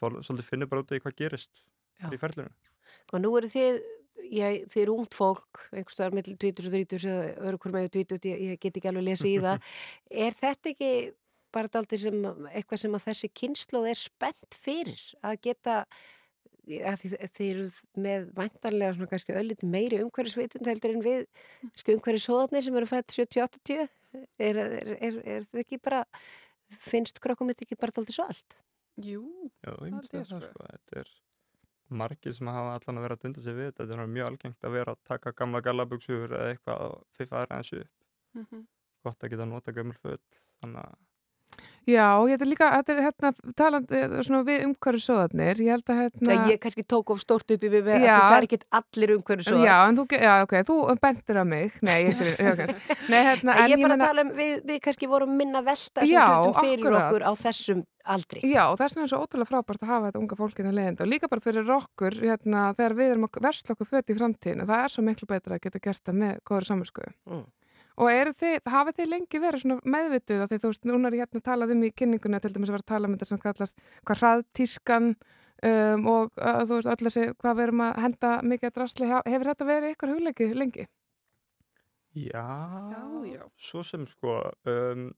fór, 0.00 0.16
svolítið 0.24 0.48
finnir 0.48 0.70
bara 0.70 0.82
út 0.82 0.90
af 0.90 0.96
því 0.96 1.02
hvað 1.04 1.20
gerist 1.20 1.62
Já. 2.00 2.08
í 2.12 2.20
ferlunum. 2.20 2.56
Og 3.12 3.22
nú 3.22 3.32
eru 3.38 3.50
þið, 3.50 3.78
ég, 4.30 4.64
þið 4.72 4.82
eru 4.82 4.96
ungt 5.00 5.16
fólk, 5.16 5.62
einhverstaðar 5.72 6.16
millir 6.16 6.38
20 6.40 6.66
og 6.68 6.74
30 6.76 7.06
eða 7.12 7.46
öru 7.50 7.60
hver 7.62 7.76
með 7.76 7.88
20, 7.98 8.28
ég, 8.30 8.42
ég 8.50 8.60
get 8.62 8.80
ekki 8.80 8.90
alveg 8.92 9.08
lesið 9.10 9.32
í 9.32 9.38
það. 9.44 9.70
Er 10.26 10.36
þetta 10.40 10.72
ekki 10.72 10.90
bara 11.54 11.72
daldið 11.72 12.04
sem 12.06 12.20
eitthvað 12.50 12.82
sem 12.82 12.96
að 12.98 13.06
þessi 13.08 13.32
kynnslóð 13.40 13.90
er 13.92 14.00
spennt 14.00 14.58
fyrir 14.60 15.02
að 15.22 15.40
geta 15.46 15.76
að 16.66 17.02
þið, 17.02 17.12
þið 17.36 17.50
eru 17.50 17.66
með 18.02 18.24
væntanlega 18.34 18.96
svona 18.96 19.10
kannski 19.12 19.36
ölliti 19.38 19.68
meiri 19.70 20.00
umhverfisvitund 20.02 20.66
heldur 20.66 20.96
en 20.96 21.04
við 21.04 21.26
sko 21.78 21.94
umhverfisóðarnir 21.94 22.66
sem 22.66 22.78
eru 22.80 22.88
fætt 22.90 23.14
70-80 23.14 23.84
er, 23.84 24.58
er, 24.58 24.58
er, 24.96 25.20
er 25.22 25.46
þetta 25.46 25.62
ekki 25.62 25.78
bara 25.82 26.02
finnst 26.82 27.20
krokkum 27.22 27.52
þetta 27.52 27.66
ekki 27.66 27.78
bara 27.78 27.94
daldið 27.94 28.18
svo 28.18 28.26
allt? 28.26 28.58
Jú, 29.04 29.22
ég 29.62 29.96
það 30.10 30.28
sko. 30.30 30.40
Þetta 30.56 31.00
er 31.02 31.10
margir 32.00 32.34
sem 32.34 32.48
hafa 32.50 32.76
allan 32.78 33.00
að 33.00 33.06
vera 33.06 33.16
að 33.18 33.24
dunda 33.26 33.42
sig 33.44 33.56
við 33.56 33.68
þetta. 33.70 33.84
Þetta 33.84 33.98
er 34.02 34.14
mjög 34.14 34.30
algengt 34.30 34.66
að 34.66 34.76
vera 34.78 34.94
að 34.96 35.02
taka 35.10 35.32
gamla 35.36 35.62
gallabugsur 35.62 36.32
eða 36.32 36.54
eitthvað 36.54 36.86
og 36.86 37.02
fiffa 37.14 37.36
það 37.36 37.44
aðeins 37.46 37.72
upp. 37.80 38.06
Mhm. 38.40 38.64
Gott 39.06 39.22
að 39.22 39.34
geta 39.34 39.46
nota 39.46 39.74
gömul 39.76 39.98
föt. 40.02 40.40
Þannig 40.60 40.82
að 40.82 40.96
Já, 41.86 42.18
ég 42.26 42.40
er 42.42 42.48
líka, 42.50 42.68
þetta 42.80 42.94
er 42.94 43.02
hérna 43.04 43.30
talandi 43.54 43.98
svona 44.26 44.40
við 44.46 44.64
umhverju 44.66 45.02
söðarnir, 45.04 45.60
ég 45.62 45.76
held 45.76 45.92
að 45.92 46.00
hérna... 46.00 46.22
Þegar 46.26 46.48
ég 46.50 46.60
kannski 46.64 46.84
tók 46.90 47.12
of 47.14 47.20
stórt 47.22 47.52
upp 47.54 47.66
í 47.66 47.70
við 47.70 47.90
að 47.94 48.06
Já. 48.06 48.14
það 48.16 48.36
er 48.36 48.46
ekkit 48.48 48.64
allir 48.80 49.12
umhverfisóðar. 49.14 49.66
Já, 49.68 49.76
en 49.86 50.00
þú, 50.00 50.06
já, 50.18 50.32
ok, 50.42 50.54
þú 50.66 50.78
bendir 51.04 51.38
að 51.38 51.46
mig, 51.52 51.76
nei, 51.86 51.98
ég, 52.08 52.24
já, 52.34 52.50
okay. 52.56 52.74
nei 53.12 53.20
hérna, 53.28 53.54
En 53.54 53.70
ég 53.70 53.76
er 53.76 53.84
bara 53.86 53.98
að 54.00 54.02
tala 54.02 54.24
um, 54.26 54.32
við, 54.34 54.56
við 54.66 54.80
kannski 54.88 55.10
vorum 55.14 55.36
minna 55.38 55.62
velta 55.66 56.08
Já, 56.10 56.24
hlutum 56.26 56.58
fyrir 56.58 56.82
akkurat. 56.82 57.06
okkur 57.06 57.26
á 57.26 57.32
þessum 57.38 57.84
aldri. 58.06 58.42
Já, 58.46 58.62
og 58.66 58.80
þess 58.80 58.96
vegna 58.96 59.06
er 59.06 59.12
svo 59.12 59.20
ótrúlega 59.22 59.50
frábært 59.50 59.84
að 59.86 59.92
hafa 59.92 60.10
þetta 60.10 60.22
unga 60.22 60.38
fólkið 60.40 60.70
að 60.70 60.78
leiðenda 60.78 61.06
og 61.06 61.10
líka 61.10 61.30
bara 61.30 61.44
fyrir 61.44 61.70
okkur 61.76 62.18
hérna, 62.22 62.66
þegar 62.78 62.96
við 62.98 63.14
erum 63.14 63.28
að 63.28 63.40
versla 63.46 63.76
okkur 63.76 63.90
föt 63.90 64.10
í 64.10 64.18
framtíðinu 64.18 64.66
það 64.66 64.82
er 64.82 64.94
svo 64.94 65.06
miklu 65.06 65.30
betra 65.30 65.58
að 65.58 65.64
geta 65.66 65.82
gert 65.86 66.02
það 66.06 66.20
með 66.22 66.40
góður 66.46 66.68
samvinskuðu. 66.70 67.14
Mm. 67.30 67.46
Og 67.96 68.10
eru 68.12 68.32
þið, 68.36 68.56
hafið 68.68 68.96
þið 68.98 69.08
lengi 69.08 69.38
verið 69.40 69.62
svona 69.62 69.92
meðvituð 69.94 70.42
að 70.44 70.50
þið, 70.52 70.60
þú 70.62 70.70
veist, 70.72 70.82
núna 70.90 71.08
er 71.08 71.14
ég 71.16 71.22
hérna 71.24 71.40
að 71.40 71.46
tala 71.46 71.68
um 71.72 71.84
í 71.86 71.90
kynninguna 71.96 72.40
til 72.44 72.50
dæmis 72.52 72.68
að 72.68 72.76
vera 72.76 72.84
að 72.84 72.90
tala 72.92 73.08
um 73.08 73.14
þetta 73.16 73.28
sem 73.30 73.40
kallast 73.40 73.78
hvað 74.04 74.20
hraðtískan 74.20 75.06
um, 75.16 76.08
og 76.12 76.36
uh, 76.36 76.60
þú 76.68 76.76
veist, 76.80 76.90
öll 76.92 77.06
þessi, 77.08 77.24
hvað 77.40 77.56
við 77.56 77.66
erum 77.66 77.84
að 77.86 78.02
henda 78.04 78.32
mikið 78.52 78.68
að 78.68 78.76
drasli, 78.76 79.08
hefur 79.14 79.50
þetta 79.52 79.68
verið 79.70 79.94
ykkur 79.94 80.12
hugleikið 80.12 80.54
lengi? 80.60 80.86
Já, 82.16 82.44
Já, 82.92 83.02
já. 83.28 83.42
svo 83.56 83.82
sem 83.84 84.04
sko, 84.08 84.38
um, 84.68 85.08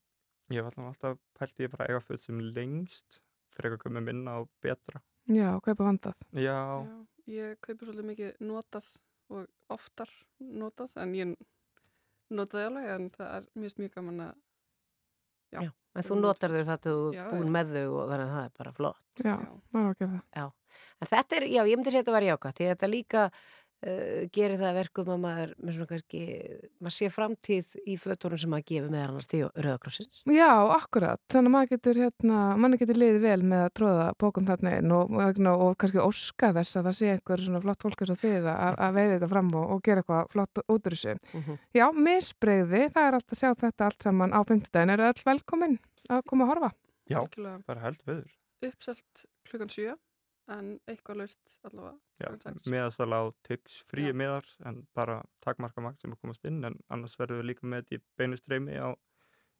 ég 0.54 0.62
var 0.66 0.74
allan 0.74 0.90
alltaf 0.92 1.18
pælt 1.38 1.60
ég 1.62 1.70
bara 1.74 1.86
að 1.86 1.92
eiga 1.92 2.06
föt 2.06 2.24
sem 2.24 2.40
lengst 2.54 3.20
fyrir 3.54 3.74
að 3.76 3.84
koma 3.84 4.02
minna 4.02 4.38
og 4.42 4.48
betra. 4.62 5.02
Já, 5.30 5.50
kaupa 5.62 5.82
vandað. 5.84 6.18
Já, 6.32 6.58
Já, 6.86 6.96
ég 7.34 7.58
kaupi 7.62 7.86
svolítið 7.86 8.08
mikið 8.10 8.42
notað 8.48 8.88
og 9.34 9.46
oftar 9.74 10.10
notað 10.38 10.94
en 11.02 11.14
ég 11.18 11.34
notaði 12.30 12.64
alveg 12.68 12.88
en 12.94 13.10
það 13.16 13.34
er 13.38 13.48
mjög 13.62 13.78
mjög 13.82 13.92
gaman 13.96 14.20
að 14.26 14.32
já, 15.54 15.60
Já, 15.64 15.70
En 15.98 16.04
þú 16.06 16.16
notar 16.20 16.52
þau 16.54 16.64
þetta 16.68 16.90
og 16.94 17.14
Já, 17.16 17.22
búin 17.32 17.48
já. 17.48 17.52
með 17.56 17.70
þau 17.74 17.86
og 17.98 18.10
þannig 18.10 18.26
að 18.28 18.34
það 18.34 18.44
er 18.44 18.52
bara 18.58 18.72
flott. 18.76 19.06
Já, 19.24 19.36
maður 19.72 19.88
á 19.88 19.90
að 19.90 19.98
gera 19.98 20.10
það. 20.12 20.24
Já, 20.36 20.44
en 21.00 21.10
þetta 21.12 21.36
er, 21.38 21.46
já, 21.48 21.62
ég 21.64 21.78
myndi 21.80 21.90
segja 21.94 22.02
að 22.02 22.04
þetta 22.04 22.16
var 22.18 22.26
jákvæmt, 22.28 22.58
því 22.58 22.66
að 22.68 22.72
þetta 22.74 22.90
líka 22.92 23.22
uh, 23.86 24.26
gerir 24.34 24.56
það 24.58 24.68
að 24.70 24.78
verkum 24.78 25.10
að 25.14 25.20
maður, 25.22 25.52
með 25.62 25.76
svona 25.76 25.88
kannski, 25.92 26.20
maður 26.82 26.94
sé 26.96 27.08
framtíð 27.14 27.74
í 27.84 27.96
fötunum 28.00 28.40
sem 28.42 28.52
maður 28.52 28.66
gefur 28.72 28.92
meðal 28.94 29.10
annars 29.12 29.30
til 29.30 29.40
Rauðakrossins. 29.48 30.20
Já, 30.32 30.50
akkurat. 30.74 31.20
Þannig 31.30 31.50
að 31.50 31.54
maður 31.56 31.72
getur, 31.74 32.00
hérna, 32.04 32.40
manni 32.64 32.80
getur 32.82 33.00
liðið 33.02 33.20
vel 33.28 33.42
með 33.52 33.64
að 33.66 33.72
tróða 33.80 34.08
bókum 34.24 34.48
þarna 34.48 34.74
inn 34.80 34.94
og, 34.98 35.14
og, 35.18 35.42
og 35.54 35.76
kannski 35.82 36.02
óska 36.04 36.52
þess 36.58 36.80
að 36.80 36.88
það 36.90 36.98
sé 37.00 37.12
einhver 37.14 37.44
svona 37.46 37.62
flott 37.66 37.86
fólk 37.86 38.02
eins 38.06 38.14
og 38.16 38.20
þið 38.24 38.50
að, 38.54 38.80
að 38.88 38.98
veiði 38.98 39.14
þetta 39.16 39.30
fram 39.34 39.52
og, 39.54 39.70
og 39.76 39.84
gera 39.86 40.02
eitthvað 40.04 40.32
flott 40.34 40.62
út 40.64 40.90
úr 40.90 40.96
þessu. 40.98 41.16
Mhm. 41.38 41.60
Já, 41.78 41.86
misbreyði, 42.08 42.82
það 42.94 43.06
er 43.08 43.18
alltaf 43.20 43.36
að 43.36 43.42
sjá 43.44 43.50
þetta 43.62 43.88
allt 43.88 44.08
saman 44.08 44.34
á 44.34 44.40
fimmtudaginn. 44.48 44.94
Eru 44.96 45.08
öll 45.08 45.24
velkomin 45.28 45.78
að 46.08 46.22
koma 46.28 46.44
að 46.46 46.52
horfa? 46.54 46.70
já, 47.08 47.18
Algjörlega. 47.22 47.62
bara 47.66 47.80
held 47.86 48.02
veður. 48.04 48.32
uppselt 48.68 49.22
klukkan 49.48 49.70
7 49.72 49.94
en 50.54 50.70
eitthvað 50.88 51.20
laust 51.22 51.56
allavega 51.68 51.96
Já, 52.18 52.26
klukkan 52.32 52.58
6. 52.62 52.70
meðasal 52.72 53.10
á 53.14 53.22
TIX 53.46 53.76
fríi 53.88 54.14
miðar 54.16 54.48
en 54.66 54.80
bara 54.96 55.20
takmarka 55.44 55.82
magt 55.84 56.00
sem 56.02 56.14
að 56.14 56.22
komast 56.24 56.44
inn 56.48 56.62
en 56.64 56.78
annars 56.88 57.18
verður 57.20 57.42
við 57.42 57.50
líka 57.52 57.66
með 57.68 57.84
þetta 57.84 57.98
í 57.98 58.02
beinu 58.18 58.38
streymi 58.40 58.78
á 58.80 58.88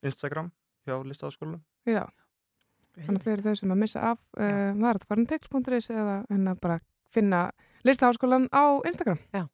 Instagram 0.06 0.51
hjá 0.89 0.97
listafaskólanum. 1.05 1.62
Já. 1.86 2.05
Þannig 2.98 3.23
fyrir 3.27 3.44
þau 3.44 3.55
sem 3.60 3.73
að 3.74 3.81
missa 3.85 4.01
af, 4.12 4.20
uh, 4.39 4.73
það 4.74 4.89
er 4.90 4.98
að 4.98 5.09
fara 5.10 5.23
um 5.23 5.27
text.is 5.31 5.90
eða 5.94 6.15
hérna 6.31 6.55
bara 6.59 6.78
finna 7.15 7.43
listaháskólan 7.86 8.48
á 8.51 8.65
Instagram. 8.89 9.20
Já. 9.32 9.44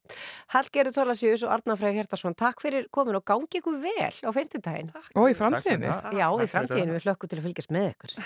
Hallgerður 0.55 0.95
Tólasíus 0.95 1.43
og 1.45 1.53
Arna 1.53 1.75
Freyr 1.77 1.93
Hjertarsson, 1.99 2.33
takk 2.35 2.63
fyrir 2.63 2.87
komin 2.91 3.19
og 3.19 3.25
gangi 3.27 3.61
ykkur 3.61 3.77
vel 3.83 4.09
á 4.25 4.29
fimmtudaginn. 4.33 4.89
Og 5.13 5.29
í. 5.29 5.35
Takk 5.37 5.61
það. 5.61 5.85
Já, 6.17 6.27
Takk 6.55 6.73
í 6.73 6.81
það. 6.81 6.95
við 6.95 7.05
hlökkum 7.05 7.31
til 7.31 7.39
að 7.39 7.45
fylgjast 7.49 7.75
með 7.75 7.91
ykkur. 7.91 8.17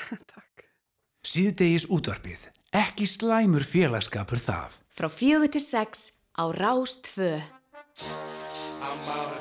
Síðdegis 1.33 1.89
útvarpið. 1.97 2.47
Ekki 2.69 3.07
slæmur 3.09 3.65
félagskapur 3.65 4.37
það. 4.37 4.75
Frá 4.93 5.09
fjögur 5.09 5.49
til 5.49 5.61
sex 5.61 6.13
á 6.37 6.53
Rástfö. 6.53 7.41
I'm 8.79 9.09
out 9.09 9.39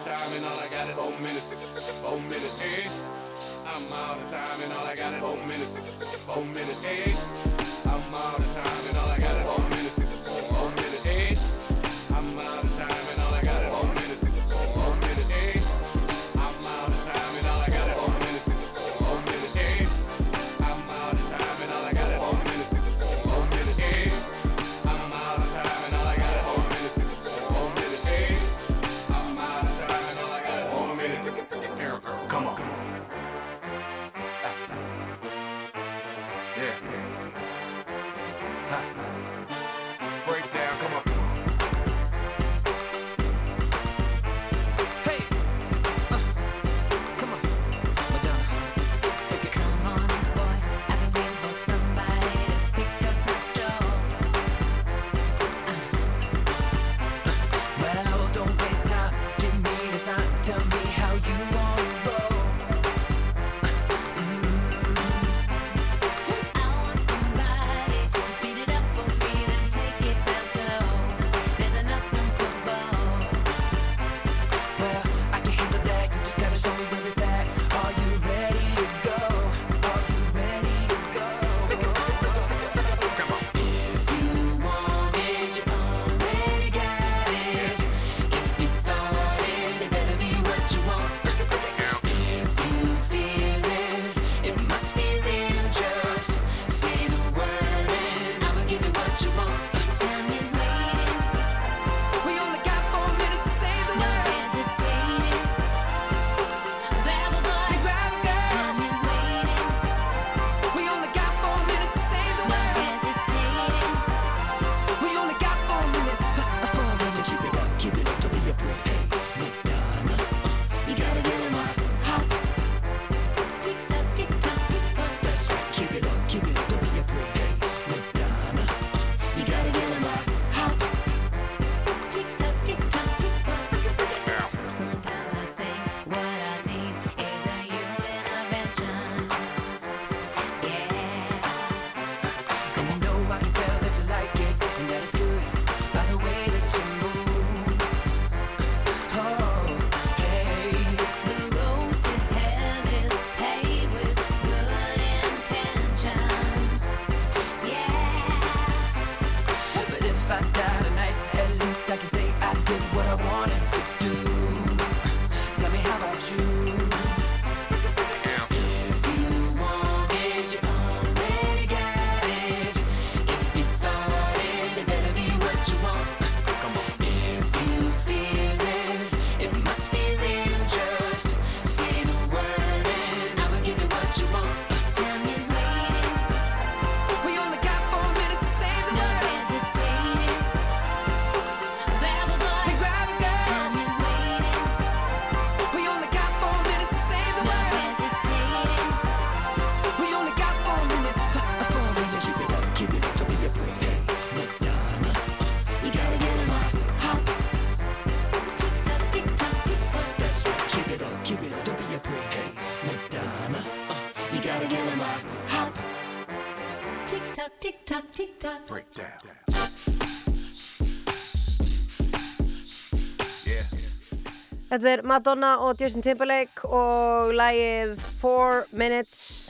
Þetta 224.79 224.91
er 224.95 225.01
Madonna 225.11 225.49
og 225.67 225.81
Justin 225.83 226.05
Timberlake 226.07 226.69
og 226.71 227.33
lagið 227.35 227.97
Four 228.21 228.61
Minutes 228.79 229.49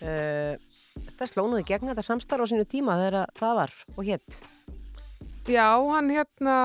uh, 0.00 0.56
Þetta 0.96 1.28
slónuði 1.28 1.66
gegn 1.68 1.90
þetta 1.90 2.04
samstarf 2.06 2.48
á 2.48 2.48
sínu 2.48 2.64
tíma 2.64 2.96
þegar 2.96 3.34
það 3.36 3.58
var 3.58 3.74
og 3.92 4.08
hétt 4.08 4.38
Já, 5.52 5.66
hann 5.90 6.08
hérna, 6.14 6.56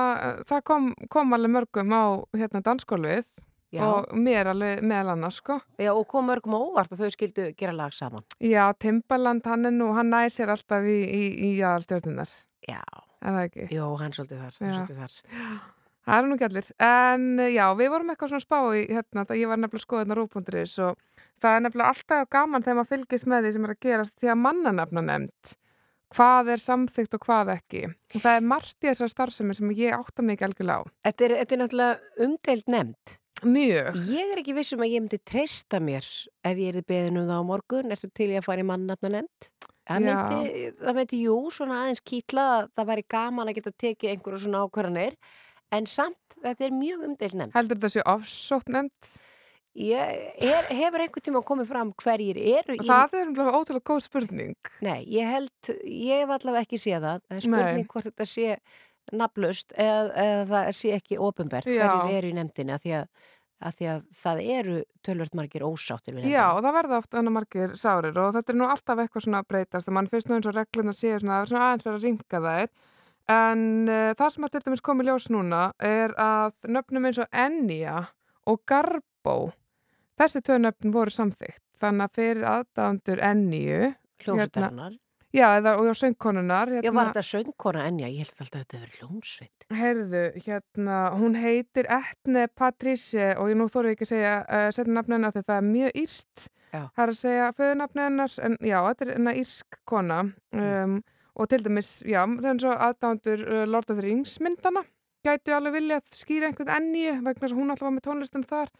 það 0.48 0.64
kom, 0.70 0.88
kom 1.12 1.36
alveg 1.36 1.52
mörgum 1.58 1.92
á 1.92 2.24
hérna 2.40 2.64
dansskólfið 2.64 3.28
Já. 3.76 3.84
og 3.84 4.16
mér 4.16 4.48
alveg 4.54 4.80
meðal 4.80 5.12
annars, 5.18 5.42
sko. 5.42 5.58
Já, 5.76 5.90
og 5.92 6.06
kom 6.08 6.30
mörgum 6.30 6.56
óvart 6.56 6.94
að 6.94 7.02
þau 7.04 7.16
skildu 7.18 7.50
gera 7.58 7.76
lag 7.76 7.92
saman 7.92 8.24
Já, 8.40 8.70
Timbaland, 8.80 9.44
hann 9.44 9.68
er 9.68 9.76
nú, 9.76 9.90
hann 9.98 10.08
næ 10.14 10.30
sér 10.32 10.54
alltaf 10.54 10.88
í, 10.88 11.02
í, 11.04 11.24
í 11.50 11.56
aðalstjórnunar. 11.58 12.32
Já. 12.64 12.80
Er 13.18 13.34
það 13.34 13.48
ekki? 13.50 13.66
Jó, 13.76 13.90
hann 14.00 14.14
svolítið 14.16 14.46
þar, 14.46 14.56
hann 14.62 14.72
Já. 14.72 14.78
svolítið 14.78 15.02
þar. 15.02 15.74
Það 16.08 16.18
er 16.18 16.28
nú 16.28 16.36
ekki 16.38 16.46
allir. 16.48 16.68
En 16.88 17.24
eh, 17.44 17.52
já, 17.52 17.64
við 17.76 17.92
vorum 17.92 18.12
eitthvað 18.12 18.32
svona 18.32 18.44
spá 18.46 18.58
í 18.72 18.82
hérna, 18.88 19.24
það 19.28 19.40
ég 19.42 19.50
var 19.50 19.60
nefnilega 19.60 19.84
skoðið 19.84 20.04
hérna 20.06 20.16
rúf.is 20.18 20.76
og 20.86 21.24
það 21.42 21.54
er 21.54 21.64
nefnilega 21.66 21.92
alltaf 21.92 22.28
gaman 22.32 22.64
þegar 22.64 22.78
maður 22.78 22.92
fylgist 22.94 23.28
með 23.28 23.46
því 23.46 23.54
sem 23.56 23.66
er 23.66 23.74
að 23.74 23.80
gerast 23.84 24.16
því 24.16 24.32
að 24.32 24.42
mannanefna 24.46 25.04
nefnd. 25.10 25.54
Hvað 26.16 26.54
er 26.54 26.62
samþygt 26.62 27.16
og 27.18 27.24
hvað 27.26 27.52
ekki. 27.58 27.82
Og 28.16 28.22
það 28.24 28.38
er 28.38 28.50
margt 28.54 28.78
í 28.80 28.88
þessar 28.88 29.12
starfsemi 29.12 29.56
sem 29.58 29.72
ég 29.76 29.92
átta 29.92 30.24
ekki 30.24 30.46
algjörlega 30.46 30.80
á. 30.80 30.82
Þetta 31.04 31.26
er, 31.26 31.34
þetta 31.42 31.54
er 31.54 31.60
náttúrulega 31.62 32.24
umdeild 32.24 32.72
nefnd. 32.72 33.18
Mjög. 33.44 33.98
Ég 34.10 34.32
er 34.32 34.40
ekki 34.40 34.54
vissum 34.56 34.80
að 34.82 34.94
ég 34.94 35.04
myndi 35.04 35.18
treysta 35.28 35.78
mér 35.84 36.06
ef 36.08 36.56
ég 36.58 36.72
er 36.72 36.80
í 36.80 36.86
beðinu 36.88 37.22
um 37.22 37.28
það 37.28 37.44
á 37.44 37.50
morgun. 37.52 37.92
Ertu 37.94 38.08
til 38.08 38.32
ég 38.32 38.40
að 38.40 38.48
fara 38.48 38.64
í 38.64 38.66
mannafna 38.66 39.12
nefnd? 39.18 39.50
Það 39.88 40.02
myndi, 40.04 40.64
það 40.82 40.96
myndi, 40.98 41.18
jú, 41.24 41.36
svona 41.54 41.76
aðeins 41.82 42.02
kýtla 42.04 42.46
að 42.54 42.64
það 42.76 42.88
væri 42.90 43.04
gaman 43.14 43.48
að 43.48 43.58
geta 43.58 43.74
tekið 43.84 44.10
einhverju 44.12 44.40
svona 44.42 44.64
ákvarðanir. 44.66 45.14
En 45.74 45.88
samt, 45.88 46.38
þetta 46.40 46.68
er 46.68 46.76
mjög 46.76 47.08
umdeild 47.08 47.40
nefnd. 47.40 47.56
Heldur 47.56 47.80
þetta 47.80 47.92
sé 47.92 48.04
ofsótt 48.08 48.70
nefnd? 48.72 49.10
Ég, 49.78 50.14
er, 50.42 50.66
hefur 50.74 51.04
einhvern 51.04 51.22
tíma 51.22 51.40
komið 51.46 51.68
fram 51.70 51.90
hverjir 52.02 52.38
eru 52.40 52.74
í... 52.74 52.86
Það 52.88 53.14
er 53.20 53.28
umlega 53.28 53.54
ótrúlega 53.54 53.86
góð 53.86 54.00
spurning. 54.08 54.70
Nei, 54.82 55.04
ég 55.12 55.28
held, 55.28 55.72
ég 55.84 56.24
hef 56.24 56.32
allavega 56.34 56.66
ekki 56.66 56.80
séð 56.82 57.04
það. 57.04 57.24
Það 57.28 57.36
er 57.36 57.44
spurning 57.44 57.84
Nei. 57.84 57.90
hvort 57.92 58.08
þetta 58.08 58.26
sé 58.26 58.56
nafnlaust 59.14 59.74
eða, 59.78 60.08
eða 60.24 60.46
það 60.50 60.70
sé 60.80 60.94
ekki 60.96 61.20
ofinbært 61.28 61.68
hverjir 61.70 62.16
eru 62.18 62.32
í 62.32 62.36
nefndinni 62.36 62.74
af 62.74 62.82
því 62.82 62.94
að, 62.98 63.06
að 63.68 63.78
því 63.78 63.88
að 63.92 64.02
það 64.24 64.42
eru 64.56 64.76
tölvört 65.06 65.38
margir 65.38 65.64
ósáttir 65.68 66.16
við 66.16 66.22
nefndinni. 66.24 66.36
Já, 66.36 66.44
og 66.50 66.60
það 66.66 66.76
verða 66.80 67.00
oft 67.04 67.18
annað 67.20 67.36
margir 67.38 67.78
sárir 67.78 68.20
og 68.24 68.34
þetta 68.36 68.54
er 68.54 68.58
nú 68.58 68.68
alltaf 68.72 69.02
eitthvað 69.04 69.28
svona 69.28 69.42
að 69.44 69.50
breytast 69.54 69.88
og 69.88 69.96
mann 69.96 70.10
finnst 70.10 70.28
nú 70.28 70.38
eins 70.38 70.50
og 70.50 70.58
regluna 70.58 70.96
séu 70.96 71.22
svona, 71.22 71.40
svona 71.48 71.68
aðeins 71.68 71.86
vera 71.88 72.00
að 72.00 72.06
en 73.32 73.62
uh, 73.88 74.12
það 74.18 74.34
sem 74.34 74.48
að 74.48 74.54
til 74.54 74.64
dæmis 74.66 74.84
komið 74.84 75.10
ljós 75.10 75.28
núna 75.34 75.62
er 75.84 76.14
að 76.20 76.68
nöfnum 76.68 77.08
eins 77.08 77.20
og 77.22 77.28
Ennja 77.44 78.04
og 78.48 78.62
Garbo 78.68 79.38
þessi 80.18 80.42
tvö 80.44 80.60
nöfn 80.62 80.94
voru 80.94 81.14
samþygt 81.14 81.64
þannig 81.78 82.08
að 82.08 82.16
fyrir 82.20 82.48
aðdándur 82.56 83.22
Ennju 83.30 83.92
Hljómsveitarinnar. 84.18 84.96
Já, 85.28 85.58
eða 85.58 85.74
og 85.76 85.96
söngkonunar 85.98 86.70
Ég 86.80 86.94
var 86.96 87.10
þetta 87.10 87.22
söngkona 87.28 87.82
enja, 87.90 88.08
ég 88.08 88.24
held 88.24 88.30
alltaf 88.32 88.46
að 88.46 88.62
þetta 88.62 88.78
verið 88.80 88.94
hljómsveit. 89.02 89.66
Heyrðu, 89.76 90.22
hérna, 90.46 91.00
hún 91.20 91.36
heitir 91.36 91.88
Etne 91.92 92.46
Patrice 92.48 93.34
og 93.36 93.50
ég 93.52 93.58
nú 93.60 93.66
þóru 93.68 93.92
ekki 93.92 94.06
að 94.06 94.12
segja 94.14 94.32
uh, 94.46 94.70
setja 94.72 94.94
nafni 94.96 95.18
hennar 95.18 95.36
þegar 95.36 95.50
það 95.50 95.60
er 95.60 95.68
mjög 95.68 96.00
írst. 96.02 96.48
Já. 96.72 96.80
Það 96.80 97.04
er 97.04 97.12
að 97.12 97.20
segja 97.20 97.52
föðunafni 97.58 98.04
hennar, 98.04 98.34
en 98.44 98.56
já, 98.60 98.78
þetta 98.88 99.04
er 99.04 99.12
hennar 99.14 99.38
írsk 99.42 99.78
kona 99.88 100.18
um, 100.24 100.98
og 101.38 101.48
til 101.50 101.62
dæmis, 101.64 101.90
já, 102.02 102.22
það 102.26 102.44
er 102.44 102.52
eins 102.52 102.68
og 102.68 102.86
aðdándur 102.88 103.44
uh, 103.46 103.64
Lord 103.70 103.90
of 103.92 104.00
the 104.00 104.04
Rings 104.04 104.38
myndana 104.42 104.84
gætu 105.26 105.54
alveg 105.54 105.78
vilja 105.78 106.00
að 106.00 106.16
skýra 106.16 106.48
einhvern 106.48 106.74
enni 106.74 107.06
vegna 107.10 107.38
þess 107.40 107.52
að 107.52 107.60
hún 107.60 107.72
alltaf 107.72 107.86
var 107.88 107.94
með 107.96 108.06
tónlistin 108.06 108.46
þar 108.48 108.72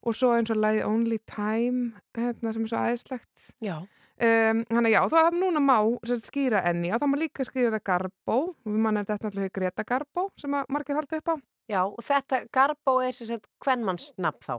og 0.00 0.16
svo 0.16 0.32
eins 0.34 0.52
og 0.52 0.60
lagið 0.60 0.86
Only 0.88 1.18
Time 1.28 2.02
hérna, 2.16 2.52
sem 2.54 2.64
er 2.64 2.72
svo 2.72 2.84
æðislegt. 2.88 3.48
Já. 3.60 3.76
Um, 4.20 4.64
Þannig 4.68 4.90
að 4.90 4.92
já, 4.92 5.00
þá 5.12 5.36
núna 5.40 5.62
má 5.64 5.76
sagt, 6.04 6.26
skýra 6.28 6.60
enni 6.68 6.90
og 6.92 7.00
þá 7.00 7.06
má 7.08 7.16
líka 7.20 7.44
skýra 7.48 7.80
Garbo 7.80 8.40
við 8.68 8.82
mann 8.84 9.00
er 9.00 9.06
þetta 9.08 9.28
náttúrulega 9.28 9.54
Greta 9.56 9.86
Garbo 9.88 10.26
sem 10.40 10.56
að 10.56 10.74
margir 10.76 10.98
haldi 10.98 11.20
upp 11.20 11.32
á. 11.32 11.36
Já, 11.70 11.80
og 11.86 12.02
þetta 12.04 12.42
Garbo 12.52 12.98
er 13.00 13.16
sem 13.16 13.30
sagt 13.30 13.48
hvernmannsnafn 13.64 14.44
þá? 14.44 14.54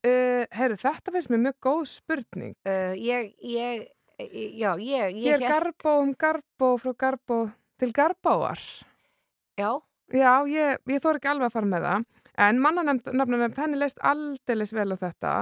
Uh, 0.00 0.42
Herru, 0.56 0.78
þetta 0.80 1.12
finnst 1.12 1.30
mér 1.30 1.42
mjög 1.44 1.56
góð 1.66 1.82
spurning. 1.92 2.54
Uh, 2.66 2.94
ég, 2.96 3.34
ég, 3.44 3.86
já, 4.28 4.70
ég, 4.78 5.16
ég 5.16 5.38
Hér 5.38 5.42
er 5.42 5.54
Garbo 5.54 5.96
um 6.04 6.14
Garbo 6.18 6.74
frá 6.80 6.94
Garbo 6.98 7.40
til 7.80 7.92
Garbóar. 7.96 8.60
Já. 9.56 9.80
Já, 10.10 10.32
ég, 10.50 10.80
ég 10.90 11.02
þór 11.02 11.20
ekki 11.20 11.30
alveg 11.30 11.50
að 11.50 11.56
fara 11.56 11.70
með 11.70 11.86
það. 11.86 12.06
En 12.40 12.60
mannanafnanemnd, 12.62 13.58
henni 13.60 13.78
leist 13.78 14.00
aldeilis 14.06 14.72
vel 14.74 14.90
á 14.94 14.96
þetta 14.98 15.32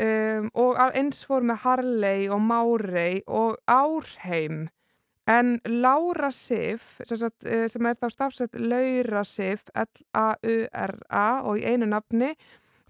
um, 0.00 0.50
og 0.58 0.78
eins 0.88 1.24
fór 1.28 1.44
með 1.46 1.64
Harley 1.64 2.28
og 2.32 2.42
Márey 2.44 3.20
og 3.26 3.58
Árheim. 3.70 4.68
En 5.30 5.58
Laura 5.68 6.30
Sif, 6.34 6.96
sem, 7.04 7.18
sagt, 7.20 7.44
eh, 7.46 7.68
sem 7.70 7.86
er 7.86 7.98
þá 8.00 8.08
stafsett 8.10 8.56
Laura 8.58 9.22
Sif, 9.28 9.68
L-A-U-R-A 9.78 11.26
og 11.46 11.60
í 11.60 11.66
einu 11.70 11.86
nafni, 11.86 12.32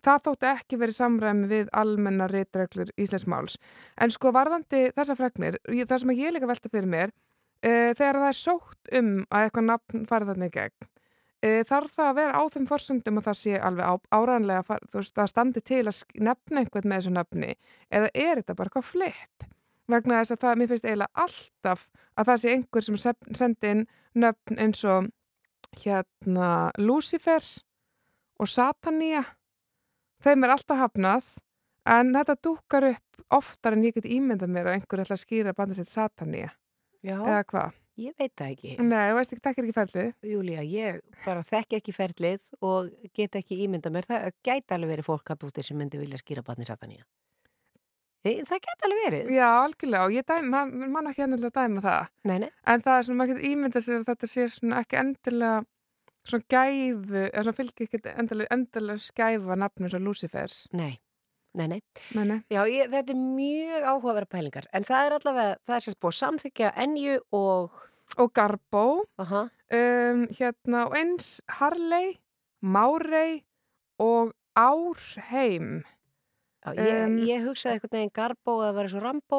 það 0.05 0.22
þótti 0.27 0.48
ekki 0.51 0.78
verið 0.81 0.97
samræmi 0.98 1.51
við 1.51 1.72
almenna 1.77 2.28
reytreglur 2.31 2.93
Íslandsmáls. 3.01 3.59
En 4.01 4.12
sko 4.14 4.32
varðandi 4.35 4.89
þessa 4.97 5.16
fregnir, 5.18 5.59
það 5.66 5.98
sem 6.02 6.14
ég 6.18 6.35
líka 6.35 6.51
velta 6.51 6.72
fyrir 6.72 6.90
mér, 6.90 7.12
uh, 7.64 7.93
þegar 7.97 8.22
það 8.22 8.31
er 8.31 8.40
sótt 8.40 8.94
um 9.01 9.12
að 9.28 9.47
eitthvað 9.47 9.68
nafn 9.68 10.09
farið 10.10 10.32
þarna 10.32 10.51
í 10.51 10.55
gegn, 10.56 10.89
uh, 11.47 11.60
þarf 11.70 11.94
það 11.94 12.10
að 12.10 12.18
vera 12.20 12.40
á 12.40 12.43
þeim 12.56 12.66
forsöndum 12.70 13.20
að 13.20 13.28
það 13.28 13.39
sé 13.43 13.62
alveg 13.70 14.10
áræðanlega, 14.10 14.81
þú 14.89 15.01
veist, 15.01 15.14
það 15.18 15.32
standi 15.35 15.64
til 15.72 15.85
að 15.85 16.02
nefna 16.31 16.64
einhvern 16.64 16.90
með 16.90 17.01
þessu 17.01 17.14
nafni, 17.16 17.55
eða 17.90 18.12
er 18.14 18.43
þetta 18.43 18.59
bara 18.59 18.72
eitthvað 18.72 18.90
flip? 18.90 19.48
Vegna 19.90 20.20
þess 20.20 20.36
að 20.36 20.43
það, 20.44 20.59
mér 20.60 20.68
finnst 20.70 20.85
eiginlega 20.86 21.24
alltaf 21.24 21.89
að 22.14 22.28
það 22.28 22.36
sé 22.40 22.52
einhver 22.55 22.85
sem 22.86 22.98
sendi 23.35 23.72
inn 23.74 23.81
nöfn 24.14 24.60
eins 24.62 24.85
og 24.86 25.09
hérna 25.82 26.70
Lucifer 26.78 27.43
og 28.39 28.48
Satania 28.48 29.24
þeim 30.24 30.44
er 30.47 30.55
alltaf 30.56 30.80
hafnað 30.84 31.28
en 31.90 32.14
þetta 32.16 32.36
dúkar 32.44 32.88
upp 32.92 33.22
oftar 33.40 33.76
en 33.76 33.84
ég 33.86 33.94
get 33.97 34.09
ímyndað 34.10 34.51
mér 34.52 34.68
að 34.70 34.78
einhver 34.80 35.05
ætla 35.05 35.16
að 35.16 35.22
skýra 35.24 35.55
bandið 35.56 35.80
sitt 35.82 35.92
Satania 35.92 36.51
Já. 37.02 37.16
eða 37.20 37.44
hvað? 37.52 37.76
Ég 38.01 38.14
veit 38.16 38.32
það 38.38 38.51
ekki. 38.55 38.70
Nei, 38.80 39.10
þú 39.10 39.16
veist 39.18 39.32
ekki, 39.34 39.42
takkir 39.44 39.66
ekki 39.66 39.76
ferlið 39.76 40.10
Júlía, 40.30 40.62
ég 40.64 41.01
bara 41.26 41.42
þekki 41.44 41.76
ekki 41.80 41.92
ferlið 41.92 42.47
og 42.64 42.86
get 43.16 43.36
ekki 43.36 43.59
ímynda 43.66 43.90
mér. 43.92 44.06
Það 44.09 44.30
gæti 44.47 44.76
alveg 44.76 44.94
verið 44.94 45.09
fólk 45.10 45.32
að 45.34 45.44
úti 45.51 45.64
sem 45.66 45.76
myndi 45.76 46.01
vilja 46.01 46.20
skýra 46.22 46.44
barni 46.47 46.64
satanía. 46.68 47.05
Það 48.24 48.62
gæti 48.64 48.86
alveg 48.88 49.02
verið. 49.05 49.28
Já, 49.36 49.47
algjörlega 49.66 50.06
og 50.06 50.14
ég 50.16 50.26
dæm, 50.28 50.48
man, 50.52 50.72
man 50.92 51.10
ekki 51.10 51.26
endilega 51.26 51.52
dæma 51.60 51.84
það 51.84 52.09
Nei, 52.30 52.38
nei. 52.47 52.48
en 52.72 52.82
það 52.86 52.97
er 52.97 53.06
svona, 53.06 53.18
maður 53.20 53.32
getur 53.34 53.51
ímyndað 53.51 53.84
sér 53.86 54.01
að 54.01 54.09
þetta 54.10 54.30
sé 54.32 54.48
svona 54.55 54.80
ekki 54.84 54.98
endilega 55.01 55.60
svona 56.28 56.47
gæfu, 56.52 57.22
eða 57.26 57.44
svona 57.44 57.59
fylgir 57.59 57.86
ekki 57.88 58.01
endilega, 58.14 58.51
endilega 58.56 59.05
skæfa 59.05 59.59
nafnum 59.59 59.92
svo 59.92 60.01
Lucifer 60.02 60.52
Nei, 60.76 60.92
nei, 61.59 61.66
nei. 61.74 61.80
Nei, 62.16 62.24
nei. 62.24 62.40
Já, 62.52 62.64
ég, 62.70 62.90
þetta 62.92 63.14
er 63.14 63.20
mjög 63.20 63.86
áhugaverða 63.92 64.32
pælingar. 64.36 64.66
En 64.76 64.86
það 64.86 65.06
er 65.06 65.16
allavega, 65.18 65.60
það 65.66 65.76
er 65.76 65.86
sérst 65.86 66.01
búið 66.02 66.18
samþykja 66.20 66.74
Enju 66.84 67.20
og... 67.36 67.86
Og 68.20 68.32
Garbo. 68.34 68.84
Aha. 69.22 69.47
Um, 69.70 70.26
hérna, 70.34 70.88
og 70.88 70.97
eins 70.98 71.38
Harley 71.60 72.16
Márey 72.60 73.40
og 74.02 74.34
Árheim. 74.59 75.80
Já, 76.60 76.74
ég, 76.76 77.06
Um, 77.06 77.16
ég 77.24 77.47
hugsaði 77.47 77.78
einhvern 77.78 77.97
veginn 77.97 78.12
Garbó 78.12 78.59
að 78.60 78.66
það 78.66 78.76
væri 78.76 78.92
svo 78.92 79.01
Rambó. 79.01 79.38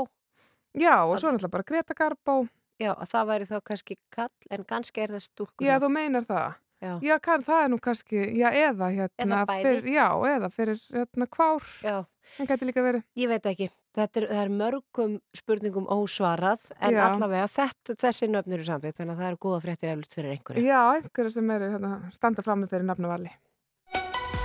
Já, 0.74 0.96
og 1.04 1.20
svo 1.20 1.30
náttúrulega 1.30 1.54
bara 1.54 1.68
Greta 1.68 1.94
Garbó. 1.94 2.36
Já, 2.82 2.96
að 2.96 3.12
það 3.12 3.28
væri 3.30 3.48
þá 3.50 3.58
kannski 3.68 3.98
kall, 4.10 4.34
en 4.50 4.64
kannski 4.66 5.04
er 5.04 5.14
það 5.14 5.26
stúlkur. 5.28 5.68
Já, 5.68 5.76
þú 5.84 5.90
meinar 5.94 6.26
það. 6.26 6.58
Já. 6.82 7.20
kann, 7.22 7.44
það 7.46 7.64
er 7.64 7.70
nú 7.70 7.78
kannski, 7.82 8.24
já, 8.40 8.48
eða 8.50 8.90
hérna. 8.90 9.44
Eða. 9.46 9.60
Fyrir, 9.62 9.92
já, 9.94 10.08
eða 10.32 10.50
fyrir 10.50 10.82
hérna 10.96 11.28
kvár. 11.30 11.68
Já. 11.86 12.00
Það 12.38 12.50
gæti 12.52 12.68
líka 12.70 12.84
verið. 12.86 13.06
Ég 13.22 13.32
veit 13.32 13.46
ekki. 13.52 13.70
Þetta 13.92 14.22
er, 14.22 14.26
það 14.30 14.42
er 14.42 14.52
mörgum 14.56 15.16
spurningum 15.36 15.88
ósvarað, 15.92 16.70
en 16.80 16.96
Já. 16.96 17.02
allavega 17.10 17.50
þetta, 17.52 17.96
þessi 18.00 18.30
nöfn 18.32 18.56
eru 18.56 18.64
samfitt, 18.64 18.96
þannig 19.02 19.18
að 19.18 19.24
það 19.24 19.32
eru 19.32 19.40
góða 19.44 19.62
fréttir 19.66 19.92
eflust 19.92 20.16
fyrir 20.16 20.36
einhverju. 20.38 20.64
Já, 20.64 20.80
einhverju 20.96 21.34
sem 21.36 21.52
eru 21.58 21.72
hérna, 21.74 21.92
standa 22.16 22.46
fram 22.46 22.64
með 22.64 22.72
fyrir 22.78 22.88
nafnavali. 22.88 23.34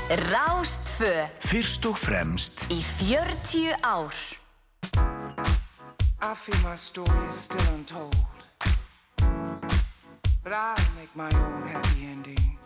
Rástfö 0.06 1.12
Fyrst 1.42 1.86
og 1.86 1.96
fremst 1.98 2.66
í 2.74 2.80
40 2.82 3.78
ár. 3.86 4.14
I 6.22 6.34
feel 6.34 6.58
my 6.66 6.74
story 6.74 7.28
is 7.30 7.46
still 7.46 7.74
untold. 7.74 8.35
But 10.46 10.54
I'll 10.54 10.76
make 10.96 11.10
my 11.16 11.28
own 11.32 11.62
happy 11.66 12.04
ending. 12.04 12.56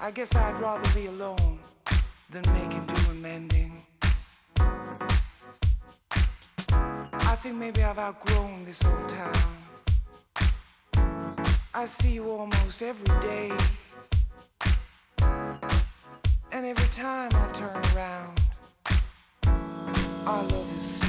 I 0.00 0.10
guess 0.12 0.34
I'd 0.34 0.60
rather 0.60 0.82
be 0.98 1.06
alone 1.06 1.60
than 2.28 2.42
making 2.52 2.84
do 2.86 3.10
amending. 3.12 3.80
I 7.30 7.36
think 7.40 7.54
maybe 7.54 7.84
I've 7.84 8.00
outgrown 8.00 8.64
this 8.64 8.84
old 8.84 9.08
town. 9.08 9.32
I 11.72 11.84
see 11.84 12.14
you 12.14 12.28
almost 12.28 12.82
every 12.82 13.20
day. 13.20 13.52
And 16.50 16.66
every 16.66 16.88
time 16.90 17.30
I 17.32 17.46
turn 17.52 17.80
around, 17.94 18.40
our 20.26 20.42
love 20.42 20.76
is 20.76 21.01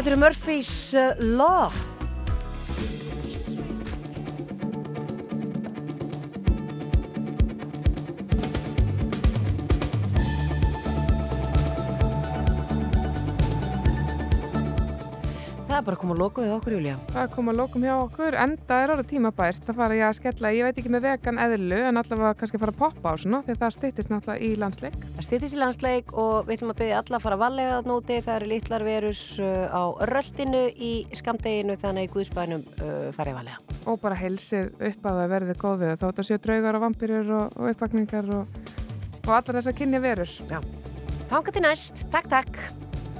Þetta 0.00 0.14
eru 0.14 0.20
Murphy's 0.22 0.68
uh, 0.96 1.10
Law. 1.20 1.74
Það 15.68 15.84
bara 15.84 15.92
að 15.92 15.98
koma 16.00 16.16
að 16.16 16.22
loka 16.22 16.40
við 16.40 16.54
okkur, 16.54 16.78
Júlía. 16.78 16.96
Það 17.10 17.20
er 17.20 17.30
komað 17.36 17.52
að 17.52 17.60
lókum 17.60 17.84
hjá 17.84 17.94
okkur, 17.98 18.40
enda 18.40 18.80
er 18.80 18.96
orðið 18.96 19.12
tímabært 19.12 19.68
að 19.68 19.82
fara 19.84 20.00
ég 20.00 20.08
að 20.08 20.18
skella, 20.22 20.56
ég 20.56 20.64
veit 20.64 20.80
ekki 20.80 20.96
með 20.96 21.10
vegan 21.10 21.44
eðlu 21.44 21.84
en 21.90 22.00
allavega 22.00 22.38
kannski 22.40 22.56
að 22.56 22.64
fara 22.64 22.78
að 22.78 22.84
poppa 22.86 23.12
á 23.12 23.20
svona 23.20 23.44
því 23.44 23.58
að 23.58 23.64
það 23.66 23.80
styttist 23.82 24.16
náttúrulega 24.16 24.48
í 24.48 24.54
landsleik. 24.64 25.09
Það 25.20 25.26
stýttist 25.26 25.52
í 25.52 25.58
landsleik 25.60 26.12
og 26.16 26.46
við 26.46 26.54
ætlum 26.54 26.70
að 26.72 26.78
byggja 26.78 27.00
alla 27.02 27.18
að 27.18 27.24
fara 27.26 27.36
valega 27.42 27.72
að 27.76 27.88
nóti. 27.90 28.16
Það 28.24 28.38
eru 28.38 28.46
litlar 28.48 28.84
verur 28.86 29.18
uh, 29.44 29.66
á 29.68 29.82
röstinu 30.08 30.62
í 30.72 30.92
skamdeginu 31.20 31.76
þannig 31.82 32.06
að 32.06 32.08
í 32.08 32.12
Guðsbænum 32.14 32.64
uh, 32.64 33.10
farið 33.18 33.36
valega. 33.36 33.76
Og 33.84 34.00
bara 34.00 34.16
heilsið 34.16 34.72
upp 34.80 35.08
að 35.12 35.20
það 35.20 35.32
verði 35.34 35.60
góðið 35.60 35.96
þótt 36.00 36.24
að 36.24 36.30
séu 36.30 36.40
draugar 36.48 36.80
og 36.80 36.86
vampýrur 36.86 37.32
og, 37.36 37.58
og 37.60 37.72
uppvakningar 37.74 38.36
og, 38.38 38.60
og 39.20 39.34
allar 39.36 39.60
þessar 39.60 39.76
kynja 39.82 40.00
verur. 40.08 40.38
Já. 40.48 40.62
Tanga 41.28 41.52
til 41.52 41.68
næst. 41.68 42.06
Takk, 42.16 42.32
takk. 42.32 42.89